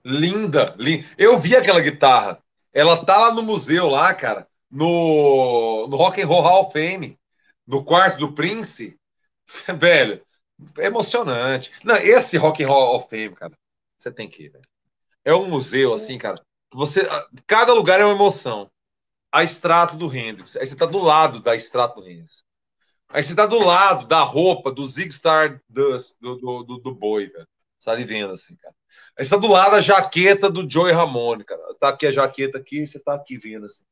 Linda, 0.03 0.75
linda. 0.79 1.07
Eu 1.19 1.39
vi 1.39 1.55
aquela 1.55 1.79
guitarra. 1.79 2.43
Ela 2.73 3.05
tá 3.05 3.19
lá 3.19 3.35
no 3.35 3.43
museu, 3.43 3.87
lá, 3.87 4.15
cara, 4.15 4.49
no, 4.71 5.87
no 5.89 5.95
Rock 5.95 6.23
and 6.23 6.27
Roll 6.27 6.41
Hall 6.41 6.63
of 6.63 6.73
Fame, 6.73 7.19
no 7.67 7.85
quarto 7.85 8.19
do 8.19 8.33
Prince. 8.33 8.99
Velho, 9.79 10.25
é 10.79 10.87
emocionante. 10.87 11.71
Não, 11.85 11.97
esse 11.97 12.39
Rock 12.39 12.65
and 12.65 12.69
Roll 12.69 12.81
Hall 12.81 12.97
of 12.97 13.11
Fame, 13.11 13.35
cara, 13.35 13.53
você 13.99 14.11
tem 14.11 14.27
que 14.27 14.45
ir, 14.45 14.49
velho. 14.49 14.65
É 15.23 15.35
um 15.35 15.51
museu, 15.51 15.93
assim, 15.93 16.17
cara. 16.17 16.43
Você, 16.73 17.07
cada 17.47 17.75
lugar 17.75 18.01
é 18.01 18.07
uma 18.07 18.15
emoção. 18.15 18.71
A 19.31 19.45
extrato 19.45 19.99
do 19.99 20.11
Hendrix. 20.15 20.57
Aí 20.57 20.67
você 20.67 20.75
tá 20.75 20.87
do 20.87 20.99
lado 20.99 21.41
da 21.41 21.55
extrato 21.55 22.01
do 22.01 22.09
Hendrix. 22.09 22.48
Aí 23.11 23.23
você 23.23 23.35
tá 23.35 23.47
do 23.47 23.59
lado 23.59 24.07
da 24.07 24.21
roupa 24.21 24.71
do 24.71 24.85
Zig 24.85 25.09
Stardust, 25.09 26.17
do, 26.21 26.37
do, 26.37 26.63
do, 26.63 26.79
do 26.79 26.95
boi, 26.95 27.27
velho. 27.29 27.47
Você 27.79 27.97
tá 27.97 28.33
assim, 28.33 28.57
cara. 28.57 28.75
Aí 29.17 29.25
você 29.25 29.31
tá 29.31 29.37
do 29.37 29.51
lado 29.51 29.73
da 29.73 29.81
jaqueta 29.81 30.51
do 30.51 30.69
Joey 30.69 30.93
Ramone, 30.93 31.45
cara. 31.45 31.63
Tá 31.79 31.89
aqui 31.91 32.07
a 32.07 32.11
jaqueta 32.11 32.59
aqui, 32.59 32.85
você 32.85 32.99
tá 32.99 33.15
aqui 33.15 33.39
vendo, 33.39 33.67
assim. 33.67 33.85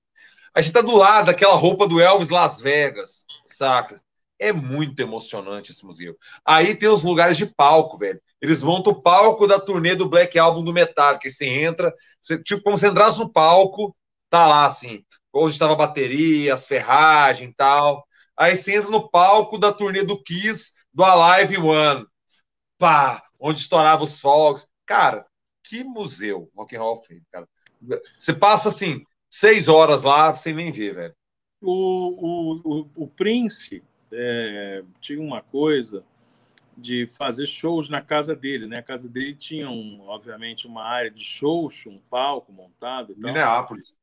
Aí 0.54 0.62
você 0.62 0.72
tá 0.72 0.80
do 0.80 0.96
lado 0.96 1.26
daquela 1.26 1.54
roupa 1.54 1.86
do 1.86 2.00
Elvis 2.00 2.28
Las 2.28 2.60
Vegas, 2.60 3.26
saca? 3.44 4.00
É 4.38 4.52
muito 4.52 5.00
emocionante 5.00 5.70
esse 5.70 5.84
museu. 5.84 6.16
Aí 6.44 6.74
tem 6.74 6.88
os 6.88 7.02
lugares 7.02 7.36
de 7.36 7.46
palco, 7.46 7.96
velho. 7.96 8.20
Eles 8.40 8.62
montam 8.62 8.92
o 8.92 9.02
palco 9.02 9.46
da 9.46 9.58
turnê 9.58 9.94
do 9.94 10.08
Black 10.08 10.38
Album 10.38 10.64
do 10.64 10.72
Metallica. 10.72 11.26
Aí 11.26 11.30
você 11.30 11.46
entra, 11.46 11.94
você, 12.20 12.42
tipo, 12.42 12.62
como 12.62 12.76
se 12.76 12.86
entrasse 12.86 13.18
no 13.18 13.32
palco, 13.32 13.96
tá 14.28 14.46
lá, 14.46 14.66
assim, 14.66 15.04
onde 15.32 15.52
estava 15.52 15.72
a 15.72 15.76
bateria, 15.76 16.54
as 16.54 16.66
ferragens 16.66 17.50
e 17.50 17.54
tal. 17.54 18.05
Aí 18.36 18.54
você 18.54 18.76
entra 18.76 18.90
no 18.90 19.08
palco 19.08 19.58
da 19.58 19.72
turnê 19.72 20.02
do 20.02 20.22
Kiss, 20.22 20.74
do 20.92 21.02
Alive 21.02 21.56
One. 21.56 22.06
Pá, 22.78 23.22
onde 23.40 23.60
estourava 23.60 24.04
os 24.04 24.20
fogos. 24.20 24.68
Cara, 24.84 25.26
que 25.64 25.82
museu, 25.82 26.50
Rock 26.54 26.76
and 26.76 26.80
Roll 26.80 27.02
Fame, 27.02 27.22
cara. 27.32 27.48
Você 28.18 28.32
passa, 28.32 28.68
assim, 28.68 29.04
seis 29.30 29.68
horas 29.68 30.02
lá 30.02 30.34
sem 30.34 30.54
nem 30.54 30.70
ver, 30.70 30.94
velho. 30.94 31.14
O, 31.60 31.72
o, 31.72 32.60
o, 32.64 32.90
o 33.04 33.08
Prince 33.08 33.82
é, 34.12 34.84
tinha 35.00 35.20
uma 35.20 35.42
coisa 35.42 36.04
de 36.76 37.06
fazer 37.06 37.46
shows 37.46 37.88
na 37.88 38.02
casa 38.02 38.36
dele, 38.36 38.66
né? 38.66 38.78
A 38.78 38.82
casa 38.82 39.08
dele 39.08 39.34
tinha, 39.34 39.68
um, 39.70 40.02
obviamente, 40.02 40.66
uma 40.66 40.84
área 40.84 41.10
de 41.10 41.22
shows, 41.22 41.86
um 41.86 41.98
palco 42.10 42.52
montado. 42.52 43.14
E 43.14 43.16
Minneapolis. 43.16 43.98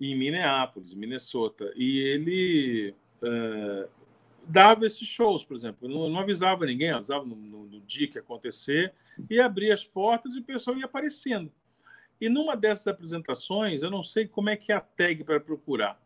Em 0.00 0.16
Minneapolis, 0.16 0.94
Minnesota. 0.94 1.70
E 1.76 1.98
ele 1.98 2.94
uh, 3.22 3.88
dava 4.46 4.86
esses 4.86 5.06
shows, 5.06 5.44
por 5.44 5.56
exemplo. 5.56 5.88
Não, 5.88 6.08
não 6.08 6.20
avisava 6.20 6.66
ninguém, 6.66 6.90
avisava 6.90 7.24
no, 7.24 7.36
no, 7.36 7.64
no, 7.66 7.80
dia 7.80 8.08
que 8.08 8.18
ia 8.18 8.22
acontecer, 8.22 8.92
e 9.30 9.40
abria 9.40 9.74
as 9.74 9.84
portas 9.84 10.34
e 10.34 10.40
o 10.40 10.44
pessoal 10.44 10.76
ia 10.76 10.84
aparecendo. 10.84 11.50
E 12.20 12.28
numa 12.28 12.56
dessas 12.56 12.86
apresentações, 12.86 13.82
eu 13.82 13.90
não 13.90 14.02
sei 14.02 14.26
como 14.26 14.48
é 14.48 14.56
que 14.56 14.72
é 14.72 14.76
a 14.76 14.80
tag 14.80 15.24
para 15.24 15.40
procurar. 15.40 16.00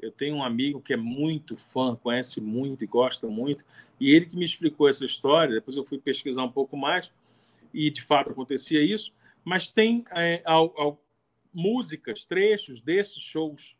Eu 0.00 0.10
tenho 0.10 0.36
um 0.36 0.42
amigo 0.42 0.80
que 0.80 0.94
é 0.94 0.96
muito 0.96 1.56
fã, 1.56 1.94
conhece 1.94 2.40
muito 2.40 2.82
e 2.82 2.86
gosta 2.86 3.26
muito, 3.28 3.64
e 4.00 4.10
ele 4.10 4.26
que 4.26 4.36
me 4.36 4.44
explicou 4.44 4.88
essa 4.88 5.04
história. 5.04 5.54
Depois 5.54 5.76
eu 5.76 5.84
fui 5.84 5.98
pesquisar 5.98 6.42
um 6.42 6.50
pouco 6.50 6.76
mais, 6.76 7.12
e 7.72 7.90
de 7.90 8.02
fato 8.02 8.30
acontecia 8.30 8.82
isso. 8.82 9.12
Mas 9.44 9.68
tem 9.68 10.04
é, 10.12 10.42
ao, 10.44 10.74
ao, 10.80 11.02
músicas, 11.52 12.24
trechos 12.24 12.80
desses 12.80 13.20
shows 13.20 13.76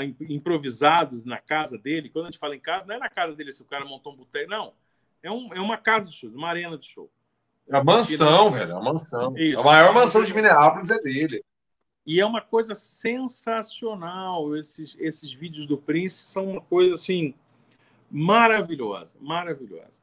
improvisados 0.00 1.24
na 1.24 1.38
casa 1.38 1.76
dele. 1.76 2.08
Quando 2.08 2.26
a 2.26 2.30
gente 2.30 2.38
fala 2.38 2.56
em 2.56 2.60
casa, 2.60 2.86
não 2.86 2.94
é 2.94 2.98
na 2.98 3.10
casa 3.10 3.34
dele 3.34 3.52
se 3.52 3.62
o 3.62 3.66
cara 3.66 3.84
montou 3.84 4.12
um 4.12 4.16
boteco, 4.16 4.50
não. 4.50 4.72
É, 5.22 5.30
um, 5.30 5.52
é 5.52 5.60
uma 5.60 5.76
casa 5.76 6.08
de 6.08 6.16
show, 6.16 6.30
uma 6.30 6.48
arena 6.48 6.78
de 6.78 6.86
show. 6.86 7.10
É 7.68 7.76
a 7.76 7.84
mansão, 7.84 8.50
velho, 8.50 8.72
é 8.72 8.74
a 8.74 8.80
mansão. 8.80 9.36
Isso. 9.36 9.60
A 9.60 9.62
maior 9.62 9.94
mansão 9.94 10.24
de 10.24 10.34
Minneapolis 10.34 10.90
é 10.90 10.98
dele. 10.98 11.44
E 12.04 12.20
é 12.20 12.26
uma 12.26 12.40
coisa 12.40 12.74
sensacional. 12.74 14.56
Esses, 14.56 14.96
esses 14.98 15.32
vídeos 15.32 15.66
do 15.66 15.78
Prince 15.78 16.24
são 16.24 16.52
uma 16.52 16.60
coisa 16.60 16.94
assim 16.94 17.34
maravilhosa, 18.10 19.16
maravilhosa. 19.20 20.00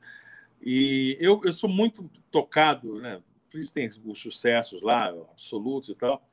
E 0.62 1.18
eu, 1.20 1.42
eu 1.44 1.52
sou 1.52 1.70
muito 1.70 2.10
tocado, 2.32 3.00
né? 3.02 3.18
O 3.18 3.52
Prince 3.52 3.74
tem 3.74 3.90
os 4.06 4.20
sucessos 4.20 4.82
lá, 4.82 5.10
absolutos 5.10 5.90
e 5.90 5.96
tal 5.96 6.29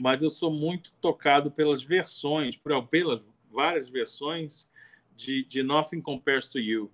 mas 0.00 0.22
eu 0.22 0.30
sou 0.30 0.50
muito 0.50 0.92
tocado 1.00 1.50
pelas 1.50 1.82
versões, 1.82 2.60
pelas 2.90 3.22
várias 3.50 3.88
versões 3.88 4.66
de, 5.14 5.44
de 5.44 5.62
Nothing 5.62 6.00
Compares 6.00 6.48
to 6.48 6.58
You, 6.58 6.90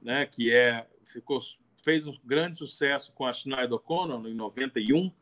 né? 0.00 0.26
que 0.26 0.52
é 0.52 0.86
ficou 1.02 1.40
fez 1.82 2.06
um 2.06 2.14
grande 2.24 2.56
sucesso 2.56 3.12
com 3.12 3.26
a 3.26 3.32
Sinead 3.32 3.72
O'Connor 3.72 4.26
em 4.26 4.34
91, 4.34 5.12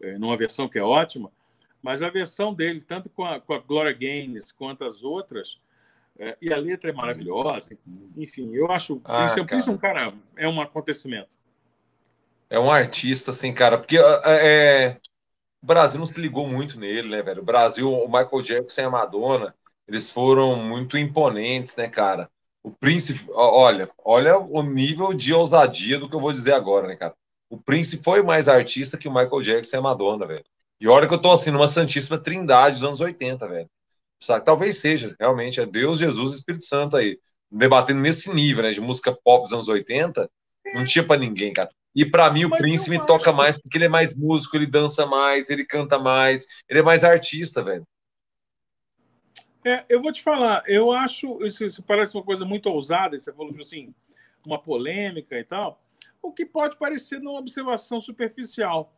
é, 0.00 0.18
numa 0.18 0.36
versão 0.36 0.68
que 0.68 0.78
é 0.78 0.82
ótima, 0.82 1.32
mas 1.82 2.02
a 2.02 2.10
versão 2.10 2.52
dele, 2.52 2.82
tanto 2.82 3.08
com 3.08 3.24
a, 3.24 3.40
com 3.40 3.54
a 3.54 3.58
Gloria 3.58 3.92
Gaines 3.92 4.52
quanto 4.52 4.84
as 4.84 5.02
outras, 5.02 5.58
é, 6.18 6.36
e 6.42 6.52
a 6.52 6.58
letra 6.58 6.90
é 6.90 6.92
maravilhosa, 6.92 7.78
enfim, 8.16 8.54
eu 8.54 8.70
acho 8.70 9.00
ah, 9.04 9.24
isso, 9.24 9.44
cara. 9.46 9.56
isso 9.56 9.70
é 9.70 9.72
um 9.72 9.78
cara, 9.78 10.12
é 10.36 10.46
um 10.46 10.60
acontecimento. 10.60 11.38
É 12.50 12.58
um 12.58 12.70
artista, 12.70 13.30
assim, 13.30 13.54
cara, 13.54 13.78
porque 13.78 13.96
é, 13.96 14.02
é 14.24 15.00
o 15.62 15.66
Brasil 15.66 15.98
não 15.98 16.06
se 16.06 16.20
ligou 16.20 16.46
muito 16.46 16.78
nele, 16.78 17.08
né, 17.08 17.22
velho? 17.22 17.42
O 17.42 17.44
Brasil, 17.44 17.92
o 17.92 18.06
Michael 18.06 18.42
Jackson 18.42 18.80
e 18.80 18.84
a 18.84 18.90
Madonna, 18.90 19.54
eles 19.86 20.10
foram 20.10 20.56
muito 20.56 20.96
imponentes, 20.96 21.76
né, 21.76 21.88
cara? 21.88 22.30
O 22.62 22.70
Prince, 22.70 23.26
olha, 23.30 23.90
olha 24.04 24.38
o 24.38 24.62
nível 24.62 25.14
de 25.14 25.32
ousadia 25.32 25.98
do 25.98 26.08
que 26.08 26.14
eu 26.14 26.20
vou 26.20 26.32
dizer 26.32 26.52
agora, 26.52 26.86
né, 26.86 26.96
cara? 26.96 27.14
O 27.48 27.58
Prince 27.58 28.02
foi 28.02 28.22
mais 28.22 28.48
artista 28.48 28.96
que 28.96 29.08
o 29.08 29.12
Michael 29.12 29.42
Jackson 29.42 29.76
e 29.76 29.78
a 29.78 29.82
Madonna, 29.82 30.26
velho. 30.26 30.44
E 30.80 30.88
olha 30.88 31.06
que 31.08 31.14
eu 31.14 31.20
tô 31.20 31.32
assim, 31.32 31.50
numa 31.50 31.68
Santíssima 31.68 32.18
Trindade 32.18 32.76
dos 32.78 32.88
anos 32.88 33.00
80, 33.00 33.46
velho. 33.48 33.68
Sabe? 34.22 34.44
Talvez 34.44 34.78
seja, 34.78 35.16
realmente, 35.18 35.60
é 35.60 35.66
Deus, 35.66 35.98
Jesus 35.98 36.32
e 36.32 36.34
Espírito 36.36 36.64
Santo 36.64 36.96
aí. 36.96 37.18
Debatendo 37.50 38.00
nesse 38.00 38.32
nível, 38.32 38.62
né, 38.62 38.70
de 38.70 38.80
música 38.80 39.12
pop 39.12 39.42
dos 39.42 39.52
anos 39.52 39.68
80, 39.68 40.30
não 40.74 40.84
tinha 40.84 41.04
para 41.04 41.20
ninguém, 41.20 41.52
cara. 41.52 41.70
E 41.94 42.04
para 42.04 42.30
mim 42.30 42.44
o 42.44 42.50
Mas 42.50 42.60
Prince 42.60 42.90
me 42.90 43.04
toca 43.04 43.32
mais 43.32 43.60
porque 43.60 43.76
ele 43.76 43.86
é 43.86 43.88
mais 43.88 44.14
músico, 44.14 44.56
ele 44.56 44.66
dança 44.66 45.06
mais, 45.06 45.50
ele 45.50 45.64
canta 45.64 45.98
mais, 45.98 46.46
ele 46.68 46.80
é 46.80 46.82
mais 46.82 47.04
artista, 47.04 47.62
velho. 47.62 47.86
É, 49.64 49.84
eu 49.88 50.00
vou 50.00 50.12
te 50.12 50.22
falar, 50.22 50.62
eu 50.66 50.90
acho 50.90 51.44
isso, 51.44 51.64
isso, 51.64 51.82
parece 51.82 52.14
uma 52.14 52.22
coisa 52.22 52.44
muito 52.44 52.66
ousada, 52.70 53.18
você 53.18 53.30
falou 53.30 53.54
assim, 53.60 53.94
uma 54.44 54.58
polêmica 54.58 55.38
e 55.38 55.44
tal, 55.44 55.82
o 56.22 56.32
que 56.32 56.46
pode 56.46 56.78
parecer 56.78 57.18
uma 57.18 57.38
observação 57.38 58.00
superficial. 58.00 58.94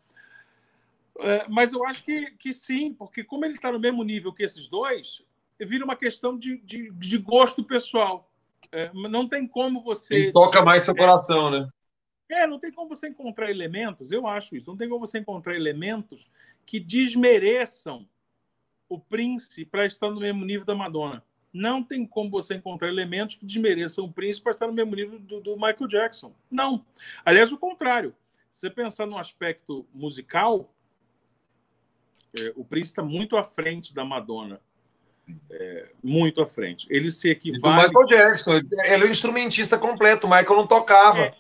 É, 1.19 1.47
mas 1.49 1.73
eu 1.73 1.85
acho 1.85 2.05
que, 2.05 2.31
que 2.33 2.53
sim, 2.53 2.95
porque 2.95 3.25
como 3.25 3.45
ele 3.45 3.55
está 3.55 3.73
no 3.73 3.81
mesmo 3.81 4.05
nível 4.05 4.33
que 4.33 4.45
esses 4.45 4.69
dois, 4.69 5.25
vira 5.59 5.85
uma 5.85 5.97
questão 5.97 6.39
de, 6.39 6.59
de, 6.59 6.91
de 6.93 7.19
gosto 7.19 7.65
pessoal. 7.65 8.31
É, 8.71 8.91
não 8.95 9.29
tem 9.29 9.47
como 9.47 9.81
você. 9.81 10.15
Ele 10.15 10.33
toca 10.33 10.63
mais 10.63 10.85
seu 10.85 10.95
coração, 10.95 11.51
né? 11.51 11.69
É, 12.33 12.47
não 12.47 12.59
tem 12.59 12.73
como 12.73 12.89
você 12.89 13.09
encontrar 13.09 13.51
elementos, 13.51 14.11
eu 14.11 14.27
acho 14.27 14.57
isso, 14.57 14.71
não 14.71 14.77
tem 14.77 14.89
como 14.89 15.07
você 15.07 15.19
encontrar 15.19 15.55
elementos 15.55 16.27
que 16.65 16.81
desmereçam 16.81 18.09
o 18.89 18.99
Prince 18.99 19.67
para 19.67 19.85
estar 19.85 20.11
no 20.11 20.19
mesmo 20.19 20.43
nível 20.43 20.65
da 20.65 20.75
Madonna. 20.75 21.23
Não 21.53 21.85
tem 21.85 22.07
como 22.07 22.31
você 22.31 22.55
encontrar 22.55 22.89
elementos 22.89 23.37
que 23.37 23.45
desmereçam 23.45 24.07
o 24.07 24.13
Prince 24.13 24.41
para 24.41 24.53
estar 24.53 24.67
no 24.67 24.73
mesmo 24.73 24.97
nível 24.97 25.19
do, 25.19 25.41
do 25.43 25.57
Michael 25.57 25.87
Jackson. 25.87 26.33
Não. 26.51 26.87
Aliás, 27.23 27.53
o 27.53 27.59
contrário. 27.59 28.15
Se 28.51 28.61
você 28.61 28.71
pensar 28.71 29.07
no 29.07 29.19
aspecto 29.19 29.87
musical, 29.93 30.73
é, 32.35 32.55
o 32.57 32.65
Prince 32.65 32.91
está 32.91 33.03
muito 33.03 33.37
à 33.37 33.45
frente 33.45 33.95
da 33.95 34.07
Madonna. 34.07 34.59
É, 35.51 35.91
muito 36.03 36.41
à 36.41 36.47
frente. 36.47 36.87
Ele 36.89 37.11
se 37.11 37.29
equivale. 37.29 37.85
E 37.85 37.89
do 37.89 37.89
Michael 37.89 38.07
Jackson. 38.07 38.55
Ele 38.57 39.05
é 39.05 39.07
o 39.07 39.11
instrumentista 39.11 39.79
completo. 39.79 40.27
O 40.27 40.31
Michael 40.31 40.57
não 40.57 40.67
tocava. 40.67 41.21
É, 41.21 41.35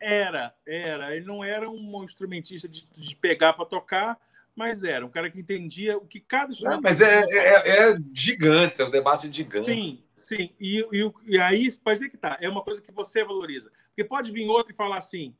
era, 0.00 0.54
era. 0.66 1.14
Ele 1.14 1.26
não 1.26 1.42
era 1.42 1.68
um 1.68 2.04
instrumentista 2.04 2.68
de, 2.68 2.86
de 2.96 3.16
pegar 3.16 3.52
para 3.52 3.64
tocar, 3.64 4.18
mas 4.54 4.84
era 4.84 5.04
um 5.04 5.10
cara 5.10 5.30
que 5.30 5.40
entendia 5.40 5.96
o 5.96 6.06
que 6.06 6.20
cada 6.20 6.52
instrumento. 6.52 6.82
mas 6.82 7.00
é, 7.00 7.20
é, 7.20 7.92
é, 7.92 7.98
gigante, 8.12 8.80
é 8.80 8.84
um 8.84 8.90
debate 8.90 9.30
gigante. 9.30 9.66
Sim, 9.66 10.02
sim. 10.16 10.50
E, 10.58 10.86
e, 10.92 11.12
e 11.26 11.38
aí, 11.38 11.70
pode 11.76 11.98
ser 11.98 12.08
que 12.08 12.16
tá. 12.16 12.38
É 12.40 12.48
uma 12.48 12.62
coisa 12.62 12.80
que 12.80 12.90
você 12.92 13.22
valoriza. 13.22 13.70
Porque 13.88 14.04
pode 14.04 14.30
vir 14.30 14.48
outro 14.48 14.72
e 14.72 14.76
falar 14.76 14.98
assim: 14.98 15.34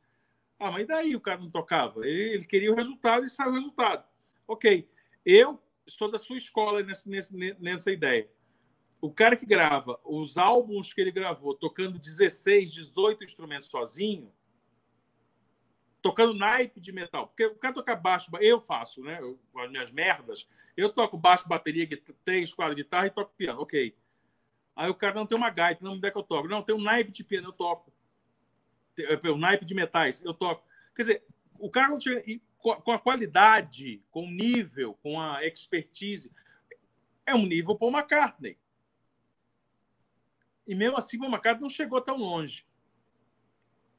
ah, 0.59 0.71
mas 0.71 0.87
daí 0.87 1.15
o 1.15 1.21
cara 1.21 1.39
não 1.39 1.49
tocava? 1.49 2.05
Ele, 2.07 2.33
ele 2.33 2.45
queria 2.45 2.71
o 2.71 2.75
resultado 2.75 3.25
e 3.25 3.29
saiu 3.29 3.51
o 3.51 3.55
resultado. 3.55 4.03
Ok. 4.47 4.89
Eu 5.25 5.61
sou 5.85 6.09
da 6.09 6.19
sua 6.19 6.37
escola 6.37 6.81
nessa, 6.83 7.09
nessa, 7.09 7.35
nessa 7.59 7.91
ideia. 7.91 8.29
O 9.01 9.11
cara 9.11 9.35
que 9.35 9.45
grava 9.45 9.99
os 10.03 10.37
álbuns 10.37 10.91
que 10.91 10.99
ele 10.99 11.11
gravou, 11.11 11.53
tocando 11.53 11.99
16, 11.99 12.73
18 12.73 13.23
instrumentos 13.23 13.67
sozinho, 13.67 14.31
tocando 16.07 16.33
naipe 16.33 16.79
de 16.79 16.93
metal. 16.93 17.27
Porque 17.27 17.45
o 17.45 17.55
cara 17.55 17.73
toca 17.73 17.93
baixo, 17.93 18.31
eu 18.39 18.61
faço, 18.61 19.03
né? 19.03 19.19
As 19.57 19.69
minhas 19.69 19.91
merdas, 19.91 20.47
eu 20.77 20.89
toco 20.89 21.17
baixo, 21.17 21.49
bateria, 21.49 21.85
três, 22.23 22.53
quatro 22.53 22.75
guitarra 22.75 23.07
e 23.07 23.09
toco 23.09 23.33
piano. 23.35 23.59
Ok. 23.59 23.93
Aí 24.73 24.89
o 24.89 24.95
cara 24.95 25.15
não 25.15 25.25
tem 25.25 25.37
uma 25.37 25.49
gaita, 25.49 25.83
não 25.83 25.95
me 25.95 26.01
der 26.01 26.11
que 26.11 26.17
eu 26.17 26.23
toco. 26.23 26.47
Não, 26.47 26.61
tem 26.61 26.73
um 26.73 26.81
naipe 26.81 27.11
de 27.11 27.25
piano, 27.25 27.49
eu 27.49 27.51
toco. 27.51 27.91
Tem, 28.95 29.31
um 29.31 29.37
naipe 29.37 29.65
de 29.65 29.75
metais, 29.75 30.23
eu 30.23 30.33
toco. 30.33 30.65
Quer 30.95 31.01
dizer, 31.01 31.23
o 31.59 31.69
cara 31.69 31.89
não 31.89 31.99
chega. 31.99 32.23
E 32.25 32.41
com 32.57 32.91
a 32.91 32.99
qualidade, 32.99 34.01
com 34.09 34.25
o 34.25 34.31
nível, 34.31 34.93
com 35.03 35.19
a 35.19 35.45
expertise, 35.45 36.31
é 37.25 37.35
um 37.35 37.45
nível 37.45 37.75
Paul 37.75 37.91
McCartney. 37.91 38.57
E 40.65 40.73
mesmo 40.73 40.97
assim, 40.97 41.19
Paul 41.19 41.31
McCartney 41.31 41.61
não 41.61 41.69
chegou 41.69 41.99
tão 41.99 42.17
longe. 42.17 42.65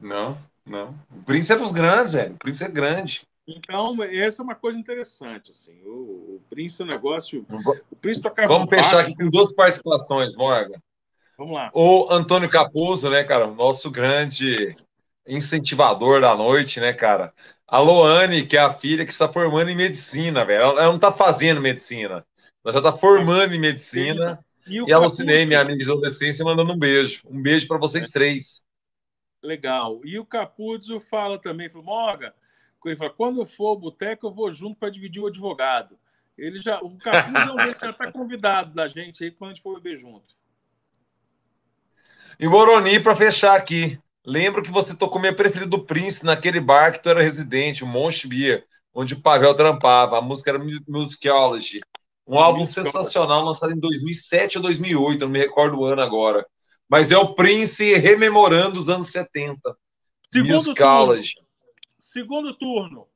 Não. 0.00 0.38
Não. 0.68 0.94
O 1.10 1.22
Prince 1.24 1.52
é 1.52 1.56
dos 1.56 1.72
grandes, 1.72 2.12
velho. 2.12 2.34
O 2.34 2.38
Prince 2.38 2.64
é 2.64 2.68
grande. 2.68 3.22
Então, 3.46 4.02
essa 4.02 4.42
é 4.42 4.44
uma 4.44 4.54
coisa 4.54 4.78
interessante. 4.78 5.50
Assim. 5.50 5.80
O, 5.84 6.36
o 6.36 6.42
Prince 6.50 6.82
é 6.82 6.84
um 6.84 6.88
negócio. 6.88 7.46
O 7.90 7.96
Prince 7.96 8.20
tocava 8.20 8.48
Vamos 8.48 8.68
fechar 8.68 9.00
aqui 9.00 9.16
com 9.16 9.30
duas 9.30 9.52
participações, 9.52 10.36
Morgan. 10.36 10.78
Vamos 11.38 11.54
lá. 11.54 11.70
O 11.72 12.08
Antônio 12.10 12.50
Capuzzo, 12.50 13.08
né, 13.08 13.24
cara? 13.24 13.46
Nosso 13.46 13.90
grande 13.90 14.76
incentivador 15.26 16.20
da 16.20 16.34
noite, 16.34 16.80
né, 16.80 16.92
cara? 16.92 17.32
A 17.66 17.78
Loane, 17.78 18.46
que 18.46 18.56
é 18.56 18.60
a 18.60 18.72
filha 18.72 19.04
que 19.04 19.12
está 19.12 19.28
formando 19.28 19.70
em 19.70 19.76
medicina, 19.76 20.44
velho. 20.44 20.62
Ela 20.62 20.84
não 20.84 20.96
está 20.96 21.12
fazendo 21.12 21.60
medicina, 21.60 22.24
ela 22.64 22.72
já 22.72 22.78
está 22.78 22.92
formando 22.92 23.54
em 23.54 23.60
medicina. 23.60 24.38
E, 24.66 24.82
e 24.86 24.92
a 24.92 24.98
Lucinei, 24.98 25.46
minha 25.46 25.60
amiga 25.60 25.82
de 25.82 25.90
adolescência, 25.90 26.44
mandando 26.44 26.72
um 26.72 26.78
beijo. 26.78 27.22
Um 27.26 27.40
beijo 27.40 27.66
para 27.66 27.78
vocês 27.78 28.10
três. 28.10 28.64
Legal. 29.42 30.00
E 30.04 30.18
o 30.18 30.24
Capuzzo 30.24 31.00
fala 31.00 31.38
também, 31.38 31.68
falou, 31.68 31.86
Morgan, 31.86 32.32
ele 32.84 32.96
fala, 32.96 33.10
quando 33.10 33.40
eu 33.40 33.46
for 33.46 33.68
ao 33.68 33.78
boteco, 33.78 34.26
eu 34.26 34.30
vou 34.30 34.50
junto 34.50 34.78
para 34.78 34.90
dividir 34.90 35.22
o 35.22 35.26
advogado. 35.26 35.98
Ele 36.36 36.60
já, 36.60 36.78
o 36.80 36.96
Capuzzo 36.96 37.50
é 37.50 37.52
um 37.52 37.56
desses, 37.56 37.80
já 37.80 37.90
está 37.90 38.10
convidado 38.10 38.72
da 38.72 38.86
gente 38.86 39.24
aí 39.24 39.30
quando 39.30 39.50
a 39.50 39.54
gente 39.54 39.62
for 39.62 39.74
beber 39.74 39.98
junto. 39.98 40.36
E 42.38 42.46
Moroni, 42.46 43.00
para 43.00 43.16
fechar 43.16 43.56
aqui, 43.56 43.98
lembro 44.24 44.62
que 44.62 44.70
você 44.70 44.94
tocou 44.94 45.20
minha 45.20 45.34
preferida 45.34 45.68
do 45.68 45.84
Prince 45.84 46.24
naquele 46.24 46.60
bar 46.60 46.92
que 46.92 47.02
tu 47.02 47.08
era 47.08 47.20
residente, 47.20 47.82
o 47.82 47.86
Monte 47.86 48.28
Beer, 48.28 48.64
onde 48.94 49.14
o 49.14 49.20
Pavel 49.20 49.54
trampava. 49.54 50.18
A 50.18 50.22
música 50.22 50.50
era 50.50 50.64
Musicology. 50.86 51.80
Um 52.24 52.38
álbum 52.38 52.64
sensacional, 52.64 53.42
lançado 53.42 53.72
em 53.72 53.80
2007 53.80 54.58
ou 54.58 54.62
2008, 54.62 55.20
não 55.22 55.28
me 55.28 55.38
recordo 55.38 55.78
o 55.78 55.84
ano 55.84 56.02
agora. 56.02 56.46
Mas 56.88 57.12
é 57.12 57.18
o 57.18 57.34
Prince 57.34 57.94
rememorando 57.94 58.78
os 58.78 58.88
anos 58.88 59.08
70. 59.08 59.76
Segundo 60.32 60.74
turno. 60.74 61.22
Segundo 61.98 62.54
turno. 62.54 63.08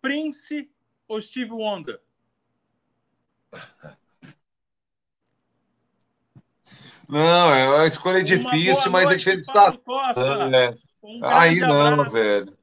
Prince 0.00 0.70
ou 1.08 1.20
Steve 1.20 1.52
Wonder? 1.52 2.00
Não, 7.08 7.54
é 7.54 7.68
uma 7.68 7.86
escolha 7.86 8.22
difícil, 8.22 8.90
mas 8.90 9.10
a 9.10 9.16
gente 9.16 9.38
está. 9.38 9.68
É. 9.70 10.76
Um 11.02 11.24
Aí 11.24 11.60
não, 11.60 11.80
abraço, 11.80 12.10
velho. 12.10 12.58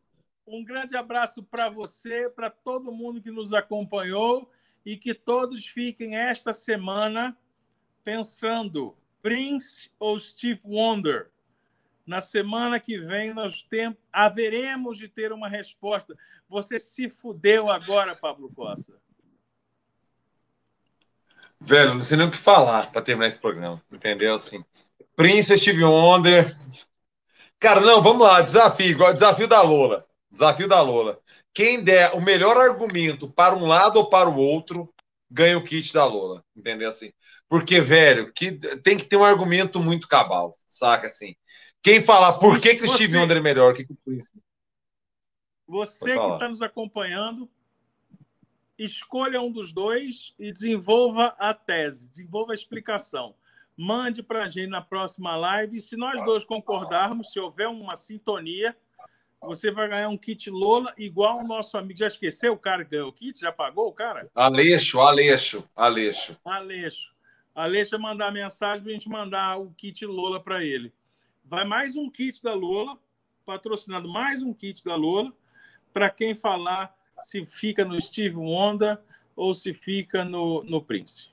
Um 0.47 0.63
grande 0.63 0.97
abraço 0.97 1.43
para 1.43 1.69
você, 1.69 2.29
para 2.29 2.49
todo 2.49 2.91
mundo 2.91 3.21
que 3.21 3.29
nos 3.29 3.53
acompanhou 3.53 4.49
e 4.83 4.97
que 4.97 5.13
todos 5.13 5.67
fiquem 5.67 6.15
esta 6.15 6.53
semana 6.53 7.37
pensando 8.03 8.97
Prince 9.21 9.91
ou 9.99 10.19
Steve 10.19 10.61
Wonder? 10.63 11.29
Na 12.05 12.21
semana 12.21 12.79
que 12.79 12.97
vem 12.97 13.33
nós 13.33 13.61
tem, 13.61 13.95
haveremos 14.11 14.97
de 14.97 15.07
ter 15.07 15.31
uma 15.31 15.47
resposta. 15.47 16.15
Você 16.47 16.79
se 16.79 17.09
fudeu 17.09 17.69
agora, 17.69 18.15
Pablo 18.15 18.51
Costa. 18.51 18.93
Velho, 21.61 21.93
não 21.93 22.01
sei 22.01 22.17
nem 22.17 22.27
o 22.27 22.31
que 22.31 22.37
falar 22.37 22.91
para 22.91 23.01
terminar 23.01 23.27
esse 23.27 23.37
programa, 23.37 23.83
entendeu? 23.91 24.33
Assim, 24.33 24.63
Prince, 25.15 25.55
Steve 25.57 25.83
Wonder. 25.83 26.55
Cara, 27.59 27.81
não, 27.81 28.01
vamos 28.01 28.25
lá, 28.25 28.41
desafio, 28.41 28.97
desafio 29.13 29.47
da 29.47 29.61
Lola. 29.61 30.07
Desafio 30.31 30.67
da 30.67 30.81
Lola. 30.81 31.19
Quem 31.53 31.83
der 31.83 32.15
o 32.15 32.21
melhor 32.21 32.55
argumento 32.55 33.29
para 33.29 33.55
um 33.55 33.67
lado 33.67 33.97
ou 33.97 34.09
para 34.09 34.29
o 34.29 34.37
outro, 34.37 34.93
ganha 35.29 35.57
o 35.57 35.63
kit 35.63 35.93
da 35.93 36.05
Lola, 36.05 36.43
entendeu? 36.55 36.87
Assim, 36.87 37.11
porque, 37.49 37.81
velho, 37.81 38.31
que 38.31 38.51
tem 38.77 38.95
que 38.95 39.05
ter 39.05 39.17
um 39.17 39.23
argumento 39.23 39.79
muito 39.79 40.07
cabal, 40.07 40.57
saca 40.67 41.07
assim. 41.07 41.35
Quem 41.81 42.01
falar 42.01 42.33
por 42.33 42.61
que, 42.61 42.75
que 42.75 42.83
o 42.83 42.89
Steve 42.89 43.17
Wonder 43.17 43.37
é 43.37 43.41
melhor, 43.41 43.73
que, 43.73 43.83
o 43.83 43.95
Prince. 44.05 44.31
Você 45.67 46.17
que 46.17 46.33
está 46.33 46.47
nos 46.47 46.61
acompanhando, 46.61 47.49
escolha 48.77 49.41
um 49.41 49.51
dos 49.51 49.73
dois 49.73 50.33
e 50.37 50.51
desenvolva 50.51 51.35
a 51.39 51.53
tese, 51.53 52.09
desenvolva 52.09 52.53
a 52.53 52.55
explicação. 52.55 53.35
Mande 53.75 54.21
para 54.21 54.43
a 54.43 54.47
gente 54.47 54.69
na 54.69 54.81
próxima 54.81 55.35
live. 55.35 55.77
E 55.77 55.81
se 55.81 55.95
nós 55.95 56.23
dois 56.25 56.43
concordarmos, 56.43 57.31
se 57.31 57.39
houver 57.39 57.67
uma 57.67 57.95
sintonia, 57.95 58.75
você 59.41 59.71
vai 59.71 59.87
ganhar 59.87 60.09
um 60.09 60.17
kit 60.17 60.49
Lola 60.49 60.93
igual 60.97 61.39
o 61.39 61.47
nosso 61.47 61.77
amigo. 61.77 61.97
Já 61.97 62.07
esqueceu 62.07 62.53
o 62.53 62.57
cara 62.57 62.83
que 62.83 62.91
ganhou 62.91 63.07
o 63.07 63.13
kit? 63.13 63.39
Já 63.39 63.51
pagou 63.51 63.87
o 63.87 63.93
cara? 63.93 64.29
Aleixo, 64.35 64.99
Aleixo, 64.99 65.63
Aleixo. 65.75 66.37
Aleixo. 66.43 67.18
Aleixo 67.55 67.91
vai 67.91 67.99
mandar 67.99 68.31
mensagem 68.31 68.81
para 68.81 68.91
a 68.91 68.93
gente 68.93 69.09
mandar 69.09 69.57
o 69.57 69.71
kit 69.71 70.05
Lola 70.05 70.41
para 70.41 70.63
ele. 70.63 70.93
Vai 71.43 71.65
mais 71.65 71.95
um 71.95 72.09
kit 72.09 72.41
da 72.43 72.53
Lola, 72.53 72.97
patrocinado 73.45 74.07
mais 74.07 74.41
um 74.41 74.53
kit 74.53 74.83
da 74.83 74.95
Lola, 74.95 75.33
para 75.93 76.09
quem 76.09 76.35
falar 76.35 76.95
se 77.21 77.45
fica 77.45 77.83
no 77.83 77.99
Steve 77.99 78.35
Wonder 78.35 78.99
ou 79.35 79.53
se 79.53 79.73
fica 79.73 80.23
no, 80.23 80.63
no 80.63 80.81
Prince. 80.81 81.29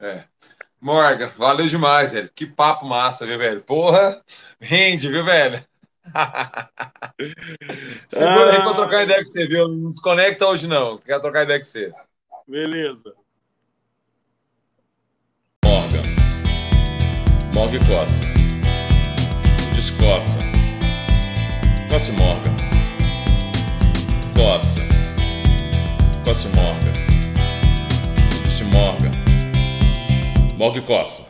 É. 0.00 0.24
Morgan, 0.80 1.28
valeu 1.36 1.66
demais, 1.66 2.12
velho. 2.12 2.30
Que 2.34 2.46
papo 2.46 2.86
massa, 2.86 3.26
viu, 3.26 3.38
velho? 3.38 3.62
Porra, 3.62 4.22
rende, 4.60 5.08
viu, 5.08 5.24
velho? 5.24 5.64
Segura 8.08 8.50
ah, 8.50 8.56
aí 8.56 8.62
pra 8.62 8.74
trocar 8.74 9.02
ideia 9.02 9.18
com 9.18 9.24
você, 9.24 9.46
viu? 9.46 9.68
Não 9.68 9.90
desconecta 9.90 10.46
hoje, 10.46 10.66
não. 10.66 10.98
Quer 10.98 11.20
trocar 11.20 11.42
ideia 11.42 11.58
com 11.58 11.66
você. 11.66 11.92
Beleza. 12.46 13.14
Morgue 17.58 17.80
coça. 17.80 18.24
Descoça. 19.74 20.38
Coce 21.90 22.12
morga. 22.12 22.52
Coça. 24.36 24.80
Coce 26.24 26.46
morga. 26.54 26.92
Disse 28.44 28.62
morga. 28.62 29.10
Morgue 30.56 30.82
coça. 30.82 31.27